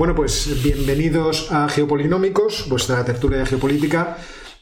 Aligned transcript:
Bueno, 0.00 0.14
pues 0.14 0.62
bienvenidos 0.62 1.52
a 1.52 1.68
Geopolinómicos, 1.68 2.70
vuestra 2.70 3.04
tertulia 3.04 3.40
de 3.40 3.44
geopolítica 3.44 4.16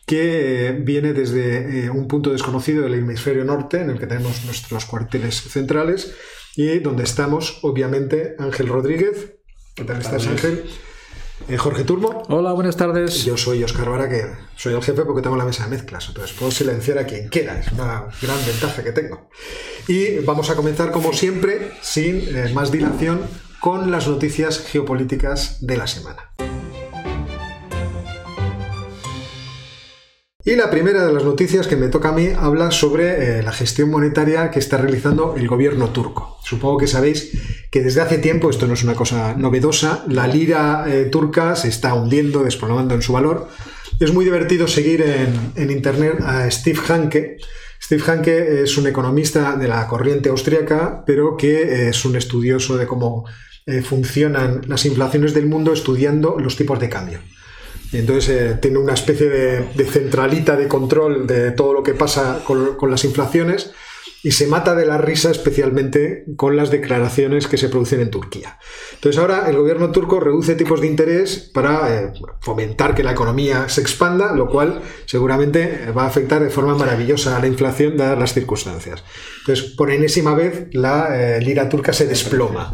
que 0.05 0.77
viene 0.81 1.13
desde 1.13 1.85
eh, 1.85 1.91
un 1.91 2.09
punto 2.09 2.33
desconocido 2.33 2.83
del 2.83 2.95
hemisferio 2.95 3.45
norte, 3.45 3.81
en 3.81 3.91
el 3.91 4.01
que 4.01 4.09
tenemos 4.09 4.45
nuestros 4.47 4.85
cuarteles 4.87 5.37
centrales, 5.37 6.13
y 6.57 6.81
donde 6.81 7.05
estamos, 7.05 7.61
obviamente, 7.63 8.35
Ángel 8.41 8.67
Rodríguez. 8.67 9.37
¿Qué 9.77 9.85
tal 9.85 10.01
estás, 10.01 10.27
Ángel? 10.27 10.65
Eh, 11.49 11.57
Jorge 11.57 11.85
Turmo. 11.85 12.25
Hola, 12.29 12.53
buenas 12.53 12.77
tardes. 12.77 13.25
Yo 13.25 13.37
soy 13.37 13.63
Oscar 13.63 13.91
Vara, 13.91 14.09
que 14.09 14.25
soy 14.57 14.75
el 14.75 14.83
jefe 14.83 15.05
porque 15.05 15.23
tengo 15.23 15.37
la 15.37 15.45
mesa 15.45 15.67
de 15.67 15.71
mezclas, 15.71 16.09
entonces 16.09 16.37
puedo 16.37 16.51
silenciar 16.51 16.99
a 16.99 17.07
quien 17.07 17.29
quiera, 17.29 17.61
es 17.61 17.71
una 17.71 18.09
gran 18.21 18.45
ventaja 18.45 18.83
que 18.83 18.91
tengo. 18.91 19.31
Y 19.87 20.19
vamos 20.19 20.51
a 20.51 20.57
comenzar, 20.57 20.91
como 20.91 21.13
siempre, 21.13 21.71
sin 21.81 22.37
eh, 22.37 22.51
más 22.53 22.73
dilación, 22.73 23.21
con 23.61 23.91
las 23.91 24.09
noticias 24.09 24.61
geopolíticas 24.61 25.67
de 25.67 25.77
la 25.77 25.87
semana. 25.87 26.33
Y 30.49 30.57
la 30.57 30.71
primera 30.71 31.05
de 31.05 31.13
las 31.13 31.25
noticias 31.25 31.67
que 31.67 31.77
me 31.77 31.89
toca 31.89 32.09
a 32.09 32.13
mí 32.13 32.29
habla 32.35 32.71
sobre 32.71 33.39
eh, 33.39 33.43
la 33.43 33.53
gestión 33.53 33.91
monetaria 33.91 34.51
que 34.51 34.59
está 34.59 34.79
realizando 34.79 35.35
el 35.37 35.47
gobierno 35.47 35.91
turco. 35.91 36.39
Supongo 36.43 36.79
que 36.79 36.87
sabéis 36.87 37.33
que 37.71 37.83
desde 37.83 38.01
hace 38.01 38.17
tiempo, 38.17 38.49
esto 38.49 38.67
no 38.67 38.73
es 38.73 38.83
una 38.83 38.95
cosa 38.95 39.35
novedosa, 39.37 40.05
la 40.09 40.27
lira 40.27 40.87
eh, 40.89 41.05
turca 41.05 41.55
se 41.55 41.69
está 41.69 41.93
hundiendo, 41.93 42.45
desplomando 42.45 42.95
en 42.95 43.03
su 43.03 43.13
valor. 43.13 43.49
Es 44.01 44.15
muy 44.15 44.25
divertido 44.25 44.69
seguir 44.69 45.03
en, 45.03 45.71
internet 45.71 46.19
a 46.25 46.51
Steve 46.51 46.81
Hanke. 46.89 47.37
Steve 47.89 48.03
Hanke 48.07 48.63
es 48.63 48.77
un 48.77 48.87
economista 48.87 49.57
de 49.57 49.67
la 49.67 49.87
corriente 49.87 50.29
austríaca, 50.29 51.03
pero 51.07 51.39
que 51.39 51.63
eh, 51.63 51.89
es 51.89 52.05
un 52.05 52.17
estudioso 52.17 52.77
de 52.77 52.87
cómo 52.87 53.25
funcionan 53.83 54.63
las 54.67 54.87
inflaciones 54.87 55.35
del 55.35 55.45
mundo 55.45 55.75
estudiando 55.75 56.39
los 56.39 56.57
tipos 56.57 56.81
de 56.81 56.89
cambio. 56.89 57.21
Entonces 57.93 58.29
eh, 58.29 58.59
tiene 58.61 58.79
una 58.79 58.95
especie 58.95 59.29
de, 59.29 59.85
centralita 59.87 60.57
de 60.57 60.69
control 60.69 61.27
de 61.27 61.53
todo 61.53 61.73
lo 61.73 61.83
que 61.83 61.95
pasa 61.95 62.43
con, 62.45 62.91
las 62.91 63.05
inflaciones 63.05 63.73
y 64.23 64.33
se 64.33 64.47
mata 64.47 64.75
de 64.75 64.85
la 64.85 64.99
risa 64.99 65.31
especialmente 65.31 66.25
con 66.37 66.57
las 66.57 66.71
declaraciones 66.71 67.47
que 67.47 67.57
se 67.57 67.69
producen 67.69 68.01
en 68.01 68.11
Turquía. 68.11 68.59
Entonces 68.95 69.21
ahora 69.21 69.49
el 69.49 69.57
gobierno 69.57 69.93
turco 69.93 70.19
reduce 70.19 70.55
tipos 70.55 70.81
de 70.81 70.89
interés 70.89 71.51
para 71.55 71.95
eh, 71.95 72.13
fomentar 72.41 72.95
que 72.95 73.05
la 73.05 73.13
economía 73.13 73.69
se 73.69 73.81
expanda, 73.81 74.35
lo 74.35 74.49
cual 74.49 74.83
seguramente 75.07 75.93
va 75.97 76.05
a 76.05 76.07
afectar 76.07 76.43
de 76.43 76.51
forma 76.51 76.75
maravillosa 76.75 77.37
a 77.37 77.41
la 77.41 77.47
inflación 77.47 77.97
dadas 77.97 78.19
las 78.19 78.35
circunstancias. 78.35 79.05
Entonces, 79.41 79.73
por 79.77 79.91
enésima 79.91 80.35
vez, 80.35 80.69
la 80.73 81.09
eh, 81.17 81.41
lira 81.41 81.69
turca 81.69 81.93
se 81.93 82.07
desploma. 82.07 82.73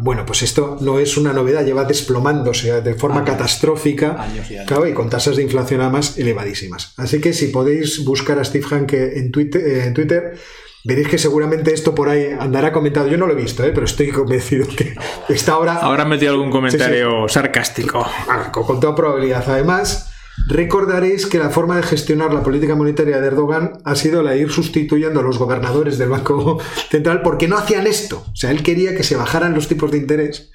Bueno, 0.00 0.26
pues 0.26 0.42
esto 0.42 0.76
no 0.80 0.98
es 0.98 1.16
una 1.16 1.32
novedad, 1.32 1.64
lleva 1.64 1.84
desplomándose 1.84 2.80
de 2.82 2.94
forma 2.94 3.24
catastrófica 3.24 4.28
claro, 4.66 4.86
y 4.86 4.92
con 4.92 5.08
tasas 5.08 5.36
de 5.36 5.42
inflación 5.42 5.80
además 5.80 6.18
elevadísimas. 6.18 6.94
Así 6.96 7.20
que 7.20 7.32
si 7.32 7.48
podéis 7.48 8.04
buscar 8.04 8.38
a 8.38 8.44
Steve 8.44 8.66
Hanke 8.70 9.18
en 9.18 9.32
Twitter, 9.32 9.62
eh, 9.66 9.86
en 9.86 9.94
Twitter 9.94 10.34
Veréis 10.84 11.08
que 11.08 11.18
seguramente 11.18 11.72
esto 11.72 11.94
por 11.94 12.08
ahí 12.08 12.34
andará 12.38 12.72
comentado. 12.72 13.06
Yo 13.06 13.16
no 13.16 13.26
lo 13.26 13.34
he 13.34 13.40
visto, 13.40 13.62
¿eh? 13.64 13.70
pero 13.72 13.86
estoy 13.86 14.10
convencido 14.10 14.66
que 14.66 14.94
está 15.28 15.52
ahora. 15.52 15.76
Habrán 15.76 16.08
metido 16.08 16.32
algún 16.32 16.50
comentario 16.50 17.28
sarcástico. 17.28 18.04
Ah, 18.28 18.50
con 18.50 18.80
toda 18.80 18.94
probabilidad. 18.94 19.44
Además, 19.48 20.12
recordaréis 20.48 21.26
que 21.26 21.38
la 21.38 21.50
forma 21.50 21.76
de 21.76 21.84
gestionar 21.84 22.34
la 22.34 22.42
política 22.42 22.74
monetaria 22.74 23.20
de 23.20 23.26
Erdogan 23.26 23.78
ha 23.84 23.94
sido 23.94 24.22
la 24.22 24.32
de 24.32 24.38
ir 24.38 24.50
sustituyendo 24.50 25.20
a 25.20 25.22
los 25.22 25.38
gobernadores 25.38 25.98
del 25.98 26.08
Banco 26.08 26.58
Central 26.90 27.22
porque 27.22 27.46
no 27.46 27.56
hacían 27.56 27.86
esto. 27.86 28.24
O 28.32 28.36
sea, 28.36 28.50
él 28.50 28.64
quería 28.64 28.96
que 28.96 29.04
se 29.04 29.16
bajaran 29.16 29.54
los 29.54 29.68
tipos 29.68 29.90
de 29.92 29.98
interés 29.98 30.50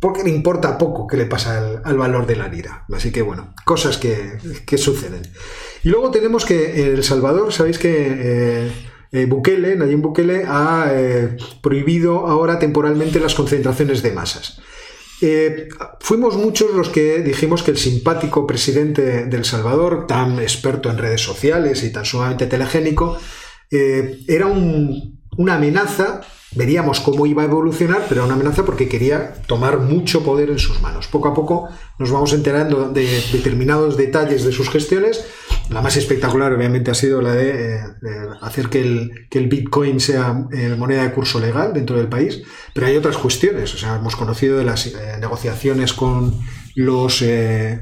porque 0.00 0.22
le 0.22 0.30
importa 0.30 0.78
poco 0.78 1.06
qué 1.06 1.16
le 1.16 1.26
pasa 1.26 1.80
al, 1.84 1.96
valor 1.96 2.26
de 2.26 2.36
la 2.36 2.48
lira. 2.48 2.84
Así 2.92 3.10
que 3.10 3.22
bueno, 3.22 3.54
cosas 3.64 3.98
que, 3.98 4.38
suceden. 4.78 5.22
Y 5.82 5.88
luego 5.88 6.10
tenemos 6.10 6.44
que 6.44 6.92
El 6.92 7.02
Salvador, 7.02 7.52
sabéis 7.52 7.78
que 7.78 8.06
eh, 8.08 8.72
eh, 9.12 9.26
Bukele, 9.26 9.76
Nayib 9.76 10.00
Bukele, 10.00 10.44
ha 10.46 10.90
eh, 10.92 11.36
prohibido 11.62 12.26
ahora 12.26 12.58
temporalmente 12.58 13.20
las 13.20 13.34
concentraciones 13.34 14.02
de 14.02 14.12
masas. 14.12 14.60
Eh, 15.20 15.68
fuimos 16.00 16.36
muchos 16.36 16.72
los 16.74 16.90
que 16.90 17.18
dijimos 17.22 17.62
que 17.62 17.72
el 17.72 17.78
simpático 17.78 18.46
presidente 18.46 19.26
de 19.26 19.36
El 19.36 19.44
Salvador, 19.44 20.06
tan 20.06 20.38
experto 20.38 20.90
en 20.90 20.98
redes 20.98 21.22
sociales 21.22 21.82
y 21.82 21.92
tan 21.92 22.04
sumamente 22.04 22.46
telegénico, 22.46 23.18
era 23.70 24.46
una 24.46 25.54
amenaza 25.56 26.22
veríamos 26.52 27.00
cómo 27.00 27.26
iba 27.26 27.42
a 27.42 27.46
evolucionar, 27.46 28.06
pero 28.08 28.20
era 28.20 28.24
una 28.24 28.34
amenaza 28.34 28.64
porque 28.64 28.88
quería 28.88 29.34
tomar 29.46 29.78
mucho 29.80 30.22
poder 30.22 30.50
en 30.50 30.58
sus 30.58 30.80
manos. 30.80 31.06
Poco 31.06 31.28
a 31.28 31.34
poco 31.34 31.68
nos 31.98 32.10
vamos 32.10 32.32
enterando 32.32 32.88
de 32.88 33.22
determinados 33.32 33.96
detalles 33.96 34.44
de 34.44 34.52
sus 34.52 34.70
gestiones. 34.70 35.24
La 35.70 35.82
más 35.82 35.96
espectacular, 35.96 36.52
obviamente, 36.52 36.90
ha 36.90 36.94
sido 36.94 37.20
la 37.20 37.32
de, 37.32 37.76
eh, 37.76 37.80
hacer 38.40 38.70
que 38.70 38.80
el, 38.80 39.28
que 39.28 39.38
el, 39.38 39.48
Bitcoin 39.48 40.00
sea 40.00 40.46
eh, 40.50 40.74
moneda 40.78 41.02
de 41.02 41.12
curso 41.12 41.38
legal 41.38 41.74
dentro 41.74 41.98
del 41.98 42.08
país, 42.08 42.42
pero 42.72 42.86
hay 42.86 42.96
otras 42.96 43.18
cuestiones. 43.18 43.74
O 43.74 43.78
sea, 43.78 43.96
hemos 43.96 44.16
conocido 44.16 44.56
de 44.56 44.64
las 44.64 44.86
eh, 44.86 45.18
negociaciones 45.20 45.92
con, 45.92 46.40
los, 46.74 47.22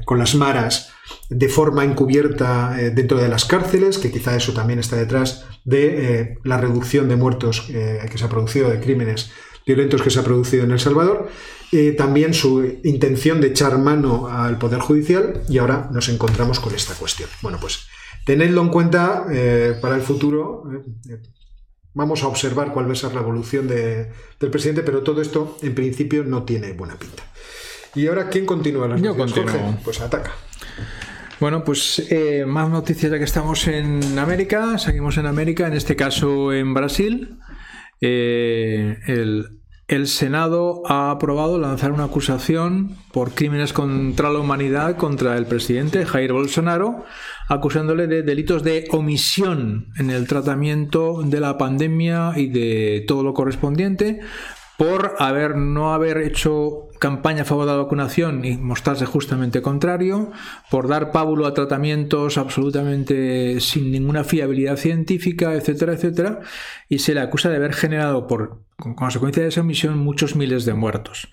con 0.05 0.19
las 0.19 0.35
maras 0.35 0.91
de 1.29 1.47
forma 1.47 1.85
encubierta 1.85 2.75
dentro 2.93 3.17
de 3.17 3.29
las 3.29 3.45
cárceles, 3.45 3.97
que 3.97 4.11
quizá 4.11 4.35
eso 4.35 4.53
también 4.53 4.79
está 4.79 4.97
detrás 4.97 5.45
de 5.63 6.37
la 6.43 6.57
reducción 6.57 7.07
de 7.07 7.15
muertos 7.15 7.61
que 7.61 8.17
se 8.17 8.25
ha 8.25 8.29
producido, 8.29 8.69
de 8.69 8.81
crímenes 8.81 9.31
violentos 9.65 10.01
que 10.01 10.09
se 10.09 10.19
ha 10.19 10.23
producido 10.23 10.63
en 10.63 10.71
El 10.71 10.79
Salvador, 10.79 11.29
también 11.97 12.33
su 12.33 12.79
intención 12.83 13.41
de 13.41 13.47
echar 13.47 13.77
mano 13.77 14.27
al 14.27 14.57
Poder 14.57 14.79
Judicial 14.79 15.41
y 15.49 15.57
ahora 15.57 15.89
nos 15.91 16.07
encontramos 16.09 16.59
con 16.59 16.73
esta 16.73 16.93
cuestión. 16.93 17.29
Bueno, 17.41 17.57
pues 17.59 17.87
tenedlo 18.25 18.61
en 18.61 18.69
cuenta 18.69 19.25
eh, 19.31 19.77
para 19.81 19.95
el 19.95 20.01
futuro. 20.01 20.63
Eh, 21.09 21.17
vamos 21.93 22.23
a 22.23 22.27
observar 22.27 22.71
cuál 22.71 22.87
va 22.87 22.93
a 22.93 22.95
ser 22.95 23.13
la 23.13 23.21
evolución 23.21 23.67
del 23.67 24.51
presidente, 24.51 24.83
pero 24.83 25.01
todo 25.01 25.21
esto 25.21 25.57
en 25.61 25.73
principio 25.73 26.23
no 26.23 26.43
tiene 26.43 26.73
buena 26.73 26.97
pinta. 26.97 27.23
Y 27.95 28.07
ahora, 28.07 28.29
¿quién 28.29 28.45
continúa 28.45 28.87
las 28.87 29.01
noticias? 29.01 29.51
Jorge, 29.51 29.59
pues 29.83 30.01
ataca. 30.01 30.31
Bueno, 31.39 31.63
pues 31.63 32.05
eh, 32.09 32.45
más 32.45 32.69
noticias 32.69 33.11
ya 33.11 33.17
que 33.17 33.23
estamos 33.23 33.67
en 33.67 34.19
América, 34.19 34.77
seguimos 34.77 35.17
en 35.17 35.25
América, 35.25 35.67
en 35.67 35.73
este 35.73 35.95
caso 35.95 36.53
en 36.53 36.73
Brasil. 36.73 37.39
el 37.99 39.56
el 39.87 40.07
Senado 40.07 40.83
ha 40.85 41.11
aprobado 41.11 41.57
lanzar 41.57 41.93
una 41.93 42.05
acusación 42.05 42.97
por 43.13 43.31
crímenes 43.31 43.71
contra 43.71 44.29
la 44.29 44.39
humanidad 44.39 44.97
contra 44.97 45.37
el 45.37 45.45
presidente 45.45 46.05
Jair 46.05 46.33
Bolsonaro, 46.33 47.05
acusándole 47.47 48.07
de 48.07 48.21
delitos 48.21 48.63
de 48.63 48.87
omisión 48.91 49.87
en 49.97 50.09
el 50.09 50.27
tratamiento 50.27 51.21
de 51.23 51.39
la 51.39 51.57
pandemia 51.57 52.33
y 52.35 52.47
de 52.47 53.05
todo 53.07 53.23
lo 53.23 53.33
correspondiente, 53.33 54.19
por 54.77 55.15
haber 55.19 55.55
no 55.55 55.93
haber 55.93 56.17
hecho 56.17 56.86
campaña 56.99 57.43
a 57.43 57.45
favor 57.45 57.65
de 57.65 57.71
la 57.71 57.77
vacunación 57.77 58.43
y 58.45 58.57
mostrarse 58.57 59.05
justamente 59.05 59.61
contrario, 59.61 60.31
por 60.69 60.87
dar 60.87 61.11
pábulo 61.11 61.45
a 61.45 61.53
tratamientos 61.53 62.37
absolutamente 62.37 63.59
sin 63.59 63.91
ninguna 63.91 64.23
fiabilidad 64.23 64.77
científica, 64.77 65.53
etcétera, 65.53 65.93
etcétera, 65.93 66.39
y 66.89 66.99
se 66.99 67.13
le 67.13 67.21
acusa 67.21 67.49
de 67.49 67.57
haber 67.57 67.73
generado 67.73 68.27
por 68.27 68.61
consecuencia 68.95 69.43
de 69.43 69.49
esa 69.49 69.61
omisión 69.61 69.97
muchos 69.97 70.35
miles 70.35 70.65
de 70.65 70.73
muertos. 70.73 71.29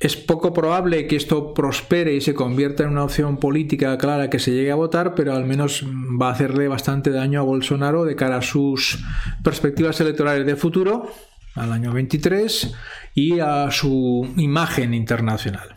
Es 0.00 0.16
poco 0.16 0.54
probable 0.54 1.06
que 1.06 1.16
esto 1.16 1.52
prospere 1.52 2.14
y 2.14 2.22
se 2.22 2.32
convierta 2.32 2.84
en 2.84 2.88
una 2.88 3.04
opción 3.04 3.36
política 3.36 3.98
clara 3.98 4.30
que 4.30 4.38
se 4.38 4.50
llegue 4.50 4.70
a 4.70 4.76
votar, 4.76 5.14
pero 5.14 5.34
al 5.34 5.44
menos 5.44 5.84
va 6.20 6.28
a 6.28 6.32
hacerle 6.32 6.68
bastante 6.68 7.10
daño 7.10 7.40
a 7.40 7.44
Bolsonaro 7.44 8.06
de 8.06 8.16
cara 8.16 8.38
a 8.38 8.42
sus 8.42 9.04
perspectivas 9.44 10.00
electorales 10.00 10.46
de 10.46 10.56
futuro 10.56 11.12
al 11.54 11.72
año 11.72 11.92
23 11.92 12.74
y 13.14 13.40
a 13.40 13.70
su 13.70 14.28
imagen 14.36 14.94
internacional. 14.94 15.76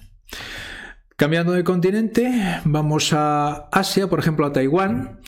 Cambiando 1.15 1.53
de 1.53 1.63
continente, 1.63 2.59
vamos 2.65 3.13
a 3.13 3.69
Asia, 3.71 4.07
por 4.07 4.19
ejemplo 4.19 4.45
a 4.45 4.51
Taiwán. 4.51 5.19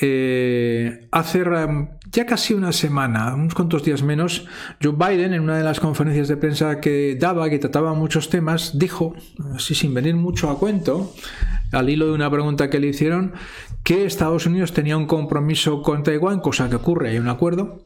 Eh, 0.00 1.08
hace 1.12 1.44
ya 2.10 2.26
casi 2.26 2.54
una 2.54 2.72
semana, 2.72 3.34
unos 3.34 3.54
cuantos 3.54 3.84
días 3.84 4.02
menos, 4.02 4.46
Joe 4.82 4.92
Biden, 4.92 5.34
en 5.34 5.42
una 5.42 5.58
de 5.58 5.64
las 5.64 5.80
conferencias 5.80 6.28
de 6.28 6.36
prensa 6.36 6.80
que 6.80 7.16
daba, 7.20 7.50
que 7.50 7.58
trataba 7.58 7.94
muchos 7.94 8.30
temas, 8.30 8.78
dijo, 8.78 9.14
así 9.54 9.74
sin 9.74 9.94
venir 9.94 10.16
mucho 10.16 10.50
a 10.50 10.58
cuento, 10.58 11.12
al 11.72 11.90
hilo 11.90 12.06
de 12.06 12.12
una 12.12 12.30
pregunta 12.30 12.70
que 12.70 12.80
le 12.80 12.88
hicieron, 12.88 13.34
que 13.86 14.04
Estados 14.04 14.46
Unidos 14.46 14.72
tenía 14.72 14.96
un 14.96 15.06
compromiso 15.06 15.80
con 15.80 16.02
Taiwán, 16.02 16.40
cosa 16.40 16.68
que 16.68 16.74
ocurre, 16.74 17.10
hay 17.10 17.18
un 17.18 17.28
acuerdo, 17.28 17.84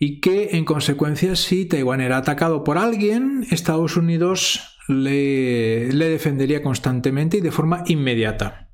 y 0.00 0.18
que 0.18 0.56
en 0.56 0.64
consecuencia 0.64 1.36
si 1.36 1.64
Taiwán 1.64 2.00
era 2.00 2.16
atacado 2.16 2.64
por 2.64 2.76
alguien, 2.76 3.46
Estados 3.52 3.96
Unidos 3.96 4.80
le, 4.88 5.90
defendería 5.90 6.60
constantemente 6.60 7.36
y 7.36 7.40
de 7.40 7.52
forma 7.52 7.84
inmediata. 7.86 8.70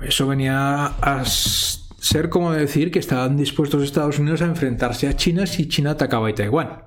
Eso 0.00 0.26
venía 0.26 0.86
a, 0.86 1.24
ser 1.26 2.30
como 2.30 2.52
decir 2.52 2.90
que 2.90 2.98
estaban 2.98 3.36
dispuestos 3.36 3.82
Estados 3.82 4.18
Unidos 4.18 4.40
a 4.40 4.46
enfrentarse 4.46 5.08
a 5.08 5.16
China 5.16 5.46
si 5.46 5.68
China 5.68 5.90
atacaba 5.90 6.30
a 6.30 6.34
Taiwán. 6.34 6.84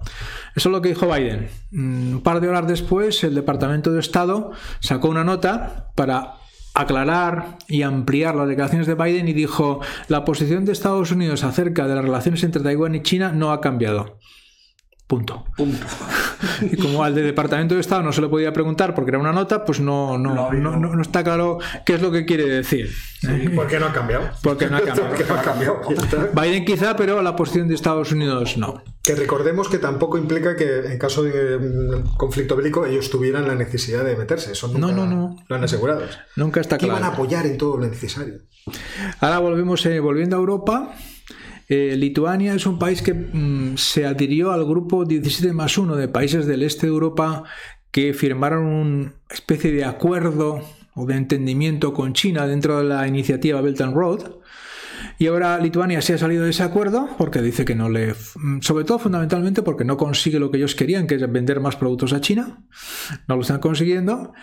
Eso 0.56 0.70
es 0.70 0.74
lo 0.74 0.82
que 0.82 0.90
dijo 0.90 1.06
Biden. 1.06 1.50
Mm, 1.70 2.16
un 2.16 2.22
par 2.24 2.42
de 2.42 2.50
horas 2.50 2.68
después, 2.68 3.24
el 3.24 3.36
Departamento 3.36 3.94
de 3.94 4.00
Estado 4.00 4.54
sacó 4.80 5.10
una 5.10 5.24
nota 5.24 5.92
para 5.94 6.40
aclarar 6.76 7.58
y 7.68 7.82
ampliar 7.82 8.36
las 8.36 8.48
declaraciones 8.48 8.86
de 8.86 8.96
Biden 8.96 9.28
y 9.28 9.34
dijo 9.34 9.80
la 10.08 10.26
posición 10.26 10.66
de 10.66 10.74
Estados 10.74 11.12
Unidos 11.12 11.44
acerca 11.44 11.88
de 11.88 11.96
las 11.96 12.04
relaciones 12.04 12.44
entre 12.44 12.62
Taiwán 12.62 12.96
y 12.96 13.02
China 13.02 13.32
no 13.32 13.52
ha 13.52 13.62
cambiado. 13.62 14.20
Punto. 15.08 15.46
Punto. 15.56 15.86
Y 16.62 16.78
como 16.78 17.04
al 17.04 17.16
de 17.16 17.24
Departamento 17.24 17.76
de 17.76 17.82
Estado 17.82 18.04
no 18.04 18.12
se 18.12 18.22
le 18.22 18.28
podía 18.28 18.52
preguntar 18.54 18.94
porque 18.94 19.10
era 19.12 19.20
una 19.20 19.32
nota, 19.32 19.66
pues 19.66 19.80
no, 19.80 20.18
no, 20.18 20.34
No, 20.36 20.52
no, 20.52 20.76
no. 20.78 21.02
está 21.02 21.24
claro 21.24 21.60
qué 21.86 21.96
es 21.96 22.02
lo 22.02 22.12
que 22.12 22.26
quiere 22.26 22.46
decir. 22.48 22.92
¿Por 23.56 23.68
qué 23.68 23.80
no 23.80 23.88
ha 23.88 23.94
cambiado? 23.94 24.30
Porque 24.44 24.68
no 24.68 24.78
ha 24.78 24.82
cambiado. 24.82 25.08
Porque 25.10 25.24
no 25.24 25.34
ha 25.36 25.42
cambiado. 25.42 25.82
Biden 26.34 26.66
quizá, 26.66 26.96
pero 26.96 27.22
la 27.22 27.36
posición 27.36 27.68
de 27.68 27.74
Estados 27.76 28.12
Unidos 28.12 28.58
no. 28.58 28.84
Que 29.02 29.16
recordemos 29.16 29.70
que 29.70 29.80
tampoco 29.80 30.18
implica 30.18 30.56
que 30.56 30.80
en 30.92 31.00
caso 31.00 31.24
de 31.24 31.58
mm, 31.58 32.16
conflicto 32.18 32.56
bélico 32.56 32.86
ellos 32.86 33.10
tuvieran 33.10 33.48
la 33.48 33.56
necesidad 33.56 34.04
de 34.04 34.16
meterse. 34.16 34.52
Eso 34.52 34.68
nunca 34.68 34.80
No, 34.80 34.92
no, 34.92 35.06
no. 35.08 35.36
lo 35.48 35.56
han 35.56 35.64
asegurado. 35.64 36.02
Nunca 36.36 36.62
está 36.62 36.78
Que 36.78 36.86
iban 36.86 36.98
a 36.98 37.00
claro. 37.00 37.14
apoyar 37.14 37.46
en 37.48 37.58
todo 37.58 37.78
lo 37.78 37.88
necesario. 37.88 38.36
Ahora 39.20 39.40
volvemos, 39.40 39.84
eh, 39.86 40.00
volviendo 40.00 40.36
a 40.36 40.40
Europa. 40.40 40.94
Eh, 41.68 41.96
Lituania 41.98 42.54
es 42.54 42.66
un 42.66 42.78
país 42.78 43.02
que 43.02 43.14
mm, 43.14 43.78
se 43.78 44.06
adhirió 44.06 44.52
al 44.52 44.66
grupo 44.66 45.06
17 45.06 45.54
más 45.54 45.78
1 45.78 45.96
de 45.96 46.08
países 46.08 46.46
del 46.46 46.64
este 46.64 46.88
de 46.88 46.94
Europa 46.94 47.44
que 47.92 48.14
firmaron 48.14 48.66
una 48.66 49.14
especie 49.30 49.72
de 49.72 49.86
acuerdo 49.86 50.62
o 50.96 51.06
de 51.06 51.16
entendimiento 51.16 51.94
con 51.94 52.14
China 52.14 52.48
dentro 52.48 52.78
de 52.78 52.84
la 52.84 53.08
iniciativa 53.08 53.62
Belt 53.62 53.82
and 53.82 53.96
Road. 53.96 54.20
Y 55.18 55.28
ahora 55.28 55.58
Lituania 55.60 56.02
se 56.02 56.14
ha 56.14 56.18
salido 56.18 56.44
de 56.44 56.50
ese 56.50 56.64
acuerdo 56.64 57.10
porque 57.18 57.42
dice 57.42 57.64
que 57.64 57.76
no 57.76 57.90
le. 57.90 58.16
Sobre 58.62 58.84
todo, 58.84 59.00
fundamentalmente, 59.00 59.62
porque 59.62 59.86
no 59.86 59.98
consigue 59.98 60.40
lo 60.40 60.52
que 60.52 60.58
ellos 60.58 60.76
querían, 60.76 61.08
que 61.08 61.16
es 61.16 61.32
vender 61.32 61.60
más 61.60 61.76
productos 61.76 62.12
a 62.14 62.22
China. 62.22 62.66
No 63.28 63.36
lo 63.36 63.42
están 63.42 63.60
consiguiendo. 63.60 64.34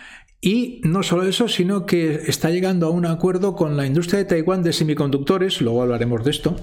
Y 0.45 0.81
no 0.83 1.03
solo 1.03 1.23
eso, 1.23 1.47
sino 1.47 1.85
que 1.85 2.15
está 2.27 2.49
llegando 2.49 2.87
a 2.87 2.89
un 2.89 3.05
acuerdo 3.05 3.55
con 3.55 3.77
la 3.77 3.85
industria 3.85 4.19
de 4.19 4.25
Taiwán 4.25 4.61
de 4.61 4.73
semiconductores, 4.73 5.61
luego 5.61 5.81
hablaremos 5.83 6.21
de 6.25 6.31
esto, 6.31 6.57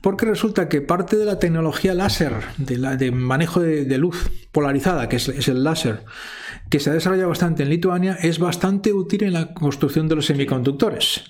porque 0.00 0.26
resulta 0.26 0.68
que 0.68 0.80
parte 0.80 1.16
de 1.16 1.24
la 1.24 1.38
tecnología 1.38 1.94
láser, 1.94 2.32
de, 2.58 2.78
la- 2.78 2.96
de 2.96 3.12
manejo 3.12 3.60
de, 3.60 3.84
de 3.84 3.98
luz 3.98 4.28
polarizada, 4.50 5.08
que 5.08 5.16
es, 5.16 5.28
es 5.28 5.46
el 5.46 5.62
láser, 5.62 6.02
que 6.68 6.80
se 6.80 6.90
ha 6.90 6.94
desarrollado 6.94 7.28
bastante 7.28 7.62
en 7.62 7.68
Lituania, 7.68 8.18
es 8.20 8.40
bastante 8.40 8.92
útil 8.92 9.22
en 9.22 9.34
la 9.34 9.54
construcción 9.54 10.08
de 10.08 10.16
los 10.16 10.26
semiconductores. 10.26 11.22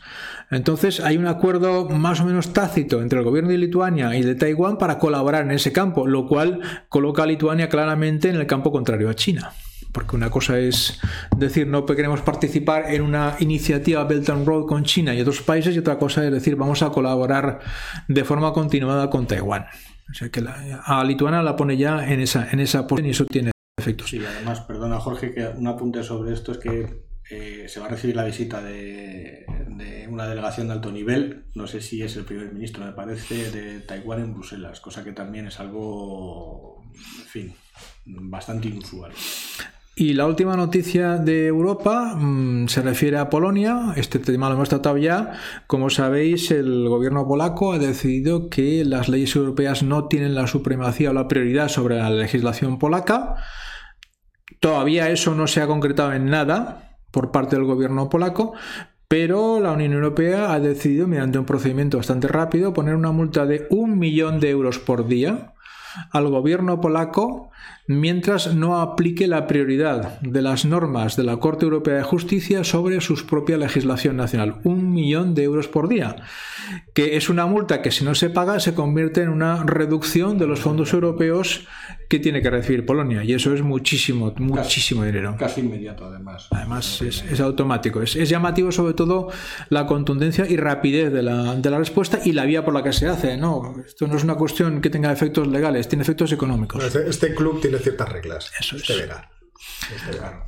Entonces 0.51 0.99
hay 1.01 1.19
un 1.19 1.27
acuerdo 1.27 1.91
más 1.91 2.21
o 2.21 2.25
menos 2.25 2.55
tácito 2.55 3.03
entre 3.03 3.19
el 3.19 3.25
gobierno 3.27 3.51
de 3.51 3.59
Lituania 3.59 4.17
y 4.17 4.23
de 4.23 4.35
Taiwán 4.35 4.79
para 4.79 4.99
colaborar 4.99 5.45
en 5.45 5.51
ese 5.51 5.73
campo, 5.73 6.07
lo 6.07 6.27
cual 6.27 6.61
coloca 6.89 7.25
a 7.25 7.27
Lituania 7.27 7.69
claramente 7.69 8.31
en 8.31 8.37
el 8.37 8.47
campo 8.47 8.73
contrario 8.73 9.11
a 9.11 9.15
China. 9.15 9.53
Porque 9.93 10.17
una 10.17 10.31
cosa 10.31 10.59
es 10.59 10.99
decir, 11.37 11.67
no 11.67 11.85
queremos 11.85 12.23
participar 12.23 12.91
en 12.95 13.03
una 13.03 13.37
iniciativa 13.41 14.05
Belt 14.05 14.29
and 14.31 14.47
Road 14.47 14.67
con 14.67 14.85
China 14.85 15.15
y 15.15 15.21
otros 15.21 15.43
países, 15.43 15.75
y 15.77 15.79
otra 15.79 15.99
cosa 15.99 16.25
es 16.25 16.33
decir, 16.33 16.57
vamos 16.57 16.83
a 16.83 16.91
colaborar 16.91 17.61
de 18.09 18.25
forma 18.25 18.53
continuada 18.55 19.11
con 19.11 19.27
Taiwán. 19.27 19.67
O 20.11 20.15
sea 20.15 20.31
que 20.31 20.41
la- 20.41 20.83
a 20.85 21.05
Lituania 21.05 21.43
la 21.43 21.57
pone 21.57 21.77
ya 21.77 22.07
en 22.11 22.21
esa, 22.21 22.49
en 22.51 22.61
esa 22.61 22.87
posición 22.87 23.07
y 23.09 23.11
eso 23.11 23.27
tiene 23.27 23.51
efectos. 23.79 24.09
Sí, 24.11 24.19
además, 24.25 24.61
perdona 24.63 24.99
Jorge, 24.99 25.35
que 25.35 25.47
un 25.47 25.67
apunte 25.67 26.03
sobre 26.03 26.33
esto 26.33 26.53
es 26.53 26.59
que 26.59 27.03
eh, 27.31 27.67
se 27.69 27.81
va 27.81 27.87
a 27.87 27.89
recibir 27.89 28.17
la 28.17 28.25
visita 28.25 28.63
de, 28.63 29.47
de 29.69 30.07
una 30.11 30.27
delegación 30.27 30.67
de 30.69 30.75
alto 30.75 30.91
nivel, 30.93 31.47
no 31.55 31.67
sé 31.67 31.81
si 31.81 32.03
es 32.03 32.17
el 32.17 32.25
primer 32.25 32.53
ministro, 32.53 32.85
me 32.85 32.93
parece, 32.93 33.51
de 33.51 33.81
Taiwán 33.81 34.21
en 34.21 34.35
Bruselas, 34.35 34.81
cosa 34.81 35.03
que 35.05 35.13
también 35.13 35.47
es 35.47 35.59
algo, 35.61 36.83
en 36.95 37.27
fin, 37.27 37.55
bastante 38.05 38.69
inusual. 38.69 39.13
Y 39.95 40.15
la 40.15 40.27
última 40.27 40.57
noticia 40.57 41.19
de 41.19 41.47
Europa 41.47 42.15
mm, 42.17 42.69
se 42.69 42.81
refiere 42.81 43.19
a 43.19 43.29
Polonia. 43.29 43.93
Este 43.97 44.19
tema 44.19 44.49
lo 44.49 44.55
hemos 44.55 44.71
tratado 44.71 44.97
ya. 44.97 45.33
Como 45.67 45.91
sabéis, 45.91 46.51
el 46.51 46.89
gobierno 46.89 47.29
polaco 47.29 47.75
ha 47.75 47.79
decidido 47.79 48.49
que 48.49 48.87
las 48.87 49.11
leyes 49.11 49.37
europeas 49.37 49.83
no 49.83 50.09
tienen 50.09 50.35
la 50.35 50.47
supremacía 50.47 51.11
o 51.11 51.13
la 51.13 51.29
prioridad 51.29 51.69
sobre 51.69 51.99
la 51.99 52.09
legislación 52.09 52.79
polaca. 52.79 53.37
Todavía 54.61 55.11
eso 55.11 55.35
no 55.35 55.47
se 55.47 55.61
ha 55.61 55.67
concretado 55.67 56.15
en 56.15 56.27
nada 56.27 56.97
por 57.11 57.31
parte 57.31 57.57
del 57.57 57.67
gobierno 57.67 58.09
polaco, 58.09 58.55
pero 59.09 59.61
la 59.61 59.73
Unión 59.73 59.93
Europea 59.93 60.55
ha 60.55 60.61
decidido, 60.61 61.07
mediante 61.07 61.39
un 61.39 61.45
procedimiento 61.45 61.99
bastante 61.99 62.29
rápido, 62.29 62.73
poner 62.73 62.95
una 62.95 63.13
multa 63.13 63.45
de 63.45 63.67
un 63.69 63.99
millón 63.99 64.41
de 64.41 64.49
euros 64.49 64.79
por 64.79 65.07
día 65.07 65.53
al 66.11 66.29
gobierno 66.29 66.81
polaco 66.81 67.51
mientras 68.01 68.55
no 68.55 68.81
aplique 68.81 69.27
la 69.27 69.47
prioridad 69.47 70.21
de 70.21 70.43
las 70.43 70.65
normas 70.65 71.17
de 71.17 71.25
la 71.25 71.39
Corte 71.39 71.65
Europea 71.65 71.97
de 71.97 72.03
Justicia 72.03 72.65
sobre 72.65 73.01
su 73.01 73.27
propia 73.27 73.57
legislación 73.57 74.17
nacional. 74.17 74.61
Un 74.65 74.93
millón 74.93 75.35
de 75.35 75.45
euros 75.45 75.69
por 75.69 75.89
día, 75.89 76.17
que 76.95 77.17
es 77.17 77.29
una 77.29 77.47
multa 77.47 77.83
que 77.83 77.91
si 77.91 78.05
no 78.05 78.15
se 78.15 78.31
paga 78.31 78.61
se 78.61 78.75
convierte 78.75 79.23
en 79.23 79.31
una 79.31 79.65
reducción 79.65 80.39
de 80.39 80.47
los 80.47 80.61
fondos 80.61 80.93
europeos 80.93 81.67
que 82.13 82.19
tiene 82.19 82.43
que 82.43 82.51
recibir 82.51 82.85
Polonia. 82.85 83.25
Y 83.25 83.33
eso 83.33 83.55
es 83.55 83.63
muchísimo, 83.63 84.35
muchísimo 84.37 85.03
dinero. 85.03 85.35
Casi 85.39 85.63
inmediato, 85.63 86.05
además. 86.05 86.47
Además, 86.51 87.01
es, 87.01 87.25
es 87.25 87.41
automático. 87.41 88.03
Es, 88.03 88.17
es 88.17 88.29
llamativo 88.29 88.71
sobre 88.71 88.93
todo 88.93 89.31
la 89.71 89.87
contundencia 89.87 90.47
y 90.47 90.59
rapidez 90.59 91.11
de 91.11 91.23
la, 91.23 91.57
de 91.57 91.71
la 91.71 91.79
respuesta 91.79 92.21
y 92.23 92.33
la 92.33 92.45
vía 92.45 92.67
por 92.67 92.75
la 92.75 92.83
que 92.83 92.93
se 92.93 93.09
hace. 93.09 93.39
¿no? 93.39 93.77
Esto 93.87 94.07
no 94.07 94.17
es 94.19 94.25
una 94.25 94.35
cuestión 94.35 94.83
que 94.83 94.91
tenga 94.91 95.11
efectos 95.11 95.49
legales, 95.49 95.89
tiene 95.89 96.03
efectos 96.03 96.31
económicos. 96.33 96.85
Este, 96.85 97.09
este 97.09 97.35
club 97.35 97.63
tiene 97.63 97.79
ciertas 97.83 98.09
reglas. 98.09 98.51
Eso 98.59 98.77
Este 98.77 98.93
es. 98.95 98.99
verá. 99.01 99.31
Este 99.95 100.11
verá. 100.13 100.47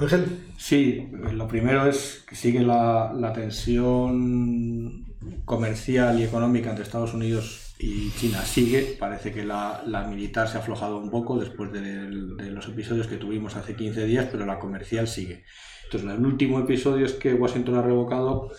Ángel, 0.00 0.38
Sí, 0.56 1.08
lo 1.32 1.48
primero 1.48 1.86
es 1.88 2.24
que 2.28 2.36
sigue 2.36 2.60
la, 2.60 3.12
la 3.14 3.32
tensión 3.32 5.04
comercial 5.44 6.18
y 6.20 6.24
económica 6.24 6.70
entre 6.70 6.84
Estados 6.84 7.14
Unidos 7.14 7.74
y 7.78 8.10
China. 8.12 8.42
Sigue, 8.44 8.96
parece 8.98 9.32
que 9.32 9.44
la, 9.44 9.82
la 9.86 10.04
militar 10.06 10.48
se 10.48 10.56
ha 10.56 10.60
aflojado 10.60 10.98
un 10.98 11.10
poco 11.10 11.38
después 11.38 11.72
del- 11.72 12.36
de, 12.36 12.50
los 12.50 12.68
episodios 12.68 13.06
que 13.06 13.16
tuvimos 13.16 13.56
hace 13.56 13.74
15 13.74 14.04
días, 14.06 14.26
pero 14.30 14.46
la 14.46 14.58
comercial 14.58 15.08
sigue. 15.08 15.44
Entonces, 15.84 16.10
el 16.10 16.24
último 16.24 16.60
episodio 16.60 17.06
es 17.06 17.12
que 17.14 17.34
Washington 17.34 17.76
ha 17.76 17.82
revocado 17.82 18.52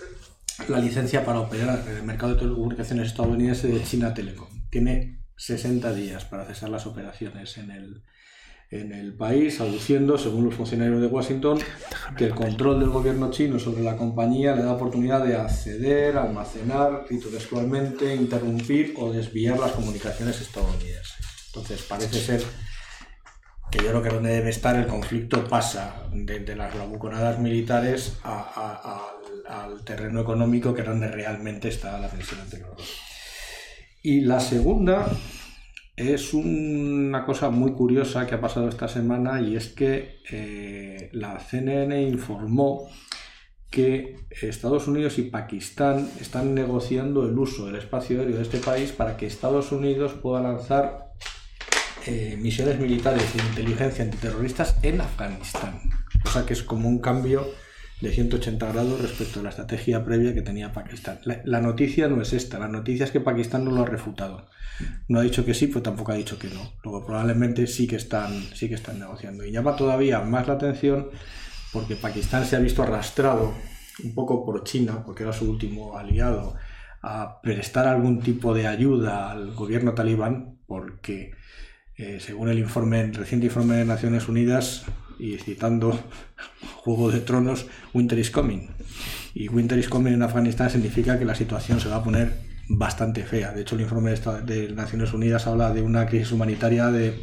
la 0.67 0.79
licencia 0.79 1.23
para 1.23 1.39
operar 1.39 1.85
en 1.87 1.97
el 1.97 2.03
mercado 2.03 2.33
de 2.33 2.39
telecomunicaciones 2.39 3.07
estadounidense 3.07 3.67
de 3.67 3.83
China 3.83 4.13
Telecom. 4.13 4.47
Tiene 4.69 5.18
60 5.39 5.93
días 5.93 6.25
para 6.25 6.45
cesar 6.45 6.69
las 6.69 6.85
operaciones 6.85 7.57
en 7.57 7.71
el, 7.71 8.03
en 8.71 8.91
el 8.93 9.13
país, 9.13 9.59
aduciendo, 9.61 10.17
según 10.17 10.45
los 10.45 10.53
funcionarios 10.53 10.99
de 11.01 11.07
Washington, 11.07 11.59
que 12.17 12.25
el 12.25 12.35
control 12.35 12.79
del 12.81 12.89
gobierno 12.89 13.31
chino 13.31 13.57
sobre 13.57 13.81
la 13.83 13.95
compañía 13.95 14.53
le 14.55 14.63
da 14.63 14.73
oportunidad 14.73 15.23
de 15.23 15.35
acceder, 15.37 16.17
almacenar, 16.17 17.05
cito 17.07 17.29
textualmente, 17.29 18.13
interrumpir 18.13 18.93
o 18.97 19.11
desviar 19.11 19.57
las 19.59 19.71
comunicaciones 19.71 20.39
estadounidenses. 20.41 21.15
Entonces, 21.47 21.81
parece 21.83 22.19
ser 22.19 22.43
que 23.71 23.77
yo 23.79 23.89
creo 23.89 24.03
que 24.03 24.09
donde 24.09 24.33
debe 24.33 24.49
estar 24.49 24.75
el 24.75 24.87
conflicto 24.87 25.47
pasa 25.47 26.03
de, 26.11 26.39
de 26.39 26.55
las 26.55 26.75
labuconadas 26.75 27.39
militares 27.39 28.17
a- 28.23 29.05
al 29.47 29.83
terreno 29.83 30.21
económico, 30.21 30.73
que 30.73 30.81
es 30.81 30.87
donde 30.87 31.07
realmente 31.07 31.69
está 31.69 31.97
la 31.99 32.09
tensión 32.09 32.39
entre 32.41 32.59
los 32.59 32.75
dos. 32.77 32.89
Y 34.01 34.21
la 34.21 34.39
segunda 34.39 35.07
es 35.95 36.33
una 36.33 37.25
cosa 37.25 37.49
muy 37.49 37.73
curiosa 37.73 38.25
que 38.25 38.35
ha 38.35 38.41
pasado 38.41 38.69
esta 38.69 38.87
semana 38.87 39.41
y 39.41 39.57
es 39.57 39.67
que 39.67 40.21
eh, 40.31 41.09
la 41.11 41.37
CNN 41.39 42.01
informó 42.03 42.87
que 43.69 44.15
Estados 44.41 44.87
Unidos 44.87 45.19
y 45.19 45.23
Pakistán 45.23 46.09
están 46.21 46.55
negociando 46.55 47.27
el 47.27 47.37
uso 47.37 47.65
del 47.65 47.75
espacio 47.75 48.19
aéreo 48.19 48.37
de 48.37 48.43
este 48.43 48.59
país 48.59 48.91
para 48.91 49.17
que 49.17 49.27
Estados 49.27 49.71
Unidos 49.71 50.13
pueda 50.13 50.41
lanzar 50.41 51.11
eh, 52.05 52.37
misiones 52.39 52.79
militares 52.79 53.33
de 53.35 53.43
inteligencia 53.43 54.05
antiterroristas 54.05 54.77
en 54.81 55.01
Afganistán. 55.01 55.81
O 56.25 56.29
sea 56.29 56.45
que 56.45 56.53
es 56.53 56.63
como 56.63 56.87
un 56.87 56.99
cambio 56.99 57.45
de 58.01 58.11
180 58.11 58.71
grados 58.71 59.01
respecto 59.01 59.39
a 59.39 59.43
la 59.43 59.49
estrategia 59.49 60.05
previa 60.05 60.33
que 60.33 60.41
tenía 60.41 60.71
Pakistán. 60.71 61.19
La, 61.25 61.41
la 61.43 61.61
noticia 61.61 62.07
no 62.07 62.21
es 62.21 62.33
esta, 62.33 62.59
la 62.59 62.67
noticia 62.67 63.05
es 63.05 63.11
que 63.11 63.19
Pakistán 63.19 63.65
no 63.65 63.71
lo 63.71 63.81
ha 63.81 63.85
refutado. 63.85 64.47
No 65.07 65.19
ha 65.19 65.23
dicho 65.23 65.43
que 65.43 65.53
sí, 65.53 65.67
pero 65.67 65.81
tampoco 65.81 66.11
ha 66.11 66.15
dicho 66.15 66.39
que 66.39 66.47
no. 66.47 66.73
Luego 66.83 67.05
probablemente 67.05 67.67
sí 67.67 67.87
que 67.87 67.97
están, 67.97 68.31
sí 68.53 68.69
que 68.69 68.75
están 68.75 68.99
negociando. 68.99 69.45
Y 69.45 69.51
llama 69.51 69.75
todavía 69.75 70.21
más 70.21 70.47
la 70.47 70.53
atención 70.53 71.09
porque 71.73 71.95
Pakistán 71.95 72.45
se 72.45 72.55
ha 72.55 72.59
visto 72.59 72.83
arrastrado 72.83 73.53
un 74.03 74.13
poco 74.13 74.45
por 74.45 74.63
China, 74.63 75.03
porque 75.05 75.23
era 75.23 75.33
su 75.33 75.49
último 75.49 75.97
aliado, 75.97 76.55
a 77.01 77.41
prestar 77.41 77.87
algún 77.87 78.21
tipo 78.21 78.53
de 78.53 78.67
ayuda 78.67 79.31
al 79.31 79.53
gobierno 79.53 79.93
talibán, 79.93 80.57
porque 80.67 81.33
Eh, 81.99 82.21
según 82.21 82.47
el 82.47 82.57
informe, 82.57 83.01
el 83.01 83.13
reciente 83.13 83.47
informe 83.47 83.75
de 83.75 83.83
Naciones 83.83 84.29
Unidas, 84.29 84.85
y 85.19 85.35
citando 85.37 85.99
Juego 86.77 87.11
de 87.11 87.19
Tronos, 87.19 87.65
Winter 87.93 88.17
is 88.17 88.31
coming. 88.31 88.69
Y 89.33 89.49
Winter 89.49 89.77
is 89.77 89.89
coming 89.89 90.13
en 90.13 90.23
Afganistán 90.23 90.69
significa 90.69 91.19
que 91.19 91.25
la 91.25 91.35
situación 91.35 91.81
se 91.81 91.89
va 91.89 91.97
a 91.97 92.03
poner 92.03 92.39
bastante 92.69 93.25
fea. 93.25 93.51
De 93.51 93.63
hecho, 93.63 93.75
el 93.75 93.81
informe 93.81 94.15
de, 94.15 94.71
Naciones 94.71 95.11
Unidas 95.11 95.45
habla 95.45 95.73
de 95.73 95.81
una 95.81 96.05
crisis 96.05 96.31
humanitaria 96.31 96.87
de, 96.87 97.19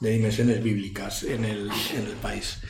de 0.00 0.10
dimensiones 0.10 0.62
bíblicas 0.62 1.22
en 1.22 1.46
el, 1.46 1.70
en 1.96 2.06
el 2.06 2.16
país. 2.20 2.60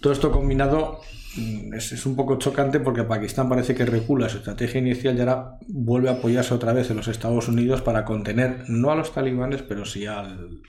Todo 0.00 0.12
esto 0.12 0.30
combinado 0.30 1.00
mm, 1.36 1.74
es, 1.74 2.06
un 2.06 2.16
poco 2.16 2.38
chocante 2.38 2.80
porque 2.80 3.04
Pakistán 3.04 3.48
parece 3.48 3.74
que 3.74 3.84
recula 3.84 4.28
su 4.28 4.38
estrategia 4.38 4.80
inicial 4.80 5.16
y 5.16 5.20
ahora 5.20 5.58
vuelve 5.68 6.08
a 6.08 6.12
apoyarse 6.12 6.54
otra 6.54 6.72
vez 6.72 6.90
en 6.90 6.96
los 6.96 7.08
Estados 7.08 7.48
Unidos 7.48 7.82
para 7.82 8.04
contener 8.04 8.64
no 8.68 8.90
a 8.90 8.96
los 8.96 9.12
talibanes, 9.12 9.62
pero 9.62 9.84
sí 9.84 10.06
al, 10.06 10.60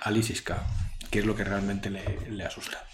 al 0.00 0.16
ISIS-K 0.16 0.62
que 1.14 1.20
es 1.20 1.26
lo 1.26 1.36
que 1.36 1.44
realmente 1.44 1.90
le, 1.90 2.44
asusta. 2.44 2.84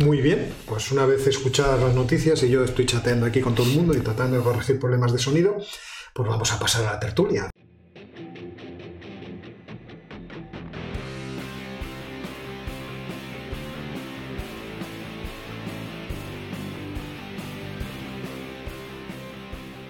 Muy 0.00 0.20
bien, 0.20 0.52
pues 0.66 0.90
una 0.90 1.06
vez 1.06 1.24
escuchadas 1.28 1.80
las 1.80 1.94
noticias 1.94 2.42
y 2.42 2.50
yo 2.50 2.64
estoy 2.64 2.84
chateando 2.84 3.26
aquí 3.26 3.40
con 3.40 3.54
todo 3.54 3.64
el 3.64 3.76
mundo 3.76 3.96
y 3.96 4.00
tratando 4.00 4.38
de 4.38 4.42
corregir 4.42 4.80
problemas 4.80 5.12
de 5.12 5.20
sonido, 5.20 5.56
pues 6.14 6.28
vamos 6.28 6.50
a 6.52 6.58
pasar 6.58 6.84
a 6.84 6.94
la 6.94 6.98
tertulia. 6.98 7.48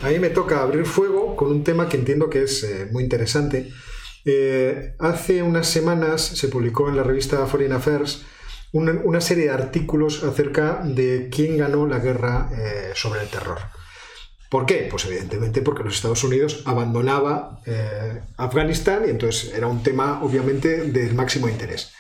A 0.00 0.10
mí 0.10 0.18
me 0.20 0.30
toca 0.30 0.62
abrir 0.62 0.86
fuego 0.86 1.34
con 1.34 1.48
un 1.48 1.64
tema 1.64 1.88
que 1.88 1.96
entiendo 1.96 2.30
que 2.30 2.44
es 2.44 2.62
eh, 2.62 2.88
muy 2.92 3.02
interesante 3.02 3.72
eh, 4.24 4.94
hace 4.98 5.42
unas 5.42 5.66
semanas 5.66 6.22
se 6.22 6.48
publicó 6.48 6.88
en 6.88 6.96
la 6.96 7.02
revista 7.02 7.44
Foreign 7.46 7.72
Affairs 7.72 8.24
una, 8.72 9.20
serie 9.20 9.44
de 9.44 9.50
artículos 9.50 10.22
acerca 10.22 10.82
de 10.84 11.30
quién 11.32 11.56
ganó 11.56 11.86
la 11.86 11.98
guerra 11.98 12.50
eh, 12.52 12.90
sobre 12.94 13.22
el 13.22 13.28
terror. 13.28 13.58
¿Por 14.50 14.66
qué? 14.66 14.86
Pues 14.90 15.06
evidentemente 15.06 15.62
porque 15.62 15.82
los 15.82 15.96
Estados 15.96 16.22
Unidos 16.22 16.62
abandonaba 16.64 17.60
Afganistán 18.36 19.04
y 19.06 19.10
entonces 19.10 19.52
era 19.54 19.66
un 19.66 19.82
tema 19.82 20.22
obviamente 20.22 20.84
del 20.84 21.14
máximo 21.14 21.48
interés. 21.48 21.92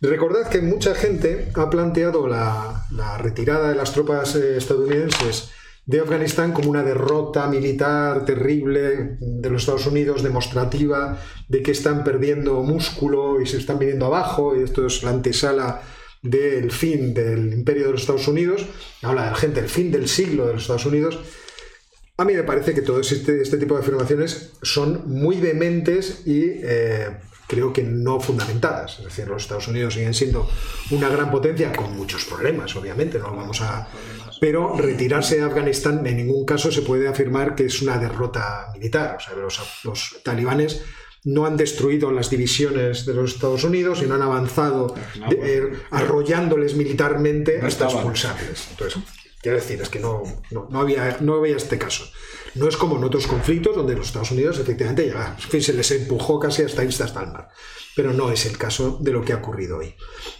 Recordad 0.00 0.48
que 0.48 0.60
mucha 0.60 0.94
gente 0.94 1.48
ha 1.54 1.70
planteado 1.70 2.28
la 2.28 3.18
retirada 3.18 3.68
de 3.70 3.74
las 3.74 3.92
tropas 3.92 4.34
estadounidenses 4.34 5.50
de 5.88 6.00
Afganistán 6.00 6.52
como 6.52 6.68
una 6.68 6.82
derrota 6.82 7.46
militar 7.46 8.26
terrible 8.26 9.16
de 9.20 9.50
los 9.50 9.62
Estados 9.62 9.86
Unidos, 9.86 10.22
demostrativa 10.22 11.18
de 11.48 11.62
que 11.62 11.70
están 11.70 12.04
perdiendo 12.04 12.62
músculo 12.62 13.40
y 13.40 13.46
se 13.46 13.56
están 13.56 13.78
viniendo 13.78 14.04
abajo, 14.04 14.54
y 14.54 14.64
esto 14.64 14.86
es 14.86 15.02
la 15.02 15.10
antesala 15.10 15.80
del 16.20 16.70
fin 16.70 17.14
del 17.14 17.54
imperio 17.54 17.86
de 17.86 17.92
los 17.92 18.02
Estados 18.02 18.28
Unidos, 18.28 18.66
habla 19.00 19.24
de 19.24 19.30
la 19.30 19.36
gente, 19.36 19.60
el 19.60 19.70
fin 19.70 19.90
del 19.90 20.08
siglo 20.08 20.46
de 20.46 20.52
los 20.52 20.62
Estados 20.62 20.84
Unidos. 20.84 21.20
A 22.18 22.26
mí 22.26 22.34
me 22.34 22.42
parece 22.42 22.74
que 22.74 22.82
todo 22.82 23.00
este, 23.00 23.40
este 23.40 23.56
tipo 23.56 23.74
de 23.74 23.80
afirmaciones 23.80 24.50
son 24.60 25.04
muy 25.06 25.36
dementes 25.36 26.26
y 26.26 26.42
eh, 26.64 27.16
creo 27.46 27.72
que 27.72 27.82
no 27.82 28.20
fundamentadas. 28.20 28.98
Es 28.98 29.06
decir, 29.06 29.26
los 29.26 29.44
Estados 29.44 29.68
Unidos 29.68 29.94
siguen 29.94 30.12
siendo 30.12 30.50
una 30.90 31.08
gran 31.08 31.30
potencia 31.30 31.72
con 31.72 31.96
muchos 31.96 32.26
problemas, 32.26 32.76
obviamente, 32.76 33.18
no 33.18 33.34
vamos 33.34 33.62
a... 33.62 33.88
Pero 34.40 34.76
retirarse 34.76 35.36
de 35.36 35.42
Afganistán 35.42 36.06
en 36.06 36.16
ningún 36.16 36.44
caso 36.44 36.70
se 36.70 36.82
puede 36.82 37.08
afirmar 37.08 37.54
que 37.54 37.66
es 37.66 37.82
una 37.82 37.98
derrota 37.98 38.68
militar. 38.74 39.16
O 39.16 39.20
sea, 39.20 39.34
los, 39.84 40.20
talibanes 40.22 40.82
no 41.24 41.46
han 41.46 41.56
destruido 41.56 42.12
las 42.12 42.30
divisiones 42.30 43.04
de 43.04 43.14
los 43.14 43.34
Estados 43.34 43.64
Unidos 43.64 44.02
y 44.02 44.06
no 44.06 44.14
han 44.14 44.22
avanzado 44.22 44.94
eh, 45.30 45.72
arrollándoles 45.90 46.74
militarmente 46.74 47.60
hasta 47.60 47.86
expulsarles. 47.86 48.68
Entonces, 48.70 49.02
quiero 49.42 49.58
decir, 49.58 49.80
es 49.82 49.88
que 49.88 50.00
no, 50.00 50.22
no, 50.50 50.80
había, 50.80 51.18
no 51.20 51.34
había 51.34 51.56
este 51.56 51.78
caso. 51.78 52.04
No 52.58 52.68
es 52.68 52.76
como 52.76 52.96
en 52.96 53.04
otros 53.04 53.26
conflictos 53.26 53.76
donde 53.76 53.94
los 53.94 54.08
Estados 54.08 54.30
Unidos 54.30 54.58
efectivamente 54.58 55.06
ya, 55.06 55.36
se 55.38 55.72
les 55.72 55.90
empujó 55.92 56.40
casi 56.40 56.62
hasta 56.62 56.82
hasta 56.82 57.22
el 57.22 57.32
mar. 57.32 57.48
Pero 57.94 58.12
no 58.12 58.30
es 58.30 58.46
el 58.46 58.56
caso 58.56 58.98
de 59.00 59.12
lo 59.12 59.24
que 59.24 59.32
ha 59.32 59.36
ocurrido 59.36 59.78
hoy. 59.78 59.94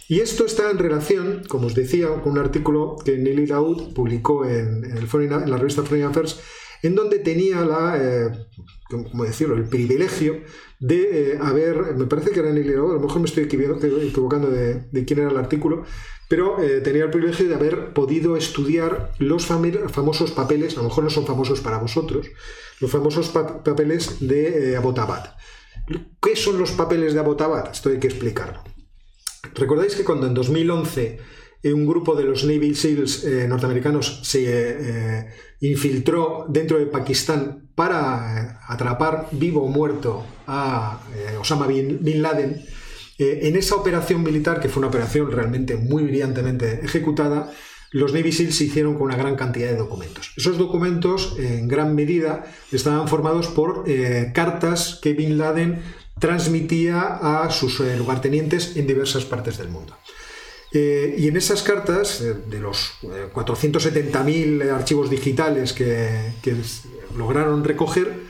Y 0.07 0.19
esto 0.19 0.45
está 0.45 0.69
en 0.71 0.77
relación, 0.77 1.43
como 1.47 1.67
os 1.67 1.75
decía, 1.75 2.07
con 2.21 2.33
un 2.33 2.39
artículo 2.39 2.97
que 3.03 3.17
Nelly 3.17 3.47
Laud 3.47 3.93
publicó 3.93 4.45
en, 4.45 4.81
la 4.81 5.57
revista 5.57 5.83
Foreign 5.83 6.07
Affairs, 6.07 6.39
en 6.81 6.95
donde 6.95 7.19
tenía 7.19 7.65
la, 7.65 7.97
eh, 7.97 8.31
¿cómo 8.89 9.23
decirlo?, 9.23 9.55
el 9.55 9.67
privilegio 9.67 10.41
de 10.79 11.33
eh, 11.33 11.39
haber, 11.41 11.95
me 11.97 12.05
parece 12.05 12.31
que 12.31 12.39
era 12.39 12.51
Nelly 12.51 12.73
Laud, 12.73 12.91
a 12.91 12.95
lo 12.95 13.01
mejor 13.01 13.19
me 13.19 13.27
estoy 13.27 13.43
equivocando 13.43 14.49
de 14.49 15.05
quién 15.05 15.19
era 15.19 15.29
el 15.29 15.37
artículo, 15.37 15.83
pero 16.29 16.61
eh, 16.61 16.79
tenía 16.81 17.05
el 17.05 17.09
privilegio 17.09 17.49
de 17.49 17.55
haber 17.55 17.91
podido 17.91 18.37
estudiar 18.37 19.11
los 19.17 19.47
famosos 19.47 20.31
papeles, 20.31 20.77
a 20.77 20.77
lo 20.77 20.83
mejor 20.83 21.03
no 21.03 21.09
son 21.09 21.25
famosos 21.25 21.59
para 21.59 21.79
vosotros, 21.79 22.27
los 22.79 22.91
famosos 22.91 23.29
papeles 23.29 24.17
de 24.19 24.71
eh, 24.71 24.77
Abbottabad. 24.77 25.35
¿Qué 26.21 26.35
son 26.35 26.59
los 26.59 26.71
papeles 26.71 27.15
de 27.15 27.19
Abbottabad? 27.19 27.71
Esto 27.71 27.89
hay 27.89 27.97
que 27.97 28.07
explicarlo. 28.07 28.63
¿Recordáis 29.55 29.95
que 29.95 30.03
cuando 30.03 30.27
en 30.27 30.35
2011 30.35 31.19
eh, 31.63 31.73
un 31.73 31.87
grupo 31.87 32.15
de 32.15 32.25
los 32.25 32.43
Navy 32.45 32.75
SEALs 32.75 33.25
norteamericanos 33.49 34.21
se 34.23 35.25
infiltró 35.61 36.45
dentro 36.47 36.77
de 36.77 36.85
Pakistán 36.85 37.71
para 37.73 38.61
atrapar 38.67 39.29
vivo 39.31 39.63
o 39.63 39.67
muerto 39.67 40.23
a 40.45 41.01
Osama 41.41 41.65
Bin 41.65 42.21
Laden, 42.21 42.63
eh, 43.19 43.41
en 43.43 43.57
esa 43.57 43.75
operación 43.75 44.23
militar, 44.23 44.61
que 44.61 44.69
fue 44.69 44.79
una 44.79 44.87
operación 44.87 45.29
realmente 45.29 45.75
muy 45.75 46.03
brillantemente 46.03 46.79
ejecutada, 46.83 47.51
los 47.91 48.13
Navy 48.13 48.31
SEALs 48.31 48.55
se 48.55 48.63
hicieron 48.63 48.93
con 48.93 49.03
una 49.03 49.17
gran 49.17 49.35
cantidad 49.35 49.69
de 49.69 49.75
documentos. 49.75 50.31
Esos 50.37 50.57
documentos, 50.57 51.35
en 51.37 51.67
gran 51.67 51.95
medida, 51.95 52.45
estaban 52.71 53.07
formados 53.09 53.47
por 53.47 53.83
eh, 53.87 54.31
cartas 54.33 54.99
que 55.01 55.13
Bin 55.13 55.37
Laden 55.37 55.81
transmitía 56.19 57.01
a 57.01 57.51
sus 57.51 57.79
eh, 57.81 57.97
lugartenientes 57.97 58.77
en 58.77 58.87
diversas 58.87 59.25
partes 59.25 59.57
del 59.57 59.69
mundo. 59.69 59.97
y 60.71 61.27
en 61.27 61.35
esas 61.35 61.63
cartas, 61.63 62.21
de 62.21 62.59
los 62.59 62.91
470.000 63.33 64.69
archivos 64.71 65.09
digitales 65.09 65.73
que 65.73 66.31
lograron 67.17 67.63
recoger, 67.63 68.28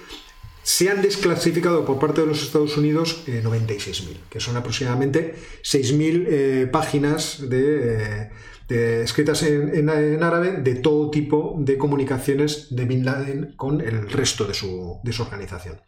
se 0.69 0.87
han 0.87 1.01
desclasificado 1.01 1.83
por 1.83 1.97
parte 1.97 2.21
de 2.21 2.27
los 2.27 2.43
Estados 2.43 2.77
Unidos 2.77 3.23
96.000, 3.25 4.11
eh, 4.11 4.17
que 4.29 4.39
son 4.39 4.55
aproximadamente 4.55 5.33
6.000 5.63 6.27
eh, 6.29 6.69
páginas 6.71 7.49
de, 7.49 8.29
eh, 8.69 9.01
escritas 9.03 9.41
en, 9.41 9.89
árabe 9.89 10.61
de 10.61 10.75
todo 10.75 11.09
tipo 11.09 11.55
de 11.57 11.75
comunicaciones 11.79 12.67
de 12.69 12.85
Bin 12.85 13.03
Laden 13.03 13.53
con 13.55 13.81
el 13.81 14.11
resto 14.11 14.45
de 14.45 14.53
su, 14.53 15.01
organización. 15.19 15.81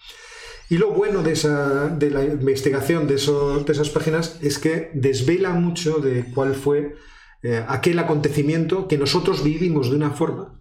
Y 0.68 0.80
lo 0.80 0.90
bueno 0.90 1.22
de, 1.22 1.34
esa, 1.34 1.90
de 1.90 2.10
la 2.10 2.24
investigación 2.24 3.06
de, 3.06 3.18
de, 3.18 3.72
esas 3.72 3.90
páginas 3.92 4.40
es 4.42 4.58
que 4.58 4.90
desvela 4.96 5.52
mucho 5.52 6.00
de 6.00 6.26
cuál 6.34 6.56
fue 6.56 6.96
aquel 7.68 8.00
acontecimiento 8.00 8.88
que 8.88 8.98
nosotros 8.98 9.44
vivimos 9.44 9.92
de 9.92 9.96
una 9.98 10.10
forma 10.10 10.61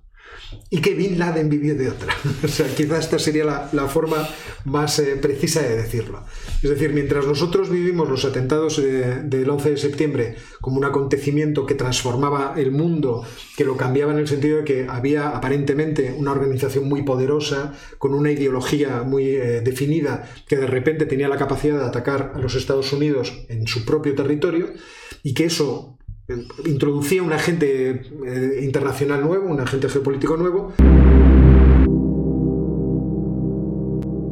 y 0.71 0.81
que 0.81 0.95
Bin 0.95 1.19
Laden 1.19 1.49
vivió 1.49 1.75
de 1.75 1.89
otra. 1.89 2.15
o 2.45 2.49
sea, 2.49 2.67
quizá 2.75 2.99
esta 2.99 3.19
sería 3.19 3.69
la, 3.73 3.89
forma 3.89 4.29
más 4.65 4.99
eh, 4.99 5.17
precisa 5.17 5.63
de 5.63 5.77
decirlo. 5.77 6.25
Es 6.63 6.71
decir, 6.71 6.93
mientras 6.93 7.27
nosotros 7.27 7.71
vivimos 7.71 8.09
los 8.09 8.25
atentados 8.25 8.79
eh, 8.79 9.21
del 9.25 9.49
11 9.49 9.71
de 9.71 9.77
septiembre 9.77 10.37
como 10.61 10.79
un 10.79 10.85
acontecimiento 10.85 11.67
que 11.67 11.75
transformaba 11.75 12.55
el 12.57 12.71
mundo, 12.71 13.25
que 13.57 13.65
lo 13.65 13.77
cambiaba 13.77 14.13
en 14.13 14.19
el 14.19 14.29
sentido 14.29 14.59
de 14.59 14.65
que 14.65 14.87
había 14.89 15.31
aparentemente 15.31 16.15
una 16.17 16.33
organización 16.33 16.89
muy 16.89 17.03
poderosa, 17.03 17.75
con 17.99 18.15
una 18.15 18.31
ideología 18.31 19.03
muy 19.03 19.31
eh, 19.31 19.61
definida, 19.63 20.29
que 20.47 20.57
de 20.57 20.67
repente 20.67 21.07
tenía 21.07 21.29
la 21.29 21.37
capacidad 21.37 21.79
de 21.79 21.87
atacar 21.87 22.33
a 22.35 22.39
los 22.39 22.55
Estados 22.55 22.93
Unidos 22.93 23.45
en 23.49 23.67
su 23.67 23.85
propio 23.85 24.15
territorio, 24.15 24.69
y 25.23 25.35
que 25.35 25.45
eso 25.45 25.99
introducía 26.65 27.23
un 27.23 27.33
agente 27.33 28.03
eh, 28.27 28.61
internacional 28.63 29.23
nuevo, 29.23 29.47
un 29.49 29.61
agente 29.61 29.89
geopolítico 29.89 30.37
nuevo. 30.37 30.73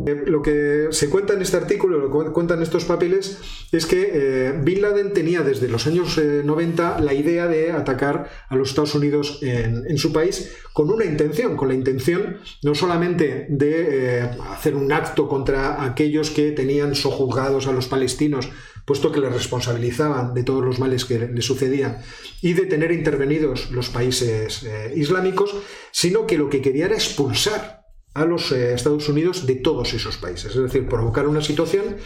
Eh, 0.06 0.22
lo 0.26 0.40
que 0.40 0.88
se 0.90 1.10
cuenta 1.10 1.34
en 1.34 1.42
este 1.42 1.56
artículo, 1.56 1.98
lo 1.98 2.24
que 2.24 2.32
cuentan 2.32 2.62
estos 2.62 2.84
papeles, 2.84 3.38
es 3.72 3.84
que 3.84 4.10
eh, 4.12 4.60
Bin 4.62 4.80
Laden 4.80 5.12
tenía 5.12 5.42
desde 5.42 5.68
los 5.68 5.86
años 5.86 6.18
90 6.18 7.00
la 7.00 7.12
idea 7.12 7.46
de 7.46 7.72
atacar 7.72 8.30
a 8.48 8.56
los 8.56 8.70
Estados 8.70 8.94
Unidos 8.94 9.40
en, 9.42 9.98
su 9.98 10.12
país 10.12 10.56
con 10.72 10.90
una 10.90 11.04
intención, 11.04 11.56
con 11.56 11.68
la 11.68 11.74
intención 11.74 12.38
no 12.62 12.74
solamente 12.74 13.46
de 13.50 14.30
hacer 14.50 14.74
un 14.74 14.92
acto 14.92 15.28
contra 15.28 15.84
aquellos 15.84 16.30
que 16.30 16.52
tenían 16.52 16.94
sojuzgados 16.94 17.66
a 17.66 17.72
los 17.72 17.88
palestinos 17.88 18.50
puesto 18.88 19.12
que 19.12 19.21
le 19.21 19.28
responsabilizaban 19.28 20.33
de 20.33 20.45
todos 20.45 20.64
los 20.64 20.78
males 20.78 21.04
que 21.04 21.18
le 21.18 21.42
sucedían 21.42 22.00
y 22.40 22.54
de 22.54 22.64
tener 22.64 22.90
intervenidos 22.90 23.71
los 23.71 23.90
países 23.90 24.62
eh, 24.62 24.95
islámicos, 24.97 25.54
sino 25.92 26.26
que 26.26 26.38
lo 26.38 26.49
que 26.49 26.62
quería 26.62 26.87
era 26.87 26.95
expulsar 26.95 27.83
a 28.14 28.25
los 28.25 28.50
eh, 28.50 28.73
Estados 28.73 29.07
Unidos 29.11 29.45
de 29.45 29.57
todos 29.57 29.92
esos 29.92 30.16
países. 30.16 30.57
Es 30.57 30.62
decir, 30.62 30.88
provocar 30.88 31.28
una 31.28 31.42
situación 31.42 31.99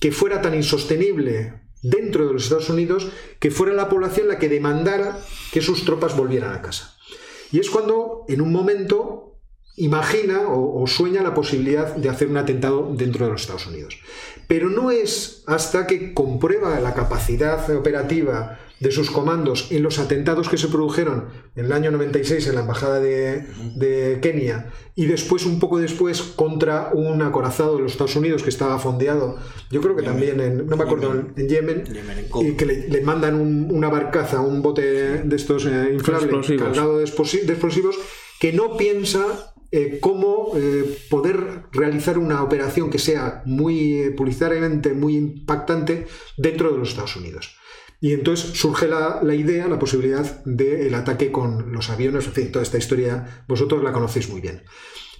que 0.00 0.12
fuera 0.12 0.40
tan 0.40 0.54
insostenible 0.54 1.60
dentro 1.82 2.26
de 2.26 2.32
los 2.32 2.44
Estados 2.44 2.70
Unidos 2.70 3.08
que 3.38 3.50
fuera 3.50 3.74
la 3.74 3.90
población 3.90 4.26
la 4.26 4.38
que 4.38 4.48
demandara 4.48 5.18
que 5.52 5.60
sus 5.60 5.84
tropas 5.84 6.16
volvieran 6.16 6.54
a 6.54 6.62
casa. 6.62 6.96
Y 7.52 7.58
es 7.58 7.68
cuando, 7.68 8.24
en 8.28 8.40
un 8.40 8.50
momento, 8.50 9.29
imagina 9.80 10.42
o, 10.48 10.86
sueña 10.86 11.22
la 11.22 11.34
posibilidad 11.34 11.96
de 11.96 12.08
hacer 12.08 12.28
un 12.28 12.36
atentado 12.36 12.92
dentro 12.94 13.26
de 13.26 13.32
los 13.32 13.42
Estados 13.42 13.66
Unidos. 13.66 13.98
Pero 14.46 14.68
no 14.68 14.90
es 14.90 15.42
hasta 15.46 15.86
que 15.86 16.12
comprueba 16.12 16.78
la 16.80 16.94
capacidad 16.94 17.68
operativa 17.74 18.58
de 18.80 18.90
sus 18.90 19.10
comandos 19.10 19.68
en 19.70 19.82
los 19.82 19.98
atentados 19.98 20.48
que 20.48 20.56
se 20.56 20.68
produjeron 20.68 21.26
en 21.54 21.66
el 21.66 21.72
año 21.72 21.90
96 21.90 22.46
en 22.46 22.54
la 22.54 22.62
embajada 22.62 22.98
de, 22.98 24.18
Kenia 24.22 24.70
y 24.94 25.04
después, 25.04 25.44
un 25.44 25.60
poco 25.60 25.78
después, 25.78 26.22
contra 26.22 26.90
un 26.92 27.20
acorazado 27.22 27.76
de 27.76 27.82
los 27.82 27.92
Estados 27.92 28.16
Unidos 28.16 28.42
que 28.42 28.48
estaba 28.48 28.78
fondeado, 28.78 29.36
yo 29.70 29.80
creo 29.80 29.96
que 29.96 30.02
también 30.02 30.40
en, 30.40 30.66
no 30.66 30.76
me 30.76 30.84
acuerdo, 30.84 31.12
en 31.36 31.48
Yemen, 31.48 31.84
y 32.40 32.52
que 32.52 32.66
le, 32.66 33.00
mandan 33.02 33.34
una 33.70 33.88
barcaza, 33.88 34.40
un 34.40 34.62
bote 34.62 34.82
de 34.82 35.36
estos 35.36 35.66
eh, 35.66 35.90
inflables 35.92 36.46
cargado 36.58 36.98
de 36.98 37.04
explosivos, 37.04 37.98
que 38.40 38.54
no 38.54 38.78
piensa 38.78 39.49
eh, 39.72 39.98
cómo 40.00 40.52
eh, 40.56 40.98
poder 41.08 41.64
realizar 41.70 42.18
una 42.18 42.42
operación 42.42 42.90
que 42.90 42.98
sea 42.98 43.42
muy 43.46 44.12
publicitariamente 44.16 44.94
muy 44.94 45.16
impactante 45.16 46.06
dentro 46.36 46.72
de 46.72 46.78
los 46.78 46.90
Estados 46.90 47.16
Unidos. 47.16 47.56
Y 48.00 48.14
entonces 48.14 48.58
surge 48.58 48.88
la, 48.88 49.20
idea, 49.34 49.68
la 49.68 49.78
posibilidad 49.78 50.42
del 50.44 50.94
ataque 50.94 51.30
con 51.30 51.70
los 51.70 51.90
aviones, 51.90 52.26
en 52.26 52.32
fin, 52.32 52.52
toda 52.52 52.62
esta 52.62 52.78
historia 52.78 53.44
vosotros 53.46 53.84
la 53.84 53.92
conocéis 53.92 54.30
muy 54.30 54.40
bien. 54.40 54.62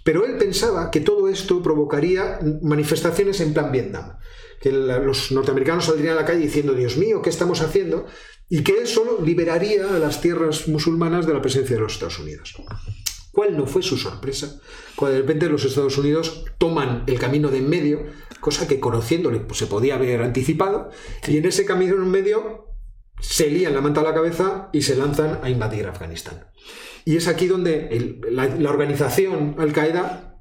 Pero 0.02 0.24
él 0.24 0.38
pensaba 0.38 0.90
que 0.90 1.00
todo 1.00 1.28
esto 1.28 1.62
provocaría 1.62 2.40
manifestaciones 2.62 3.40
en 3.42 3.52
plan 3.52 3.70
Vietnam, 3.70 4.16
que 4.62 4.72
los 4.72 5.30
norteamericanos 5.30 5.84
saldrían 5.84 6.14
a 6.16 6.20
la 6.22 6.26
calle 6.26 6.40
diciendo, 6.40 6.72
Dios 6.72 6.96
mío, 6.96 7.20
¿qué 7.20 7.28
estamos 7.28 7.60
haciendo? 7.60 8.06
Y 8.48 8.62
que 8.62 8.82
eso 8.82 9.18
liberaría 9.22 9.94
a 9.94 9.98
las 9.98 10.22
tierras 10.22 10.66
musulmanas 10.66 11.26
de 11.26 11.34
la 11.34 11.42
presencia 11.42 11.76
de 11.76 11.82
los 11.82 11.92
Estados 11.92 12.18
Unidos. 12.18 12.56
¿Cuál 13.32 13.56
no 13.56 13.66
fue 13.66 13.82
su 13.82 13.96
sorpresa? 13.96 14.60
Cuando 14.96 15.14
de 15.14 15.22
repente 15.22 15.48
los 15.48 15.64
Estados 15.64 15.96
Unidos 15.98 16.44
toman 16.58 17.04
el 17.06 17.18
camino 17.18 17.48
de 17.48 17.58
en 17.58 17.68
medio, 17.68 18.06
cosa 18.40 18.66
que 18.66 18.80
conociéndole 18.80 19.40
pues, 19.40 19.58
se 19.58 19.66
podía 19.66 19.94
haber 19.94 20.22
anticipado, 20.22 20.90
y 21.28 21.38
en 21.38 21.46
ese 21.46 21.64
camino 21.64 21.94
en 21.94 22.10
medio 22.10 22.66
se 23.20 23.48
lían 23.48 23.74
la 23.74 23.80
manta 23.80 24.00
a 24.00 24.04
la 24.04 24.14
cabeza 24.14 24.70
y 24.72 24.82
se 24.82 24.96
lanzan 24.96 25.40
a 25.42 25.50
invadir 25.50 25.86
Afganistán. 25.86 26.46
Y 27.04 27.16
es 27.16 27.28
aquí 27.28 27.46
donde 27.46 28.20
la, 28.30 28.70
organización 28.70 29.56
Al-Qaeda 29.58 30.40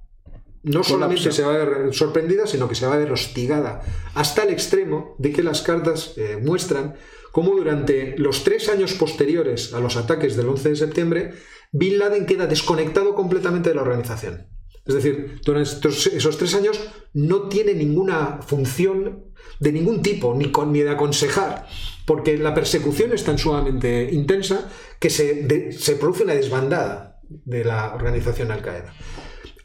no 0.64 0.84
solamente 0.84 1.32
se 1.32 1.44
va 1.44 1.54
a 1.54 1.58
ver 1.58 1.94
sorprendida, 1.94 2.48
sino 2.48 2.68
que 2.68 2.76
se 2.76 2.86
va 2.86 2.96
a 2.96 2.98
ver 2.98 3.12
hostigada 3.12 3.82
hasta 4.14 4.44
el 4.44 4.50
extremo 4.50 5.16
de 5.18 5.32
que 5.32 5.44
las 5.44 5.62
cartas 5.62 6.14
eh, 6.18 6.38
muestran 6.42 6.96
cómo 7.32 7.56
durante 7.56 8.18
los 8.18 8.44
tres 8.44 8.68
años 8.70 8.94
posteriores 8.94 9.74
a 9.74 9.80
los 9.80 9.96
ataques 9.96 10.36
del 10.36 10.50
11 10.50 10.70
de 10.70 10.76
septiembre, 10.76 11.34
Bin 11.72 12.00
Laden 12.00 12.26
queda 12.26 12.48
desconectado 12.48 13.16
completamente 13.16 13.70
de 13.70 13.76
la 13.76 13.82
organización. 13.82 14.48
Es 14.86 14.96
decir, 14.96 15.40
durante 15.46 15.70
esos 15.88 16.38
tres 16.38 16.56
años 16.56 16.80
no 17.14 17.48
tiene 17.48 17.74
ninguna 17.76 18.40
función 18.42 19.26
de 19.60 19.72
ningún 19.72 20.02
tipo, 20.02 20.34
ni, 20.34 20.52
ni 20.72 20.80
de 20.80 20.90
aconsejar, 20.90 21.68
porque 22.06 22.38
la 22.38 22.56
persecución 22.56 23.14
es 23.14 23.24
tan 23.24 23.38
sumamente 23.38 24.10
intensa 24.12 24.70
que 25.00 25.12
se, 25.12 25.72
se 25.74 25.96
produce 25.96 26.24
una 26.24 26.34
desbandada 26.34 27.20
de 27.30 27.64
la 27.64 27.94
organización 27.94 28.52
Al-Qaeda. 28.52 28.94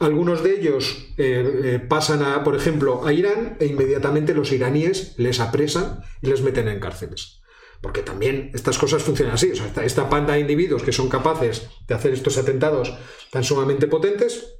Algunos 0.01 0.43
de 0.43 0.59
ellos 0.59 1.15
eh, 1.17 1.61
eh, 1.65 1.79
pasan, 1.79 2.23
a, 2.23 2.45
por 2.45 2.57
ejemplo, 2.57 3.07
a 3.07 3.13
Irán 3.13 3.57
e 3.61 3.67
inmediatamente 3.67 4.35
los 4.35 4.53
iraníes 4.53 5.15
les 5.17 5.41
apresan 5.41 6.01
y 6.21 6.27
les 6.27 6.43
meten 6.43 6.69
en 6.69 6.81
cárceles. 6.81 7.41
Porque 7.85 8.01
también 8.01 8.51
estas 8.55 8.79
cosas 8.79 9.03
funcionan 9.03 9.35
así. 9.35 9.53
esta, 9.85 10.09
panda 10.09 10.33
de 10.33 10.41
individuos 10.41 10.83
que 10.83 10.91
son 10.91 11.11
capaces 11.11 11.69
de 11.87 11.95
hacer 11.95 12.15
estos 12.15 12.39
atentados 12.39 12.95
tan 13.31 13.45
sumamente 13.45 13.87
potentes 13.87 14.55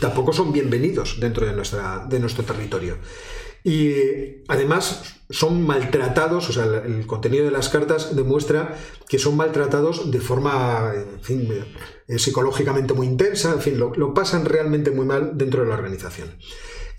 tampoco 0.00 0.32
son 0.32 0.52
bienvenidos 0.52 1.18
dentro 1.18 1.44
de, 1.44 1.52
nuestra, 1.52 2.06
de 2.08 2.20
nuestro 2.20 2.44
territorio. 2.44 2.98
Y 3.64 4.44
además 4.46 5.16
son 5.28 5.66
maltratados, 5.66 6.48
o 6.48 6.52
sea, 6.52 6.66
el 6.86 7.04
contenido 7.04 7.46
de 7.46 7.50
las 7.50 7.68
cartas 7.68 8.14
demuestra 8.14 8.78
que 9.08 9.18
son 9.18 9.36
maltratados 9.36 10.12
de 10.12 10.20
forma, 10.20 10.92
en 10.94 11.20
fin, 11.20 11.48
eh, 12.06 12.18
psicológicamente 12.20 12.94
muy 12.94 13.08
intensa, 13.08 13.54
en 13.54 13.60
fin, 13.60 13.76
lo, 13.76 14.14
pasan 14.14 14.44
realmente 14.44 14.92
muy 14.92 15.04
mal 15.04 15.32
dentro 15.34 15.62
de 15.62 15.68
la 15.68 15.74
organización. 15.74 16.38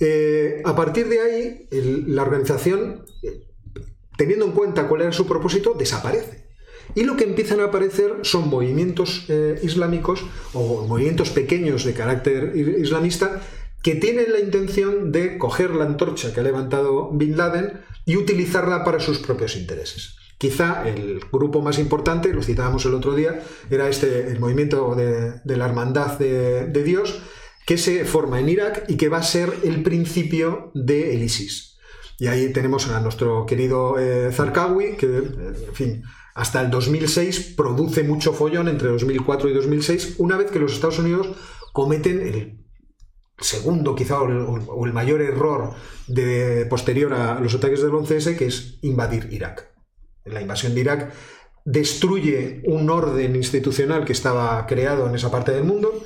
Eh, 0.01 0.61
a 0.65 0.75
partir 0.75 1.07
de 1.07 1.21
ahí, 1.21 1.67
la 2.05 2.23
organización, 2.23 3.05
teniendo 4.17 4.45
en 4.45 4.51
cuenta 4.51 4.87
cuál 4.89 5.03
era 5.03 5.13
su 5.13 5.25
propósito, 5.25 5.73
desaparece. 5.73 6.45
Y 6.95 7.03
lo 7.03 7.15
que 7.15 7.23
empiezan 7.23 7.61
a 7.61 7.65
aparecer 7.65 8.19
son 8.23 8.49
movimientos 8.49 9.25
eh, 9.29 9.59
islámicos 9.63 10.25
o 10.53 10.85
movimientos 10.85 11.29
pequeños 11.29 11.85
de 11.85 11.93
carácter 11.93 12.53
islamista 12.55 13.41
que 13.81 13.95
tienen 13.95 14.33
la 14.33 14.39
intención 14.39 15.11
de 15.11 15.37
coger 15.37 15.71
la 15.71 15.85
antorcha 15.85 16.33
que 16.33 16.39
ha 16.39 16.43
levantado 16.43 17.11
Bin 17.11 17.37
Laden 17.37 17.81
y 18.05 18.17
utilizarla 18.17 18.83
para 18.83 18.99
sus 18.99 19.19
propios 19.19 19.55
intereses. 19.55 20.15
Quizá 20.37 20.87
el 20.87 21.19
grupo 21.31 21.61
más 21.61 21.79
importante, 21.79 22.33
lo 22.33 22.43
citábamos 22.43 22.85
el 22.85 22.93
otro 22.93 23.15
día, 23.15 23.41
era 23.69 23.89
este, 23.89 24.27
el 24.27 24.39
movimiento 24.39 24.93
de, 24.93 25.55
la 25.57 25.65
Hermandad 25.65 26.19
de, 26.19 26.83
Dios, 26.83 27.21
que 27.65 27.77
se 27.77 28.05
forma 28.05 28.39
en 28.39 28.49
Irak 28.49 28.85
y 28.87 28.97
que 28.97 29.09
va 29.09 29.17
a 29.17 29.23
ser 29.23 29.51
el 29.63 29.81
principio 29.83 30.71
del 30.73 31.23
ISIS. 31.23 31.76
Y 32.19 32.27
ahí 32.27 32.51
tenemos 32.51 32.89
a 32.89 32.99
nuestro 32.99 33.45
querido 33.45 33.99
eh, 33.99 34.31
Zarqawi, 34.31 34.97
que, 34.97 35.05
en 35.05 35.73
fin, 35.73 36.03
hasta 36.33 36.61
el 36.61 36.69
2006 36.69 37.53
produce 37.55 38.03
mucho 38.03 38.33
follón 38.33 38.67
entre 38.67 38.89
2004 38.89 39.49
y 39.49 39.53
2006, 39.53 40.15
una 40.17 40.37
vez 40.37 40.51
que 40.51 40.59
los 40.59 40.73
Estados 40.73 40.99
Unidos 40.99 41.29
cometen 41.73 42.21
el 42.21 42.65
segundo 43.39 43.95
quizá 43.95 44.21
o 44.21 44.85
el, 44.85 44.93
mayor 44.93 45.21
error 45.21 45.73
de, 46.07 46.65
posterior 46.67 47.13
a 47.13 47.39
los 47.39 47.53
ataques 47.53 47.81
del 47.81 47.91
11S, 47.91 48.35
que 48.35 48.47
es 48.47 48.79
invadir 48.81 49.29
Irak. 49.31 49.71
La 50.25 50.41
invasión 50.41 50.73
de 50.73 50.81
Irak 50.81 51.13
destruye 51.65 52.63
un 52.65 52.89
orden 52.89 53.35
institucional 53.35 54.05
que 54.05 54.13
estaba 54.13 54.65
creado 54.65 55.07
en 55.07 55.15
esa 55.15 55.29
parte 55.29 55.51
del 55.51 55.65
mundo 55.65 56.03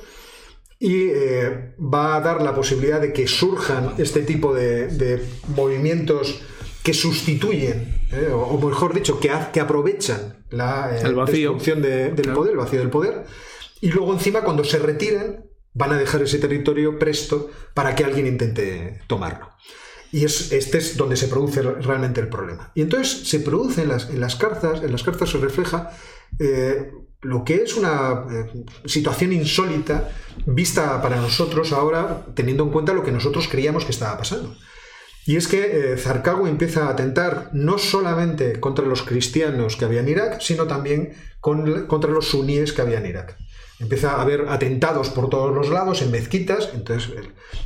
y 0.82 1.10
eh, 1.14 1.74
va 1.78 2.16
a 2.16 2.20
dar 2.20 2.42
la 2.42 2.56
posibilidad 2.56 3.00
de 3.00 3.12
que 3.12 3.28
surjan 3.28 3.94
este 3.98 4.22
tipo 4.22 4.52
de, 4.52 5.24
movimientos 5.54 6.42
que 6.82 6.92
sustituyen, 6.92 8.02
eh, 8.10 8.32
o, 8.32 8.58
mejor 8.58 8.92
dicho, 8.92 9.20
que, 9.20 9.30
que 9.52 9.60
aprovechan 9.60 10.44
la 10.50 10.90
eh, 10.90 11.04
destrucción 11.04 11.82
del 11.82 12.32
poder, 12.34 12.50
el 12.50 12.58
vacío 12.58 12.80
del 12.80 12.90
poder, 12.90 13.22
y 13.80 13.90
luego 13.90 14.12
encima 14.12 14.40
cuando 14.40 14.64
se 14.64 14.80
retiren 14.80 15.44
van 15.72 15.92
a 15.92 15.98
dejar 15.98 16.20
ese 16.22 16.38
territorio 16.38 16.98
presto 16.98 17.48
para 17.74 17.94
que 17.94 18.02
alguien 18.02 18.26
intente 18.26 19.02
tomarlo. 19.06 19.50
Y 20.10 20.24
es, 20.24 20.50
este 20.50 20.78
es 20.78 20.96
donde 20.96 21.14
se 21.14 21.28
produce 21.28 21.62
realmente 21.62 22.20
el 22.20 22.28
problema. 22.28 22.72
Y 22.74 22.82
entonces 22.82 23.28
se 23.28 23.38
produce 23.38 23.82
en 23.82 23.88
las, 23.88 24.10
en 24.10 24.18
las 24.18 24.34
cartas, 24.34 24.82
en 24.82 24.90
las 24.90 25.04
cartas 25.04 25.30
se 25.30 25.38
refleja 25.38 25.92
eh, 26.40 26.90
lo 27.22 27.44
que 27.44 27.62
es 27.62 27.76
una 27.76 28.24
eh, 28.30 28.64
situación 28.84 29.32
insólita 29.32 30.10
vista 30.44 31.00
para 31.00 31.16
nosotros 31.16 31.72
ahora, 31.72 32.26
teniendo 32.34 32.64
en 32.64 32.70
cuenta 32.70 32.92
lo 32.92 33.02
que 33.02 33.12
nosotros 33.12 33.48
creíamos 33.48 33.84
que 33.84 33.92
estaba 33.92 34.18
pasando. 34.18 34.56
Y 35.24 35.36
es 35.36 35.46
que 35.46 35.92
eh, 35.94 35.96
empieza 36.48 36.86
a 36.86 36.90
atentar 36.90 37.50
no 37.52 37.78
solamente 37.78 38.58
contra 38.58 38.84
los 38.84 39.02
cristianos 39.02 39.76
que 39.76 39.84
había 39.84 40.00
en 40.00 40.08
Irak, 40.08 40.40
sino 40.40 40.66
también 40.66 41.14
contra 41.40 42.10
los 42.10 42.28
suníes 42.28 42.72
que 42.72 42.82
había 42.82 42.98
en 42.98 43.06
Irak 43.06 43.36
empieza 43.78 44.12
a 44.12 44.22
haber 44.22 44.48
atentados 44.48 45.10
por 45.10 45.28
todos 45.28 45.54
los 45.54 45.68
lados 45.70 46.02
en 46.02 46.10
mezquitas, 46.10 46.70
entonces 46.74 47.12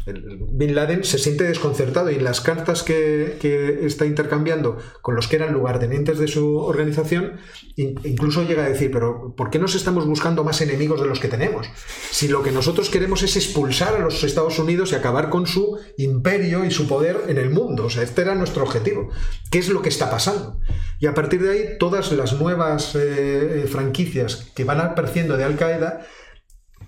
Bin 0.07 0.75
Laden 0.75 1.05
se 1.05 1.19
siente 1.19 1.45
desconcertado 1.45 2.11
y 2.11 2.19
las 2.19 2.41
cartas 2.41 2.83
que, 2.83 3.37
está 3.83 4.07
intercambiando 4.07 4.79
con 5.03 5.15
los 5.15 5.29
que 5.29 5.37
eran 5.37 5.53
lugartenientes 5.53 6.19
de 6.19 6.29
su 6.29 6.57
organización, 6.59 7.39
incluso 7.77 8.45
llega 8.45 8.65
a 8.65 8.69
decir, 8.69 8.91
pero 8.91 9.35
¿por 9.37 9.51
qué 9.51 9.59
nos 9.59 9.75
estamos 9.75 10.07
buscando 10.07 10.45
más 10.45 10.61
enemigos 10.61 11.01
de 11.01 11.07
los 11.07 11.21
que 11.21 11.29
tenemos? 11.29 11.69
Si 12.11 12.29
lo 12.29 12.43
que 12.43 12.53
nosotros 12.53 12.91
queremos 12.91 13.23
es 13.23 13.37
expulsar 13.37 13.95
a 13.95 13.99
los 13.99 14.23
Estados 14.25 14.59
Unidos 14.59 14.93
y 14.93 14.95
acabar 14.95 15.29
con 15.29 15.47
su 15.47 15.79
imperio 15.99 16.65
y 16.65 16.71
su 16.71 16.89
poder 16.89 17.25
en 17.29 17.39
el 17.39 17.51
mundo, 17.51 17.87
o 17.87 17.91
sea, 17.91 18.03
este 18.03 18.23
era 18.23 18.35
nuestro 18.35 18.63
objetivo. 18.63 19.11
¿Qué 19.51 19.59
es 19.59 19.69
lo 19.69 19.83
que 19.83 19.89
está 19.89 20.11
pasando? 20.11 20.59
Y 20.99 21.07
a 21.07 21.15
partir 21.15 21.43
de 21.43 21.51
ahí, 21.51 21.79
todas 21.79 22.11
las 22.13 22.33
nuevas 22.41 22.95
eh, 22.95 23.65
eh, 23.65 23.67
franquicias 23.69 24.51
que 24.55 24.65
van 24.65 24.81
apareciendo 24.81 25.37
de 25.37 25.45
Al 25.45 25.57
Qaeda, 25.57 26.06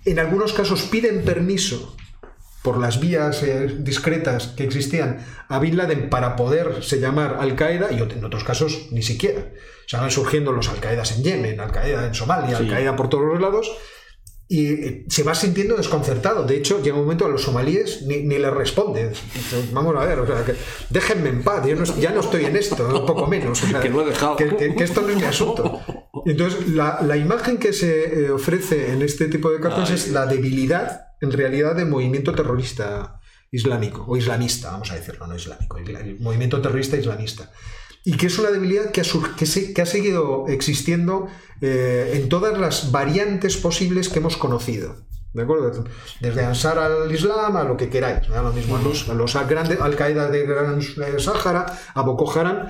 en 0.05 0.19
algunos 0.19 0.53
casos 0.53 0.81
piden 0.83 1.23
permiso 1.23 1.95
por 2.63 2.77
las 2.77 2.99
vías 2.99 3.41
eh, 3.43 3.73
discretas 3.79 4.47
que 4.47 4.63
existían 4.65 5.25
a 5.47 5.59
Bin 5.59 5.77
Laden 5.77 6.09
para 6.09 6.35
poderse 6.35 6.99
llamar 6.99 7.37
Al 7.39 7.55
Qaeda 7.55 7.91
y 7.91 7.99
en 7.99 8.25
otros 8.25 8.43
casos 8.43 8.87
ni 8.91 9.01
siquiera. 9.01 9.51
Se 9.87 9.97
van 9.97 10.11
surgiendo 10.11 10.51
los 10.51 10.67
Al 10.69 10.79
Qaedas 10.79 11.13
en 11.17 11.23
Yemen, 11.23 11.59
Al 11.59 11.71
Qaeda 11.71 12.05
en 12.07 12.13
Somalia, 12.13 12.57
Al 12.57 12.67
Qaeda 12.69 12.95
por 12.95 13.07
todos 13.09 13.23
los 13.25 13.39
lados 13.41 13.71
y 14.51 14.65
eh, 14.73 15.05
se 15.09 15.23
va 15.23 15.35
sintiendo 15.35 15.77
desconcertado. 15.77 16.43
De 16.43 16.57
hecho, 16.57 16.81
llega 16.81 16.95
un 16.97 17.03
momento 17.03 17.25
a 17.25 17.29
los 17.29 17.43
somalíes 17.43 18.01
ni, 18.07 18.23
ni 18.23 18.37
le 18.39 18.49
responden. 18.49 19.11
Vamos 19.71 19.95
a 19.95 20.05
ver, 20.05 20.19
o 20.19 20.27
sea, 20.27 20.43
que 20.43 20.55
déjenme 20.89 21.29
en 21.29 21.43
paz, 21.43 21.65
yo 21.65 21.75
no, 21.75 21.83
ya 21.99 22.11
no 22.11 22.19
estoy 22.19 22.45
en 22.45 22.55
esto, 22.57 22.87
un 22.99 23.05
poco 23.05 23.25
menos. 23.27 23.63
O 23.63 23.67
sea, 23.69 23.79
que 23.79 23.89
lo 23.89 24.01
he 24.01 24.05
dejado. 24.09 24.35
Que, 24.35 24.47
que- 24.55 24.75
que 24.75 24.83
esto 24.83 25.01
no 25.01 25.09
es 25.09 25.15
mi 25.15 25.23
asunto. 25.23 25.79
Entonces, 26.25 26.69
la, 26.69 27.01
la 27.01 27.17
imagen 27.17 27.57
que 27.57 27.71
se 27.73 28.25
eh, 28.25 28.31
ofrece 28.31 28.91
en 28.93 29.01
este 29.01 29.27
tipo 29.27 29.51
de 29.51 29.59
cartas 29.59 29.89
Ay. 29.89 29.95
es 29.95 30.11
la 30.11 30.25
debilidad, 30.25 31.07
en 31.21 31.31
realidad, 31.31 31.75
del 31.75 31.87
movimiento 31.87 32.33
terrorista 32.33 33.19
islámico, 33.51 34.05
o 34.07 34.15
islamista, 34.17 34.71
vamos 34.71 34.91
a 34.91 34.95
decirlo, 34.95 35.25
no 35.27 35.35
islámico, 35.35 35.77
el 35.77 36.19
movimiento 36.19 36.61
terrorista 36.61 36.97
islamista. 36.97 37.51
Y 38.05 38.13
que 38.17 38.27
es 38.27 38.39
una 38.39 38.49
debilidad 38.51 38.91
que 38.91 39.01
ha, 39.01 39.03
que 39.37 39.45
se- 39.45 39.73
que 39.73 39.81
ha 39.81 39.85
seguido 39.85 40.45
existiendo 40.47 41.27
eh, 41.61 42.11
en 42.15 42.29
todas 42.29 42.57
las 42.57 42.91
variantes 42.91 43.57
posibles 43.57 44.09
que 44.09 44.19
hemos 44.19 44.37
conocido. 44.37 44.95
¿De 45.33 45.43
acuerdo? 45.43 45.83
Desde 46.21 46.43
Ansar 46.43 46.79
al 46.79 47.11
Islam 47.11 47.55
a 47.55 47.63
lo 47.63 47.77
que 47.77 47.89
queráis. 47.89 48.27
¿no? 48.29 48.41
Lo 48.41 48.51
mismo 48.51 48.77
a 48.77 48.81
los, 48.81 49.07
a 49.09 49.13
los 49.13 49.35
grandes 49.47 49.79
Al-Qaeda 49.79 50.27
de 50.29 50.43
Gran 50.45 50.81
Sáhara, 51.19 51.65
a 51.93 52.01
Boko 52.01 52.31
Haram. 52.31 52.67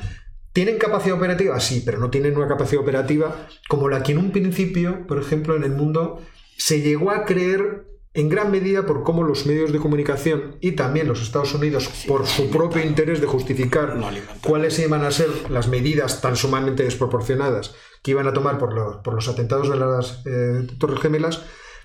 ¿Tienen 0.54 0.78
capacidad 0.78 1.18
operativa? 1.18 1.60
Sí, 1.60 1.84
pero 1.86 2.00
no 2.00 2.10
tienen 2.10 2.36
una 2.36 2.48
capacidad 2.48 2.82
operativa 2.82 3.48
como 3.68 3.90
la 3.90 4.04
que 4.04 4.14
en 4.14 4.18
un 4.18 4.32
principio, 4.32 5.06
por 5.08 5.20
ejemplo, 5.20 5.56
en 5.56 5.64
el 5.64 5.72
mundo 5.72 6.22
se 6.58 6.82
llegó 6.82 7.12
a 7.12 7.26
creer 7.26 7.86
en 8.14 8.28
gran 8.28 8.52
medida 8.52 8.86
por 8.86 9.04
cómo 9.04 9.24
los 9.24 9.46
medios 9.46 9.72
de 9.72 9.80
comunicación 9.80 10.58
y 10.62 10.72
también 10.72 11.08
los 11.08 11.22
Estados 11.22 11.54
Unidos, 11.54 11.90
por 12.08 12.26
su 12.26 12.50
propio 12.50 12.84
interés 12.84 13.22
de 13.22 13.28
justificar 13.28 13.98
cuáles 14.42 14.80
iban 14.80 15.04
a 15.04 15.12
ser 15.12 15.30
las 15.50 15.68
medidas 15.68 16.20
tan 16.20 16.36
sumamente 16.36 16.84
desproporcionadas 16.84 17.76
que 18.02 18.12
iban 18.12 18.28
a 18.28 18.34
tomar 18.34 18.58
por 18.58 18.74
los, 18.74 18.98
por 18.98 19.14
los 19.14 19.28
atentados 19.28 19.70
de 19.70 19.78
las 19.78 20.24
eh, 20.26 20.68
Torres 20.80 21.00
Gemelas, 21.00 21.44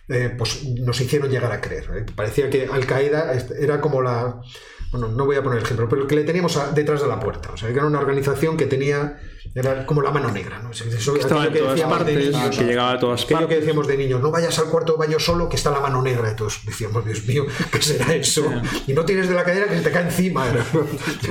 eh, 0.09 0.35
pues 0.37 0.65
nos 0.65 1.01
hicieron 1.01 1.31
llegar 1.31 1.53
a 1.53 1.61
creer. 1.61 1.91
¿eh? 1.95 2.07
Parecía 2.15 2.51
que 2.51 2.67
Al 2.67 2.87
Qaeda 2.87 3.33
era 3.59 3.81
como 3.81 4.03
la. 4.03 4.41
Bueno, 4.97 5.09
no 5.09 5.25
voy 5.27 5.35
a 5.35 5.43
poner 5.43 5.61
ejemplo, 5.61 5.89
pero 5.89 6.07
que 6.07 6.15
le 6.15 6.23
teníamos 6.23 6.57
a- 6.57 6.71
detrás 6.71 7.03
de 7.03 7.09
la 7.09 7.19
puerta. 7.19 7.51
O 7.53 7.57
sea, 7.57 7.69
que 7.69 7.75
era 7.75 7.85
una 7.87 7.99
organización 7.99 8.57
que 8.57 8.67
tenía. 8.67 9.19
Era 9.53 9.85
como 9.87 10.03
la 10.03 10.13
mano 10.13 10.31
negra. 10.31 10.61
¿no? 10.61 10.71
Eso- 10.71 10.85
eso- 10.85 11.15
Que 11.15 11.21
estaba 11.21 11.47
en 11.47 11.53
todas 11.53 11.71
decíamos 11.75 11.99
de 11.99 12.05
partes, 12.13 12.31
niños, 12.33 12.57
que 12.57 12.65
llegaba 12.65 12.93
a 12.93 12.99
todas 13.01 13.25
Aquello 13.25 13.39
que 13.41 13.45
partes. 13.47 13.61
decíamos 13.61 13.87
de 13.89 13.97
niños, 13.97 14.21
no 14.21 14.31
vayas 14.31 14.57
al 14.61 14.67
cuarto 14.67 14.93
de 14.93 14.99
baño 14.99 15.19
solo, 15.19 15.49
que 15.49 15.57
está 15.57 15.71
la 15.73 15.81
mano 15.81 16.01
negra 16.01 16.29
de 16.29 16.35
todos. 16.37 16.61
Decíamos, 16.65 17.05
Dios 17.05 17.25
mío, 17.27 17.45
¿qué 17.73 17.83
será 17.83 18.15
eso? 18.15 18.45
Y 18.87 18.93
no 18.93 19.05
tienes 19.05 19.29
de 19.29 19.35
la 19.35 19.43
cadera 19.43 19.67
que 19.67 19.77
se 19.79 19.83
te 19.83 19.91
cae 19.91 20.05
encima. 20.05 20.45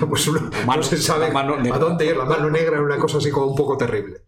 Pues 0.10 0.28
uno- 0.28 0.42
mano- 0.66 0.76
no 0.82 0.84
se 0.84 0.98
sabe 0.98 1.28
a 1.28 1.78
dónde 1.80 2.06
ir. 2.06 2.18
La 2.18 2.26
mano 2.26 2.50
negra 2.50 2.74
era 2.78 2.82
una 2.82 2.98
cosa 2.98 3.18
así 3.20 3.32
como 3.32 3.48
un 3.48 3.56
poco 3.56 3.78
terrible. 3.78 4.24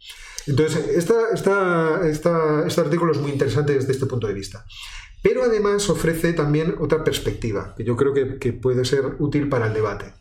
Entonces, 0.48 0.88
esta, 0.95 1.15
esta- 1.34 2.08
esta- 2.08 2.63
este 2.67 2.82
artículo 2.82 3.12
es 3.12 3.17
muy 3.17 3.32
interesante 3.32 3.74
desde 3.74 3.91
este 3.91 4.06
punto 4.06 4.28
de 4.28 4.34
vista. 4.34 4.65
Pero 5.26 5.44
además 5.44 5.90
ofrece 5.90 6.34
también 6.34 6.76
otra 6.80 7.04
perspectiva 7.04 7.74
que 7.76 7.84
yo 7.84 7.96
creo 7.96 8.14
que, 8.14 8.54
puede 8.54 8.86
ser 8.86 9.16
útil 9.18 9.50
para 9.50 9.66
el 9.66 9.74
debate. 9.74 10.14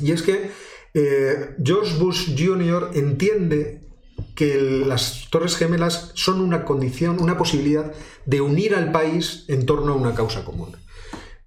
Y 0.00 0.12
es 0.12 0.22
que 0.22 0.50
eh, 0.94 1.54
George 1.62 1.98
Bush 1.98 2.30
Jr. 2.34 2.92
entiende 2.94 3.86
que 4.34 4.56
las 4.86 5.28
Torres 5.28 5.56
Gemelas 5.58 6.12
son 6.14 6.40
una 6.40 6.64
condición, 6.64 7.20
una 7.20 7.36
posibilidad 7.36 7.92
de 8.24 8.40
unir 8.40 8.74
al 8.74 8.92
país 8.92 9.44
en 9.48 9.66
torno 9.66 9.92
a 9.92 9.96
una 9.96 10.14
causa 10.14 10.42
común. 10.42 10.74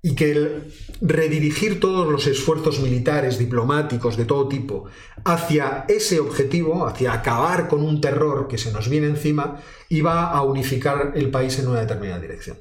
Y 0.08 0.16
que 0.16 0.32
el 0.32 0.74
redirigir 1.02 1.82
todos 1.82 2.10
los 2.10 2.28
esfuerzos 2.28 2.80
militares, 2.80 3.38
diplomáticos, 3.38 4.16
de 4.16 4.26
todo 4.26 4.48
tipo, 4.48 4.86
hacia 5.26 5.86
ese 5.90 6.20
objetivo, 6.20 6.88
hacia 6.88 7.12
acabar 7.12 7.68
con 7.68 7.84
un 7.84 8.00
terror 8.00 8.48
que 8.48 8.58
se 8.58 8.72
nos 8.72 8.88
viene 8.90 9.08
encima, 9.08 9.62
iba 9.90 10.32
a 10.32 10.42
unificar 10.44 11.12
el 11.16 11.30
país 11.30 11.60
en 11.60 11.68
una 11.68 11.82
determinada 11.82 12.22
dirección 12.22 12.58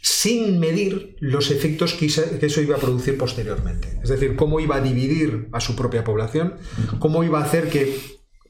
sin 0.00 0.60
medir 0.60 1.16
los 1.20 1.50
efectos 1.50 1.94
que 1.94 2.06
eso 2.06 2.60
iba 2.60 2.76
a 2.76 2.80
producir 2.80 3.18
posteriormente. 3.18 3.98
Es 4.02 4.08
decir, 4.08 4.36
cómo 4.36 4.60
iba 4.60 4.76
a 4.76 4.80
dividir 4.80 5.48
a 5.52 5.60
su 5.60 5.74
propia 5.74 6.04
población, 6.04 6.54
cómo 6.98 7.24
iba 7.24 7.40
a 7.40 7.44
hacer 7.44 7.68
que 7.68 7.98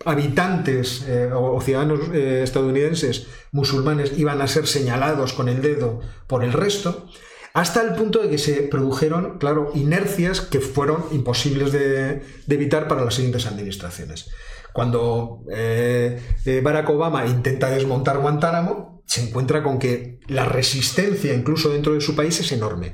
habitantes 0.04 1.04
eh, 1.08 1.30
o 1.34 1.60
ciudadanos 1.60 2.00
eh, 2.12 2.42
estadounidenses 2.44 3.26
musulmanes 3.50 4.16
iban 4.18 4.40
a 4.40 4.46
ser 4.46 4.66
señalados 4.66 5.32
con 5.32 5.48
el 5.48 5.60
dedo 5.60 6.00
por 6.26 6.44
el 6.44 6.52
resto, 6.52 7.08
hasta 7.54 7.82
el 7.82 7.94
punto 7.94 8.20
de 8.22 8.28
que 8.30 8.38
se 8.38 8.62
produjeron, 8.62 9.38
claro, 9.38 9.72
inercias 9.74 10.40
que 10.40 10.60
fueron 10.60 11.04
imposibles 11.12 11.72
de, 11.72 12.22
evitar 12.48 12.88
para 12.88 13.04
las 13.04 13.14
siguientes 13.14 13.46
administraciones. 13.46 14.30
Cuando 14.72 15.44
eh, 15.50 16.20
eh, 16.44 16.60
Barack 16.62 16.88
Obama 16.90 17.26
intenta 17.26 17.70
desmontar 17.70 18.18
Guantánamo, 18.18 19.02
se 19.06 19.22
encuentra 19.26 19.62
con 19.62 19.78
que 19.78 20.20
la 20.28 20.44
resistencia, 20.44 21.32
incluso 21.34 21.70
dentro 21.70 21.94
de 21.94 22.00
su 22.00 22.14
país, 22.14 22.38
es 22.40 22.52
enorme. 22.52 22.92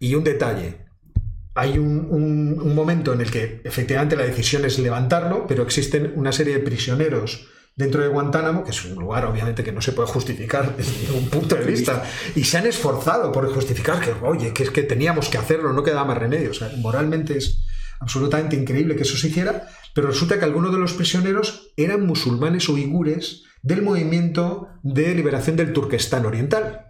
Y 0.00 0.14
un 0.14 0.24
detalle, 0.24 0.86
hay 1.54 1.78
un- 1.78 2.08
un 2.10 2.74
momento 2.74 3.12
en 3.12 3.20
el 3.20 3.30
que 3.30 3.60
efectivamente 3.64 4.16
la 4.16 4.24
decisión 4.24 4.64
es 4.64 4.78
levantarlo, 4.78 5.46
pero 5.46 5.62
existen 5.62 6.12
una 6.16 6.32
serie 6.32 6.54
de 6.54 6.60
prisioneros 6.64 7.48
dentro 7.76 8.02
de 8.02 8.08
Guantánamo, 8.08 8.64
que 8.64 8.70
es 8.70 8.84
un 8.86 8.94
lugar 8.94 9.26
obviamente 9.26 9.62
que 9.62 9.70
no 9.70 9.82
se 9.82 9.92
puede 9.92 10.08
justificar 10.08 10.76
desde 10.76 11.06
ningún 11.06 11.28
punto 11.28 11.54
de 11.54 11.64
vista, 11.64 12.02
y 12.34 12.44
se 12.44 12.56
han 12.58 12.66
esforzado 12.66 13.30
por 13.30 13.52
justificar 13.52 14.00
que, 14.00 14.12
oye, 14.24 14.52
que 14.52 14.64
es 14.64 14.70
que 14.70 14.82
teníamos 14.82 15.28
que 15.28 15.38
hacerlo, 15.38 15.72
no 15.72 15.84
quedaba 15.84 16.06
más 16.06 16.18
remedio. 16.18 16.50
O 16.50 16.54
sea, 16.54 16.72
moralmente 16.78 17.36
es 17.36 17.62
absolutamente 18.00 18.56
increíble 18.56 18.96
que 18.96 19.02
eso 19.02 19.16
se 19.16 19.28
hiciera, 19.28 19.68
pero 19.94 20.08
resulta 20.08 20.38
que 20.38 20.44
algunos 20.44 20.72
de 20.72 20.78
los 20.78 20.94
prisioneros 20.94 21.72
eran 21.76 22.06
musulmanes 22.06 22.68
uigures 22.68 23.44
del 23.62 23.82
movimiento 23.82 24.68
de 24.82 25.14
liberación 25.14 25.56
del 25.56 25.72
Turquestán 25.72 26.26
Oriental. 26.26 26.86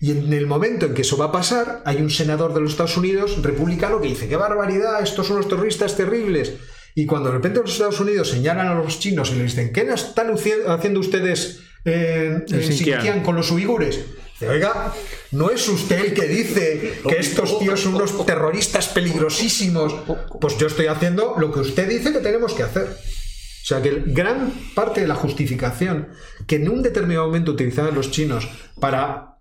Y 0.00 0.10
en 0.10 0.32
el 0.32 0.46
momento 0.46 0.86
en 0.86 0.94
que 0.94 1.02
eso 1.02 1.16
va 1.16 1.26
a 1.26 1.32
pasar, 1.32 1.82
hay 1.86 1.96
un 1.96 2.10
senador 2.10 2.52
de 2.52 2.60
los 2.60 2.72
Estados 2.72 2.96
Unidos 2.96 3.42
republicano 3.42 4.00
que 4.00 4.08
dice, 4.08 4.28
qué 4.28 4.36
barbaridad, 4.36 5.02
estos 5.02 5.26
son 5.26 5.38
los 5.38 5.48
terroristas 5.48 5.96
terribles. 5.96 6.54
Y 6.94 7.06
cuando 7.06 7.28
de 7.30 7.36
repente 7.36 7.60
los 7.60 7.72
Estados 7.72 7.98
Unidos 8.00 8.30
señalan 8.30 8.68
a 8.68 8.74
los 8.74 9.00
chinos 9.00 9.30
y 9.32 9.34
les 9.36 9.54
dicen, 9.56 9.72
¿qué 9.72 9.80
están 9.82 10.28
haci- 10.32 10.64
haciendo 10.68 11.00
ustedes 11.00 11.60
en, 11.84 12.44
En 12.48 12.62
Xinjiang. 12.62 13.22
Con 13.22 13.34
los 13.36 13.50
uigures? 13.50 13.98
Dice, 14.34 14.48
Oiga, 14.48 14.92
¿no 15.32 15.50
es 15.50 15.68
usted 15.68 15.98
el 16.06 16.14
que 16.14 16.26
dice 16.26 17.00
que 17.08 17.18
estos 17.18 17.58
tíos 17.58 17.80
son 17.80 17.94
unos 17.96 18.24
terroristas 18.26 18.88
peligrosísimos? 18.88 19.94
Pues 20.40 20.56
yo 20.58 20.66
estoy 20.68 20.86
haciendo 20.86 21.34
lo 21.38 21.52
que 21.52 21.60
usted 21.60 21.88
dice 21.88 22.12
que 22.12 22.18
tenemos 22.20 22.52
que 22.54 22.62
hacer. 22.62 22.84
O 22.84 23.66
sea 23.66 23.80
que 23.80 24.02
gran 24.06 24.52
parte 24.74 25.00
de 25.00 25.06
la 25.08 25.14
justificación 25.14 26.08
que 26.46 26.56
en 26.56 26.68
un 26.68 26.82
determinado 26.82 27.26
momento 27.26 27.52
utilizaban 27.52 27.94
los 27.94 28.10
chinos 28.10 28.48
para 28.78 29.33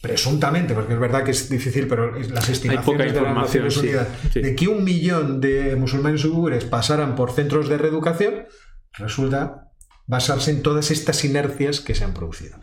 presuntamente, 0.00 0.74
porque 0.74 0.94
es 0.94 1.00
verdad 1.00 1.24
que 1.24 1.30
es 1.30 1.48
difícil, 1.48 1.88
pero 1.88 2.12
las 2.12 2.48
estimaciones 2.48 3.12
de 3.12 3.20
las 3.20 3.34
Naciones 3.34 3.74
sí, 3.74 3.80
Unidas 3.80 4.08
sí. 4.32 4.40
de 4.40 4.54
que 4.54 4.68
un 4.68 4.84
millón 4.84 5.40
de 5.40 5.76
musulmanes 5.76 6.24
uigures 6.24 6.64
pasaran 6.64 7.14
por 7.14 7.32
centros 7.32 7.68
de 7.68 7.78
reeducación, 7.78 8.46
resulta 8.92 9.72
basarse 10.06 10.50
en 10.50 10.62
todas 10.62 10.90
estas 10.90 11.24
inercias 11.24 11.80
que 11.80 11.94
se 11.94 12.04
han 12.04 12.14
producido. 12.14 12.58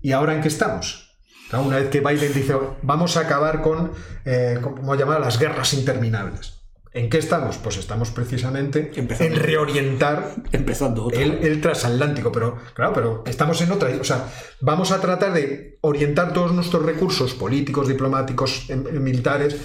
¿Y 0.00 0.12
ahora 0.12 0.34
en 0.34 0.40
qué 0.40 0.48
estamos? 0.48 1.12
Una 1.52 1.76
vez 1.76 1.90
que 1.90 2.00
Biden 2.00 2.32
dice, 2.32 2.56
vamos 2.80 3.16
a 3.16 3.20
acabar 3.20 3.60
con, 3.60 3.92
eh, 4.24 4.58
¿cómo 4.62 4.94
llamar? 4.94 5.20
Las 5.20 5.38
guerras 5.38 5.74
interminables. 5.74 6.61
¿En 6.94 7.08
qué 7.08 7.16
estamos? 7.18 7.56
Pues 7.56 7.78
estamos 7.78 8.10
precisamente 8.10 8.90
Empezando. 8.94 9.34
en 9.36 9.42
reorientar 9.42 10.34
Empezando 10.52 11.10
el, 11.10 11.38
el 11.42 11.60
transatlántico, 11.62 12.30
pero 12.30 12.58
claro, 12.74 12.92
pero 12.92 13.24
estamos 13.26 13.60
en 13.62 13.72
otra. 13.72 13.88
O 14.00 14.04
sea, 14.04 14.28
vamos 14.60 14.92
a 14.92 15.00
tratar 15.00 15.32
de 15.32 15.78
orientar 15.80 16.32
todos 16.34 16.52
nuestros 16.52 16.84
recursos 16.84 17.32
políticos, 17.34 17.88
diplomáticos, 17.88 18.68
em- 18.68 18.84
militares 19.02 19.56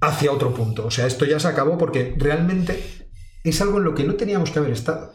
hacia 0.00 0.30
otro 0.30 0.54
punto. 0.54 0.86
O 0.86 0.90
sea, 0.92 1.06
esto 1.08 1.24
ya 1.24 1.40
se 1.40 1.48
acabó 1.48 1.76
porque 1.78 2.14
realmente 2.16 3.08
es 3.42 3.60
algo 3.60 3.78
en 3.78 3.84
lo 3.84 3.94
que 3.94 4.04
no 4.04 4.14
teníamos 4.14 4.50
que 4.52 4.60
haber 4.60 4.70
estado. 4.72 5.14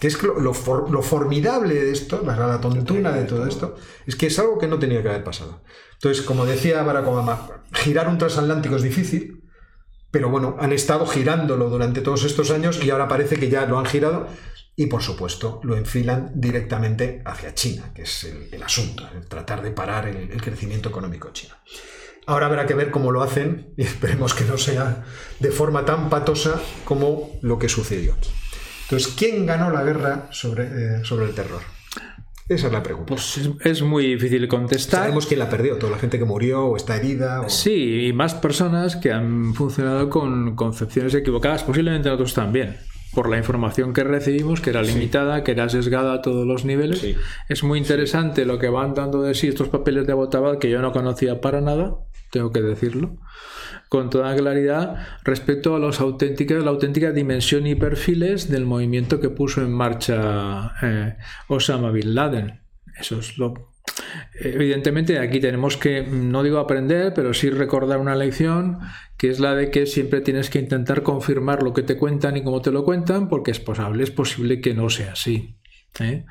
Que 0.00 0.08
es 0.08 0.16
que 0.16 0.26
lo, 0.26 0.40
lo 0.40 0.52
for- 0.54 0.90
lo 0.90 1.02
formidable 1.02 1.74
de 1.74 1.92
esto, 1.92 2.20
la, 2.26 2.34
la 2.36 2.60
tontuna 2.60 3.12
de 3.12 3.22
todo 3.24 3.46
esto, 3.46 3.76
es 4.06 4.16
que 4.16 4.26
es 4.26 4.36
algo 4.40 4.58
que 4.58 4.66
no 4.66 4.80
tenía 4.80 5.00
que 5.02 5.08
haber 5.08 5.22
pasado. 5.22 5.62
Entonces, 5.92 6.24
como 6.24 6.44
decía 6.46 6.82
Barack 6.82 7.06
Obama, 7.06 7.62
girar 7.72 8.08
un 8.08 8.18
transatlántico 8.18 8.74
es 8.74 8.82
difícil, 8.82 9.41
pero 10.12 10.28
bueno, 10.28 10.56
han 10.60 10.72
estado 10.72 11.06
girándolo 11.06 11.68
durante 11.68 12.02
todos 12.02 12.22
estos 12.22 12.52
años 12.52 12.78
y 12.84 12.90
ahora 12.90 13.08
parece 13.08 13.36
que 13.36 13.48
ya 13.48 13.66
lo 13.66 13.78
han 13.78 13.86
girado 13.86 14.28
y 14.76 14.86
por 14.86 15.02
supuesto 15.02 15.60
lo 15.64 15.76
enfilan 15.76 16.30
directamente 16.34 17.22
hacia 17.24 17.54
China, 17.54 17.90
que 17.94 18.02
es 18.02 18.24
el, 18.24 18.62
asunto, 18.62 19.08
el 19.14 19.26
tratar 19.26 19.62
de 19.62 19.70
parar 19.70 20.06
el, 20.06 20.30
el 20.30 20.40
crecimiento 20.40 20.90
económico 20.90 21.30
chino. 21.32 21.54
Ahora 22.26 22.46
habrá 22.46 22.66
que 22.66 22.74
ver 22.74 22.90
cómo 22.90 23.10
lo 23.10 23.22
hacen 23.22 23.72
y 23.76 23.82
esperemos 23.86 24.34
que 24.34 24.44
no 24.44 24.58
sea 24.58 25.04
de 25.40 25.50
forma 25.50 25.84
tan 25.84 26.08
patosa 26.10 26.60
como 26.84 27.38
lo 27.42 27.58
que 27.58 27.68
sucedió. 27.68 28.14
Entonces, 28.84 29.14
¿quién 29.16 29.46
ganó 29.46 29.70
la 29.70 29.82
guerra 29.82 30.28
sobre, 30.30 30.64
eh, 30.64 31.04
sobre 31.04 31.26
el 31.26 31.34
terror? 31.34 31.62
Esa 32.54 32.66
es 32.68 32.72
la 32.72 32.82
pregunta. 32.82 33.06
Pues 33.08 33.38
es, 33.38 33.50
es 33.64 33.82
muy 33.82 34.06
difícil 34.06 34.46
contestar. 34.48 35.00
Sabemos 35.02 35.26
quién 35.26 35.40
la 35.40 35.48
perdió, 35.48 35.76
toda 35.76 35.92
la 35.92 35.98
gente 35.98 36.18
que 36.18 36.24
murió 36.24 36.66
o 36.66 36.76
está 36.76 36.96
herida. 36.96 37.40
o- 37.42 37.48
Sí, 37.48 38.06
y 38.06 38.12
más 38.12 38.34
personas 38.34 38.96
que 38.96 39.12
han 39.12 39.54
funcionado 39.54 40.08
con 40.10 40.54
concepciones 40.56 41.14
equivocadas, 41.14 41.64
posiblemente 41.64 42.08
nosotros 42.08 42.34
también. 42.34 42.76
por 43.14 43.28
la 43.28 43.36
información 43.36 43.92
que 43.92 44.04
recibimos, 44.04 44.62
que 44.62 44.70
era 44.70 44.80
limitada, 44.80 45.44
que 45.44 45.50
era 45.52 45.68
sesgada 45.68 46.14
a 46.14 46.22
todos 46.22 46.46
los 46.46 46.64
niveles. 46.64 47.04
Es 47.46 47.62
muy 47.62 47.78
interesante 47.78 48.46
lo 48.46 48.58
que 48.58 48.70
van 48.70 48.94
dando 48.94 49.20
de 49.20 49.34
sí 49.34 49.48
estos 49.48 49.68
papeles 49.68 50.06
de 50.06 50.12
Abbottabad 50.14 50.56
que 50.56 50.70
yo 50.70 50.80
no 50.80 50.92
conocía 50.92 51.38
para 51.42 51.60
nada, 51.60 51.92
tengo 52.30 52.52
que 52.52 52.62
decirlo, 52.62 53.18
con 53.92 54.08
toda 54.08 54.34
claridad 54.34 54.96
respecto 55.22 55.76
a 55.76 55.78
la 55.78 55.90
auténtica 56.70 57.12
dimensión 57.12 57.66
y 57.66 57.74
perfiles 57.74 58.48
del 58.48 58.64
movimiento 58.64 59.20
que 59.20 59.28
puso 59.28 59.60
en 59.60 59.70
marcha 59.70 60.72
eh, 60.80 61.16
Osama 61.48 61.90
Bin 61.90 62.14
Laden. 62.14 62.62
Eso 62.98 63.18
es 63.18 63.36
lo 63.36 63.70
Evidentemente 64.40 65.18
aquí 65.18 65.40
tenemos 65.40 65.76
que, 65.76 66.04
no 66.04 66.42
digo 66.42 66.58
aprender, 66.58 67.12
pero 67.12 67.34
sí 67.34 67.50
recordar 67.50 67.98
una 67.98 68.16
lección, 68.16 68.78
que 69.18 69.28
es 69.28 69.40
la 69.40 69.54
de 69.54 69.70
que 69.70 69.84
siempre 69.84 70.22
tienes 70.22 70.48
que 70.48 70.58
intentar 70.58 71.02
confirmar 71.02 71.62
lo 71.62 71.74
que 71.74 71.82
te 71.82 71.98
cuentan 71.98 72.38
y 72.38 72.42
cómo 72.42 72.62
te 72.62 72.70
lo 72.70 72.86
cuentan, 72.86 73.28
porque 73.28 73.50
es 73.50 73.60
posible, 73.60 74.04
es 74.04 74.10
posible 74.10 74.62
que 74.62 74.72
no 74.72 74.88
sea 74.88 75.12
así. 75.12 75.58
¿eh? 76.00 76.24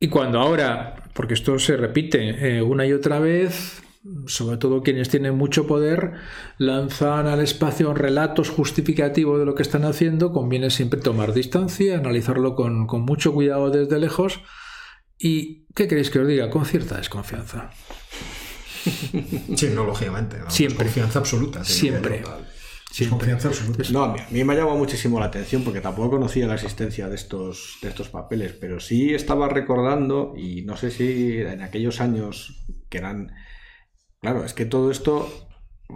Y 0.00 0.08
cuando 0.08 0.40
ahora, 0.40 1.04
porque 1.12 1.34
esto 1.34 1.58
se 1.58 1.76
repite 1.76 2.56
eh, 2.56 2.62
una 2.62 2.86
y 2.86 2.94
otra 2.94 3.18
vez, 3.20 3.82
sobre 4.26 4.56
todo 4.56 4.82
quienes 4.82 5.08
tienen 5.08 5.36
mucho 5.36 5.66
poder, 5.66 6.14
lanzan 6.58 7.26
al 7.26 7.40
espacio 7.40 7.94
relatos 7.94 8.50
justificativos 8.50 9.38
de 9.38 9.46
lo 9.46 9.54
que 9.54 9.62
están 9.62 9.84
haciendo, 9.84 10.32
conviene 10.32 10.70
siempre 10.70 11.00
tomar 11.00 11.32
distancia, 11.32 11.98
analizarlo 11.98 12.54
con, 12.54 12.86
con 12.86 13.02
mucho 13.02 13.32
cuidado 13.32 13.70
desde 13.70 13.98
lejos 13.98 14.40
y, 15.18 15.66
¿qué 15.74 15.88
queréis 15.88 16.10
que 16.10 16.18
os 16.18 16.28
diga? 16.28 16.50
Con 16.50 16.64
cierta 16.64 16.96
desconfianza. 16.96 17.70
Sí, 19.56 19.70
no, 19.74 19.84
lógicamente. 19.84 20.36
Siempre. 20.46 20.84
Confianza 20.84 21.18
absoluta. 21.18 21.64
Siempre. 21.64 22.22
Confianza 23.10 23.48
absoluta. 23.48 23.82
No, 23.90 24.04
a 24.04 24.16
mí, 24.30 24.44
me 24.44 24.52
ha 24.52 24.56
llamado 24.56 24.76
muchísimo 24.76 25.18
la 25.18 25.26
atención 25.26 25.64
porque 25.64 25.80
tampoco 25.80 26.10
conocía 26.10 26.46
la 26.46 26.54
existencia 26.54 27.08
de 27.08 27.16
estos, 27.16 27.78
de 27.82 27.88
estos 27.88 28.08
papeles, 28.10 28.52
pero 28.52 28.78
sí 28.78 29.12
estaba 29.12 29.48
recordando, 29.48 30.34
y 30.36 30.62
no 30.62 30.76
sé 30.76 30.92
si 30.92 31.38
en 31.38 31.62
aquellos 31.62 32.00
años 32.00 32.64
que 32.88 32.98
eran. 32.98 33.32
Claro, 34.26 34.44
es 34.44 34.54
que 34.54 34.66
todo 34.66 34.90
esto 34.90 35.28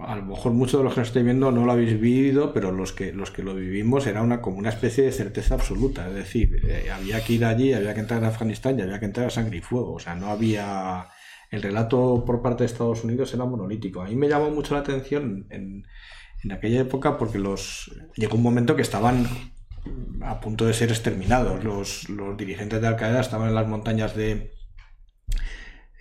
a 0.07 0.15
lo 0.15 0.23
mejor 0.23 0.53
muchos 0.53 0.79
de 0.79 0.85
los 0.85 0.95
que 0.95 1.01
nos 1.01 1.09
estáis 1.09 1.25
viendo 1.25 1.51
no 1.51 1.65
lo 1.65 1.73
habéis 1.73 2.01
vivido, 2.01 2.53
pero 2.53 2.71
los 2.71 2.93
que, 2.93 3.13
los 3.13 3.33
que 3.33 3.43
lo 3.43 3.57
vivimos 3.57 4.07
era 4.07 4.23
una, 4.23 4.41
como 4.41 4.57
una 4.59 4.69
especie 4.69 5.03
de 5.03 5.11
certeza 5.11 5.55
absoluta. 5.55 6.07
Es 6.07 6.15
decir, 6.15 6.61
eh, 6.65 6.93
había 6.93 7.25
que 7.25 7.33
ir 7.33 7.45
allí, 7.45 7.73
había 7.73 7.93
que 7.93 7.99
entrar 7.99 8.23
en 8.23 8.29
Afganistán 8.29 8.79
y 8.79 8.83
había 8.83 9.01
que 9.01 9.07
entrar 9.07 9.27
a 9.27 9.31
sangre 9.31 9.57
y 9.57 9.63
fuego. 9.63 9.95
O 9.95 9.99
sea, 9.99 10.15
no 10.15 10.29
había. 10.29 11.09
El 11.51 11.61
relato 11.61 12.23
por 12.25 12.41
parte 12.41 12.63
de 12.63 12.67
Estados 12.67 13.03
Unidos 13.03 13.35
era 13.35 13.47
monolítico. 13.47 14.01
A 14.01 14.07
mí 14.07 14.15
me 14.15 14.29
llamó 14.29 14.49
mucho 14.53 14.75
la 14.75 14.83
atención 14.83 15.49
en, 15.51 15.85
aquella 16.53 16.83
época 16.83 17.19
porque 17.19 17.43
llegó 18.15 18.37
un 18.37 18.45
momento 18.45 18.77
que 18.77 18.83
estaban 18.83 19.27
a 20.23 20.39
punto 20.39 20.67
de 20.67 20.73
ser 20.73 20.91
exterminados. 20.91 21.65
Los 21.65 22.07
dirigentes 22.39 22.81
de 22.81 22.87
Al 22.87 22.95
Qaeda 22.95 23.23
estaban 23.23 23.49
en 23.49 23.57
las 23.57 23.67
montañas 23.67 24.15
de. 24.15 24.53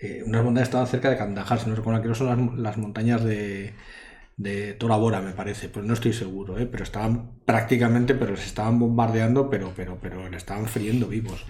Eh, 0.00 0.22
unas 0.24 0.42
montañas 0.42 0.68
estaban 0.68 0.86
cerca 0.86 1.10
de 1.10 1.16
Kandahar, 1.16 1.60
si 1.60 1.68
no 1.68 1.76
recuerdo, 1.76 2.02
que 2.02 2.14
son 2.14 2.62
las, 2.62 2.78
montañas 2.78 3.22
de, 3.22 3.74
de 4.38 4.72
Tora 4.72 4.96
Bora, 4.96 5.20
me 5.20 5.32
parece, 5.32 5.68
pues 5.68 5.84
no 5.84 5.92
estoy 5.92 6.14
seguro, 6.14 6.58
¿eh? 6.58 6.64
pero 6.64 6.84
estaban 6.84 7.32
prácticamente, 7.44 8.14
pero 8.14 8.34
se 8.34 8.46
estaban 8.46 8.78
bombardeando, 8.78 9.50
pero, 9.50 9.74
pero, 9.76 9.98
pero 10.00 10.26
le 10.30 10.38
estaban 10.38 10.66
friendo 10.66 11.08
vivos. 11.08 11.44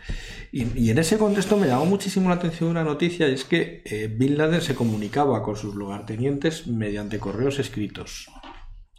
Y, 0.50 0.90
en 0.90 0.98
ese 0.98 1.16
contexto 1.16 1.56
me 1.56 1.68
llamó 1.68 1.86
muchísimo 1.86 2.28
la 2.28 2.34
atención 2.34 2.70
una 2.70 2.82
noticia, 2.82 3.28
y 3.28 3.34
es 3.34 3.44
que 3.44 3.82
eh, 3.84 4.08
Bin 4.08 4.36
Laden 4.36 4.60
se 4.60 4.74
comunicaba 4.74 5.44
con 5.44 5.54
sus 5.54 5.76
lugartenientes 5.76 6.66
mediante 6.66 7.20
correos 7.20 7.60
escritos. 7.60 8.28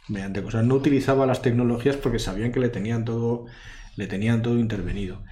Mediante, 0.08 0.42
sea, 0.50 0.62
no 0.62 0.76
utilizaba 0.76 1.26
las 1.26 1.42
tecnologías 1.42 1.96
porque 1.96 2.18
sabían 2.18 2.52
que 2.52 2.60
le 2.60 2.70
tenían 2.70 3.04
todo, 3.04 3.44
le 3.96 4.06
tenían 4.06 4.40
todo 4.40 4.58
intervenido. 4.58 5.22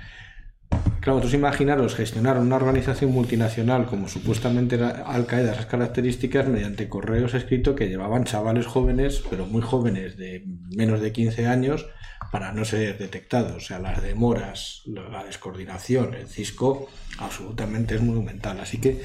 Claro, 1.00 1.14
vosotros 1.14 1.32
imaginaros 1.32 1.94
gestionar 1.94 2.38
una 2.38 2.56
organización 2.56 3.10
multinacional 3.12 3.86
como 3.86 4.06
supuestamente 4.06 4.76
era 4.76 4.90
Al 5.06 5.24
Qaeda, 5.24 5.52
esas 5.52 5.64
características, 5.64 6.46
mediante 6.46 6.90
correos 6.90 7.32
escritos 7.32 7.74
que 7.74 7.88
llevaban 7.88 8.24
chavales 8.24 8.66
jóvenes, 8.66 9.22
pero 9.30 9.46
muy 9.46 9.62
jóvenes, 9.62 10.18
de 10.18 10.44
menos 10.76 11.00
de 11.00 11.10
15 11.10 11.46
años, 11.46 11.86
para 12.30 12.52
no 12.52 12.66
ser 12.66 12.98
detectados. 12.98 13.56
O 13.56 13.60
sea, 13.60 13.78
las 13.78 14.02
demoras, 14.02 14.82
la 14.84 15.24
descoordinación, 15.24 16.12
el 16.12 16.28
Cisco, 16.28 16.90
absolutamente 17.18 17.94
es 17.94 18.02
monumental. 18.02 18.60
Así 18.60 18.78
que 18.78 19.00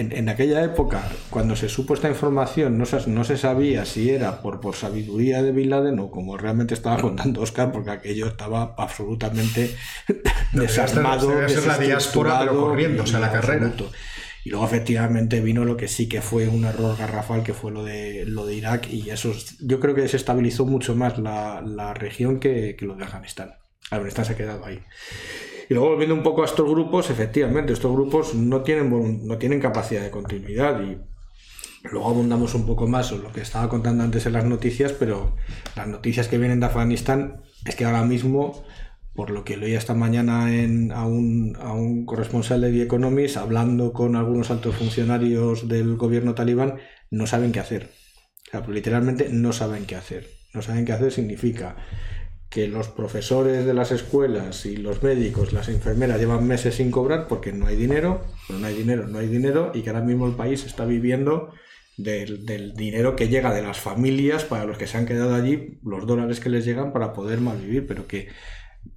en, 0.00 0.28
aquella 0.28 0.62
época, 0.62 1.02
cuando 1.30 1.56
se 1.56 1.68
supo 1.68 1.94
esta 1.94 2.08
información, 2.08 2.78
no 2.78 2.86
se, 2.86 3.08
no 3.08 3.24
se 3.24 3.36
sabía 3.36 3.84
si 3.84 4.10
era 4.10 4.40
por, 4.40 4.60
por 4.60 4.74
sabiduría 4.74 5.42
de 5.42 5.52
Bin 5.52 5.70
Laden 5.70 5.98
o 5.98 6.10
como 6.10 6.36
realmente 6.36 6.74
estaba 6.74 6.98
contando 7.00 7.40
Oscar, 7.40 7.72
porque 7.72 7.90
aquello 7.90 8.26
estaba 8.28 8.74
absolutamente 8.76 9.74
desarmado, 10.52 11.32
la 11.66 11.78
diáspora, 11.78 12.46
corriendo, 12.46 13.02
o 13.02 13.06
sea, 13.06 13.20
la 13.20 13.32
carrera. 13.32 13.72
Y 14.44 14.50
luego 14.50 14.64
efectivamente 14.64 15.40
vino 15.40 15.64
lo 15.64 15.76
que 15.76 15.88
sí 15.88 16.08
que 16.08 16.22
fue 16.22 16.48
un 16.48 16.64
error 16.64 16.96
garrafal, 16.96 17.42
que 17.42 17.52
fue 17.52 17.70
lo 17.70 17.84
de, 17.84 18.24
lo 18.24 18.46
de 18.46 18.54
Irak, 18.54 18.88
y 18.90 19.10
eso 19.10 19.32
yo 19.60 19.80
creo 19.80 19.94
que 19.94 20.02
desestabilizó 20.02 20.64
mucho 20.64 20.94
más 20.94 21.18
la, 21.18 21.60
la 21.60 21.92
región 21.92 22.40
que, 22.40 22.76
que 22.76 22.86
lo 22.86 22.94
de 22.94 23.04
Afganistán. 23.04 23.54
Afganistán 23.90 24.24
se 24.24 24.32
ha 24.32 24.36
quedado 24.36 24.64
ahí. 24.64 24.80
Y 25.68 25.74
luego 25.74 25.90
volviendo 25.90 26.14
un 26.14 26.22
poco 26.22 26.42
a 26.42 26.46
estos 26.46 26.68
grupos, 26.68 27.10
efectivamente, 27.10 27.72
estos 27.72 27.92
grupos 27.92 28.34
no 28.34 28.62
tienen, 28.62 29.26
no 29.26 29.36
tienen 29.36 29.60
capacidad 29.60 30.02
de 30.02 30.10
continuidad 30.10 30.80
y 30.80 30.98
luego 31.90 32.08
abundamos 32.08 32.54
un 32.54 32.66
poco 32.66 32.86
más 32.86 33.12
en 33.12 33.22
lo 33.22 33.32
que 33.32 33.42
estaba 33.42 33.68
contando 33.68 34.02
antes 34.02 34.24
en 34.26 34.32
las 34.32 34.44
noticias, 34.44 34.92
pero 34.92 35.36
las 35.76 35.86
noticias 35.86 36.28
que 36.28 36.38
vienen 36.38 36.60
de 36.60 36.66
Afganistán 36.66 37.42
es 37.66 37.76
que 37.76 37.84
ahora 37.84 38.02
mismo, 38.04 38.64
por 39.14 39.30
lo 39.30 39.44
que 39.44 39.58
leí 39.58 39.74
esta 39.74 39.94
mañana 39.94 40.54
en, 40.54 40.90
a, 40.90 41.06
un, 41.06 41.56
a 41.60 41.74
un 41.74 42.06
corresponsal 42.06 42.62
de 42.62 42.72
The 42.72 42.82
Economist, 42.82 43.36
hablando 43.36 43.92
con 43.92 44.16
algunos 44.16 44.50
altos 44.50 44.74
funcionarios 44.74 45.68
del 45.68 45.96
gobierno 45.96 46.34
talibán, 46.34 46.78
no 47.10 47.26
saben 47.26 47.52
qué 47.52 47.60
hacer. 47.60 47.90
O 48.46 48.50
sea, 48.50 48.66
literalmente 48.66 49.28
no 49.30 49.52
saben 49.52 49.84
qué 49.84 49.96
hacer. 49.96 50.38
No 50.54 50.62
saben 50.62 50.86
qué 50.86 50.92
hacer 50.92 51.12
significa 51.12 51.76
que 52.50 52.66
los 52.66 52.88
profesores 52.88 53.66
de 53.66 53.74
las 53.74 53.92
escuelas 53.92 54.64
y 54.64 54.76
los 54.76 55.02
médicos, 55.02 55.52
las 55.52 55.68
enfermeras 55.68 56.18
llevan 56.18 56.46
meses 56.46 56.76
sin 56.76 56.90
cobrar 56.90 57.28
porque 57.28 57.52
no 57.52 57.66
hay 57.66 57.76
dinero, 57.76 58.24
no 58.48 58.66
hay 58.66 58.74
dinero, 58.74 59.06
no 59.06 59.18
hay 59.18 59.28
dinero 59.28 59.72
y 59.74 59.82
que 59.82 59.90
ahora 59.90 60.02
mismo 60.02 60.26
el 60.26 60.34
país 60.34 60.64
está 60.64 60.86
viviendo 60.86 61.52
del, 61.98 62.74
dinero 62.74 63.16
que 63.16 63.28
llega 63.28 63.52
de 63.52 63.62
las 63.62 63.80
familias 63.80 64.44
para 64.44 64.64
los 64.64 64.78
que 64.78 64.86
se 64.86 64.96
han 64.96 65.04
quedado 65.04 65.34
allí, 65.34 65.78
los 65.82 66.06
dólares 66.06 66.40
que 66.40 66.48
les 66.48 66.64
llegan 66.64 66.92
para 66.92 67.12
poder 67.12 67.40
malvivir, 67.40 67.86
pero 67.86 68.06
que 68.06 68.28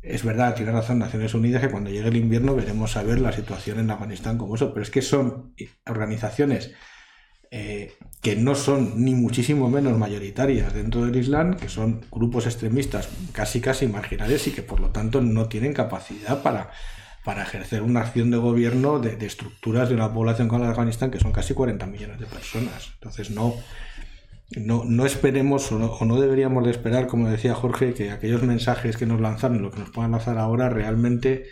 es 0.01 0.23
verdad, 0.23 0.55
tiene 0.55 0.71
razón 0.71 0.99
Naciones 0.99 1.33
Unidas 1.33 1.61
que 1.61 1.71
cuando 1.71 1.89
llegue 1.89 2.07
el 2.07 2.15
invierno 2.15 2.55
veremos 2.55 2.95
a 2.95 3.03
ver 3.03 3.19
la 3.19 3.33
situación 3.33 3.79
en 3.79 3.91
Afganistán 3.91 4.37
como 4.37 4.55
eso, 4.55 4.71
pero 4.73 4.83
es 4.83 4.91
que 4.91 5.01
son 5.01 5.53
organizaciones 5.85 6.73
eh, 7.53 7.91
que 8.21 8.37
no 8.37 8.55
son 8.55 9.03
ni 9.03 9.13
muchísimo 9.13 9.69
menos 9.69 9.97
mayoritarias 9.97 10.73
dentro 10.73 11.05
del 11.05 11.15
Islam, 11.17 11.57
que 11.57 11.67
son 11.67 11.99
grupos 12.09 12.45
extremistas 12.45 13.09
casi 13.33 13.59
casi 13.59 13.87
marginales 13.87 14.47
y 14.47 14.51
que 14.51 14.61
por 14.61 14.79
lo 14.79 14.91
tanto 14.91 15.21
no 15.21 15.49
tienen 15.49 15.73
capacidad 15.73 16.41
para, 16.43 16.71
para 17.25 17.43
ejercer 17.43 17.81
una 17.81 18.01
acción 18.01 18.31
de 18.31 18.37
gobierno 18.37 18.99
de, 18.99 19.25
estructuras 19.25 19.89
de 19.89 19.95
una 19.95 20.13
población 20.13 20.47
como 20.47 20.63
Afganistán 20.63 21.11
que 21.11 21.19
son 21.19 21.33
casi 21.33 21.53
40 21.53 21.85
millones 21.87 22.19
de 22.21 22.25
personas. 22.25 22.91
Entonces 22.93 23.31
no, 23.31 23.53
no, 24.55 24.85
no 24.85 25.05
esperemos 25.05 25.69
o 25.73 25.79
no, 25.79 25.87
o 25.87 26.05
no, 26.05 26.21
deberíamos 26.21 26.63
de 26.63 26.71
esperar, 26.71 27.07
como 27.07 27.27
decía 27.27 27.53
Jorge, 27.53 27.93
que 27.93 28.11
aquellos 28.11 28.43
mensajes 28.43 28.95
que 28.95 29.05
nos 29.05 29.19
lanzaron, 29.19 29.61
lo 29.61 29.71
que 29.71 29.79
nos 29.79 29.89
puedan 29.89 30.11
lanzar 30.11 30.37
ahora, 30.37 30.69
realmente 30.69 31.47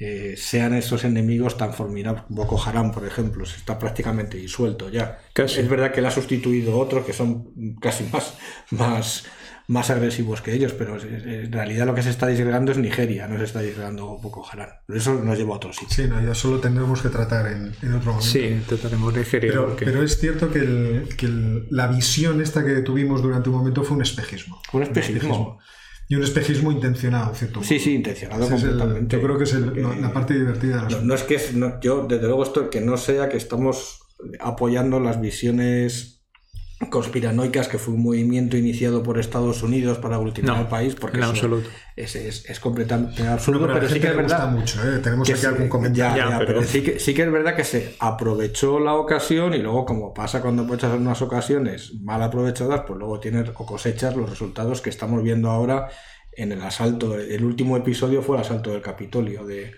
eh, 0.00 0.34
sean 0.36 0.74
esos 0.74 1.04
enemigos 1.04 1.56
tan 1.56 1.74
formidables. 1.74 2.22
Boko 2.28 2.62
Haram, 2.62 2.92
por 2.92 3.04
ejemplo, 3.04 3.44
está 3.44 3.78
prácticamente 3.78 4.36
disuelto 4.36 4.88
ya. 4.90 5.18
Es 5.34 5.68
verdad 5.68 5.92
que 5.92 6.00
él 6.00 6.06
ha 6.06 6.10
sustituido 6.12 6.78
otros 6.78 7.04
que 7.04 7.12
son 7.12 7.74
casi 7.80 8.04
más, 8.04 8.34
más, 8.70 9.24
más 9.66 9.90
agresivos 9.90 10.40
que 10.40 10.54
ellos, 10.54 10.72
pero 10.72 11.02
en 11.02 11.50
realidad 11.50 11.84
lo 11.84 11.96
que 11.96 12.02
se 12.02 12.10
está 12.10 12.28
disgregando 12.28 12.70
es 12.70 12.78
Nigeria, 12.78 13.26
no 13.26 13.38
se 13.38 13.44
está 13.44 13.60
disgregando 13.60 14.18
Boko 14.18 14.46
Haram. 14.48 14.68
Pero 14.86 14.98
eso 15.00 15.14
nos 15.14 15.36
lleva 15.36 15.54
a 15.54 15.56
otro 15.56 15.72
sitio. 15.72 15.96
Sí, 15.96 16.06
no, 16.08 16.24
ya 16.24 16.34
solo 16.34 16.60
tendremos 16.60 17.02
que 17.02 17.08
tratar 17.08 17.50
en, 17.50 17.70
otro 17.92 18.12
momento. 18.12 18.20
Sí, 18.20 18.62
trataremos 18.68 19.12
Nigeria. 19.12 19.52
Pero, 19.78 20.02
es 20.04 20.18
cierto 20.20 20.50
que, 20.52 21.66
la 21.70 21.88
visión 21.88 22.40
esta 22.40 22.64
que 22.64 22.82
tuvimos 22.82 23.20
durante 23.20 23.50
un 23.50 23.56
momento 23.56 23.82
fue 23.82 23.96
un 23.96 24.02
espejismo. 24.02 24.62
Un 24.72 24.84
espejismo. 24.84 25.58
Y 26.08 26.14
un 26.14 26.22
espejismo 26.22 26.72
intencionado, 26.72 27.34
¿cierto? 27.34 27.62
Sí, 27.62 27.78
sí, 27.78 27.94
intencionado 27.94 28.48
completamente. 28.48 29.16
yo 29.16 29.22
creo 29.22 29.36
que 29.38 29.44
es 29.44 29.54
la 29.54 30.12
parte 30.12 30.34
divertida 30.34 30.86
de 30.86 31.02
no, 31.02 31.14
es 31.14 31.22
que 31.22 31.38
yo, 31.82 32.06
desde 32.06 32.26
luego, 32.26 32.42
esto 32.42 32.70
que 32.70 32.80
no 32.80 32.96
sea 32.96 33.28
que 33.28 33.36
estamos 33.36 34.00
apoyando 34.40 35.00
las 35.00 35.20
visiones 35.20 36.17
conspiranoicas 36.90 37.66
que 37.66 37.76
fue 37.76 37.94
un 37.94 38.02
movimiento 38.04 38.56
iniciado 38.56 39.02
por 39.02 39.18
Estados 39.18 39.62
Unidos 39.64 39.98
para 39.98 40.14
aglutinar 40.14 40.60
el 40.60 40.68
país 40.68 40.94
porque 40.94 41.16
en 41.16 41.24
absoluto. 41.24 41.68
Es, 41.96 42.14
es, 42.14 42.60
completamente 42.60 43.26
absoluto 43.26 43.66
pero, 43.66 43.88
sí 43.88 43.98
que 43.98 44.06
es 44.06 44.16
verdad 44.16 44.48
mucho, 44.50 44.80
¿eh? 44.82 45.00
tenemos 45.00 45.28
aquí 45.28 45.44
algún 45.44 45.68
comentario 45.68 46.24
pero, 46.46 46.62
sí, 46.62 46.82
que, 46.82 47.00
sí 47.00 47.14
que 47.14 47.22
es 47.22 47.32
verdad 47.32 47.56
que 47.56 47.64
se 47.64 47.96
aprovechó 47.98 48.78
la 48.78 48.94
ocasión 48.94 49.54
y 49.54 49.58
luego 49.58 49.84
como 49.84 50.14
pasa 50.14 50.40
cuando 50.40 50.62
aprovechas 50.62 50.94
unas 50.94 51.20
ocasiones 51.20 51.94
mal 52.00 52.22
aprovechadas 52.22 52.82
pues 52.86 52.96
luego 52.96 53.18
tienes 53.18 53.48
o 53.48 53.66
cosechas 53.66 54.14
los 54.14 54.30
resultados 54.30 54.80
que 54.80 54.90
estamos 54.90 55.22
viendo 55.24 55.50
ahora 55.50 55.88
en 56.32 56.52
el 56.52 56.62
asalto, 56.62 57.18
el 57.18 57.44
último 57.44 57.76
episodio 57.76 58.22
fue 58.22 58.36
el 58.36 58.42
asalto 58.42 58.70
del 58.70 58.80
Capitolio 58.80 59.44
de, 59.44 59.72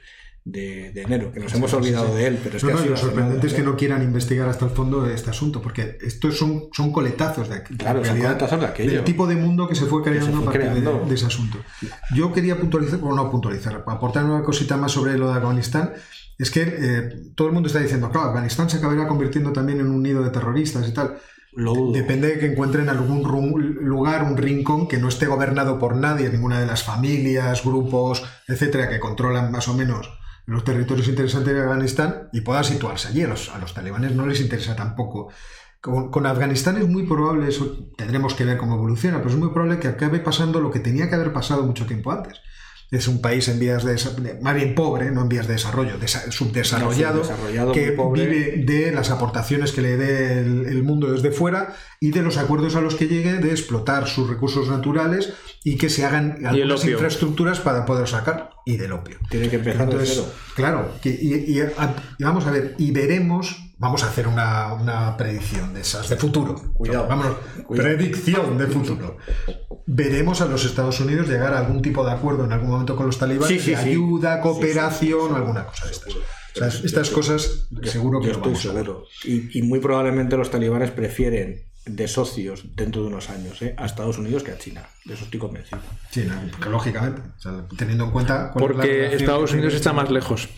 de, 0.44 1.03
enero, 1.03 1.33
que 1.33 1.40
nos 1.40 1.53
hemos 1.55 1.72
olvidado 1.74 2.14
de 2.14 2.26
él, 2.26 2.40
pero 2.42 2.57
es 2.57 2.64
que 2.64 2.88
lo 2.88 2.96
sorprendente 2.96 3.46
es 3.46 3.55
que 3.55 3.62
no 3.62 3.76
quieran 3.76 4.03
investigar 4.03 4.48
hasta 4.48 4.64
el 4.64 4.70
fondo 4.70 5.03
de 5.03 5.14
este 5.14 5.31
asunto, 5.31 5.61
porque 5.61 5.98
estos 6.00 6.38
son, 6.38 6.68
son 6.72 6.92
coletazos 6.92 7.48
de, 7.48 7.62
claro, 7.62 8.05
son 8.05 8.18
coletazos 8.18 8.61
de 8.61 8.66
aquello. 8.66 8.92
del 8.92 9.05
tipo 9.05 9.26
de 9.26 9.37
mundo 9.37 9.68
que 9.68 9.74
se 9.74 9.85
fue 9.85 10.03
creando 10.03 10.38
a 10.38 10.44
partir 10.44 10.70
de, 10.70 11.14
ese 11.14 11.26
asunto. 11.26 11.59
Yo 12.14 12.33
quería 12.33 12.59
puntualizar, 12.59 13.00
o 13.03 13.14
no 13.14 13.31
puntualizar, 13.31 13.85
aportar 13.87 14.24
una 14.24 14.42
cosita 14.42 14.76
más 14.76 14.92
sobre 14.92 15.18
lo 15.18 15.29
de 15.29 15.35
Afganistán. 15.35 15.92
Es 16.38 16.50
que 16.50 16.62
eh, 16.62 17.33
todo 17.35 17.48
el 17.48 17.55
mundo 17.55 17.66
está 17.66 17.81
diciendo, 17.81 18.11
claro, 18.11 18.29
Afganistán 18.29 18.70
se 18.70 18.79
acabará 18.79 19.07
convirtiendo 19.07 19.53
también 19.53 19.81
en 19.81 19.88
un 19.88 20.03
nido 20.03 20.22
de 20.22 20.31
terroristas 20.31 20.88
y 20.88 20.94
tal. 20.94 21.18
Depende 21.92 22.29
de 22.29 22.38
que 22.38 22.46
encuentren 22.46 22.88
algún 22.88 23.22
lugar, 23.83 24.22
un 24.22 24.37
rincón 24.37 24.88
que 24.88 24.98
no 24.98 25.09
esté 25.09 25.26
gobernado 25.26 25.79
por 25.79 25.96
nadie, 25.96 26.31
ninguna 26.31 26.61
de 26.61 26.66
las 26.66 26.85
familias, 26.85 27.62
grupos, 27.62 28.22
etcétera, 28.48 28.88
que 28.88 29.00
controlan 29.00 29.50
más 29.50 29.68
o 29.68 29.74
menos 29.74 30.19
los 30.50 30.64
territorios 30.64 31.06
interesantes 31.06 31.54
de 31.54 31.60
Afganistán 31.60 32.28
y 32.32 32.40
pueda 32.40 32.64
situarse 32.64 33.08
allí. 33.08 33.22
A 33.22 33.28
los, 33.28 33.48
a 33.50 33.58
los 33.58 33.72
talibanes 33.72 34.14
no 34.14 34.26
les 34.26 34.40
interesa 34.40 34.74
tampoco. 34.74 35.28
Con, 35.80 36.26
Afganistán 36.26 36.76
es 36.76 36.88
muy 36.88 37.06
probable, 37.06 37.48
eso 37.48 37.88
tendremos 37.96 38.34
que 38.34 38.44
ver 38.44 38.58
cómo 38.58 38.74
evoluciona, 38.74 39.18
pero 39.18 39.30
es 39.30 39.36
muy 39.36 39.50
probable 39.50 39.78
que 39.78 39.88
acabe 39.88 40.18
pasando 40.18 40.60
lo 40.60 40.70
que 40.70 40.80
tenía 40.80 41.08
que 41.08 41.14
haber 41.14 41.32
pasado 41.32 41.62
mucho 41.62 41.86
tiempo 41.86 42.10
antes 42.10 42.40
es 42.90 43.07
un 43.07 43.20
país 43.20 43.46
en 43.48 43.59
vías 43.61 43.85
de, 43.85 44.38
más 44.40 44.55
bien 44.55 44.74
pobre, 44.74 45.11
no 45.11 45.22
en 45.22 45.29
vías 45.29 45.46
de 45.46 45.55
desarrollo, 45.55 45.94
subdesarrollado, 46.31 47.22
que 47.72 47.96
vive 48.12 48.64
de 48.66 48.90
las 48.90 49.11
aportaciones 49.11 49.72
que 49.72 49.81
le 49.81 49.96
dé 49.96 50.38
el, 50.38 50.83
mundo 50.83 51.12
desde 51.12 51.31
fuera 51.31 51.76
y 52.00 52.11
de 52.11 52.22
los 52.22 52.37
acuerdos 52.37 52.74
a 52.74 52.81
los 52.81 52.96
que 52.96 53.07
llegue 53.07 53.35
de 53.35 53.50
explotar 53.50 54.09
sus 54.09 54.29
recursos 54.29 54.68
naturales 54.68 55.35
y 55.62 55.76
que 55.76 55.88
se 55.88 56.05
hagan 56.05 56.44
algunas 56.44 56.85
infraestructuras 56.85 57.61
para 57.61 57.85
poder 57.85 58.09
sacar 58.09 58.50
y 58.66 58.76
del 58.76 58.92
opio. 58.92 59.18
Tiene 59.29 59.48
que 59.48 59.57
empezar 59.57 59.83
Entonces, 59.83 60.24
Claro, 60.55 60.92
y, 61.05 61.61
vamos 62.18 62.46
a 62.46 62.50
ver, 62.50 62.74
y 62.79 62.90
veremos 62.90 63.69
Vamos 63.80 64.04
a 64.04 64.08
hacer 64.08 64.28
una, 64.28 65.16
predicción 65.16 65.74
de 65.74 65.80
esas, 65.80 66.08
de 66.08 66.16
futuro. 66.16 66.54
Cuidado. 66.74 67.08
Vamos, 67.08 67.36
predicción 67.68 68.58
de 68.58 68.66
futuro 68.66 69.16
veremos 69.92 70.40
a 70.40 70.46
los 70.46 70.64
Estados 70.64 71.00
Unidos 71.00 71.28
llegar 71.28 71.52
a 71.52 71.58
algún 71.58 71.82
tipo 71.82 72.04
de 72.04 72.12
acuerdo 72.12 72.44
en 72.44 72.52
algún 72.52 72.70
momento 72.70 72.94
con 72.94 73.06
los 73.06 73.18
talibanes 73.18 73.66
de 73.66 73.74
ayuda, 73.74 74.40
cooperación 74.40 75.32
o 75.32 75.36
alguna 75.36 75.66
cosa 75.66 75.86
de 75.86 75.92
estas. 75.92 76.84
estas 76.84 77.10
cosas 77.10 77.68
seguro 77.82 78.20
que 78.20 78.28
yo 78.28 78.32
estoy 78.34 78.54
seguro. 78.54 79.04
Y, 79.24 79.62
muy 79.62 79.80
probablemente 79.80 80.36
los 80.36 80.50
talibanes 80.50 80.90
prefieren 80.90 81.69
de 81.96 82.09
socios 82.09 82.64
dentro 82.74 83.03
de 83.03 83.09
unos 83.09 83.31
años 83.31 83.61
¿eh? 83.62 83.74
a 83.76 83.87
Estados 83.87 84.18
Unidos 84.18 84.42
que 84.42 84.53
a 84.53 84.59
China. 84.59 84.87
De 85.05 85.14
eso 85.14 85.24
estoy 85.24 85.40
convencido. 85.40 85.81
Sí, 86.11 86.26
lógicamente. 86.68 87.22
teniendo 87.76 88.05
en 88.05 88.11
cuenta. 88.11 88.53
Porque 88.53 89.14
Estados 89.14 89.53
Unidos 89.53 89.74
está 89.74 89.92
más 89.92 90.11
lejos. 90.11 90.48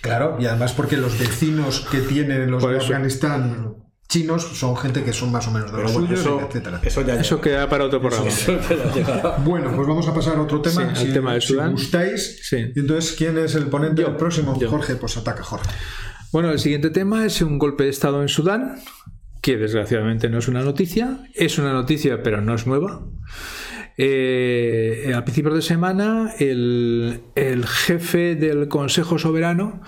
Claro, 0.00 0.36
y 0.40 0.46
además 0.46 0.72
porque 0.72 0.96
los 0.96 1.18
vecinos 1.18 1.86
que 1.90 1.98
tienen 2.00 2.50
los 2.50 2.62
de 2.68 2.76
Afganistán 2.76 3.76
chinos 4.12 4.42
son 4.42 4.76
gente 4.76 5.04
que 5.04 5.12
son 5.12 5.32
más 5.32 5.48
o 5.48 5.52
menos 5.52 5.72
de 5.72 5.82
los 5.82 5.92
suyos, 5.92 6.20
eso, 6.20 6.40
etcétera. 6.40 6.80
Eso, 7.18 7.40
queda 7.40 7.66
para 7.68 7.84
otro 7.84 8.00
programa. 8.00 8.28
bueno, 9.44 9.72
pues 9.74 9.88
vamos 9.88 10.06
a 10.06 10.12
pasar 10.12 10.36
a 10.36 10.42
otro 10.42 10.60
tema. 10.60 10.94
Sí, 10.94 11.06
el 11.06 11.14
tema 11.14 11.32
de 11.32 11.40
Sudán. 11.40 11.78
Si 11.78 11.84
gustáis. 11.84 12.40
Sí. 12.42 12.56
Entonces, 12.76 13.14
¿quién 13.16 13.38
es 13.38 13.54
el 13.54 13.68
ponente 13.68 14.02
del 14.02 14.16
próximo? 14.16 14.58
Jorge, 14.68 14.96
pues 14.96 15.16
ataca 15.16 15.42
Jorge. 15.42 15.70
Bueno, 16.30 16.50
el 16.50 16.58
siguiente 16.58 16.90
tema 16.90 17.24
es 17.24 17.40
un 17.40 17.58
golpe 17.58 17.84
de 17.84 17.90
Estado 17.90 18.20
en 18.22 18.28
Sudán, 18.28 18.76
que 19.42 19.58
desgraciadamente 19.58 20.30
no 20.30 20.38
es 20.38 20.48
una 20.48 20.62
noticia. 20.62 21.18
Es 21.34 21.58
una 21.58 21.72
noticia, 21.72 22.22
pero 22.22 22.40
no 22.40 22.54
es 22.54 22.66
nueva. 22.66 23.02
Eh, 23.98 25.12
a 25.14 25.22
principios 25.24 25.54
de 25.56 25.62
semana, 25.62 26.32
el, 26.38 27.20
el 27.34 27.66
jefe 27.66 28.34
del 28.34 28.68
Consejo 28.68 29.18
Soberano 29.18 29.82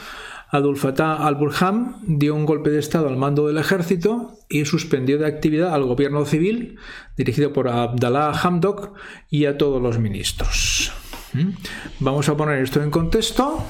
Abdul 0.55 0.77
Fattah 0.77 1.27
al-Burhan 1.27 1.97
dio 2.07 2.35
un 2.35 2.47
golpe 2.47 2.71
de 2.71 2.79
Estado 2.79 3.09
al 3.09 3.17
mando 3.17 3.49
del 3.49 3.59
ejército 3.59 4.38
y 4.49 4.64
suspendió 4.67 5.19
de 5.19 5.27
actividad 5.27 5.75
al 5.75 5.83
gobierno 5.83 6.25
civil, 6.27 6.79
dirigido 7.17 7.53
por 7.53 7.67
Abdallah 7.67 8.31
Hamdok, 8.31 8.93
y 9.31 9.47
a 9.47 9.59
todos 9.59 9.83
los 9.83 9.99
ministros. 9.99 10.93
¿Mm? 11.33 11.51
Vamos 11.99 12.29
a 12.29 12.37
poner 12.37 12.62
esto 12.62 12.81
en 12.85 12.90
contexto. 12.93 13.64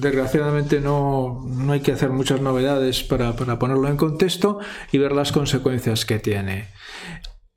Desgraciadamente 0.00 0.80
no, 0.80 1.46
hay 1.68 1.80
que 1.80 1.92
hacer 1.92 2.10
muchas 2.10 2.40
novedades 2.40 3.02
para, 3.02 3.34
ponerlo 3.34 3.88
en 3.88 3.96
contexto 3.96 4.58
y 4.92 4.98
ver 4.98 5.12
las 5.12 5.32
consecuencias 5.32 6.04
que 6.04 6.18
tiene. 6.18 6.68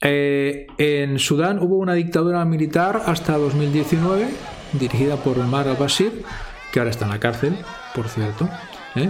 Eh, 0.02 0.68
en 0.78 1.20
Sudán 1.20 1.60
hubo 1.60 1.78
una 1.78 1.94
dictadura 1.94 2.44
militar 2.44 3.04
hasta 3.06 3.38
2019, 3.38 4.28
dirigida 4.74 5.16
por 5.18 5.40
Omar 5.40 5.68
al-Bashir, 5.68 6.24
que 6.72 6.80
ahora 6.80 6.92
está 6.92 7.06
en 7.06 7.12
la 7.12 7.20
cárcel 7.20 7.56
por 7.94 8.10
cierto. 8.10 8.50
¿eh? 8.96 9.10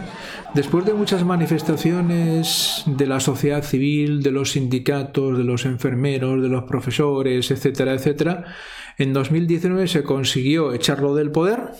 Después 0.53 0.85
de 0.85 0.93
muchas 0.93 1.23
manifestaciones 1.23 2.83
de 2.85 3.07
la 3.07 3.19
sociedad 3.19 3.63
civil, 3.63 4.21
de 4.21 4.31
los 4.31 4.51
sindicatos, 4.51 5.37
de 5.37 5.43
los 5.43 5.65
enfermeros, 5.65 6.41
de 6.41 6.49
los 6.49 6.63
profesores, 6.65 7.49
etcétera, 7.49 7.93
etcétera, 7.93 8.45
en 8.97 9.13
2019 9.13 9.87
se 9.87 10.03
consiguió 10.03 10.73
echarlo 10.73 11.15
del 11.15 11.31
poder 11.31 11.71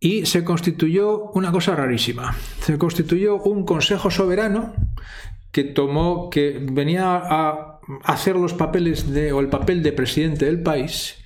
y 0.00 0.26
se 0.26 0.42
constituyó 0.42 1.30
una 1.34 1.52
cosa 1.52 1.76
rarísima. 1.76 2.34
Se 2.62 2.78
constituyó 2.78 3.36
un 3.36 3.64
consejo 3.64 4.10
soberano 4.10 4.72
que 5.52 5.64
tomó, 5.64 6.30
que 6.30 6.58
venía 6.72 7.16
a 7.16 7.80
hacer 8.04 8.36
los 8.36 8.54
papeles 8.54 9.06
o 9.32 9.40
el 9.40 9.48
papel 9.48 9.82
de 9.82 9.92
presidente 9.92 10.46
del 10.46 10.62
país 10.62 11.20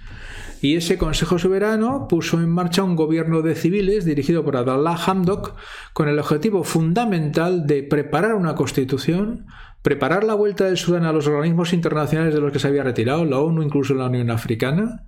y 0.64 0.76
ese 0.76 0.96
Consejo 0.96 1.38
Soberano 1.38 2.08
puso 2.08 2.40
en 2.40 2.48
marcha 2.48 2.82
un 2.82 2.96
gobierno 2.96 3.42
de 3.42 3.54
civiles 3.54 4.06
dirigido 4.06 4.46
por 4.46 4.56
Abdallah 4.56 4.96
Hamdok 4.96 5.56
con 5.92 6.08
el 6.08 6.18
objetivo 6.18 6.64
fundamental 6.64 7.66
de 7.66 7.82
preparar 7.82 8.34
una 8.34 8.54
constitución, 8.54 9.46
preparar 9.82 10.24
la 10.24 10.32
vuelta 10.32 10.64
del 10.64 10.78
Sudán 10.78 11.04
a 11.04 11.12
los 11.12 11.26
organismos 11.26 11.74
internacionales 11.74 12.32
de 12.32 12.40
los 12.40 12.50
que 12.50 12.60
se 12.60 12.68
había 12.68 12.82
retirado, 12.82 13.26
la 13.26 13.40
ONU, 13.40 13.62
incluso 13.62 13.92
la 13.92 14.06
Unión 14.06 14.30
Africana, 14.30 15.04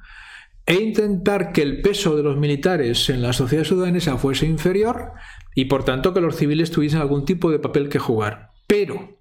e 0.66 0.74
intentar 0.74 1.52
que 1.52 1.62
el 1.62 1.81
peso 1.81 2.16
de 2.16 2.24
los 2.24 2.37
militares 2.37 3.09
en 3.09 3.22
la 3.22 3.33
sociedad 3.33 3.64
sudanesa 3.64 4.18
fuese 4.18 4.46
inferior 4.46 5.12
y 5.55 5.66
por 5.66 5.85
tanto 5.85 6.12
que 6.12 6.20
los 6.20 6.37
civiles 6.37 6.72
tuviesen 6.72 7.00
algún 7.00 7.24
tipo 7.24 7.50
de 7.50 7.61
papel 7.61 7.88
que 7.88 8.00
jugar. 8.00 8.50
Pero 8.66 9.20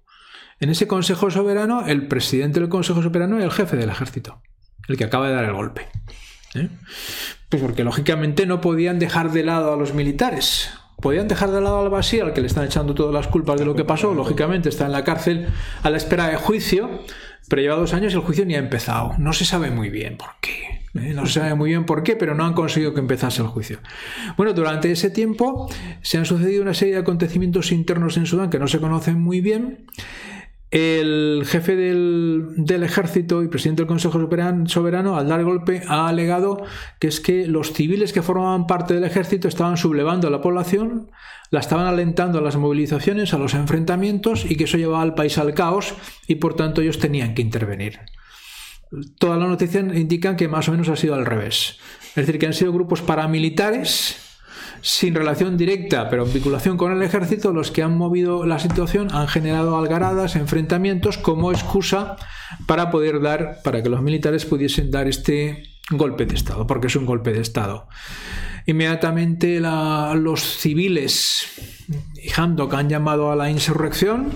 en 0.58 0.70
ese 0.70 0.88
Consejo 0.88 1.30
Soberano, 1.30 1.86
el 1.86 2.08
presidente 2.08 2.60
del 2.60 2.68
Consejo 2.68 3.02
Soberano 3.02 3.38
es 3.38 3.44
el 3.44 3.52
jefe 3.52 3.76
del 3.76 3.90
ejército, 3.90 4.42
el 4.88 4.96
que 4.96 5.04
acaba 5.04 5.28
de 5.28 5.34
dar 5.34 5.44
el 5.44 5.52
golpe. 5.52 5.88
¿eh? 6.54 6.68
Pues 7.48 7.62
porque 7.62 7.84
lógicamente 7.84 8.44
no 8.46 8.60
podían 8.60 8.98
dejar 8.98 9.30
de 9.30 9.44
lado 9.44 9.72
a 9.72 9.76
los 9.76 9.94
militares. 9.94 10.70
Podían 11.00 11.28
dejar 11.28 11.50
de 11.50 11.60
lado 11.60 11.80
al 11.80 11.90
Bashir, 11.90 12.22
al 12.22 12.32
que 12.32 12.40
le 12.40 12.46
están 12.46 12.64
echando 12.64 12.94
todas 12.94 13.12
las 13.12 13.28
culpas 13.28 13.58
de 13.60 13.66
lo 13.66 13.76
que 13.76 13.84
pasó. 13.84 14.14
Lógicamente 14.14 14.70
está 14.70 14.86
en 14.86 14.92
la 14.92 15.04
cárcel 15.04 15.48
a 15.82 15.90
la 15.90 15.98
espera 15.98 16.28
de 16.28 16.36
juicio, 16.36 17.02
pero 17.48 17.62
lleva 17.62 17.76
dos 17.76 17.92
años 17.92 18.12
y 18.14 18.16
el 18.16 18.22
juicio 18.22 18.46
ni 18.46 18.54
ha 18.54 18.58
empezado. 18.58 19.12
No 19.18 19.32
se 19.32 19.44
sabe 19.44 19.70
muy 19.70 19.90
bien 19.90 20.16
por 20.16 20.30
qué. 20.40 20.75
¿Eh? 20.98 21.12
No 21.14 21.26
se 21.26 21.40
sabe 21.40 21.54
muy 21.54 21.70
bien 21.70 21.84
por 21.84 22.02
qué, 22.02 22.16
pero 22.16 22.34
no 22.34 22.44
han 22.44 22.54
conseguido 22.54 22.94
que 22.94 23.00
empezase 23.00 23.42
el 23.42 23.48
juicio. 23.48 23.78
Bueno, 24.36 24.52
durante 24.52 24.90
ese 24.90 25.10
tiempo 25.10 25.68
se 26.02 26.18
han 26.18 26.24
sucedido 26.24 26.62
una 26.62 26.74
serie 26.74 26.94
de 26.94 27.00
acontecimientos 27.00 27.72
internos 27.72 28.16
en 28.16 28.26
Sudán 28.26 28.50
que 28.50 28.58
no 28.58 28.68
se 28.68 28.80
conocen 28.80 29.20
muy 29.20 29.40
bien. 29.40 29.86
El 30.72 31.44
jefe 31.46 31.76
del, 31.76 32.82
ejército 32.82 33.42
y 33.44 33.48
presidente 33.48 33.82
del 33.82 33.86
Consejo 33.86 34.18
Soberano, 34.66 35.16
al 35.16 35.28
dar 35.28 35.44
golpe, 35.44 35.82
ha 35.86 36.08
alegado 36.08 36.64
que 36.98 37.06
es 37.06 37.20
que 37.20 37.46
los 37.46 37.72
civiles 37.72 38.12
que 38.12 38.20
formaban 38.20 38.66
parte 38.66 38.94
del 38.94 39.04
ejército 39.04 39.46
estaban 39.46 39.76
sublevando 39.76 40.26
a 40.26 40.30
la 40.30 40.40
población, 40.40 41.12
la 41.50 41.60
estaban 41.60 41.86
alentando 41.86 42.40
a 42.40 42.42
las 42.42 42.56
movilizaciones, 42.56 43.32
a 43.32 43.38
los 43.38 43.54
enfrentamientos 43.54 44.44
y 44.44 44.56
que 44.56 44.64
eso 44.64 44.76
llevaba 44.76 45.02
al 45.02 45.14
país 45.14 45.38
al 45.38 45.54
caos 45.54 45.94
y 46.26 46.34
por 46.34 46.54
tanto 46.54 46.82
ellos 46.82 46.98
tenían 46.98 47.34
que 47.34 47.42
intervenir. 47.42 48.00
Todas 49.18 49.38
las 49.38 49.48
noticias 49.48 49.84
indican 49.94 50.36
que 50.36 50.48
más 50.48 50.68
o 50.68 50.72
menos 50.72 50.88
ha 50.88 50.96
sido 50.96 51.14
al 51.14 51.26
revés. 51.26 51.78
Es 52.10 52.14
decir, 52.14 52.38
que 52.38 52.46
han 52.46 52.54
sido 52.54 52.72
grupos 52.72 53.02
paramilitares 53.02 54.16
sin 54.80 55.14
relación 55.14 55.56
directa, 55.56 56.08
pero 56.08 56.24
en 56.24 56.32
vinculación 56.32 56.76
con 56.76 56.92
el 56.92 57.02
ejército, 57.02 57.52
los 57.52 57.70
que 57.70 57.82
han 57.82 57.96
movido 57.96 58.46
la 58.46 58.58
situación 58.58 59.08
han 59.12 59.26
generado 59.26 59.76
algaradas, 59.76 60.36
enfrentamientos 60.36 61.18
como 61.18 61.50
excusa 61.50 62.16
para 62.66 62.90
poder 62.90 63.20
dar, 63.20 63.58
para 63.64 63.82
que 63.82 63.88
los 63.88 64.02
militares 64.02 64.44
pudiesen 64.44 64.90
dar 64.90 65.08
este 65.08 65.64
golpe 65.90 66.26
de 66.26 66.34
Estado, 66.34 66.66
porque 66.66 66.86
es 66.86 66.96
un 66.96 67.06
golpe 67.06 67.32
de 67.32 67.40
Estado. 67.40 67.88
Inmediatamente 68.66 69.60
los 69.60 70.42
civiles 70.42 71.46
y 72.14 72.30
Hamdok 72.30 72.74
han 72.74 72.88
llamado 72.88 73.30
a 73.30 73.36
la 73.36 73.50
insurrección. 73.50 74.30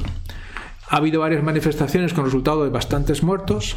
Ha 0.88 0.96
habido 0.96 1.20
varias 1.20 1.42
manifestaciones 1.42 2.12
con 2.12 2.24
resultado 2.24 2.64
de 2.64 2.70
bastantes 2.70 3.22
muertos, 3.22 3.76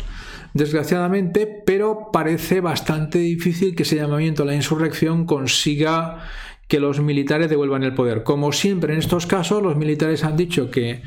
desgraciadamente, 0.53 1.47
pero 1.47 2.09
parece 2.11 2.61
bastante 2.61 3.19
difícil 3.19 3.75
que 3.75 3.83
ese 3.83 3.95
llamamiento 3.95 4.43
a 4.43 4.45
la 4.45 4.55
insurrección 4.55 5.25
consiga 5.25 6.19
que 6.67 6.79
los 6.79 7.01
militares 7.01 7.49
devuelvan 7.49 7.83
el 7.83 7.93
poder. 7.93 8.23
Como 8.23 8.51
siempre 8.51 8.93
en 8.93 8.99
estos 8.99 9.27
casos, 9.27 9.61
los 9.61 9.75
militares 9.75 10.23
han 10.23 10.37
dicho 10.37 10.71
que 10.71 11.01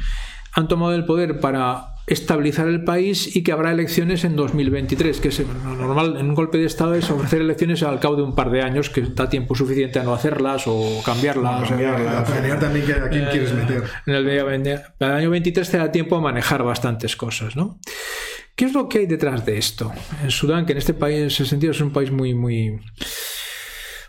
han 0.52 0.68
tomado 0.68 0.94
el 0.94 1.04
poder 1.04 1.40
para 1.40 1.96
estabilizar 2.06 2.68
el 2.68 2.84
país 2.84 3.34
y 3.34 3.42
que 3.42 3.50
habrá 3.50 3.72
elecciones 3.72 4.24
en 4.24 4.36
2023, 4.36 5.20
que 5.20 5.28
es 5.28 5.40
lo 5.40 5.74
normal 5.74 6.16
en 6.18 6.28
un 6.28 6.34
golpe 6.36 6.56
de 6.56 6.66
Estado 6.66 6.94
es 6.94 7.10
ofrecer 7.10 7.40
elecciones 7.40 7.82
al 7.82 7.98
cabo 7.98 8.14
de 8.14 8.22
un 8.22 8.34
par 8.34 8.50
de 8.50 8.62
años, 8.62 8.90
que 8.90 9.02
da 9.02 9.28
tiempo 9.28 9.56
suficiente 9.56 9.98
a 9.98 10.04
no 10.04 10.14
hacerlas 10.14 10.64
o 10.66 11.02
cambiarlas. 11.04 11.64
O 11.64 11.74
también 12.60 12.92
a 13.02 13.08
quién 13.08 13.26
quieres 13.26 13.52
meter. 13.52 13.82
En 14.06 14.14
el, 14.14 14.28
el 14.28 15.10
año 15.10 15.30
23 15.30 15.68
te 15.68 15.78
da 15.78 15.90
tiempo 15.90 16.16
a 16.16 16.20
manejar 16.20 16.62
bastantes 16.62 17.16
cosas, 17.16 17.56
¿no? 17.56 17.80
¿Qué 18.56 18.64
es 18.64 18.72
lo 18.72 18.88
que 18.88 19.00
hay 19.00 19.06
detrás 19.06 19.44
de 19.44 19.58
esto? 19.58 19.92
En 20.22 20.30
Sudán, 20.30 20.64
que 20.64 20.72
en 20.72 20.78
este 20.78 20.94
país, 20.94 21.18
en 21.18 21.26
ese 21.26 21.44
sentido, 21.44 21.72
es 21.72 21.80
un 21.82 21.92
país 21.92 22.10
muy, 22.10 22.34
muy, 22.34 22.80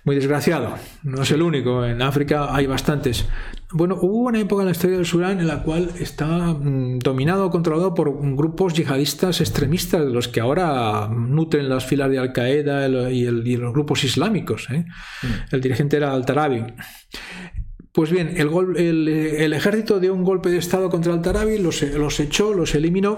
muy 0.05 0.15
desgraciado. 0.15 0.75
No 1.03 1.23
es 1.23 1.31
el 1.31 1.41
único. 1.41 1.83
En 1.83 2.01
África 2.01 2.55
hay 2.55 2.65
bastantes. 2.65 3.25
Bueno, 3.73 3.97
hubo 4.01 4.19
una 4.19 4.39
época 4.39 4.61
en 4.61 4.67
la 4.67 4.71
historia 4.71 4.95
del 4.95 5.05
Sudán 5.05 5.41
en 5.41 5.47
la 5.47 5.63
cual 5.63 5.91
estaba 5.99 6.53
mm, 6.53 6.99
dominado 6.99 7.47
o 7.47 7.49
controlado 7.49 7.93
por 7.93 8.09
grupos 8.37 8.73
yihadistas 8.73 9.41
extremistas, 9.41 10.05
de 10.05 10.11
los 10.11 10.29
que 10.29 10.39
ahora 10.39 11.09
nutren 11.09 11.67
las 11.67 11.85
filas 11.85 12.09
de 12.09 12.19
Al 12.19 12.31
Qaeda 12.31 12.87
y, 13.11 13.25
los 13.57 13.73
grupos 13.73 14.05
islámicos. 14.05 14.69
¿eh? 14.69 14.85
Mm. 15.23 15.55
El 15.55 15.59
dirigente 15.59 15.97
era 15.97 16.13
Al-Tarabi. 16.13 16.63
Pues 17.97 18.11
bien, 18.11 18.35
el, 18.37 19.53
ejército 19.53 19.99
dio 19.99 20.13
un 20.13 20.23
golpe 20.23 20.51
de 20.51 20.59
Estado 20.59 20.91
contra 20.91 21.15
el 21.15 21.23
Tarabi, 21.23 21.57
los, 21.57 21.81
los 21.81 22.19
echó, 22.19 22.53
los 22.53 22.75
eliminó, 22.75 23.17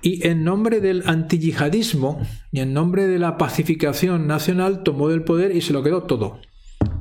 y 0.00 0.24
en 0.28 0.44
nombre 0.44 0.80
del 0.80 1.02
antiyihadismo 1.06 2.24
y 2.52 2.60
en 2.60 2.72
nombre 2.72 3.08
de 3.08 3.18
la 3.18 3.36
pacificación 3.36 4.28
nacional 4.28 4.84
tomó 4.84 5.08
del 5.08 5.24
poder 5.24 5.56
y 5.56 5.60
se 5.60 5.72
lo 5.72 5.82
quedó 5.82 6.04
todo. 6.04 6.38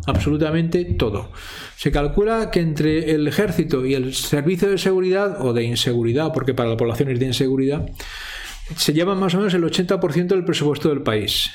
Absolutamente 0.08 0.84
todo. 0.84 1.32
Se 1.76 1.91
calcula 1.91 2.49
que 2.49 2.62
entre 2.62 3.12
el 3.12 3.28
ejército 3.28 3.86
y 3.86 3.93
el 3.93 4.16
servicio 4.16 4.72
de 4.72 4.80
seguridad, 4.80 5.45
o 5.45 5.53
de 5.53 5.64
inseguridad, 5.64 6.34
porque 6.34 6.56
para 6.56 6.70
la 6.70 6.78
población 6.78 7.10
es 7.10 7.20
de 7.20 7.28
inseguridad, 7.28 7.88
se 8.76 8.93
lleva 8.93 9.14
más 9.14 9.36
o 9.36 9.38
menos 9.38 9.53
el 9.53 9.64
80% 9.64 10.26
del 10.30 10.43
presupuesto 10.43 10.89
del 10.89 11.03
país. 11.03 11.51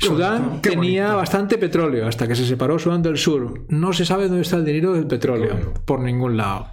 Sudán 0.00 0.62
tenía 0.62 1.14
bastante 1.14 1.58
petróleo 1.58 2.06
hasta 2.06 2.28
que 2.28 2.36
se 2.36 2.46
separó 2.46 2.78
Sudán 2.78 3.02
del 3.02 3.18
Sur. 3.18 3.64
No 3.68 3.92
se 3.92 4.04
sabe 4.04 4.28
dónde 4.28 4.42
está 4.42 4.56
el 4.56 4.64
dinero 4.64 4.92
del 4.92 5.06
petróleo, 5.06 5.74
por 5.84 6.00
ningún 6.00 6.36
lado. 6.36 6.68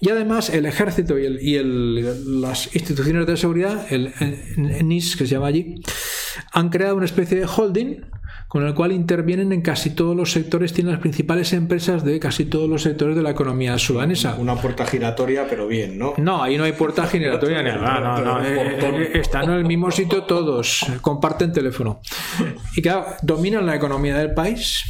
Y 0.00 0.10
además 0.10 0.50
el 0.50 0.66
ejército 0.66 1.18
y, 1.18 1.60
las 1.60 2.74
instituciones 2.74 3.26
de 3.26 3.36
seguridad, 3.36 3.92
el, 3.92 4.12
el 4.20 4.86
NIS 4.86 5.16
que 5.16 5.26
se 5.26 5.34
llama 5.34 5.48
allí, 5.48 5.76
han 6.52 6.68
creado 6.68 6.96
una 6.96 7.04
especie 7.04 7.38
de 7.38 7.46
holding 7.46 8.00
con 8.48 8.66
el 8.66 8.74
cual 8.74 8.92
intervienen 8.92 9.52
en 9.52 9.60
casi 9.60 9.90
todos 9.90 10.16
los 10.16 10.32
sectores, 10.32 10.72
tienen 10.72 10.92
las 10.92 11.02
principales 11.02 11.52
empresas 11.52 12.02
de 12.02 12.18
casi 12.18 12.46
todos 12.46 12.68
los 12.68 12.82
sectores 12.82 13.14
de 13.14 13.22
la 13.22 13.30
economía 13.30 13.76
sudanesa. 13.78 14.36
Una 14.38 14.56
puerta 14.56 14.86
giratoria, 14.86 15.46
pero 15.48 15.66
bien, 15.66 15.98
¿no? 15.98 16.14
No, 16.16 16.42
ahí 16.42 16.56
no 16.56 16.64
hay 16.64 16.72
puerta 16.72 17.06
giratoria 17.06 17.62
ni 17.62 17.68
nada. 17.68 18.00
No, 18.00 18.20
no, 18.22 18.44
eh, 18.44 18.78
eh, 18.80 19.10
están 19.14 19.44
en 19.44 19.50
el 19.50 19.64
mismo 19.66 19.90
sitio 19.90 20.24
todos, 20.24 20.86
comparten 21.02 21.52
teléfono. 21.52 22.00
Y 22.74 22.80
claro, 22.80 23.06
dominan 23.20 23.66
la 23.66 23.76
economía 23.76 24.16
del 24.16 24.32
país. 24.32 24.82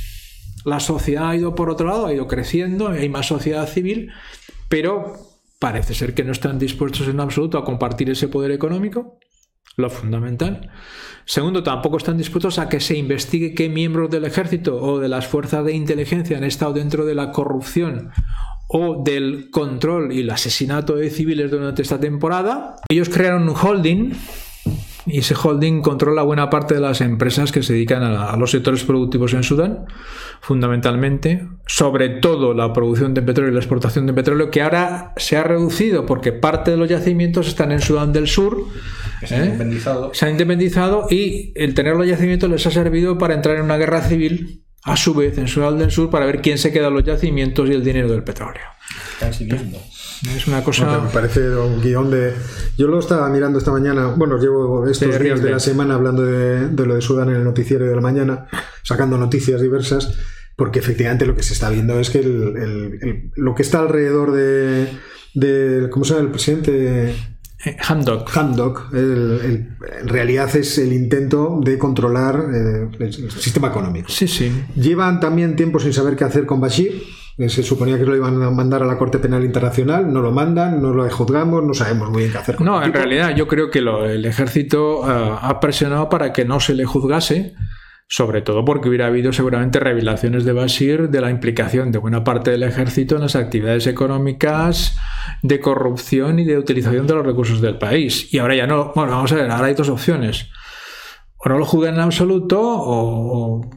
La 0.65 0.79
sociedad 0.79 1.31
ha 1.31 1.37
ido 1.37 1.55
por 1.55 1.69
otro 1.69 1.89
lado, 1.89 2.07
ha 2.07 2.15
ido 2.15 2.29
creciendo, 2.29 2.89
hay 2.89 3.09
más 3.09 3.27
sociedad 3.27 3.67
civil, 3.67 4.13
pero 4.69 5.15
parece 5.59 5.95
ser 5.95 6.15
que 6.15 6.23
no 6.23 6.33
están 6.33 6.59
dispuestos 6.59 7.09
en 7.09 7.19
absoluto 7.19 7.59
a 7.59 7.65
compartir 7.65 8.11
ese 8.11 8.29
poder 8.29 8.53
económico, 8.53 9.19
lo 9.79 9.89
fundamental. 9.89 10.71
Segundo, 11.25 11.63
tampoco 11.63 11.97
están 11.97 12.19
dispuestos 12.19 12.59
a 12.59 12.69
que 12.69 12.81
se 12.81 12.99
investigue 12.99 13.55
qué 13.55 13.69
miembros 13.69 14.11
del 14.11 14.25
ejército 14.25 14.77
o 14.77 14.99
de 14.99 15.09
las 15.09 15.27
fuerzas 15.27 15.65
de 15.65 15.73
inteligencia 15.73 16.37
han 16.37 16.45
estado 16.45 16.73
dentro 16.73 17.07
de 17.07 17.15
la 17.15 17.31
corrupción 17.31 18.11
o 18.67 19.03
del 19.03 19.51
control 19.51 20.13
y 20.13 20.21
el 20.21 20.31
asesinato 20.31 20.97
de 20.97 21.11
civiles 21.11 21.51
durante 21.51 21.83
esta 21.83 22.01
temporada. 22.01 22.77
Ellos 22.89 23.09
crearon 23.09 23.49
un 23.49 23.55
holding 23.57 24.13
ese 25.13 25.35
holding 25.35 25.83
controla 25.83 26.23
buena 26.23 26.51
parte 26.51 26.75
de 26.75 26.81
las 26.81 27.01
empresas 27.01 27.53
que 27.53 27.63
se 27.63 27.73
dedican 27.73 28.03
a, 28.03 28.37
los 28.37 28.51
sectores 28.51 28.85
productivos 28.85 29.35
en 29.35 29.43
Sudán, 29.43 29.87
fundamentalmente, 30.41 31.47
sobre 31.67 32.09
todo 32.09 32.55
la 32.55 32.73
producción 32.73 33.15
de 33.15 33.23
petróleo 33.23 33.53
y 33.53 33.55
la 33.55 33.61
exportación 33.61 34.07
de 34.07 34.13
petróleo, 34.13 34.51
que 34.51 34.63
ahora 34.63 35.13
se 35.17 35.37
ha 35.37 35.45
reducido 35.45 36.07
porque 36.07 36.33
parte 36.33 36.71
de 36.73 36.77
los 36.77 36.89
yacimientos 36.89 37.49
están 37.49 37.73
en 37.73 37.81
Sudán 37.81 38.13
del 38.13 38.29
Sur 38.29 38.65
se 39.27 39.35
han, 39.35 39.43
¿Eh? 39.43 39.45
independizado. 39.47 40.11
se 40.15 40.25
han 40.27 40.33
independizado 40.33 41.07
y 41.11 41.53
el 41.57 41.75
tener 41.75 41.97
los 41.97 42.07
yacimientos 42.07 42.49
les 42.51 42.67
ha 42.67 42.71
servido 42.71 43.19
para 43.19 43.35
entrar 43.35 43.57
en 43.57 43.63
una 43.63 43.77
guerra 43.77 44.03
civil, 44.03 44.65
a 44.85 44.97
su 44.97 45.13
vez, 45.15 45.37
en 45.39 45.49
Sudán 45.49 45.79
del 45.79 45.91
Sur, 45.91 46.09
para 46.11 46.25
ver 46.25 46.41
quién 46.41 46.57
se 46.57 46.73
queda 46.73 46.89
los 46.89 47.05
yacimientos 47.05 47.69
y 47.69 47.73
el 47.73 47.85
dinero 47.85 48.09
del 48.09 48.23
petróleo. 48.23 48.63
Es 50.35 50.47
una 50.47 50.65
cosa. 50.65 51.01
me 51.01 51.11
parece 51.11 51.55
un 51.55 51.81
guion 51.81 52.11
de. 52.11 52.35
Yo 52.77 52.89
lo 52.89 52.99
estaba 52.99 53.29
mirando 53.29 53.59
esta 53.59 53.71
mañana. 53.71 54.09
Bueno, 54.09 54.39
llevo 54.39 54.87
estos 54.89 55.19
días 55.19 55.43
de 55.43 55.51
la 55.51 55.61
semana 55.61 55.95
hablando 55.95 56.23
de, 56.23 56.87
lo 56.87 56.95
de 56.95 57.01
Sudán 57.01 57.31
en 57.31 57.37
el 57.37 57.45
noticiero 57.45 57.87
de 57.87 57.95
la 57.95 58.01
mañana, 58.01 58.47
sacando 58.83 59.17
noticias 59.17 59.61
diversas, 59.61 60.19
porque 60.57 60.81
efectivamente 60.81 61.27
lo 61.27 61.37
que 61.37 61.43
se 61.43 61.53
está 61.53 61.71
viendo 61.71 62.01
es 62.01 62.11
que 62.11 62.23
lo 63.37 63.55
que 63.55 63.63
está 63.63 63.81
alrededor 63.81 64.33
de, 64.33 64.89
de. 65.35 65.89
¿Cómo 65.91 66.05
se 66.05 66.15
llama 66.15 66.25
el 66.25 66.31
presidente? 66.31 67.15
Eh, 67.65 67.77
Hamdok. 67.89 68.37
Hamdok, 68.37 68.95
en 68.95 69.77
realidad 70.05 70.55
es 70.55 70.79
el 70.79 70.93
intento 70.93 71.61
de 71.63 71.77
controlar 71.77 72.45
eh, 72.55 72.89
el, 73.01 73.31
sistema 73.33 73.69
económico. 73.69 74.09
Sí, 74.11 74.29
sí. 74.29 74.53
Llevan 74.77 75.19
también 75.19 75.57
tiempo 75.57 75.81
sin 75.81 75.93
saber 75.93 76.15
qué 76.15 76.25
hacer 76.25 76.47
con 76.47 76.61
Bashir. 76.61 77.03
Eh, 77.39 77.49
se 77.49 77.63
suponía 77.63 77.97
que 77.99 78.05
lo 78.05 78.17
iban 78.17 78.43
a 78.43 78.51
mandar 78.51 78.83
a 78.83 78.87
la 78.87 78.99
Corte 78.99 79.19
Penal 79.19 79.45
Internacional, 79.45 80.13
no 80.13 80.21
lo 80.21 80.33
mandan, 80.33 80.83
no 80.83 80.93
lo 80.93 81.09
juzgamos, 81.09 81.63
no 81.63 81.73
sabemos 81.73 82.11
muy 82.11 82.23
bien 82.23 82.33
qué 82.33 82.39
hacer 82.39 82.57
con 82.57 82.67
No, 82.67 82.83
en 82.83 82.93
realidad 82.93 83.35
yo 83.37 83.47
creo 83.47 83.71
que 83.71 83.79
el 83.79 84.25
ejército 84.25 85.05
ha 85.05 85.61
presionado 85.61 86.09
para 86.09 86.33
que 86.33 86.45
no 86.45 86.59
se 86.59 86.75
le 86.75 86.85
juzgase 86.85 87.55
sobre 88.11 88.41
todo 88.41 88.65
porque 88.65 88.89
hubiera 88.89 89.07
habido 89.07 89.35
seguramente 89.35 89.79
revelaciones 89.79 90.47
de 90.47 90.55
Bashir 90.55 91.11
de 91.11 91.21
la 91.21 91.31
implicación 91.31 91.93
de 91.93 91.99
buena 91.99 92.25
parte 92.25 92.51
del 92.51 92.63
ejército 92.63 93.17
en 93.17 93.21
las 93.21 93.37
actividades 93.37 93.87
económicas 93.87 94.97
de 95.43 95.61
corrupción 95.61 96.39
y 96.39 96.45
de 96.45 96.57
utilización 96.57 97.07
de 97.07 97.15
los 97.15 97.27
recursos 97.27 97.61
del 97.61 97.77
país. 97.77 98.33
Y 98.33 98.39
ahora 98.39 98.57
ya 98.57 98.67
no, 98.67 98.93
bueno, 98.95 99.13
vamos 99.13 99.31
a 99.33 99.37
ver, 99.37 99.51
ahora 99.51 99.67
hay 99.67 99.75
dos 99.75 99.91
opciones. 99.91 100.49
O 101.37 101.51
no 101.51 101.59
lo 101.59 101.67
juzgan 101.67 101.95
en 101.95 102.01
absoluto 102.01 102.61
o, 102.61 103.61
o, 103.61 103.71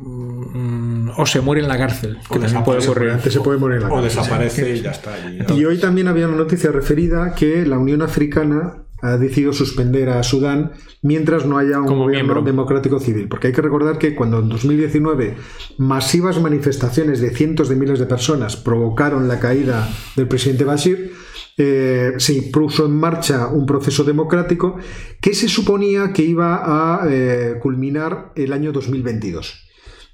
se 1.26 1.42
muere 1.42 1.62
en 1.62 1.68
la 1.68 1.78
cárcel, 1.78 2.18
que 2.32 2.40
también 2.40 2.64
puede 2.64 2.86
ocurrir. 2.88 3.20
se 3.22 3.40
puede 3.42 3.58
morir 3.58 3.78
en 3.78 3.84
la 3.84 3.90
cárcel. 3.90 4.04
O 4.04 4.22
desaparece 4.22 4.76
y 4.76 4.82
ya 4.82 4.92
está. 4.92 5.12
Y 5.56 5.66
hoy 5.66 5.80
también 5.80 6.08
había 6.08 6.28
una 6.28 6.38
noticia 6.38 6.72
referida 6.72 7.34
que 7.36 7.66
la 7.66 7.78
Unión 7.78 8.02
Africana 8.02 8.84
ha 9.02 9.18
decidido 9.18 9.52
suspender 9.52 10.10
a 10.10 10.22
Sudán 10.24 10.74
mientras 11.02 11.46
no 11.46 11.58
haya 11.58 11.80
un 11.80 11.88
gobierno 11.88 12.42
democrático 12.42 13.00
civil. 13.00 13.28
Porque 13.28 13.48
hay 13.48 13.54
que 13.54 13.62
recordar 13.62 13.98
que 13.98 14.16
cuando 14.16 14.40
en 14.40 14.50
2019 14.50 15.36
masivas 15.78 16.40
manifestaciones 16.40 17.20
de 17.20 17.32
cientos 17.32 17.70
de 17.70 17.76
miles 17.76 18.00
de 18.00 18.06
personas 18.06 18.56
provocaron 18.56 19.28
la 19.28 19.40
caída 19.40 19.90
del 20.16 20.28
presidente 20.28 20.64
Bashir, 20.64 21.14
eh, 21.58 22.14
se 22.18 22.42
puso 22.44 22.86
en 22.86 22.94
marcha 22.94 23.48
un 23.48 23.66
proceso 23.66 24.04
democrático 24.04 24.78
que 25.20 25.34
se 25.34 25.48
suponía 25.48 26.14
que 26.14 26.24
iba 26.24 26.62
a 26.64 27.08
eh, 27.10 27.56
culminar 27.62 28.32
el 28.36 28.54
año 28.54 28.72
2022. 28.72 29.71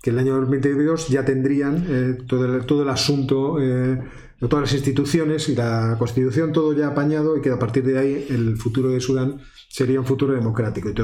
Que 0.08 0.12
el 0.12 0.20
año 0.20 0.36
2022 0.36 1.10
ya 1.10 1.26
tendrían 1.26 1.86
eh, 1.90 2.18
todo, 2.26 2.46
el, 2.46 2.66
todo, 2.66 2.84
el, 2.84 2.88
asunto 2.88 3.58
de 3.58 4.00
todas 4.40 4.62
las 4.62 4.74
instituciones 4.74 5.50
y 5.50 5.56
la 5.56 5.98
Constitución, 6.00 6.54
todo 6.54 6.72
ya 6.72 6.88
apañado 6.88 7.36
y 7.36 7.42
que 7.42 7.50
a 7.50 7.60
partir 7.60 7.84
de 7.84 8.00
ahí 8.00 8.26
el 8.30 8.56
futuro 8.56 8.88
de 8.88 9.02
Sudán 9.02 9.42
sería 9.68 10.00
un 10.00 10.06
futuro 10.06 10.34
democrático 10.34 10.88
y 10.88 10.96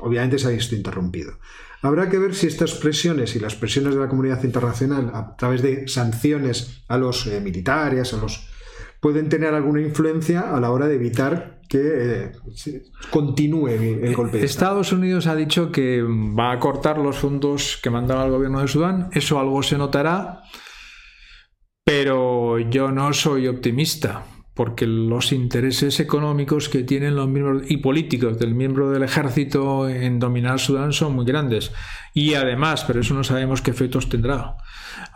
obviamente 0.00 0.38
se 0.38 0.48
ha 0.48 0.50
visto 0.50 0.74
interrumpido. 0.74 1.38
Habrá 1.80 2.10
que 2.10 2.18
ver 2.18 2.34
si 2.34 2.46
estas 2.46 2.74
presiones 2.74 3.34
y 3.36 3.40
las 3.40 3.54
presiones 3.54 3.94
de 3.94 4.00
la 4.02 4.08
comunidad 4.10 4.44
internacional 4.44 5.12
a 5.14 5.34
través 5.34 5.62
de 5.62 5.88
sanciones 5.88 6.82
a 6.88 6.98
los 6.98 7.26
eh, 7.26 7.40
militares, 7.40 8.12
a 8.12 8.18
los 8.18 8.50
pueden 9.00 9.30
tener 9.30 9.54
alguna 9.54 9.80
influencia 9.80 10.54
a 10.54 10.60
la 10.60 10.70
hora 10.72 10.88
de 10.88 10.96
evitar 10.96 11.55
que 11.68 12.32
eh, 12.32 12.32
continúe 13.10 13.68
el 13.68 14.14
golpe. 14.14 14.44
Estados 14.44 14.92
Unidos 14.92 15.26
ha 15.26 15.34
dicho 15.34 15.72
que 15.72 16.02
va 16.02 16.52
a 16.52 16.60
cortar 16.60 16.98
los 16.98 17.16
fondos 17.16 17.78
que 17.82 17.90
mandaba 17.90 18.24
el 18.24 18.30
gobierno 18.30 18.60
de 18.60 18.68
Sudán. 18.68 19.08
Eso 19.12 19.38
algo 19.38 19.62
se 19.62 19.76
notará 19.78 20.42
pero 21.86 22.58
yo 22.58 22.90
no 22.90 23.12
soy 23.12 23.46
optimista, 23.46 24.24
porque 24.54 24.88
los 24.88 25.30
intereses 25.30 26.00
económicos 26.00 26.68
que 26.68 26.82
tienen 26.82 27.14
los 27.14 27.28
miembros 27.28 27.62
y 27.70 27.76
políticos 27.76 28.40
del 28.40 28.56
miembro 28.56 28.90
del 28.90 29.04
ejército 29.04 29.88
en 29.88 30.18
dominar 30.18 30.58
Sudán 30.58 30.92
son 30.92 31.14
muy 31.14 31.24
grandes. 31.24 31.70
Y 32.12 32.34
además, 32.34 32.82
pero 32.84 33.02
eso 33.02 33.14
no 33.14 33.22
sabemos 33.22 33.62
qué 33.62 33.70
efectos 33.70 34.08
tendrá. 34.08 34.56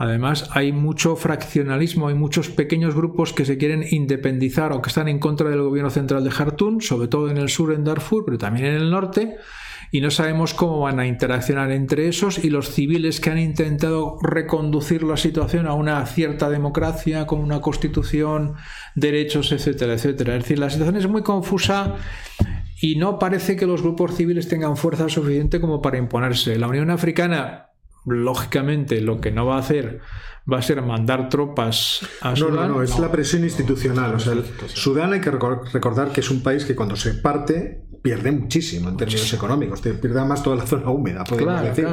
Además, 0.01 0.49
hay 0.53 0.73
mucho 0.73 1.15
fraccionalismo, 1.15 2.09
hay 2.09 2.15
muchos 2.15 2.49
pequeños 2.49 2.95
grupos 2.95 3.35
que 3.35 3.45
se 3.45 3.59
quieren 3.59 3.85
independizar 3.91 4.73
o 4.73 4.81
que 4.81 4.89
están 4.89 5.09
en 5.09 5.19
contra 5.19 5.51
del 5.51 5.61
gobierno 5.61 5.91
central 5.91 6.25
de 6.25 6.31
Jartún, 6.31 6.81
sobre 6.81 7.07
todo 7.07 7.29
en 7.29 7.37
el 7.37 7.51
sur, 7.51 7.71
en 7.71 7.85
Darfur, 7.85 8.25
pero 8.25 8.39
también 8.39 8.65
en 8.65 8.77
el 8.77 8.91
norte 8.91 9.37
y 9.93 10.01
no 10.01 10.11
sabemos 10.11 10.55
cómo 10.55 10.81
van 10.81 11.01
a 11.01 11.07
interaccionar 11.07 11.71
entre 11.71 12.09
esos 12.09 12.43
y 12.43 12.49
los 12.49 12.71
civiles 12.71 13.21
que 13.21 13.29
han 13.29 13.39
intentado 13.39 14.17
reconducir 14.23 15.03
la 15.03 15.19
situación 15.19 15.67
a 15.67 15.75
una 15.75 16.07
cierta 16.07 16.49
democracia 16.49 17.27
con 17.27 17.41
una 17.41 17.61
constitución, 17.61 18.55
derechos, 18.95 19.53
etcétera, 19.53 19.93
etcétera. 19.93 20.37
Es 20.37 20.45
decir, 20.45 20.59
la 20.59 20.71
situación 20.71 20.97
es 20.97 21.09
muy 21.09 21.23
confusa 21.23 21.97
y 22.81 22.97
no 22.97 23.19
parece 23.19 23.57
que 23.57 23.67
los 23.67 23.83
grupos 23.83 24.15
civiles 24.15 24.49
tengan 24.49 24.79
fuerza 24.79 25.11
suficiente 25.11 25.61
como 25.61 25.83
para 25.83 25.99
imponerse. 25.99 26.59
La 26.59 26.69
Unión 26.69 26.89
Africana, 26.89 27.70
lógicamente, 28.07 29.01
lo 29.01 29.21
que 29.21 29.31
no 29.31 29.47
va 29.47 29.57
a 29.57 29.61
hacer 29.61 30.01
va 30.51 30.59
a 30.59 30.63
ser 30.63 30.83
mandar 30.83 31.29
tropas 31.29 32.01
a 32.21 32.35
Sudán. 32.35 32.55
No, 32.55 32.63
no, 32.63 32.75
no, 32.77 32.83
es 32.83 32.99
la 32.99 33.11
presión 33.11 33.45
institucional. 33.45 34.15
O 34.15 34.19
sea, 34.19 34.35
Sudán 34.67 35.13
hay 35.13 35.21
que 35.21 35.31
recordar 35.31 36.13
que 36.13 36.21
es 36.21 36.31
un 36.31 36.43
país 36.43 36.65
que 36.65 36.75
cuando 36.75 36.97
se 36.97 37.15
parte 37.15 37.83
pierde 38.03 38.33
muchísimo 38.33 38.89
en 38.89 38.97
términos 38.97 39.33
económicos. 39.33 39.81
pierde 39.81 40.25
más 40.25 40.43
toda 40.43 40.57
la 40.57 40.67
zona 40.67 40.91
húmeda, 40.91 41.25
podemos 41.25 41.63
decir, 41.63 41.87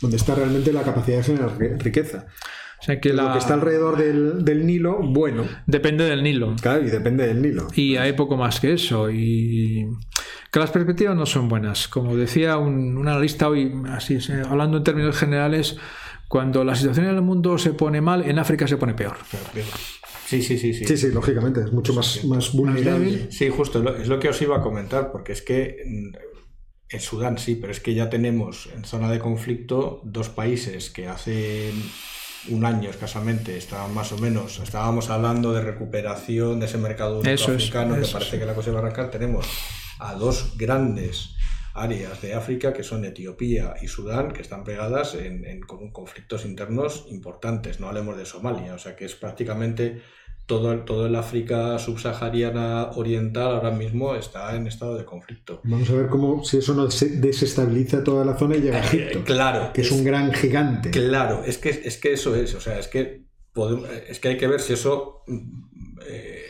donde 0.00 0.16
está 0.16 0.34
realmente 0.34 0.72
la 0.72 0.82
capacidad 0.82 1.18
de 1.18 1.22
generar 1.22 1.58
riqueza. 1.78 2.26
O 2.80 2.84
sea 2.84 3.00
que 3.00 3.12
Lo 3.12 3.32
que 3.32 3.38
está 3.38 3.54
alrededor 3.54 3.96
del, 3.96 4.44
del, 4.44 4.66
Nilo, 4.66 4.98
bueno. 5.00 5.44
Depende 5.66 6.04
del 6.04 6.24
Nilo. 6.24 6.56
Claro, 6.60 6.84
y 6.84 6.90
depende 6.90 7.28
del 7.28 7.40
Nilo. 7.40 7.68
Y 7.76 7.94
hay 7.94 8.14
poco 8.14 8.36
más 8.36 8.58
que 8.58 8.72
eso. 8.72 9.08
Y 9.08 9.86
que 10.52 10.60
las 10.60 10.70
perspectivas 10.70 11.16
no 11.16 11.24
son 11.24 11.48
buenas. 11.48 11.88
Como 11.88 12.14
decía 12.14 12.58
un, 12.58 12.98
un 12.98 13.08
analista 13.08 13.48
hoy, 13.48 13.72
así 13.88 14.18
hablando 14.48 14.76
en 14.76 14.84
términos 14.84 15.16
generales, 15.16 15.78
cuando 16.28 16.62
la 16.62 16.74
situación 16.74 17.06
en 17.06 17.14
el 17.14 17.22
mundo 17.22 17.56
se 17.56 17.72
pone 17.72 18.02
mal, 18.02 18.22
en 18.28 18.38
África 18.38 18.68
se 18.68 18.76
pone 18.76 18.92
peor. 18.92 19.16
Sí, 20.26 20.42
sí, 20.42 20.58
sí, 20.58 20.74
sí. 20.74 20.84
Sí, 20.84 20.96
sí, 20.98 21.10
lógicamente, 21.10 21.62
es 21.62 21.72
mucho 21.72 21.94
más, 21.94 22.22
más 22.24 22.52
vulnerable. 22.52 23.30
Sí, 23.30 23.48
justo, 23.48 23.96
es 23.96 24.08
lo 24.08 24.18
que 24.18 24.28
os 24.28 24.42
iba 24.42 24.58
a 24.58 24.60
comentar, 24.60 25.10
porque 25.10 25.32
es 25.32 25.40
que 25.40 25.82
mm, 25.86 26.96
en 26.96 27.00
Sudán 27.00 27.38
sí, 27.38 27.56
pero 27.56 27.72
es 27.72 27.80
que 27.80 27.94
ya 27.94 28.10
tenemos 28.10 28.68
en 28.74 28.84
zona 28.84 29.10
de 29.10 29.18
conflicto 29.18 30.02
dos 30.04 30.28
países 30.28 30.90
que 30.90 31.08
hace 31.08 31.72
un 32.50 32.64
año 32.66 32.90
escasamente 32.90 33.56
estaban 33.56 33.94
más 33.94 34.12
o 34.12 34.18
menos, 34.18 34.58
estábamos 34.60 35.08
hablando 35.08 35.52
de 35.52 35.62
recuperación 35.62 36.60
de 36.60 36.66
ese 36.66 36.76
mercado 36.76 37.20
africano 37.20 37.94
que 37.94 38.06
parece 38.06 38.38
que 38.38 38.44
la 38.44 38.54
cosa 38.54 38.70
va 38.70 38.80
a 38.80 38.82
arrancar. 38.82 39.10
Tenemos 39.10 39.46
a 39.98 40.14
dos 40.14 40.54
grandes 40.56 41.36
áreas 41.74 42.20
de 42.20 42.34
África 42.34 42.72
que 42.72 42.82
son 42.82 43.04
Etiopía 43.04 43.74
y 43.80 43.88
Sudán, 43.88 44.32
que 44.32 44.42
están 44.42 44.64
pegadas 44.64 45.14
en, 45.14 45.60
con 45.60 45.90
conflictos 45.90 46.44
internos 46.44 47.06
importantes. 47.08 47.80
No 47.80 47.88
hablemos 47.88 48.16
de 48.16 48.26
Somalia, 48.26 48.74
o 48.74 48.78
sea 48.78 48.94
que 48.96 49.04
es 49.04 49.14
prácticamente 49.14 50.02
todo, 50.46 50.76
todo 50.80 51.06
el 51.06 51.14
África 51.14 51.78
subsahariana 51.78 52.90
oriental 52.96 53.54
ahora 53.54 53.70
mismo 53.70 54.14
está 54.14 54.54
en 54.54 54.66
estado 54.66 54.96
de 54.96 55.04
conflicto. 55.04 55.60
Vamos 55.64 55.88
a 55.90 55.94
ver 55.94 56.08
cómo 56.08 56.44
si 56.44 56.58
eso 56.58 56.74
no 56.74 56.86
desestabiliza 56.86 58.04
toda 58.04 58.24
la 58.24 58.36
zona 58.36 58.56
y 58.56 58.60
llega 58.60 58.78
a 58.78 58.84
eh, 58.84 58.86
Egipto. 58.86 59.24
claro. 59.24 59.72
Que 59.72 59.82
es, 59.82 59.90
un 59.90 60.04
gran 60.04 60.32
gigante. 60.32 60.90
Claro, 60.90 61.42
es 61.44 61.58
que, 61.58 61.70
es 61.70 61.96
que 61.98 62.12
eso 62.12 62.34
es, 62.34 62.54
o 62.54 62.60
sea, 62.60 62.78
es 62.78 62.88
que, 62.88 63.24
es 64.08 64.20
que 64.20 64.28
hay 64.28 64.36
que 64.36 64.46
ver 64.46 64.60
si 64.60 64.74
eso... 64.74 65.22
Eh, 66.06 66.41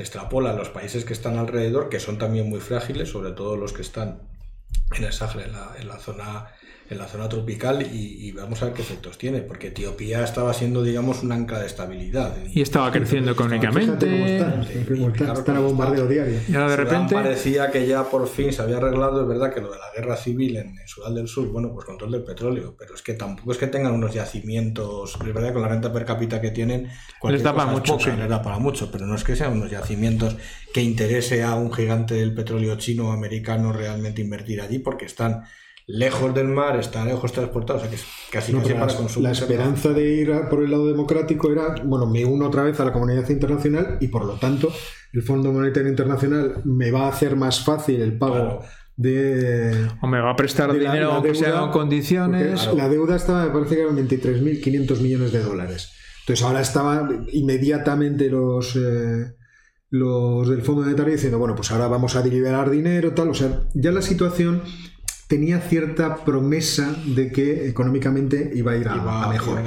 extrapola 0.00 0.50
a 0.50 0.54
los 0.54 0.70
países 0.70 1.04
que 1.04 1.12
están 1.12 1.38
alrededor, 1.38 1.88
que 1.88 2.00
son 2.00 2.18
también 2.18 2.48
muy 2.48 2.60
frágiles, 2.60 3.10
sobre 3.10 3.32
todo 3.32 3.56
los 3.56 3.72
que 3.72 3.82
están 3.82 4.22
en 4.96 5.04
el 5.04 5.12
Sahel, 5.12 5.52
en 5.78 5.88
la 5.88 5.98
zona 5.98 6.48
en 6.90 6.98
la 6.98 7.06
zona 7.06 7.28
tropical 7.28 7.82
y, 7.82 8.32
vamos 8.32 8.60
a 8.62 8.66
ver 8.66 8.74
qué 8.74 8.82
efectos 8.82 9.16
tiene, 9.16 9.42
porque 9.42 9.68
Etiopía 9.68 10.24
estaba 10.24 10.52
siendo, 10.52 10.82
digamos, 10.82 11.22
un 11.22 11.30
ancla 11.30 11.60
de 11.60 11.66
estabilidad. 11.66 12.36
Y 12.52 12.62
estaba 12.62 12.90
creciendo 12.90 13.30
económicamente. 13.30 14.38
Está, 14.38 15.60
bombardeo 15.60 16.08
diario. 16.08 16.40
Y 16.48 16.54
ahora 16.54 16.70
de 16.70 16.76
repente. 16.76 17.14
parecía 17.14 17.70
que 17.70 17.86
ya 17.86 18.02
por 18.02 18.26
fin 18.26 18.52
se 18.52 18.62
había 18.62 18.78
arreglado, 18.78 19.22
es 19.22 19.28
verdad 19.28 19.54
que 19.54 19.60
lo 19.60 19.70
de 19.70 19.78
la 19.78 19.84
guerra 19.94 20.16
civil 20.16 20.56
en, 20.56 20.76
Sudán 20.84 21.14
del 21.14 21.28
Sur, 21.28 21.46
bueno, 21.48 21.70
pues 21.72 21.86
control 21.86 22.10
del 22.10 22.24
petróleo, 22.24 22.74
pero 22.76 22.96
es 22.96 23.02
que 23.02 23.14
tampoco 23.14 23.52
es 23.52 23.58
que 23.58 23.68
tengan 23.68 23.92
unos 23.92 24.12
yacimientos, 24.12 25.14
es 25.14 25.32
verdad 25.32 25.48
que 25.48 25.52
con 25.52 25.62
la 25.62 25.68
renta 25.68 25.92
per 25.92 26.04
cápita 26.04 26.40
que 26.40 26.50
tienen, 26.50 26.88
les 27.22 27.42
da 27.44 27.54
para 27.54 27.70
mucho, 27.70 27.96
les 27.98 28.28
da 28.28 28.42
para 28.42 28.58
mucho, 28.58 28.90
pero 28.90 29.06
no 29.06 29.14
es 29.14 29.22
que 29.22 29.36
sean 29.36 29.52
unos 29.52 29.70
yacimientos 29.70 30.36
que 30.74 30.82
interese 30.82 31.44
a 31.44 31.54
un 31.54 31.72
gigante 31.72 32.14
del 32.14 32.34
petróleo 32.34 32.76
chino 32.76 33.10
o 33.10 33.12
americano 33.12 33.72
realmente 33.72 34.20
invertir 34.20 34.60
allí, 34.60 34.80
porque 34.80 35.04
están 35.04 35.44
lejos 35.92 36.34
del 36.34 36.48
mar, 36.48 36.78
está 36.78 37.04
lejos 37.04 37.32
transportado, 37.32 37.78
o 37.78 37.80
sea 37.80 37.90
que 37.90 37.96
es 37.96 38.04
casi, 38.30 38.52
casi 38.52 38.74
para 38.74 38.94
consumo. 38.94 39.24
La 39.24 39.32
esperanza 39.32 39.90
de 39.90 40.14
ir 40.14 40.32
por 40.48 40.62
el 40.62 40.70
lado 40.70 40.86
democrático 40.86 41.50
era, 41.50 41.74
bueno, 41.84 42.06
me 42.06 42.24
uno 42.24 42.46
otra 42.46 42.62
vez 42.62 42.78
a 42.80 42.84
la 42.84 42.92
comunidad 42.92 43.28
internacional 43.28 43.98
y 44.00 44.08
por 44.08 44.24
lo 44.24 44.34
tanto 44.34 44.72
el 45.12 45.22
Fondo 45.22 45.52
Monetario 45.52 45.88
Internacional 45.88 46.62
me 46.64 46.90
va 46.90 47.06
a 47.06 47.08
hacer 47.08 47.36
más 47.36 47.64
fácil 47.64 48.00
el 48.00 48.16
pago. 48.16 48.62
De, 48.96 49.88
o 50.02 50.06
me 50.06 50.20
va 50.20 50.32
a 50.32 50.36
prestar 50.36 50.70
dinero 50.72 51.12
aunque 51.12 51.34
sea 51.34 51.64
en 51.64 51.70
condiciones. 51.70 52.68
La 52.74 52.88
deuda 52.88 53.16
estaba, 53.16 53.46
me 53.46 53.50
parece 53.50 53.76
que 53.76 53.82
eran 53.82 53.96
23.500 53.96 55.00
millones 55.00 55.32
de 55.32 55.42
dólares. 55.42 55.92
Entonces 56.20 56.44
ahora 56.44 56.60
estaba 56.60 57.08
inmediatamente 57.32 58.28
los, 58.28 58.76
eh, 58.76 59.32
los 59.88 60.48
del 60.48 60.62
Fondo 60.62 60.82
Monetario 60.82 61.14
diciendo, 61.14 61.38
bueno, 61.38 61.54
pues 61.54 61.70
ahora 61.72 61.88
vamos 61.88 62.14
a 62.14 62.22
deliberar 62.22 62.68
dinero, 62.70 63.12
tal. 63.14 63.30
O 63.30 63.34
sea, 63.34 63.62
ya 63.74 63.90
la 63.90 64.02
situación 64.02 64.62
tenía 65.30 65.60
cierta 65.60 66.24
promesa 66.24 66.92
de 67.06 67.30
que 67.30 67.68
económicamente 67.68 68.50
iba 68.52 68.72
a 68.72 68.76
ir 68.76 68.88
a, 68.88 69.28
mejor. 69.28 69.60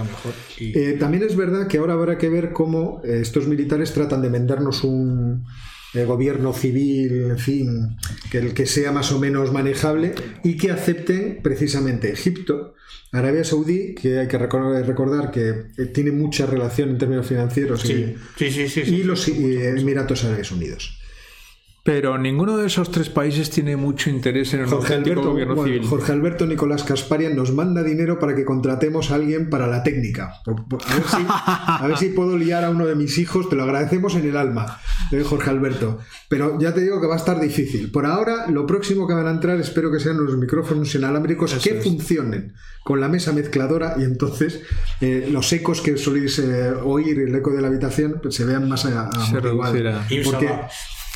Eh, 0.59 0.97
también 0.99 1.24
es 1.24 1.38
verdad 1.38 1.68
que 1.68 1.78
ahora 1.78 1.93
habrá 1.93 2.18
que 2.18 2.28
ver 2.28 2.51
cómo 2.51 3.01
eh, 3.05 3.20
estos 3.22 3.47
militares 3.47 3.93
tratan 3.93 4.22
de 4.22 4.28
vendernos 4.28 4.84
un 4.84 5.45
eh, 5.93 6.03
gobierno 6.03 6.51
civil, 6.51 7.28
en 7.30 7.39
fin, 7.39 7.97
que 8.30 8.39
el 8.39 8.53
que 8.53 8.66
sea 8.66 8.91
más 8.91 9.14
o 9.14 9.20
menos 9.20 9.53
manejable 9.53 10.14
y 10.43 10.57
que 10.57 10.70
acepten 10.70 11.39
precisamente 11.41 12.11
Egipto, 12.11 12.76
Arabia 13.14 13.45
Saudí, 13.45 13.95
que 13.95 14.20
hay 14.20 14.28
que 14.28 14.38
recordar 14.38 15.32
que 15.32 15.68
tiene 15.93 16.11
mucha 16.11 16.45
relación 16.45 16.89
en 16.89 16.97
términos 16.97 17.26
financieros, 17.26 17.86
y, 17.86 18.18
y 18.41 19.03
los 19.03 19.30
Emiratos 19.30 20.26
Árabes 20.26 20.51
Unidos. 20.51 20.99
Pero 21.86 22.17
ninguno 22.17 22.55
de 22.55 22.67
esos 22.67 22.91
tres 22.91 23.09
países 23.09 23.49
tiene 23.49 23.75
mucho 23.75 24.09
interés 24.09 24.53
en 24.53 24.61
el 24.61 24.67
Jorge 24.67 24.93
Alberto, 24.93 25.31
gobierno 25.31 25.65
civil. 25.65 25.86
Jorge 25.86 26.13
Alberto 26.13 26.45
Nicolás 26.45 26.86
Casparian 26.86 27.36
nos 27.36 27.51
manda 27.51 27.84
dinero 27.84 28.19
para 28.19 28.34
que 28.34 28.45
contratemos 28.45 29.11
a 29.11 29.15
alguien 29.15 29.49
para 29.49 29.67
la 29.67 29.84
técnica. 29.84 30.41
A 30.79 31.86
ver 31.86 31.97
si, 31.97 32.09
puedo 32.11 32.38
liar 32.38 32.63
a 32.63 32.69
uno 32.69 32.86
de 32.86 32.95
mis 32.95 33.17
hijos, 33.17 33.49
te 33.49 33.57
lo 33.57 33.63
agradecemos 33.63 34.15
en 34.15 34.29
el 34.29 34.38
alma, 34.38 34.79
eh, 35.11 35.23
Jorge 35.23 35.49
Alberto. 35.49 35.99
Pero 36.29 36.57
ya 36.57 36.73
te 36.73 36.79
digo 36.79 37.01
que 37.01 37.07
va 37.07 37.15
a 37.15 37.17
estar 37.17 37.41
difícil. 37.41 37.91
Por 37.91 38.05
ahora, 38.05 38.47
lo 38.47 38.65
próximo 38.65 39.05
que 39.05 39.13
van 39.13 39.27
a 39.27 39.31
entrar 39.31 39.59
espero 39.59 39.91
que 39.91 39.99
sean 39.99 40.23
los 40.23 40.38
micrófonos 40.38 40.95
inalámbricos 40.95 41.53
que 41.55 41.81
funcionen 41.81 42.53
con 42.86 43.01
la 43.01 43.09
mesa 43.09 43.34
mezcladora 43.34 43.95
y 43.97 44.03
entonces 44.03 44.61
eh, 45.01 45.27
los 45.29 45.51
ecos 45.51 45.81
que 45.81 45.97
soléis 45.97 46.39
eh, 46.39 46.71
oír, 46.81 47.19
el 47.19 47.36
eco 47.36 47.51
de 47.51 47.61
la 47.61 47.67
habitación, 47.67 48.19
pues, 48.21 48.36
se 48.36 48.45
vean 48.45 48.69
más 48.69 48.86
a, 48.86 49.09
a 49.09 49.25
se 49.25 49.41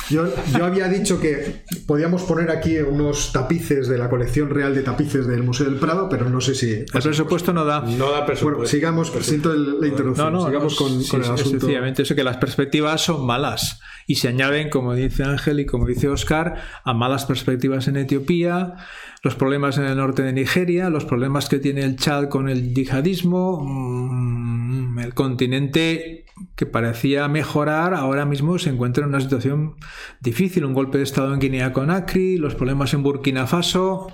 Porque 0.08 0.58
yo, 0.58 0.64
había 0.64 0.88
dicho 0.88 1.20
que 1.20 1.62
podíamos 1.86 2.22
poner 2.22 2.50
aquí 2.50 2.78
unos 2.78 3.32
tapices 3.32 3.88
de 3.88 3.98
la 3.98 4.08
colección 4.08 4.50
real 4.50 4.74
de 4.74 4.82
tapices 4.82 5.26
del 5.26 5.42
Museo 5.42 5.66
del 5.66 5.78
Prado, 5.78 6.08
pero 6.08 6.28
no 6.28 6.40
sé 6.40 6.54
si. 6.54 6.72
El 6.72 6.86
presupuesto 6.86 7.52
no 7.52 7.64
da. 7.64 7.80
No 7.80 8.10
da 8.10 8.24
presupuesto. 8.24 8.66
sigamos, 8.66 9.12
siento 9.20 9.54
la 9.54 9.86
introducción. 9.86 10.40
sigamos 10.40 10.76
con, 10.76 10.92
el 10.92 11.20
asunto. 11.22 11.50
Sencillamente 11.50 12.02
eso 12.02 12.14
que 12.14 12.24
las 12.24 12.36
perspectivas 12.36 13.02
son 13.02 13.26
malas 13.26 13.80
y 14.06 14.16
se 14.16 14.28
añaden, 14.28 14.70
como 14.70 14.94
dice 14.94 15.22
Ángel 15.22 15.60
y 15.60 15.66
como 15.66 15.86
dice 15.86 16.08
Oscar, 16.08 16.56
a 16.82 16.94
malas 16.94 17.26
perspectivas 17.26 17.88
en 17.88 17.98
Etiopía, 17.98 18.76
los 19.22 19.34
problemas 19.34 19.76
en 19.76 19.84
el 19.84 19.98
norte 19.98 20.22
de 20.22 20.32
Nigeria, 20.32 20.88
los 20.88 21.04
problemas 21.04 21.48
que 21.50 21.58
tiene 21.58 21.82
el 21.82 21.96
Chad 21.96 22.28
con 22.28 22.48
el 22.48 22.74
yihadismo, 22.74 23.60
mm, 23.62 24.98
el 25.00 25.12
continente 25.12 26.24
que 26.56 26.66
parecía 26.66 27.28
mejorar, 27.28 27.94
ahora 27.94 28.24
mismo 28.24 28.58
se 28.58 28.70
encuentra 28.70 29.04
en 29.04 29.10
una 29.10 29.20
situación 29.20 29.76
difícil. 30.20 30.64
Un 30.64 30.74
golpe 30.74 30.98
de 30.98 31.04
Estado 31.04 31.32
en 31.32 31.40
Guinea 31.40 31.72
Conakry, 31.72 32.38
los 32.38 32.54
problemas 32.54 32.94
en 32.94 33.02
Burkina 33.02 33.46
Faso. 33.46 34.08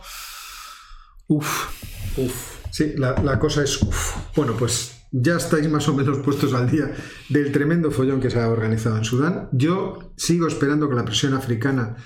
Uf. 1.29 1.69
Uf. 2.17 2.55
Sí, 2.71 2.93
la, 2.97 3.39
cosa 3.39 3.63
es. 3.63 3.81
Uf. 3.83 4.17
Bueno, 4.37 4.55
pues 4.59 5.07
ya 5.13 5.37
estáis 5.37 5.69
más 5.69 5.89
o 5.89 5.95
menos 5.95 6.19
puestos 6.19 6.55
al 6.55 6.71
día 6.71 6.93
del 7.29 7.53
tremendo 7.53 7.91
follón 7.91 8.21
que 8.21 8.31
se 8.31 8.41
ha 8.41 8.49
organizado 8.49 8.97
en 8.97 9.05
Sudán. 9.05 9.49
Yo 9.53 10.13
sigo 10.17 10.47
esperando 10.47 10.89
que 10.89 10.97
la 10.97 11.05
presión 11.05 11.35
africana 11.35 11.97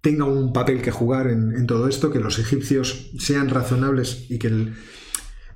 tenga 0.00 0.24
un 0.24 0.52
papel 0.52 0.82
que 0.82 0.90
jugar 0.90 1.28
en, 1.28 1.54
en 1.54 1.66
todo 1.66 1.88
esto, 1.88 2.10
que 2.10 2.20
los 2.20 2.38
egipcios 2.38 3.10
sean 3.18 3.48
razonables 3.48 4.30
y 4.30 4.38
que 4.38 4.48
el 4.48 4.74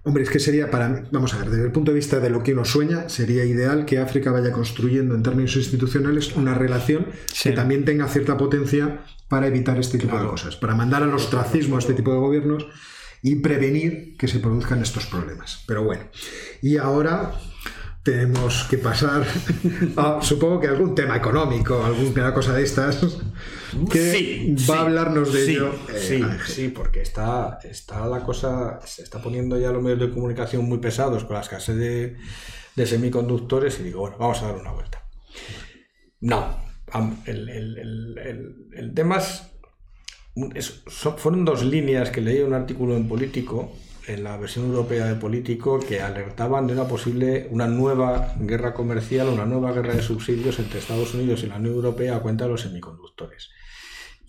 Hombre, 0.04 0.22
es 0.22 0.30
que 0.30 0.38
sería 0.38 0.70
para 0.70 0.88
mí, 0.88 1.00
vamos 1.10 1.34
a 1.34 1.38
ver, 1.38 1.50
desde 1.50 1.66
el 1.66 1.72
punto 1.72 1.90
de 1.90 1.96
vista 1.96 2.20
de 2.20 2.30
lo 2.30 2.42
que 2.42 2.52
uno 2.52 2.64
sueña, 2.64 3.08
sería 3.08 3.44
ideal 3.44 3.84
que 3.84 3.98
África 3.98 4.30
vaya 4.30 4.52
construyendo 4.52 5.14
en 5.14 5.22
términos 5.22 5.56
institucionales 5.56 6.34
una 6.36 6.54
relación 6.54 7.06
que 7.42 7.52
también 7.52 7.84
tenga 7.84 8.08
cierta 8.08 8.36
potencia 8.36 9.04
para 9.28 9.48
evitar 9.48 9.78
este 9.78 9.98
tipo 9.98 10.18
de 10.18 10.26
cosas, 10.26 10.56
para 10.56 10.74
mandar 10.74 11.02
al 11.02 11.14
ostracismo 11.14 11.76
a 11.76 11.80
este 11.80 11.94
tipo 11.94 12.12
de 12.12 12.18
gobiernos 12.18 12.66
y 13.22 13.36
prevenir 13.36 14.16
que 14.16 14.28
se 14.28 14.38
produzcan 14.38 14.80
estos 14.80 15.06
problemas. 15.06 15.64
Pero 15.66 15.84
bueno, 15.84 16.04
y 16.62 16.76
ahora 16.76 17.32
tenemos 18.02 18.66
que 18.70 18.78
pasar 18.78 19.26
a, 19.96 20.20
supongo 20.22 20.60
que 20.60 20.68
algún 20.68 20.94
tema 20.94 21.16
económico, 21.16 21.84
alguna 21.84 22.32
cosa 22.32 22.54
de 22.54 22.62
estas, 22.62 23.18
que 23.90 24.54
va 24.68 24.78
a 24.78 24.80
hablarnos 24.82 25.32
de 25.32 25.50
ello. 25.50 25.74
Eh, 25.88 25.98
sí, 25.98 26.22
sí, 26.46 26.68
porque 26.68 27.02
está, 27.02 27.58
está 27.64 28.06
la 28.06 28.22
cosa, 28.24 28.80
se 28.84 29.02
está 29.02 29.20
poniendo 29.20 29.58
ya 29.58 29.70
los 29.70 29.82
medios 29.82 30.00
de 30.00 30.10
comunicación 30.10 30.64
muy 30.64 30.78
pesados 30.78 31.24
con 31.24 31.34
la 31.34 31.40
escasez 31.40 31.76
de, 31.76 32.16
de 32.74 32.86
semiconductores 32.86 33.78
y 33.80 33.84
digo, 33.84 34.00
bueno, 34.00 34.16
vamos 34.18 34.42
a 34.42 34.46
dar 34.46 34.56
una 34.56 34.72
vuelta. 34.72 35.02
No, 36.20 36.56
el, 37.26 37.48
el, 37.48 38.68
el, 38.74 38.94
tema 38.94 39.18
es, 39.18 40.82
fueron 41.16 41.44
dos 41.44 41.64
líneas 41.64 42.10
que 42.10 42.20
leí 42.20 42.40
un 42.40 42.54
artículo 42.54 42.96
en 42.96 43.08
Político 43.08 43.72
en 44.06 44.24
la 44.24 44.36
versión 44.36 44.66
europea 44.66 45.06
de 45.06 45.14
Político 45.14 45.78
que 45.78 46.00
alertaban 46.00 46.66
de 46.66 46.72
una 46.72 46.88
posible, 46.88 47.46
una 47.50 47.66
nueva 47.66 48.34
guerra 48.40 48.72
comercial, 48.72 49.28
una 49.28 49.44
nueva 49.44 49.72
guerra 49.72 49.94
de 49.94 50.02
subsidios 50.02 50.58
entre 50.58 50.78
Estados 50.78 51.14
Unidos 51.14 51.42
y 51.42 51.46
la 51.46 51.56
Unión 51.56 51.74
Europea 51.74 52.16
a 52.16 52.20
cuenta 52.20 52.44
de 52.44 52.50
los 52.50 52.62
semiconductores. 52.62 53.50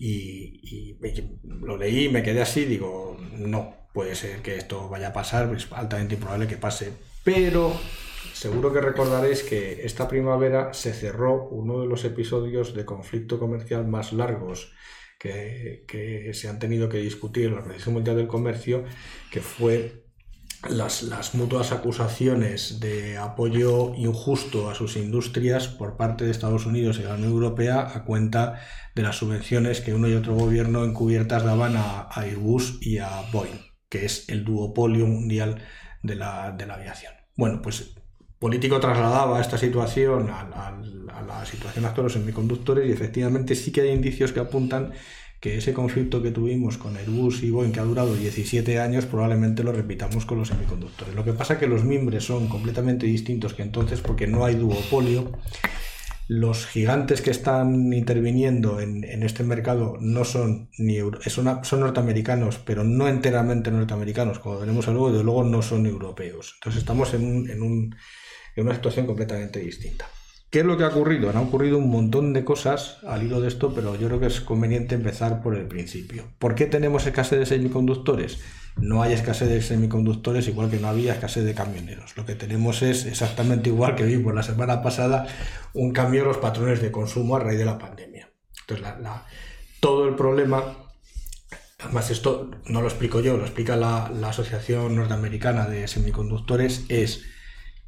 Y, 0.02 0.96
lo 1.44 1.76
leí, 1.76 2.08
me 2.08 2.22
quedé 2.22 2.40
así, 2.40 2.64
digo, 2.64 3.18
no, 3.36 3.74
puede 3.92 4.14
ser 4.14 4.40
que 4.40 4.56
esto 4.56 4.88
vaya 4.88 5.08
a 5.08 5.12
pasar, 5.12 5.54
es 5.54 5.70
altamente 5.72 6.14
improbable 6.14 6.46
que 6.46 6.56
pase, 6.56 6.92
pero 7.22 7.78
seguro 8.32 8.72
que 8.72 8.80
recordaréis 8.80 9.42
que 9.42 9.84
esta 9.84 10.08
primavera 10.08 10.72
se 10.72 10.94
cerró 10.94 11.48
uno 11.50 11.82
de 11.82 11.86
los 11.86 12.04
episodios 12.06 12.74
de 12.74 12.86
conflicto 12.86 13.38
comercial 13.38 13.86
más 13.86 14.14
largos 14.14 14.72
que, 15.18 16.30
se 16.32 16.48
han 16.48 16.58
tenido 16.58 16.88
que 16.88 16.96
discutir 16.96 17.46
en 17.46 17.52
la 17.52 17.58
Organización 17.58 17.94
Mundial 17.94 18.16
del 18.16 18.26
Comercio, 18.26 18.84
que 19.30 19.42
fue 19.42 19.99
las, 20.68 21.34
mutuas 21.34 21.72
acusaciones 21.72 22.80
de 22.80 23.16
apoyo 23.16 23.94
injusto 23.94 24.70
a 24.70 24.74
sus 24.74 24.96
industrias 24.96 25.68
por 25.68 25.96
parte 25.96 26.24
de 26.24 26.30
Estados 26.30 26.66
Unidos 26.66 26.98
y 26.98 27.02
la 27.02 27.14
Unión 27.14 27.32
Europea 27.32 27.92
a 27.94 28.04
cuenta 28.04 28.60
de 28.94 29.02
las 29.02 29.16
subvenciones 29.16 29.80
que 29.80 29.94
uno 29.94 30.08
y 30.08 30.14
otro 30.14 30.34
gobierno 30.34 30.84
encubiertas 30.84 31.44
daban 31.44 31.76
a, 31.76 32.08
Airbus 32.10 32.78
y 32.82 32.98
a 32.98 33.22
Boeing, 33.32 33.60
que 33.88 34.04
es 34.04 34.28
el 34.28 34.44
duopolio 34.44 35.06
mundial 35.06 35.62
de 36.02 36.16
la, 36.16 36.52
de 36.52 36.66
la 36.66 36.74
aviación. 36.74 37.14
Bueno, 37.36 37.62
pues 37.62 37.94
Político 38.40 38.80
trasladaba 38.80 39.38
esta 39.38 39.58
situación 39.58 40.30
a, 40.30 40.72
la 41.28 41.44
situación 41.44 41.84
actual 41.84 41.96
de 41.96 42.02
los 42.04 42.12
semiconductores 42.14 42.88
y 42.88 42.92
efectivamente 42.92 43.54
sí 43.54 43.70
que 43.70 43.82
hay 43.82 43.90
indicios 43.90 44.32
que 44.32 44.40
apuntan 44.40 44.92
que 45.40 45.56
ese 45.56 45.72
conflicto 45.72 46.22
que 46.22 46.30
tuvimos 46.30 46.76
con 46.76 46.96
Airbus 46.96 47.42
y 47.42 47.50
Boeing, 47.50 47.72
que 47.72 47.80
ha 47.80 47.84
durado 47.84 48.14
17 48.14 48.78
años, 48.78 49.06
probablemente 49.06 49.64
lo 49.64 49.72
repitamos 49.72 50.26
con 50.26 50.38
los 50.38 50.48
semiconductores. 50.48 51.14
Lo 51.14 51.24
que 51.24 51.32
pasa 51.32 51.54
es 51.54 51.60
que 51.60 51.66
los 51.66 51.82
mimbres 51.82 52.24
son 52.24 52.48
completamente 52.48 53.06
distintos 53.06 53.54
que 53.54 53.62
entonces 53.62 54.02
porque 54.02 54.26
no 54.26 54.44
hay 54.44 54.56
duopolio. 54.56 55.32
Los 56.28 56.66
gigantes 56.66 57.22
que 57.22 57.30
están 57.30 57.92
interviniendo 57.92 58.80
en, 58.80 59.02
este 59.24 59.42
mercado 59.42 59.96
no 60.00 60.24
son 60.24 60.68
ni 60.78 60.98
son, 61.26 61.64
son 61.64 61.80
norteamericanos, 61.80 62.58
pero 62.58 62.84
no 62.84 63.08
enteramente 63.08 63.72
norteamericanos, 63.72 64.38
como 64.38 64.60
veremos 64.60 64.86
luego, 64.86 65.10
de 65.10 65.24
luego 65.24 65.42
no 65.42 65.62
son 65.62 65.86
europeos. 65.86 66.52
Entonces 66.58 66.82
estamos 66.82 67.14
en 67.14 67.50
en 67.50 67.62
un 67.62 67.96
en 68.54 68.66
una 68.66 68.74
situación 68.74 69.06
completamente 69.06 69.58
distinta. 69.58 70.06
¿Qué 70.50 70.60
es 70.60 70.66
lo 70.66 70.76
que 70.76 70.82
ha 70.82 70.88
ocurrido? 70.88 71.30
Han 71.30 71.36
ocurrido 71.36 71.78
un 71.78 71.90
montón 71.90 72.32
de 72.32 72.44
cosas 72.44 72.98
al 73.06 73.22
hilo 73.22 73.40
de 73.40 73.46
esto, 73.46 73.72
pero 73.72 73.94
yo 73.94 74.08
creo 74.08 74.18
que 74.18 74.26
es 74.26 74.40
conveniente 74.40 74.96
empezar 74.96 75.42
por 75.42 75.54
el 75.54 75.68
principio. 75.68 76.24
¿Por 76.40 76.56
qué 76.56 76.66
tenemos 76.66 77.06
escasez 77.06 77.38
de 77.38 77.46
semiconductores? 77.46 78.40
No 78.76 79.00
hay 79.00 79.12
escasez 79.12 79.48
de 79.48 79.62
semiconductores 79.62 80.48
igual 80.48 80.68
que 80.68 80.78
no 80.78 80.88
había 80.88 81.12
escasez 81.12 81.44
de 81.44 81.54
camioneros. 81.54 82.16
Lo 82.16 82.26
que 82.26 82.34
tenemos 82.34 82.82
es 82.82 83.06
exactamente 83.06 83.68
igual 83.68 83.94
que 83.94 84.02
vimos 84.02 84.34
la 84.34 84.42
semana 84.42 84.82
pasada, 84.82 85.28
un 85.72 85.92
cambio 85.92 86.22
en 86.22 86.28
los 86.28 86.38
patrones 86.38 86.82
de 86.82 86.90
consumo 86.90 87.36
a 87.36 87.38
raíz 87.38 87.58
de 87.58 87.64
la 87.66 87.78
pandemia. 87.78 88.32
Entonces, 88.62 88.88
todo 89.78 90.08
el 90.08 90.16
problema, 90.16 90.64
además 91.78 92.10
esto 92.10 92.50
no 92.66 92.80
lo 92.82 92.88
explico 92.88 93.20
yo, 93.20 93.36
lo 93.36 93.44
explica 93.44 93.76
la, 93.76 94.10
la 94.12 94.30
Asociación 94.30 94.96
Norteamericana 94.96 95.68
de 95.68 95.86
Semiconductores, 95.86 96.86
es 96.88 97.24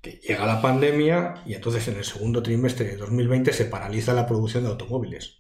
que 0.03 0.19
llega 0.21 0.45
la 0.45 0.61
pandemia 0.61 1.35
y 1.47 1.55
entonces 1.55 1.87
en 1.89 1.97
el 1.97 2.05
segundo 2.05 2.43
trimestre 2.43 2.87
de 2.87 2.97
2020 2.97 3.53
se 3.53 3.67
paraliza 3.67 4.13
la 4.13 4.27
producción 4.27 4.65
de 4.65 4.71
automóviles. 4.71 5.39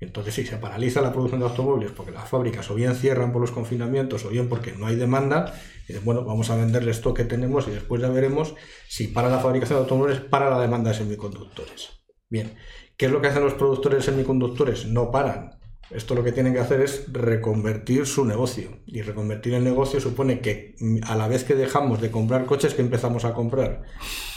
Entonces, 0.00 0.34
si 0.34 0.46
se 0.46 0.56
paraliza 0.56 1.02
la 1.02 1.12
producción 1.12 1.40
de 1.40 1.46
automóviles 1.46 1.92
porque 1.92 2.10
las 2.10 2.28
fábricas 2.28 2.70
o 2.70 2.74
bien 2.74 2.94
cierran 2.94 3.32
por 3.32 3.40
los 3.40 3.50
confinamientos 3.50 4.24
o 4.24 4.30
bien 4.30 4.48
porque 4.48 4.72
no 4.72 4.86
hay 4.86 4.96
demanda, 4.96 5.54
dicen, 5.86 6.04
bueno, 6.04 6.24
vamos 6.24 6.48
a 6.50 6.56
venderle 6.56 6.90
esto 6.90 7.12
que 7.12 7.24
tenemos 7.24 7.68
y 7.68 7.72
después 7.72 8.00
ya 8.00 8.08
veremos 8.08 8.54
si 8.88 9.08
para 9.08 9.28
la 9.28 9.40
fabricación 9.40 9.78
de 9.78 9.82
automóviles, 9.82 10.20
para 10.20 10.48
la 10.48 10.58
demanda 10.58 10.90
de 10.90 10.96
semiconductores. 10.96 12.00
Bien, 12.30 12.56
¿qué 12.96 13.06
es 13.06 13.12
lo 13.12 13.20
que 13.20 13.28
hacen 13.28 13.44
los 13.44 13.54
productores 13.54 13.98
de 13.98 14.12
semiconductores? 14.12 14.86
No 14.86 15.10
paran. 15.10 15.59
Esto 15.90 16.14
lo 16.14 16.22
que 16.22 16.32
tienen 16.32 16.52
que 16.52 16.60
hacer 16.60 16.80
es 16.80 17.12
reconvertir 17.12 18.06
su 18.06 18.24
negocio. 18.24 18.78
Y 18.86 19.02
reconvertir 19.02 19.54
el 19.54 19.64
negocio 19.64 20.00
supone 20.00 20.40
que 20.40 20.76
mm, 20.78 20.98
a 21.04 21.16
la 21.16 21.26
vez 21.26 21.44
que 21.44 21.54
dejamos 21.54 22.00
de 22.00 22.10
comprar 22.10 22.46
coches, 22.46 22.74
que 22.74 22.82
empezamos 22.82 23.24
a 23.24 23.34
comprar? 23.34 23.82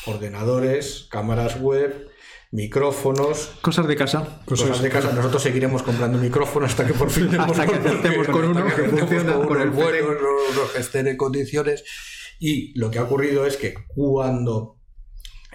Ordenadores, 0.07 1.07
cámaras 1.11 1.59
web, 1.59 2.09
micrófonos. 2.51 3.51
Cosas 3.61 3.87
de 3.87 3.95
casa. 3.95 4.41
Cosas, 4.45 4.81
de 4.81 4.89
casa. 4.89 5.11
Nosotros 5.13 5.43
seguiremos 5.43 5.83
comprando 5.83 6.17
micrófonos 6.17 6.71
hasta 6.71 6.87
que 6.87 6.93
por 6.93 7.09
fin 7.09 7.29
hasta 7.39 7.67
que 7.67 8.31
con 8.31 8.45
uno 8.45 8.65
que 8.65 8.83
funcione 8.83 9.33
con 9.47 9.61
el 9.61 9.69
bueno, 9.69 10.07
que 10.73 10.79
estén 10.79 11.07
en 11.07 11.17
condiciones. 11.17 11.83
Y 12.39 12.77
lo 12.77 12.89
que 12.89 12.97
ha 12.97 13.03
ocurrido 13.03 13.45
es 13.45 13.57
que 13.57 13.75
cuando 13.87 14.79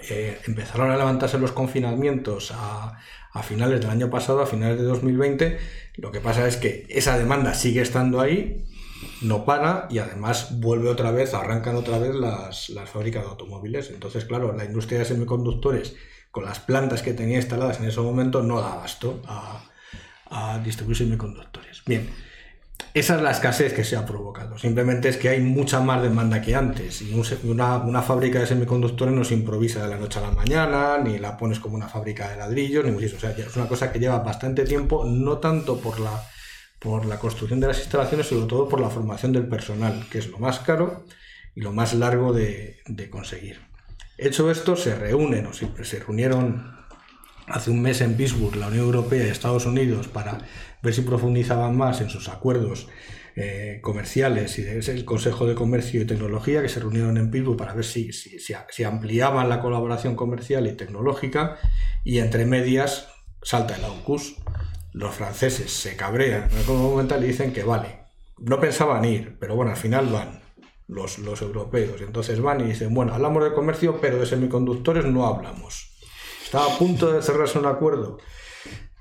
eh, 0.09 0.39
empezaron 0.47 0.91
a 0.91 0.97
levantarse 0.97 1.39
los 1.39 1.53
confinamientos 1.53 2.53
a, 2.55 2.99
a 3.33 3.43
finales 3.43 3.81
del 3.81 3.91
año 3.91 4.11
pasado, 4.11 4.41
a 4.41 4.47
finales 4.47 4.79
de 4.79 4.85
2020, 4.85 5.59
lo 5.97 6.13
que 6.13 6.21
pasa 6.21 6.47
es 6.47 6.57
que 6.57 6.87
esa 6.89 7.19
demanda 7.19 7.55
sigue 7.55 7.81
estando 7.81 8.21
ahí, 8.21 8.65
no 9.23 9.45
para 9.45 9.87
y 9.91 9.99
además 9.99 10.61
vuelve 10.61 10.89
otra 10.89 11.11
vez, 11.11 11.35
arrancan 11.35 11.77
otra 11.77 11.99
vez 11.99 12.15
las, 12.15 12.73
fábricas 12.93 13.25
de 13.25 13.31
automóviles. 13.31 13.91
Entonces, 13.91 14.25
claro, 14.25 14.55
la 14.57 14.65
industria 14.65 15.01
de 15.01 15.05
semiconductores, 15.05 15.97
con 16.31 16.45
las 16.45 16.61
plantas 16.61 17.03
que 17.03 17.15
tenía 17.15 17.37
instaladas 17.37 17.81
en 17.81 17.87
ese 17.87 18.01
momento, 18.01 18.43
no 18.43 18.61
da 18.61 18.73
abasto 18.73 19.23
a, 19.27 19.65
a 20.31 20.59
distribuir 20.61 20.97
semiconductores. 20.97 21.83
Bien, 21.85 22.09
esa 22.95 23.17
es 23.17 23.23
la 23.23 23.31
escasez 23.31 23.73
que 23.75 23.85
se 23.85 23.97
ha 23.97 24.07
provocado. 24.07 24.59
Simplemente 24.59 25.09
es 25.09 25.17
que 25.17 25.29
hay 25.29 25.41
mucha 25.41 25.81
más 25.81 26.03
demanda 26.03 26.41
que 26.41 26.55
antes. 26.55 27.03
Y 27.03 27.15
una, 27.45 28.03
fábrica 28.03 28.41
de 28.41 28.47
semiconductores 28.47 29.15
no 29.15 29.25
se 29.25 29.35
improvisa 29.35 29.83
de 29.83 29.89
la 29.89 29.99
noche 29.99 30.19
a 30.19 30.23
la 30.23 30.31
mañana, 30.33 30.99
ni 30.99 31.19
la 31.19 31.37
pones 31.37 31.61
como 31.61 31.77
una 31.77 31.89
fábrica 31.89 32.29
de 32.31 32.37
ladrillos, 32.37 32.85
ni 32.85 32.91
muchísimo. 32.91 33.19
O 33.19 33.21
sea, 33.21 33.31
es 33.31 33.57
una 33.57 33.69
cosa 33.69 33.93
que 33.93 34.01
lleva 34.01 34.19
bastante 34.21 34.65
tiempo, 34.65 35.05
no 35.05 35.39
tanto 35.39 35.79
por 35.79 36.01
la, 36.01 36.23
por 36.79 37.05
la 37.05 37.19
construcción 37.19 37.61
de 37.61 37.69
las 37.69 37.79
instalaciones, 37.79 38.27
sino 38.27 38.47
todo 38.47 38.69
por 38.69 38.81
la 38.81 38.91
formación 38.91 39.33
del 39.33 39.47
personal, 39.47 40.07
que 40.11 40.19
es 40.19 40.29
lo 40.29 40.39
más 40.39 40.61
caro 40.61 41.05
y 41.55 41.61
lo 41.61 41.73
más 41.73 41.95
largo 41.95 42.33
de, 42.33 42.79
de 42.87 43.11
conseguir. 43.11 43.61
Hecho 44.17 44.51
esto, 44.51 44.75
se 44.75 44.97
reúnen, 44.97 45.47
o 45.47 45.53
siempre 45.53 45.85
se 45.85 46.01
reunieron 46.01 46.79
hace 47.47 47.71
un 47.71 47.81
mes 47.81 48.01
en 48.01 48.15
Pittsburgh 48.15 48.57
la 48.57 48.69
Unión 48.69 48.87
Europea 48.87 49.27
y 49.27 49.31
Estados 49.31 49.67
Unidos 49.67 50.09
para 50.09 50.39
ver 50.83 50.95
si 50.95 51.03
profundizaban 51.03 51.77
más 51.77 52.01
en 52.01 52.11
sus 52.11 52.29
acuerdos 52.29 52.89
eh, 53.41 53.79
comerciales 53.83 54.59
y 54.59 54.63
es 54.63 54.89
el 54.89 55.05
Consejo 55.05 55.47
de 55.47 55.55
Comercio 55.55 56.03
y 56.03 56.07
Tecnología 56.07 56.61
que 56.61 56.69
se 56.69 56.81
reunieron 56.81 57.17
en 57.19 57.31
Pittsburgh 57.31 57.57
para 57.57 57.73
ver 57.73 57.85
si, 57.85 58.13
si, 58.13 58.85
ampliaban 58.85 59.49
la 59.49 59.61
colaboración 59.61 60.17
comercial 60.17 60.67
y 60.67 60.73
tecnológica 60.73 61.57
y 62.03 62.19
entre 62.19 62.47
medias 62.47 63.07
salta 63.43 63.77
el 63.77 63.85
AUKUS. 63.85 64.39
Los 64.93 65.15
franceses 65.15 65.71
se 65.71 65.95
cabrean 65.95 66.51
en 66.51 66.59
algún 66.59 66.83
momento 66.83 67.17
y 67.17 67.29
dicen 67.29 67.53
que 67.53 67.63
vale. 67.63 68.01
No 68.39 68.59
pensaban 68.59 69.05
ir, 69.05 69.37
pero 69.39 69.55
bueno, 69.55 69.71
al 69.71 69.77
final 69.77 70.07
van 70.07 70.41
los, 70.89 71.19
los 71.21 71.41
europeos. 71.41 72.01
Entonces 72.01 72.41
van 72.41 72.61
y 72.63 72.65
dicen, 72.65 72.93
bueno, 72.93 73.15
hablamos 73.15 73.45
de 73.45 73.53
comercio, 73.53 74.01
pero 74.01 74.19
de 74.19 74.27
semiconductores 74.27 75.05
no 75.05 75.27
hablamos. 75.27 75.93
Estaba 76.43 76.75
a 76.75 76.77
punto 76.77 77.13
de 77.13 77.23
cerrarse 77.23 77.61
un 77.61 77.67
acuerdo 77.67 78.19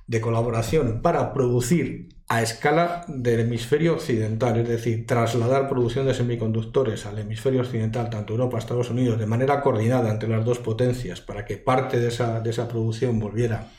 de 0.07 0.21
colaboración 0.21 1.01
para 1.01 1.33
producir 1.33 2.09
a 2.29 2.41
escala 2.41 3.05
del 3.07 3.41
hemisferio 3.41 3.93
occidental, 3.93 4.57
es 4.57 4.67
decir, 4.67 5.05
trasladar 5.05 5.69
producción 5.69 6.05
de 6.05 6.13
semiconductores 6.13 7.05
al 7.05 7.19
hemisferio 7.19 7.61
occidental, 7.61 8.09
tanto 8.09 8.33
Europa, 8.33 8.57
Estados 8.57 8.89
Unidos, 8.89 9.19
de 9.19 9.25
manera 9.25 9.61
coordinada 9.61 10.11
entre 10.11 10.27
las 10.27 10.43
dos 10.43 10.59
potencias, 10.59 11.21
para 11.21 11.45
que 11.45 11.57
parte 11.57 11.99
de 11.99 12.09
esa, 12.09 12.41
de 12.41 12.49
esa 12.49 12.67
producción 12.67 13.19
volviera 13.19 13.69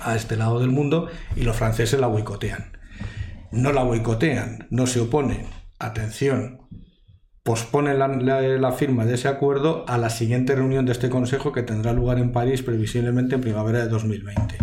a 0.00 0.16
este 0.16 0.36
lado 0.36 0.60
del 0.60 0.70
mundo, 0.70 1.08
y 1.36 1.42
los 1.42 1.56
franceses 1.56 2.00
la 2.00 2.06
boicotean. 2.06 2.72
No 3.52 3.72
la 3.72 3.82
boicotean, 3.82 4.66
no 4.70 4.86
se 4.86 5.00
oponen. 5.00 5.46
Atención, 5.78 6.66
posponen 7.46 7.98
la, 7.98 8.72
firma 8.72 9.04
de 9.04 9.14
ese 9.14 9.28
acuerdo 9.28 9.84
a 9.86 9.98
la 9.98 10.10
siguiente 10.10 10.56
reunión 10.56 10.84
de 10.84 10.92
este 10.92 11.08
Consejo 11.08 11.52
que 11.52 11.62
tendrá 11.62 11.92
lugar 11.92 12.18
en 12.18 12.32
París 12.32 12.62
previsiblemente 12.62 13.36
en 13.36 13.40
primavera 13.40 13.78
de 13.78 13.88
2020. 13.88 14.58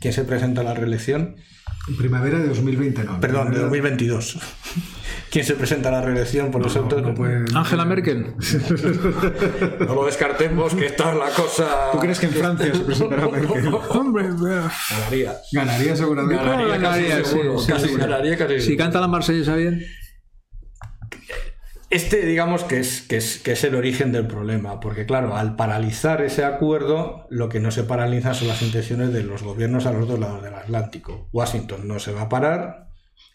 ¿Quién 0.00 0.14
se 0.14 0.24
presenta 0.24 0.62
a 0.62 0.64
la 0.64 0.74
reelección? 0.74 1.36
En 1.88 1.96
primavera 1.96 2.38
de 2.38 2.48
2020, 2.48 3.04
no. 3.04 3.20
Perdón, 3.20 3.52
de 3.52 3.58
2022. 3.60 4.38
quién 5.30 5.44
se 5.44 5.54
presenta 5.54 5.88
a 5.90 5.92
la 5.92 6.00
reelección 6.02 6.50
por 6.50 6.62
los 6.62 6.74
no 6.74 7.14
puede- 7.14 7.44
Angela 7.54 7.84
Merkel. 7.84 8.34
No 9.86 9.94
lo 9.94 10.06
descartemos, 10.06 10.74
que 10.74 10.86
esta 10.86 11.10
es 11.12 11.18
la 11.18 11.28
cosa. 11.30 11.90
¿Tú 11.92 11.98
crees 11.98 12.18
que 12.18 12.26
en 12.26 12.32
Francia 12.32 12.74
se 12.74 12.80
presentará 12.80 13.28
Merkel? 13.32 13.74
Hombre, 13.90 14.28
Ganaría. 14.28 15.36
Ganaría 15.52 15.96
seguramente. 15.96 16.42
Ganaría, 16.44 16.66
Ganaría 16.66 16.80
casi 16.88 17.02
ganaría, 17.02 17.24
sí, 17.24 17.30
seguro. 17.30 17.58
sí, 17.58 17.72
casi 17.72 17.88
sí. 17.88 17.94
ganaría 17.96 18.36
casi 18.38 18.60
si 18.60 18.76
canta 18.76 19.00
la 19.00 19.08
marsellesa 19.08 19.54
bien. 19.56 19.84
Este, 21.90 22.24
digamos, 22.24 22.62
que 22.62 22.78
es, 22.78 23.02
que, 23.02 23.16
es, 23.16 23.38
que 23.38 23.52
es 23.52 23.64
el 23.64 23.74
origen 23.74 24.12
del 24.12 24.26
problema, 24.28 24.78
porque 24.78 25.06
claro, 25.06 25.36
al 25.36 25.56
paralizar 25.56 26.22
ese 26.22 26.44
acuerdo, 26.44 27.26
lo 27.30 27.48
que 27.48 27.58
no 27.58 27.72
se 27.72 27.82
paraliza 27.82 28.32
son 28.32 28.46
las 28.48 28.62
intenciones 28.62 29.12
de 29.12 29.24
los 29.24 29.42
gobiernos 29.42 29.86
a 29.86 29.92
los 29.92 30.06
dos 30.06 30.20
lados 30.20 30.40
del 30.42 30.54
Atlántico. 30.54 31.28
Washington 31.32 31.88
no 31.88 31.98
se 31.98 32.12
va 32.12 32.22
a 32.22 32.28
parar, 32.28 32.90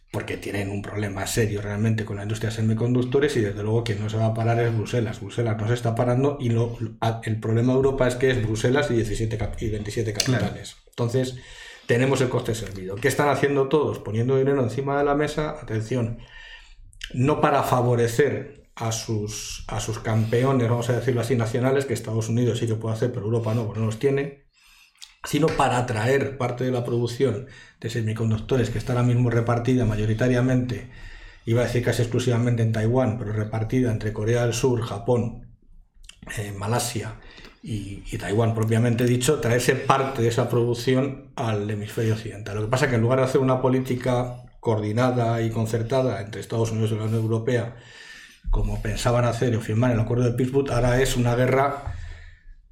porque 0.10 0.38
tienen 0.38 0.70
un 0.72 0.82
problema 0.82 1.28
serio 1.28 1.62
realmente 1.62 2.06
con 2.06 2.16
la 2.16 2.24
industria 2.24 2.50
de 2.50 2.56
semiconductores 2.56 3.36
y 3.36 3.42
desde 3.42 3.62
luego 3.62 3.84
quien 3.84 4.00
no 4.02 4.10
se 4.10 4.16
va 4.16 4.28
a 4.28 4.34
parar 4.34 4.58
es 4.62 4.74
Bruselas. 4.74 5.20
Bruselas 5.20 5.58
no 5.58 5.68
se 5.68 5.74
está 5.74 5.94
parando 5.94 6.38
y 6.40 6.48
lo- 6.48 6.78
el 7.24 7.40
problema 7.42 7.74
de 7.74 7.78
Europa 7.80 8.08
es 8.08 8.16
que 8.16 8.30
es 8.32 8.42
Bruselas 8.42 8.90
y, 8.90 8.94
17 8.94 9.38
cap- 9.38 9.62
y 9.62 9.68
27 9.70 10.14
capitales. 10.14 10.78
Entonces, 10.88 11.36
tenemos 11.88 12.22
el 12.22 12.30
coste 12.30 12.56
servido. 12.56 12.96
¿Qué 12.96 13.10
están 13.10 13.28
haciendo 13.28 13.68
todos? 13.68 14.00
Poniendo 14.00 14.38
dinero 14.38 14.64
encima 14.64 14.98
de 14.98 15.04
la 15.04 15.16
mesa, 15.16 15.50
atención, 15.62 16.20
no 17.14 17.42
para 17.42 17.64
favorecer 17.64 18.66
a 18.76 18.92
sus, 18.92 19.64
a 19.68 19.80
sus 19.80 20.00
campeones, 20.00 20.70
vamos 20.70 20.90
a 20.90 20.98
decirlo 20.98 21.22
así, 21.22 21.36
nacionales, 21.36 21.86
que 21.86 21.94
Estados 21.94 22.30
Unidos 22.30 22.60
sí 22.60 22.68
que 22.68 22.76
puede 22.76 22.96
hacer, 22.96 23.12
pero 23.12 23.26
Europa 23.26 23.54
no, 23.54 23.66
porque 23.66 23.80
no 23.80 23.86
los 23.86 24.00
tiene, 24.00 24.46
sino 25.24 25.48
para 25.48 25.78
atraer 25.78 26.38
parte 26.38 26.66
de 26.66 26.72
la 26.72 26.84
producción 26.84 27.48
de 27.80 27.90
semiconductores 27.90 28.70
que 28.70 28.78
está 28.78 28.94
ahora 28.94 29.06
mismo 29.06 29.30
repartida 29.30 29.86
mayoritariamente, 29.86 30.92
iba 31.46 31.62
a 31.62 31.66
decir 31.66 31.84
casi 31.84 32.02
exclusivamente 32.02 32.64
en 32.64 32.74
Taiwán, 32.74 33.18
pero 33.18 33.32
repartida 33.32 33.92
entre 33.92 34.12
Corea 34.12 34.44
del 34.44 34.54
Sur, 34.54 34.82
Japón, 34.82 35.58
eh, 36.38 36.52
Malasia 36.52 37.20
y, 37.64 38.04
y 38.12 38.18
Taiwán 38.18 38.54
propiamente 38.54 39.06
dicho, 39.06 39.40
traerse 39.40 39.76
parte 39.76 40.22
de 40.22 40.28
esa 40.28 40.50
producción 40.50 41.32
al 41.36 41.70
hemisferio 41.70 42.14
occidental. 42.16 42.56
Lo 42.56 42.64
que 42.64 42.68
pasa 42.72 42.86
es 42.86 42.90
que 42.90 42.96
en 42.96 43.02
lugar 43.02 43.20
de 43.20 43.26
hacer 43.26 43.42
una 43.42 43.62
política 43.62 44.45
coordinada 44.70 45.44
y 45.44 45.52
concertada 45.52 46.20
entre 46.22 46.42
Estados 46.42 46.72
Unidos 46.72 46.92
y 46.92 46.96
la 46.96 47.04
Unión 47.04 47.22
Europea, 47.22 47.76
como 48.50 48.82
pensaban 48.82 49.24
hacer 49.26 49.56
o 49.56 49.62
firmar 49.62 49.92
el 49.92 50.00
acuerdo 50.00 50.24
de 50.24 50.32
Pittsburgh, 50.32 50.72
ahora 50.72 51.00
es 51.04 51.16
una 51.16 51.36
guerra 51.36 51.94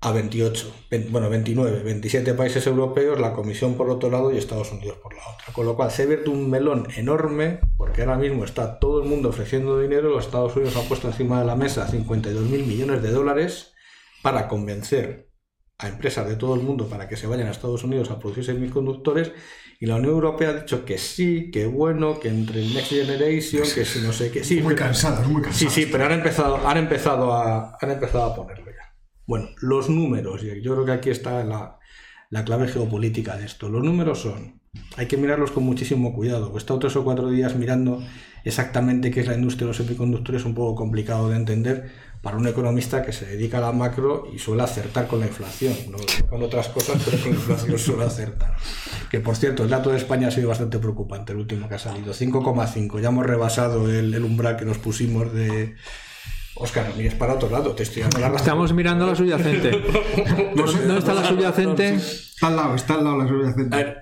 a 0.01 0.11
28, 0.11 0.73
ven- 0.89 1.11
bueno, 1.11 1.29
29, 1.29 1.83
27 1.83 2.33
países 2.33 2.65
europeos, 2.65 3.19
la 3.19 3.33
Comisión 3.33 3.75
por 3.75 3.91
otro 3.91 4.09
lado 4.09 4.31
y 4.33 4.37
Estados 4.39 4.71
Unidos 4.71 4.97
por 5.03 5.13
la 5.13 5.21
otra. 5.21 5.53
Con 5.53 5.67
lo 5.67 5.75
cual 5.75 5.91
se 5.91 6.01
ha 6.01 6.05
abierto 6.05 6.31
un 6.31 6.49
melón 6.49 6.87
enorme, 6.97 7.59
porque 7.77 8.01
ahora 8.01 8.17
mismo 8.17 8.43
está 8.43 8.79
todo 8.79 9.03
el 9.03 9.07
mundo 9.07 9.29
ofreciendo 9.29 9.79
dinero, 9.79 10.09
los 10.09 10.25
Estados 10.25 10.55
Unidos 10.55 10.75
han 10.75 10.87
puesto 10.87 11.07
encima 11.07 11.39
de 11.41 11.45
la 11.45 11.55
mesa 11.55 11.87
52 11.87 12.43
mil 12.49 12.65
millones 12.65 13.03
de 13.03 13.11
dólares 13.11 13.73
para 14.23 14.47
convencer 14.47 15.29
a 15.77 15.89
empresas 15.89 16.27
de 16.27 16.37
todo 16.37 16.55
el 16.55 16.61
mundo 16.61 16.87
para 16.87 17.07
que 17.07 17.17
se 17.17 17.27
vayan 17.27 17.47
a 17.47 17.51
Estados 17.51 17.83
Unidos 17.83 18.09
a 18.09 18.17
producir 18.19 18.43
semiconductores 18.45 19.31
y 19.79 19.85
la 19.85 19.95
Unión 19.95 20.13
Europea 20.13 20.49
ha 20.49 20.53
dicho 20.53 20.85
que 20.85 20.97
sí, 20.97 21.51
que 21.51 21.65
bueno, 21.65 22.19
que 22.19 22.29
entre 22.29 22.61
el 22.61 22.73
Next 22.73 22.89
Generation, 22.91 23.63
que 23.75 23.85
si 23.85 23.99
no 23.99 24.13
sé 24.13 24.31
qué, 24.31 24.43
sí, 24.43 24.61
Muy 24.61 24.75
cansados, 24.75 25.27
muy 25.27 25.41
Sí, 25.41 25.65
cansados. 25.65 25.73
sí, 25.73 25.85
pero 25.91 26.05
han 26.05 26.11
empezado, 26.13 26.67
han 26.67 26.77
empezado 26.77 27.33
a, 27.33 27.77
han 27.79 27.91
empezado 27.91 28.23
a 28.25 28.35
ponerlo 28.35 28.65
ya. 28.65 28.93
Bueno, 29.25 29.49
los 29.61 29.89
números, 29.89 30.43
y 30.43 30.61
yo 30.61 30.73
creo 30.73 30.85
que 30.85 30.91
aquí 30.93 31.09
está 31.09 31.43
la, 31.43 31.79
la 32.29 32.43
clave 32.45 32.67
geopolítica 32.67 33.37
de 33.37 33.45
esto. 33.45 33.69
Los 33.69 33.83
números 33.83 34.19
son, 34.21 34.61
hay 34.97 35.07
que 35.07 35.17
mirarlos 35.17 35.51
con 35.51 35.63
muchísimo 35.63 36.13
cuidado. 36.13 36.51
He 36.53 36.57
estado 36.57 36.79
tres 36.79 36.95
o 36.95 37.03
cuatro 37.03 37.29
días 37.29 37.55
mirando 37.55 38.03
exactamente 38.43 39.11
qué 39.11 39.21
es 39.21 39.27
la 39.27 39.35
industria 39.35 39.65
de 39.65 39.67
los 39.69 39.77
semiconductores, 39.77 40.45
un 40.45 40.53
poco 40.55 40.75
complicado 40.75 41.29
de 41.29 41.37
entender 41.37 41.91
para 42.23 42.37
un 42.37 42.47
economista 42.47 43.03
que 43.03 43.11
se 43.11 43.25
dedica 43.25 43.57
a 43.57 43.61
la 43.61 43.71
macro 43.73 44.29
y 44.33 44.39
suele 44.39 44.63
acertar 44.63 45.07
con 45.07 45.19
la 45.19 45.27
inflación, 45.27 45.75
no 45.91 45.97
con 46.29 46.41
otras 46.41 46.69
cosas, 46.69 46.99
pero 47.03 47.17
con 47.21 47.31
la 47.31 47.35
inflación 47.37 47.77
suele 47.77 48.05
acertar. 48.05 48.55
Que 49.11 49.19
por 49.19 49.35
cierto, 49.35 49.63
el 49.63 49.69
dato 49.69 49.89
de 49.91 49.97
España 49.97 50.29
ha 50.29 50.31
sido 50.31 50.47
bastante 50.47 50.79
preocupante, 50.79 51.33
el 51.33 51.39
último 51.39 51.67
que 51.67 51.75
ha 51.75 51.79
salido, 51.79 52.13
5,5. 52.13 53.01
Ya 53.01 53.09
hemos 53.09 53.25
rebasado 53.25 53.89
el, 53.89 54.13
el 54.13 54.23
umbral 54.23 54.55
que 54.55 54.63
nos 54.63 54.77
pusimos 54.77 55.33
de... 55.33 55.75
Oscar, 56.55 56.87
no 56.87 56.95
mires 56.95 57.15
para 57.15 57.33
otro 57.33 57.49
lado, 57.49 57.73
te 57.73 57.83
estoy 57.83 58.03
dando 58.03 58.19
la 58.19 58.27
razón. 58.29 58.37
Estamos 58.39 58.73
mirando 58.73 59.05
la 59.05 59.15
subyacente. 59.15 59.71
¿Dónde 60.55 60.97
está 60.99 61.13
la 61.15 61.27
subyacente? 61.27 61.95
Está 61.95 62.47
al 62.47 62.55
lado, 62.55 62.75
está 62.75 62.93
al 62.93 63.03
lado 63.03 63.17
la 63.17 63.23
A 63.25 63.27
subyacente. 63.27 63.75
ver, 63.75 63.97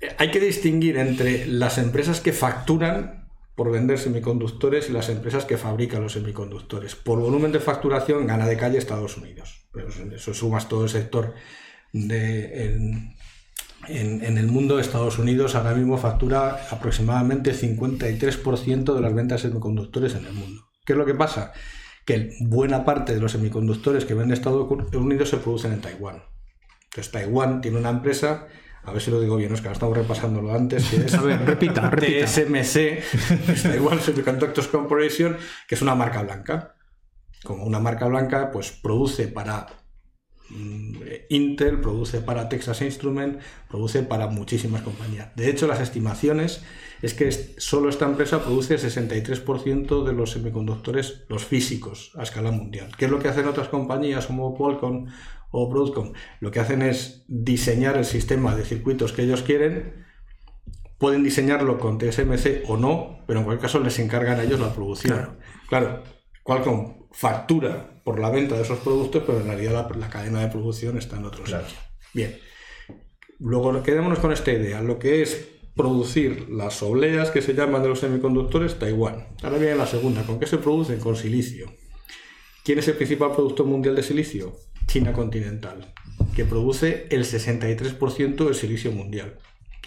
eh, 0.00 0.14
hay 0.18 0.30
que 0.30 0.40
distinguir 0.40 0.96
entre 0.96 1.46
las 1.46 1.76
empresas 1.78 2.20
que 2.20 2.32
facturan 2.32 3.21
por 3.54 3.70
vender 3.70 3.98
semiconductores 3.98 4.88
y 4.88 4.92
las 4.92 5.08
empresas 5.08 5.44
que 5.44 5.58
fabrican 5.58 6.02
los 6.02 6.12
semiconductores. 6.14 6.94
Por 6.96 7.20
volumen 7.20 7.52
de 7.52 7.60
facturación 7.60 8.26
gana 8.26 8.46
de 8.46 8.56
calle 8.56 8.78
Estados 8.78 9.16
Unidos. 9.16 9.66
Pero 9.72 9.88
eso 9.88 10.34
sumas 10.34 10.68
todo 10.68 10.84
el 10.84 10.90
sector 10.90 11.34
en, 11.92 13.14
en- 13.88 14.38
el 14.38 14.46
mundo 14.46 14.78
Estados 14.78 15.18
Unidos 15.18 15.54
ahora 15.54 15.74
mismo 15.74 15.98
factura 15.98 16.66
aproximadamente 16.70 17.52
53% 17.54 18.94
de 18.94 19.00
las 19.00 19.14
ventas 19.14 19.42
de 19.42 19.48
semiconductores 19.48 20.14
en 20.14 20.26
el 20.26 20.32
mundo. 20.32 20.62
¿Qué 20.84 20.92
es 20.94 20.98
lo 20.98 21.04
que 21.06 21.14
pasa? 21.14 21.52
Que 22.04 22.32
buena 22.40 22.84
parte 22.84 23.14
de 23.14 23.20
los 23.20 23.32
semiconductores 23.32 24.04
que 24.04 24.14
vende 24.14 24.34
Estados 24.34 24.66
Unidos 24.94 25.28
se 25.28 25.36
producen 25.36 25.72
en 25.72 25.80
Taiwán. 25.80 26.22
Entonces 26.84 27.12
Taiwán 27.12 27.60
tiene 27.60 27.78
una 27.78 27.90
empresa, 27.90 28.46
a 28.84 28.92
ver 28.92 29.00
si 29.00 29.10
lo 29.10 29.20
digo 29.20 29.36
bien, 29.36 29.52
Oscar, 29.52 29.72
estamos 29.72 29.96
repasándolo 29.96 30.52
antes, 30.52 30.88
que 30.88 30.96
es 30.96 31.14
A 31.14 31.22
ver, 31.22 31.44
repita, 31.46 31.88
repita. 31.88 32.26
TSMC, 32.26 33.62
Taiwan 33.62 34.00
Semiconductors 34.00 34.66
Corporation, 34.68 35.36
que 35.68 35.74
es 35.76 35.82
una 35.82 35.94
marca 35.94 36.22
blanca. 36.22 36.74
Como 37.44 37.64
una 37.64 37.78
marca 37.78 38.06
blanca, 38.06 38.50
pues 38.50 38.72
produce 38.72 39.28
para 39.28 39.66
mm, 40.50 40.94
Intel, 41.30 41.80
produce 41.80 42.20
para 42.20 42.48
Texas 42.48 42.82
Instrument, 42.82 43.40
produce 43.68 44.02
para 44.02 44.26
muchísimas 44.26 44.82
compañías. 44.82 45.34
De 45.36 45.48
hecho, 45.48 45.68
las 45.68 45.80
estimaciones 45.80 46.62
es 47.02 47.14
que 47.14 47.30
solo 47.32 47.88
esta 47.88 48.06
empresa 48.06 48.42
produce 48.42 48.76
63% 48.76 50.04
de 50.04 50.12
los 50.12 50.32
semiconductores, 50.32 51.24
los 51.28 51.44
físicos, 51.44 52.12
a 52.16 52.22
escala 52.22 52.50
mundial. 52.50 52.90
¿Qué 52.96 53.04
es 53.04 53.10
lo 53.10 53.20
que 53.20 53.28
hacen 53.28 53.46
otras 53.46 53.68
compañías 53.68 54.26
como 54.26 54.56
Qualcomm 54.56 55.06
o 55.52 55.70
Broadcom? 55.70 56.12
Lo 56.40 56.50
que 56.50 56.58
hacen 56.58 56.82
es 56.82 57.24
diseñar 57.28 57.96
el 57.96 58.04
sistema 58.04 58.56
de 58.56 58.64
circuitos 58.64 59.12
que 59.12 59.22
ellos 59.22 59.42
quieren, 59.42 60.04
pueden 60.98 61.22
diseñarlo 61.22 61.78
con 61.78 61.98
TSMC 61.98 62.68
o 62.68 62.76
no, 62.76 63.20
pero 63.26 63.38
en 63.38 63.44
cualquier 63.44 63.62
caso 63.62 63.78
les 63.78 63.98
encargan 64.00 64.40
a 64.40 64.42
ellos 64.42 64.58
la 64.58 64.74
producción. 64.74 65.38
Claro, 65.68 66.02
Qualcomm 66.42 67.06
factura 67.12 68.00
por 68.04 68.18
la 68.18 68.30
venta 68.30 68.56
de 68.56 68.62
esos 68.62 68.78
productos, 68.80 69.22
pero 69.26 69.40
en 69.40 69.46
realidad 69.46 69.72
la, 69.72 69.98
la 69.98 70.10
cadena 70.10 70.40
de 70.40 70.48
producción 70.48 70.98
está 70.98 71.16
en 71.16 71.24
otro 71.24 71.44
sitio. 71.46 71.78
Bien. 72.12 72.36
Luego 73.38 73.82
quedémonos 73.82 74.18
con 74.18 74.32
esta 74.32 74.52
idea. 74.52 74.80
Lo 74.82 74.98
que 74.98 75.22
es 75.22 75.48
producir 75.74 76.48
las 76.50 76.82
obleas 76.82 77.30
que 77.30 77.42
se 77.42 77.54
llaman 77.54 77.82
de 77.82 77.88
los 77.88 78.00
semiconductores, 78.00 78.78
Taiwán. 78.78 79.28
Ahora 79.42 79.58
viene 79.58 79.76
la 79.76 79.86
segunda. 79.86 80.24
¿Con 80.24 80.38
qué 80.38 80.46
se 80.46 80.58
producen? 80.58 81.00
Con 81.00 81.16
silicio. 81.16 81.72
¿Quién 82.64 82.78
es 82.78 82.88
el 82.88 82.94
principal 82.94 83.32
productor 83.32 83.66
mundial 83.66 83.96
de 83.96 84.02
silicio? 84.02 84.56
China 84.92 85.14
continental, 85.14 85.90
que 86.36 86.44
produce 86.44 87.06
el 87.08 87.24
63% 87.24 88.44
del 88.44 88.54
silicio 88.54 88.92
mundial. 88.92 89.38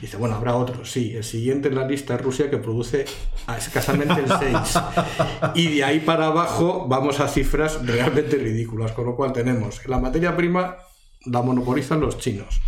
Dice, 0.01 0.17
bueno, 0.17 0.33
habrá 0.33 0.55
otros, 0.55 0.91
sí. 0.91 1.15
El 1.15 1.23
siguiente 1.23 1.67
en 1.67 1.75
la 1.75 1.87
lista 1.87 2.15
es 2.15 2.21
Rusia, 2.21 2.49
que 2.49 2.57
produce 2.57 3.05
escasamente 3.55 4.21
el 4.21 4.27
6. 4.27 4.83
Y 5.53 5.75
de 5.75 5.83
ahí 5.83 5.99
para 5.99 6.25
abajo 6.25 6.87
vamos 6.89 7.19
a 7.19 7.27
cifras 7.27 7.85
realmente 7.85 8.37
ridículas. 8.37 8.93
Con 8.93 9.05
lo 9.05 9.15
cual 9.15 9.31
tenemos 9.31 9.85
la 9.85 9.99
materia 9.99 10.35
prima 10.35 10.77
la 11.27 11.43
monopolizan 11.43 11.99
los 11.99 12.17
chinos. 12.17 12.59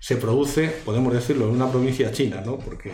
Se 0.00 0.16
produce, 0.16 0.68
podemos 0.84 1.14
decirlo, 1.14 1.44
en 1.44 1.52
una 1.52 1.70
provincia 1.70 2.10
china, 2.10 2.42
¿no? 2.44 2.58
Porque 2.58 2.92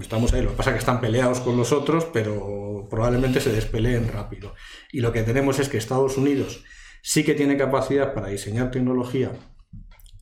estamos 0.00 0.32
ahí. 0.32 0.42
Lo 0.42 0.50
que 0.50 0.56
pasa 0.56 0.70
es 0.70 0.74
que 0.74 0.80
están 0.80 1.00
peleados 1.00 1.40
con 1.40 1.56
los 1.56 1.72
otros, 1.72 2.06
pero 2.12 2.86
probablemente 2.88 3.40
se 3.40 3.50
despeleen 3.50 4.12
rápido. 4.12 4.54
Y 4.92 5.00
lo 5.00 5.12
que 5.12 5.24
tenemos 5.24 5.58
es 5.58 5.68
que 5.68 5.76
Estados 5.76 6.16
Unidos 6.16 6.62
sí 7.02 7.24
que 7.24 7.34
tiene 7.34 7.56
capacidad 7.56 8.14
para 8.14 8.28
diseñar 8.28 8.70
tecnología 8.70 9.32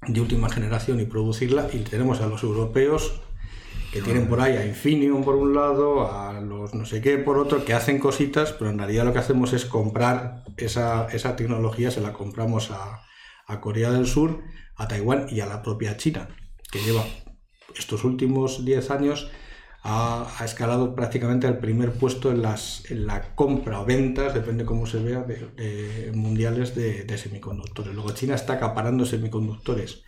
de 0.08 0.20
última 0.20 0.48
generación 0.48 0.98
y 0.98 1.04
producirla, 1.04 1.68
y 1.72 1.78
tenemos 1.78 2.20
a 2.20 2.26
los 2.26 2.42
europeos 2.42 3.20
que 3.92 4.00
tienen 4.00 4.28
por 4.28 4.40
ahí 4.40 4.56
a 4.56 4.64
Infineon 4.64 5.22
por 5.22 5.34
un 5.34 5.54
lado, 5.54 6.10
a 6.10 6.40
los 6.40 6.74
no 6.74 6.86
sé 6.86 7.00
qué 7.00 7.18
por 7.18 7.38
otro, 7.38 7.64
que 7.64 7.74
hacen 7.74 7.98
cositas, 7.98 8.52
pero 8.52 8.70
en 8.70 8.78
realidad 8.78 9.04
lo 9.04 9.12
que 9.12 9.18
hacemos 9.18 9.52
es 9.52 9.64
comprar 9.66 10.44
esa, 10.56 11.08
esa 11.08 11.36
tecnología, 11.36 11.90
se 11.90 12.00
la 12.00 12.12
compramos 12.12 12.70
a, 12.70 13.02
a 13.46 13.60
Corea 13.60 13.90
del 13.90 14.06
Sur, 14.06 14.42
a 14.76 14.88
Taiwán 14.88 15.26
y 15.28 15.40
a 15.40 15.46
la 15.46 15.62
propia 15.62 15.96
China, 15.96 16.28
que 16.70 16.80
lleva 16.80 17.04
estos 17.76 18.04
últimos 18.04 18.64
10 18.64 18.90
años 18.90 19.30
ha, 19.82 20.26
ha 20.38 20.44
escalado 20.44 20.94
prácticamente 20.94 21.46
al 21.46 21.58
primer 21.58 21.92
puesto 21.92 22.30
en, 22.30 22.42
las, 22.42 22.90
en 22.90 23.06
la 23.06 23.34
compra 23.34 23.80
o 23.80 23.84
ventas, 23.84 24.34
depende 24.34 24.64
cómo 24.64 24.86
se 24.86 25.02
vea, 25.02 25.22
de, 25.22 25.48
de 25.56 26.12
mundiales 26.14 26.74
de, 26.74 27.04
de 27.04 27.18
semiconductores. 27.18 27.94
Luego 27.94 28.12
China 28.12 28.34
está 28.34 28.54
acaparando 28.54 29.04
semiconductores 29.06 30.02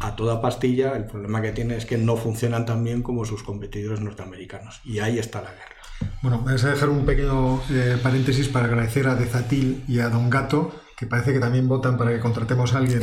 a 0.00 0.16
toda 0.16 0.40
pastilla, 0.40 0.96
el 0.96 1.04
problema 1.04 1.42
que 1.42 1.52
tiene 1.52 1.76
es 1.76 1.84
que 1.84 1.98
no 1.98 2.16
funcionan 2.16 2.64
tan 2.64 2.82
bien 2.82 3.02
como 3.02 3.24
sus 3.24 3.42
competidores 3.42 4.00
norteamericanos. 4.00 4.80
Y 4.84 5.00
ahí 5.00 5.18
está 5.18 5.42
la 5.42 5.50
guerra. 5.50 5.76
Bueno, 6.22 6.38
voy 6.38 6.52
a 6.52 6.56
dejar 6.56 6.88
un 6.88 7.04
pequeño 7.04 7.60
eh, 7.70 7.98
paréntesis 8.02 8.48
para 8.48 8.66
agradecer 8.66 9.06
a 9.06 9.14
Dezatil 9.14 9.84
y 9.86 10.00
a 10.00 10.08
Don 10.08 10.30
Gato, 10.30 10.72
que 10.96 11.06
parece 11.06 11.32
que 11.34 11.40
también 11.40 11.68
votan 11.68 11.98
para 11.98 12.10
que 12.10 12.20
contratemos 12.20 12.74
a 12.74 12.78
alguien 12.78 13.00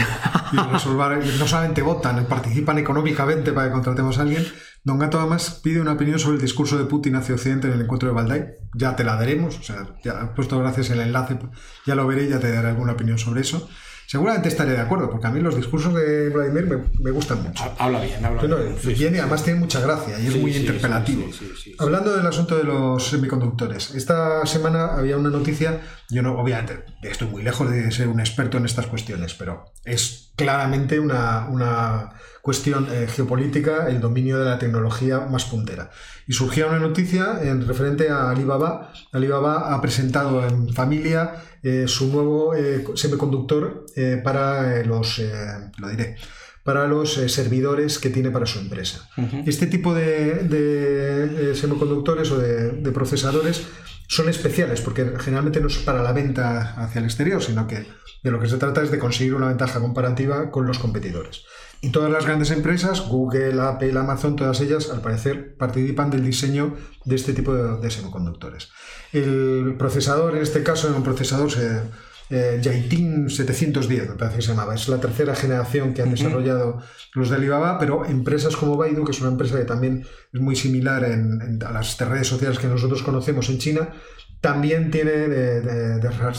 y 0.52 0.58
resolver, 0.72 1.24
no 1.38 1.48
solamente 1.48 1.84
votan, 1.84 2.26
participan 2.26 2.80
económicamente 2.80 3.52
para 3.52 3.68
que 3.68 3.74
contratemos 3.74 4.18
a 4.18 4.24
alguien. 4.24 4.44
Don 4.86 5.00
Gato 5.00 5.18
además 5.18 5.62
pide 5.64 5.80
una 5.80 5.94
opinión 5.94 6.20
sobre 6.20 6.36
el 6.36 6.42
discurso 6.42 6.78
de 6.78 6.86
Putin 6.86 7.16
hacia 7.16 7.36
Occidente 7.36 7.68
en 7.68 7.74
el 7.74 7.82
encuentro 7.82 8.10
de 8.10 8.16
Valdai. 8.16 8.56
Ya 8.74 8.96
te 8.96 9.06
la 9.06 9.16
daremos, 9.16 9.58
o 9.58 9.64
sea, 9.64 9.96
ya 10.04 10.22
he 10.22 10.36
puesto 10.36 10.60
gracias 10.60 10.90
el 10.90 11.00
enlace, 11.00 11.40
ya 11.86 11.96
lo 11.96 12.06
veré 12.06 12.28
ya 12.28 12.40
te 12.40 12.52
daré 12.52 12.70
alguna 12.70 12.94
opinión 12.94 13.18
sobre 13.18 13.42
eso. 13.42 13.70
Seguramente 14.14 14.48
estaré 14.50 14.74
de 14.74 14.80
acuerdo, 14.80 15.10
porque 15.10 15.26
a 15.26 15.32
mí 15.32 15.40
los 15.40 15.56
discursos 15.56 15.92
de 15.96 16.30
Vladimir 16.30 16.68
me, 16.68 17.04
me 17.04 17.10
gustan 17.10 17.42
mucho. 17.42 17.64
Habla 17.80 18.00
bien, 18.00 18.24
habla 18.24 18.44
bien. 18.44 18.78
Sí, 18.80 19.08
además 19.08 19.44
tiene 19.44 19.60
mucha 19.60 19.80
gracia 19.80 20.20
y 20.20 20.28
es 20.28 20.36
muy 20.36 20.56
interpelativo. 20.56 21.26
Hablando 21.80 22.16
del 22.16 22.28
asunto 22.28 22.56
de 22.56 22.64
los 22.64 23.08
semiconductores, 23.08 23.96
esta 23.96 24.46
semana 24.46 24.94
había 24.94 25.18
una 25.18 25.32
noticia, 25.32 25.82
yo 26.12 26.22
no, 26.22 26.38
obviamente, 26.40 26.86
estoy 27.02 27.28
muy 27.28 27.42
lejos 27.42 27.72
de 27.72 27.90
ser 27.90 28.08
un 28.08 28.20
experto 28.20 28.58
en 28.58 28.66
estas 28.66 28.86
cuestiones, 28.86 29.34
pero 29.34 29.66
es 29.84 30.32
claramente 30.36 31.00
una, 31.00 31.48
una 31.50 32.14
cuestión 32.44 32.90
eh, 32.92 33.08
geopolítica, 33.08 33.88
el 33.88 34.00
dominio 34.00 34.38
de 34.38 34.46
la 34.46 34.60
tecnología 34.60 35.22
más 35.22 35.46
puntera. 35.46 35.90
Y 36.28 36.34
surgía 36.34 36.68
una 36.68 36.78
noticia 36.78 37.40
en 37.42 37.66
referente 37.68 38.12
a 38.12 38.30
Alibaba. 38.30 38.94
Alibaba 39.12 39.74
ha 39.74 39.82
presentado 39.82 40.46
en 40.46 40.72
familia 40.72 41.42
eh, 41.64 41.88
su 41.88 42.12
nuevo 42.12 42.54
eh, 42.54 42.84
semiconductor 42.96 43.86
eh, 43.96 44.20
para 44.22 44.84
los, 44.84 45.22
lo 45.78 45.88
diré, 45.88 46.18
para 46.64 46.88
los 46.88 47.14
servidores 47.14 48.00
que 48.00 48.10
tiene 48.10 48.32
para 48.32 48.46
su 48.46 48.60
empresa. 48.60 49.10
Este 49.46 49.68
tipo 49.68 49.94
de, 49.94 51.54
semiconductores 51.56 52.32
o 52.32 52.38
de, 52.38 52.92
procesadores 52.92 53.66
son 54.10 54.28
especiales 54.28 54.82
porque 54.82 55.14
generalmente 55.20 55.62
no 55.62 55.68
es 55.68 55.78
para 55.78 56.04
la 56.04 56.12
venta 56.12 56.74
hacia 56.76 57.00
el 57.00 57.06
exterior, 57.06 57.42
sino 57.42 57.66
que 57.66 57.86
de 58.24 58.32
lo 58.32 58.40
que 58.40 58.50
se 58.50 58.58
trata 58.58 58.84
es 58.84 58.92
de 58.92 59.00
conseguir 59.00 59.34
una 59.34 59.48
ventaja 59.48 59.80
comparativa 59.80 60.52
con 60.52 60.68
los 60.68 60.80
competidores. 60.80 61.44
Y 61.84 61.90
todas 61.90 62.10
las 62.10 62.26
grandes 62.26 62.50
empresas, 62.52 63.02
Google, 63.10 63.62
Apple, 63.62 64.00
Amazon, 64.00 64.38
todas 64.38 64.62
ellas, 64.62 64.90
al 64.90 65.02
parecer, 65.02 65.58
participan 65.58 66.10
del 66.10 66.24
diseño 66.24 66.78
de 67.04 67.16
este 67.16 67.34
tipo 67.34 67.54
de, 67.54 67.92
semiconductores. 67.92 68.70
El 69.14 69.76
procesador, 69.78 70.36
en 70.36 70.42
este 70.42 70.64
caso, 70.64 70.90
es 70.90 70.96
un 70.96 71.04
procesador 71.04 71.50
eh, 72.30 72.60
710, 72.62 74.10
me 74.10 74.16
parece 74.16 74.38
que 74.38 74.42
se 74.42 74.48
llamaba. 74.50 74.74
Es 74.74 74.88
la 74.90 75.00
tercera 75.00 75.36
generación 75.36 75.94
que 75.94 76.02
han 76.02 76.10
desarrollado 76.10 76.82
los 77.14 77.30
de 77.30 77.36
Alibaba, 77.36 77.78
pero 77.78 78.06
empresas 78.06 78.56
como 78.56 78.76
Baidu, 78.76 79.06
que 79.06 79.12
es 79.12 79.22
una 79.22 79.30
empresa 79.30 79.58
que 79.58 79.66
también 79.66 80.06
es 80.34 80.42
muy 80.42 80.56
similar 80.56 81.06
a 81.06 81.72
las 81.72 82.00
redes 82.00 82.28
sociales 82.28 82.58
que 82.58 82.68
nosotros 82.68 83.04
conocemos 83.04 83.50
en 83.50 83.60
China, 83.60 83.90
también 84.42 84.92
tiene 84.92 85.30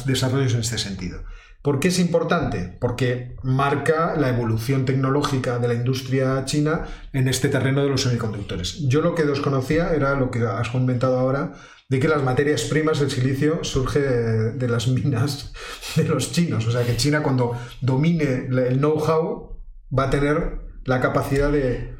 desarrollos 0.04 0.54
en 0.54 0.60
este 0.60 0.78
sentido. 0.78 1.20
¿Por 1.64 1.80
qué 1.80 1.88
es 1.88 1.98
importante? 1.98 2.76
Porque 2.78 3.36
marca 3.42 4.16
la 4.18 4.28
evolución 4.28 4.84
tecnológica 4.84 5.58
de 5.58 5.68
la 5.68 5.72
industria 5.72 6.44
china 6.44 6.82
en 7.14 7.26
este 7.26 7.48
terreno 7.48 7.82
de 7.82 7.88
los 7.88 8.02
semiconductores. 8.02 8.86
Yo 8.86 9.00
lo 9.00 9.14
que 9.14 9.24
desconocía 9.24 9.94
era 9.94 10.14
lo 10.14 10.30
que 10.30 10.40
has 10.40 10.68
comentado 10.68 11.18
ahora, 11.18 11.54
de 11.88 12.00
que 12.00 12.08
las 12.08 12.22
materias 12.22 12.64
primas 12.64 13.00
del 13.00 13.10
silicio 13.10 13.62
surge 13.62 14.00
de, 14.00 14.68
las 14.68 14.88
minas 14.88 15.52
de 15.96 16.04
los 16.04 16.32
chinos. 16.32 16.66
O 16.66 16.72
sea 16.72 16.84
que 16.84 16.96
China 16.96 17.22
cuando 17.22 17.58
domine 17.80 18.46
el 18.48 18.78
know-how 18.78 19.58
va 19.96 20.04
a 20.04 20.10
tener 20.10 20.60
la 20.84 21.00
capacidad 21.00 21.50
de... 21.50 21.94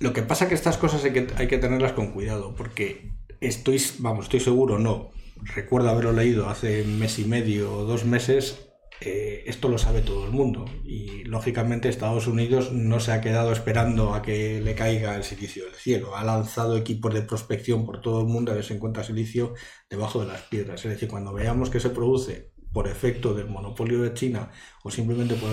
Lo 0.00 0.12
que 0.12 0.22
pasa 0.22 0.48
que 0.48 0.54
estas 0.54 0.76
cosas 0.76 1.04
hay 1.04 1.12
que, 1.12 1.26
hay 1.36 1.48
que 1.48 1.58
tenerlas 1.58 1.92
con 1.92 2.12
cuidado, 2.12 2.54
porque 2.54 3.12
estoy, 3.40 3.82
vamos, 3.98 4.26
estoy 4.26 4.40
seguro, 4.40 4.78
no, 4.78 5.10
recuerdo 5.54 5.88
haberlo 5.88 6.12
leído 6.12 6.48
hace 6.48 6.84
mes 6.84 7.18
y 7.18 7.24
medio 7.24 7.72
o 7.72 7.84
dos 7.84 8.04
meses, 8.04 8.67
eh, 9.00 9.44
esto 9.46 9.68
lo 9.68 9.78
sabe 9.78 10.00
todo 10.00 10.24
el 10.24 10.32
mundo 10.32 10.64
y 10.84 11.22
lógicamente 11.24 11.88
Estados 11.88 12.26
Unidos 12.26 12.72
no 12.72 12.98
se 12.98 13.12
ha 13.12 13.20
quedado 13.20 13.52
esperando 13.52 14.12
a 14.12 14.22
que 14.22 14.60
le 14.60 14.74
caiga 14.74 15.14
el 15.14 15.22
silicio 15.22 15.64
del 15.66 15.74
cielo. 15.74 16.16
Ha 16.16 16.24
lanzado 16.24 16.76
equipos 16.76 17.14
de 17.14 17.22
prospección 17.22 17.86
por 17.86 18.00
todo 18.00 18.20
el 18.20 18.26
mundo 18.26 18.50
a 18.50 18.56
ver 18.56 18.64
si 18.64 18.74
encuentra 18.74 19.04
silicio 19.04 19.54
debajo 19.88 20.20
de 20.20 20.26
las 20.26 20.42
piedras. 20.42 20.84
Es 20.84 20.90
decir, 20.90 21.08
cuando 21.08 21.32
veamos 21.32 21.70
que 21.70 21.78
se 21.78 21.90
produce 21.90 22.50
por 22.72 22.88
efecto 22.88 23.34
del 23.34 23.46
monopolio 23.46 24.02
de 24.02 24.12
China 24.14 24.50
o 24.82 24.90
simplemente 24.90 25.36
por 25.36 25.50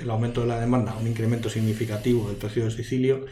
el 0.00 0.10
aumento 0.10 0.40
de 0.40 0.46
la 0.46 0.58
demanda, 0.58 0.96
un 0.98 1.06
incremento 1.06 1.50
significativo 1.50 2.28
del 2.28 2.36
precio 2.36 2.64
del 2.64 2.72
silicio, 2.72 3.26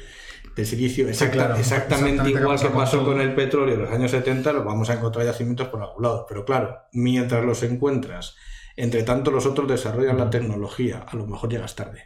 del 0.55 0.67
silicio 0.67 1.09
exactamente, 1.09 2.31
igual 2.31 2.61
que 2.61 2.69
pasó 2.69 3.03
con 3.03 3.21
el 3.21 3.35
petróleo 3.35 3.75
en 3.75 3.83
los 3.83 3.91
años 3.91 4.11
70, 4.11 4.53
lo 4.53 4.62
vamos 4.62 4.91
a 4.91 4.95
encontrar 4.95 5.25
yacimientos 5.25 5.69
por 5.69 5.83
algún 5.83 6.03
lado. 6.03 6.27
Pero 6.29 6.45
claro, 6.45 6.77
mientras 6.93 7.45
los 7.45 7.62
encuentras 7.62 8.37
entre 8.77 9.03
tanto, 9.03 9.31
los 9.31 9.47
otros 9.47 9.68
desarrollan 9.68 10.18
la 10.18 10.31
tecnología. 10.31 11.05
A 11.09 11.16
lo 11.16 11.27
mejor 11.27 11.51
llegas 11.51 11.75
tarde. 11.75 12.05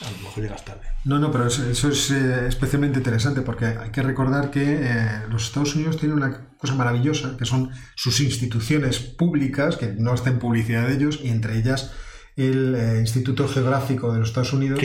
A 0.00 0.10
lo 0.10 0.18
mejor 0.18 0.42
llegas 0.42 0.64
tarde. 0.64 0.82
No, 1.04 1.18
no, 1.18 1.30
pero 1.30 1.46
eso, 1.46 1.88
es 1.88 2.10
eh, 2.10 2.46
especialmente 2.48 2.98
interesante 2.98 3.40
porque 3.42 3.64
hay 3.66 3.90
que 3.90 4.02
recordar 4.02 4.50
que 4.50 4.80
eh, 4.82 5.22
los 5.30 5.46
Estados 5.46 5.74
Unidos 5.74 5.96
tienen 5.96 6.18
una 6.18 6.50
cosa 6.58 6.74
maravillosa, 6.74 7.36
que 7.38 7.46
son 7.46 7.70
sus 7.94 8.20
instituciones 8.20 8.98
públicas, 8.98 9.76
que 9.76 9.88
no 9.88 10.14
está 10.14 10.30
en 10.30 10.38
publicidad 10.38 10.86
de 10.86 10.94
ellos, 10.94 11.20
y 11.22 11.28
entre 11.28 11.58
ellas 11.58 11.92
el 12.36 12.74
eh, 12.74 13.00
Instituto 13.00 13.48
Geográfico 13.48 14.12
de 14.12 14.20
los 14.20 14.28
Estados 14.28 14.52
Unidos, 14.52 14.80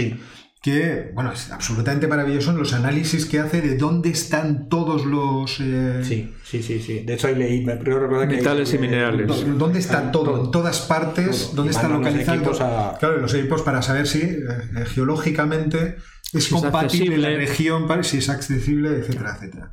que, 0.61 1.09
bueno, 1.15 1.31
es 1.31 1.49
absolutamente 1.51 2.07
maravilloso 2.07 2.51
los 2.51 2.73
análisis 2.73 3.25
que 3.25 3.39
hace 3.39 3.61
de 3.61 3.77
dónde 3.77 4.09
están 4.09 4.69
todos 4.69 5.05
los... 5.05 5.59
Eh, 5.59 6.03
sí, 6.03 6.35
sí, 6.43 6.61
sí, 6.61 6.79
sí. 6.79 6.99
De 6.99 7.15
hecho, 7.15 7.27
ahí 7.27 7.35
leí, 7.35 7.65
me 7.65 7.75
recordar 7.75 8.27
que... 8.27 8.35
Metales 8.35 8.71
y 8.75 8.77
minerales. 8.77 9.27
¿Dónde 9.57 9.79
está 9.79 10.11
todo? 10.11 10.45
En 10.45 10.51
todas 10.51 10.81
partes, 10.81 11.53
¿dónde 11.55 11.71
está 11.71 11.87
localizado? 11.87 12.95
Claro, 12.99 13.17
los 13.17 13.33
equipos 13.33 13.63
para 13.63 13.81
saber 13.81 14.05
si 14.05 14.19
eh, 14.19 14.45
eh, 14.77 14.85
geológicamente 14.85 15.95
es 16.31 16.47
compatible 16.49 17.17
la 17.17 17.29
región, 17.29 17.87
si 18.03 18.19
es 18.19 18.29
accesible, 18.29 18.89
etcétera, 18.99 19.33
etcétera. 19.35 19.71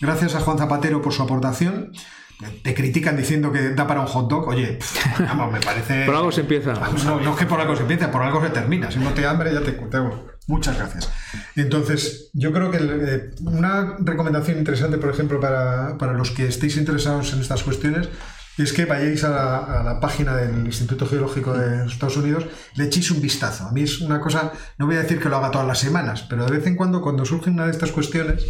Gracias 0.00 0.34
a 0.34 0.40
Juan 0.40 0.56
Zapatero 0.56 1.02
por 1.02 1.12
su 1.12 1.22
aportación 1.22 1.92
te 2.62 2.74
critican 2.74 3.16
diciendo 3.16 3.52
que 3.52 3.70
da 3.70 3.86
para 3.86 4.00
un 4.00 4.06
hot 4.06 4.28
dog, 4.28 4.48
oye, 4.48 4.78
vamos, 5.18 5.52
me 5.52 5.60
parece... 5.60 6.04
por 6.06 6.14
algo 6.14 6.32
se 6.32 6.42
empieza. 6.42 6.74
No, 7.04 7.20
no, 7.20 7.32
es 7.32 7.36
que 7.38 7.46
por 7.46 7.60
algo 7.60 7.74
se 7.74 7.82
empiece, 7.82 8.08
por 8.08 8.22
algo 8.22 8.42
se 8.42 8.50
termina. 8.50 8.90
Si 8.90 8.98
no 8.98 9.10
te 9.10 9.26
hambre, 9.26 9.52
ya 9.52 9.60
te 9.60 9.74
cuento. 9.74 10.28
Muchas 10.46 10.76
gracias. 10.76 11.10
Entonces, 11.56 12.30
yo 12.32 12.52
creo 12.52 12.70
que 12.70 12.78
eh, 12.80 13.30
una 13.42 13.96
recomendación 14.00 14.58
interesante, 14.58 14.98
por 14.98 15.10
ejemplo, 15.10 15.40
para, 15.40 15.96
para, 15.98 16.12
los 16.12 16.30
que 16.30 16.46
estéis 16.46 16.76
interesados 16.76 17.32
en 17.32 17.40
estas 17.40 17.62
cuestiones, 17.62 18.08
es 18.58 18.72
que 18.72 18.84
vayáis 18.84 19.24
a 19.24 19.30
la, 19.30 19.58
a 19.58 19.82
la, 19.82 20.00
página 20.00 20.36
del 20.36 20.66
Instituto 20.66 21.06
Geológico 21.06 21.54
de 21.54 21.86
Estados 21.86 22.16
Unidos, 22.16 22.46
le 22.74 22.84
echéis 22.84 23.10
un 23.10 23.20
vistazo. 23.20 23.66
A 23.66 23.72
mí 23.72 23.82
es 23.82 24.00
una 24.00 24.20
cosa, 24.20 24.52
no 24.78 24.86
voy 24.86 24.96
a 24.96 25.02
decir 25.02 25.20
que 25.20 25.28
lo 25.28 25.36
haga 25.36 25.50
todas 25.50 25.66
las 25.66 25.78
semanas, 25.78 26.26
pero 26.28 26.44
de 26.44 26.58
vez 26.58 26.66
en 26.66 26.76
cuando, 26.76 27.00
cuando 27.00 27.24
surge 27.24 27.50
una 27.50 27.66
de 27.66 27.70
estas 27.70 27.92
cuestiones, 27.92 28.44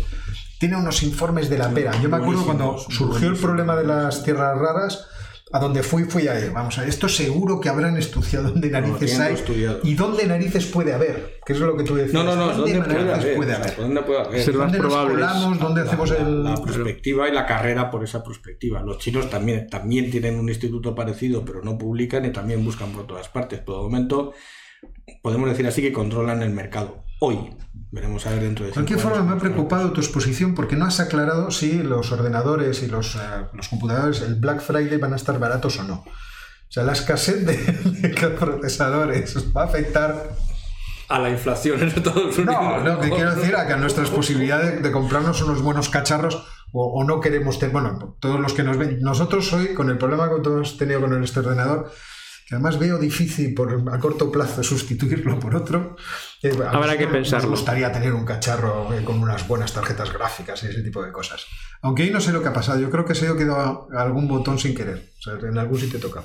tiene 0.62 0.76
unos 0.76 1.02
informes 1.02 1.50
de 1.50 1.58
la 1.58 1.70
pera. 1.70 1.90
Yo 2.00 2.08
me 2.08 2.18
acuerdo 2.18 2.44
cuando 2.44 2.78
surgió 2.78 3.26
el 3.26 3.36
problema 3.36 3.74
de 3.74 3.82
las 3.82 4.22
tierras 4.22 4.56
raras, 4.56 5.08
a 5.52 5.58
donde 5.58 5.82
fui, 5.82 6.04
fui 6.04 6.28
a 6.28 6.38
ir. 6.38 6.52
Vamos 6.52 6.78
a 6.78 6.82
ver, 6.82 6.90
esto 6.90 7.08
seguro 7.08 7.60
que 7.60 7.68
habrán 7.68 7.96
estudiado 7.96 8.50
dónde 8.50 8.70
narices 8.70 9.18
hay 9.18 9.34
y 9.82 9.94
dónde 9.94 10.24
narices 10.24 10.66
puede 10.66 10.92
haber. 10.92 11.40
Que 11.44 11.54
es 11.54 11.58
lo 11.58 11.76
que 11.76 11.82
tú 11.82 11.96
decías. 11.96 12.14
No, 12.14 12.22
no, 12.22 12.36
no, 12.36 12.52
¿dónde, 12.56 12.80
puede 12.80 13.12
haber? 13.12 13.36
puede 13.36 13.54
haber? 13.54 13.76
¿Dónde 13.76 14.02
puede 14.02 14.20
haber? 14.20 14.52
¿Dónde 14.52 14.78
nos 14.78 14.94
colamos? 14.94 15.58
¿Dónde 15.58 15.80
hacemos 15.80 16.10
el...? 16.12 16.44
La 16.44 16.54
perspectiva 16.54 17.28
y 17.28 17.32
la 17.32 17.44
carrera 17.44 17.90
por 17.90 18.04
esa 18.04 18.22
perspectiva. 18.22 18.82
Los 18.82 18.98
chinos 18.98 19.28
también, 19.28 19.68
también 19.68 20.12
tienen 20.12 20.38
un 20.38 20.48
instituto 20.48 20.94
parecido, 20.94 21.44
pero 21.44 21.60
no 21.64 21.76
publican 21.76 22.24
y 22.24 22.30
también 22.30 22.64
buscan 22.64 22.92
por 22.92 23.08
todas 23.08 23.28
partes. 23.28 23.58
Por 23.58 23.78
el 23.78 23.82
momento, 23.82 24.32
podemos 25.22 25.50
decir 25.50 25.66
así 25.66 25.82
que 25.82 25.92
controlan 25.92 26.40
el 26.40 26.50
mercado. 26.50 27.02
Hoy, 27.24 27.38
Veremos 27.92 28.26
a 28.26 28.30
ver 28.30 28.40
dentro 28.40 28.64
de 28.64 28.70
De 28.70 28.74
cualquier 28.74 28.98
forma, 28.98 29.22
me 29.22 29.36
ha 29.36 29.38
preocupado 29.38 29.92
tu 29.92 30.00
exposición 30.00 30.56
porque 30.56 30.74
no 30.74 30.86
has 30.86 30.98
aclarado 30.98 31.52
si 31.52 31.80
los 31.84 32.10
ordenadores 32.10 32.82
y 32.82 32.88
los, 32.88 33.14
eh, 33.14 33.18
los, 33.52 33.68
computadores, 33.68 34.22
el 34.22 34.34
Black 34.34 34.60
Friday, 34.60 34.98
van 34.98 35.12
a 35.12 35.16
estar 35.16 35.38
baratos 35.38 35.78
o 35.78 35.84
no. 35.84 35.94
O 35.94 36.04
sea, 36.68 36.82
la 36.82 36.94
escasez 36.94 37.46
de, 37.46 38.08
procesadores 38.40 39.36
va 39.56 39.62
a 39.62 39.64
afectar 39.66 40.32
a 41.08 41.18
la 41.20 41.30
inflación 41.30 41.80
en 41.80 41.88
Estados 41.90 42.38
Unidos. 42.38 42.56
No, 42.60 42.80
no, 42.80 42.98
que 42.98 43.10
quiero 43.10 43.36
decir 43.36 43.54
a 43.54 43.68
que 43.68 43.76
nuestras 43.76 44.10
posibilidades 44.10 44.82
de, 44.82 44.90
comprarnos 44.90 45.40
unos 45.42 45.62
buenos 45.62 45.90
cacharros 45.90 46.44
o, 46.72 47.04
no 47.04 47.20
queremos 47.20 47.60
tener, 47.60 47.72
bueno, 47.72 48.16
todos 48.18 48.40
los 48.40 48.52
que 48.52 48.64
nos 48.64 48.78
ven, 48.78 48.98
nosotros 49.00 49.52
hoy 49.52 49.74
con 49.74 49.90
el 49.90 49.98
problema 49.98 50.28
que 50.28 50.40
todos 50.42 50.56
hemos 50.56 50.76
tenido 50.76 51.00
con 51.02 51.22
este 51.22 51.38
ordenador, 51.38 51.92
que 52.46 52.54
además 52.54 52.78
veo 52.78 52.98
difícil 52.98 53.54
por, 53.54 53.82
a 53.92 53.98
corto 53.98 54.30
plazo 54.30 54.62
sustituirlo 54.62 55.38
por 55.38 55.54
otro. 55.56 55.96
Eh, 56.42 56.52
Habrá 56.70 56.96
que 56.98 57.06
pensar. 57.06 57.42
Me 57.42 57.48
gustaría 57.48 57.90
tener 57.92 58.12
un 58.12 58.24
cacharro 58.24 58.92
eh, 58.92 59.04
con 59.04 59.20
unas 59.22 59.46
buenas 59.48 59.72
tarjetas 59.72 60.12
gráficas 60.12 60.62
y 60.64 60.66
ese 60.66 60.82
tipo 60.82 61.02
de 61.02 61.12
cosas. 61.12 61.46
Aunque 61.82 62.02
ahí 62.04 62.10
no 62.10 62.20
sé 62.20 62.32
lo 62.32 62.42
que 62.42 62.48
ha 62.48 62.52
pasado. 62.52 62.80
Yo 62.80 62.90
creo 62.90 63.04
que 63.04 63.14
se 63.14 63.28
ha 63.28 63.36
quedado 63.36 63.88
algún 63.96 64.28
botón 64.28 64.58
sin 64.58 64.74
querer. 64.74 65.10
O 65.18 65.22
sea, 65.22 65.34
en 65.48 65.56
algún 65.58 65.78
sitio 65.78 65.98
toca. 66.00 66.22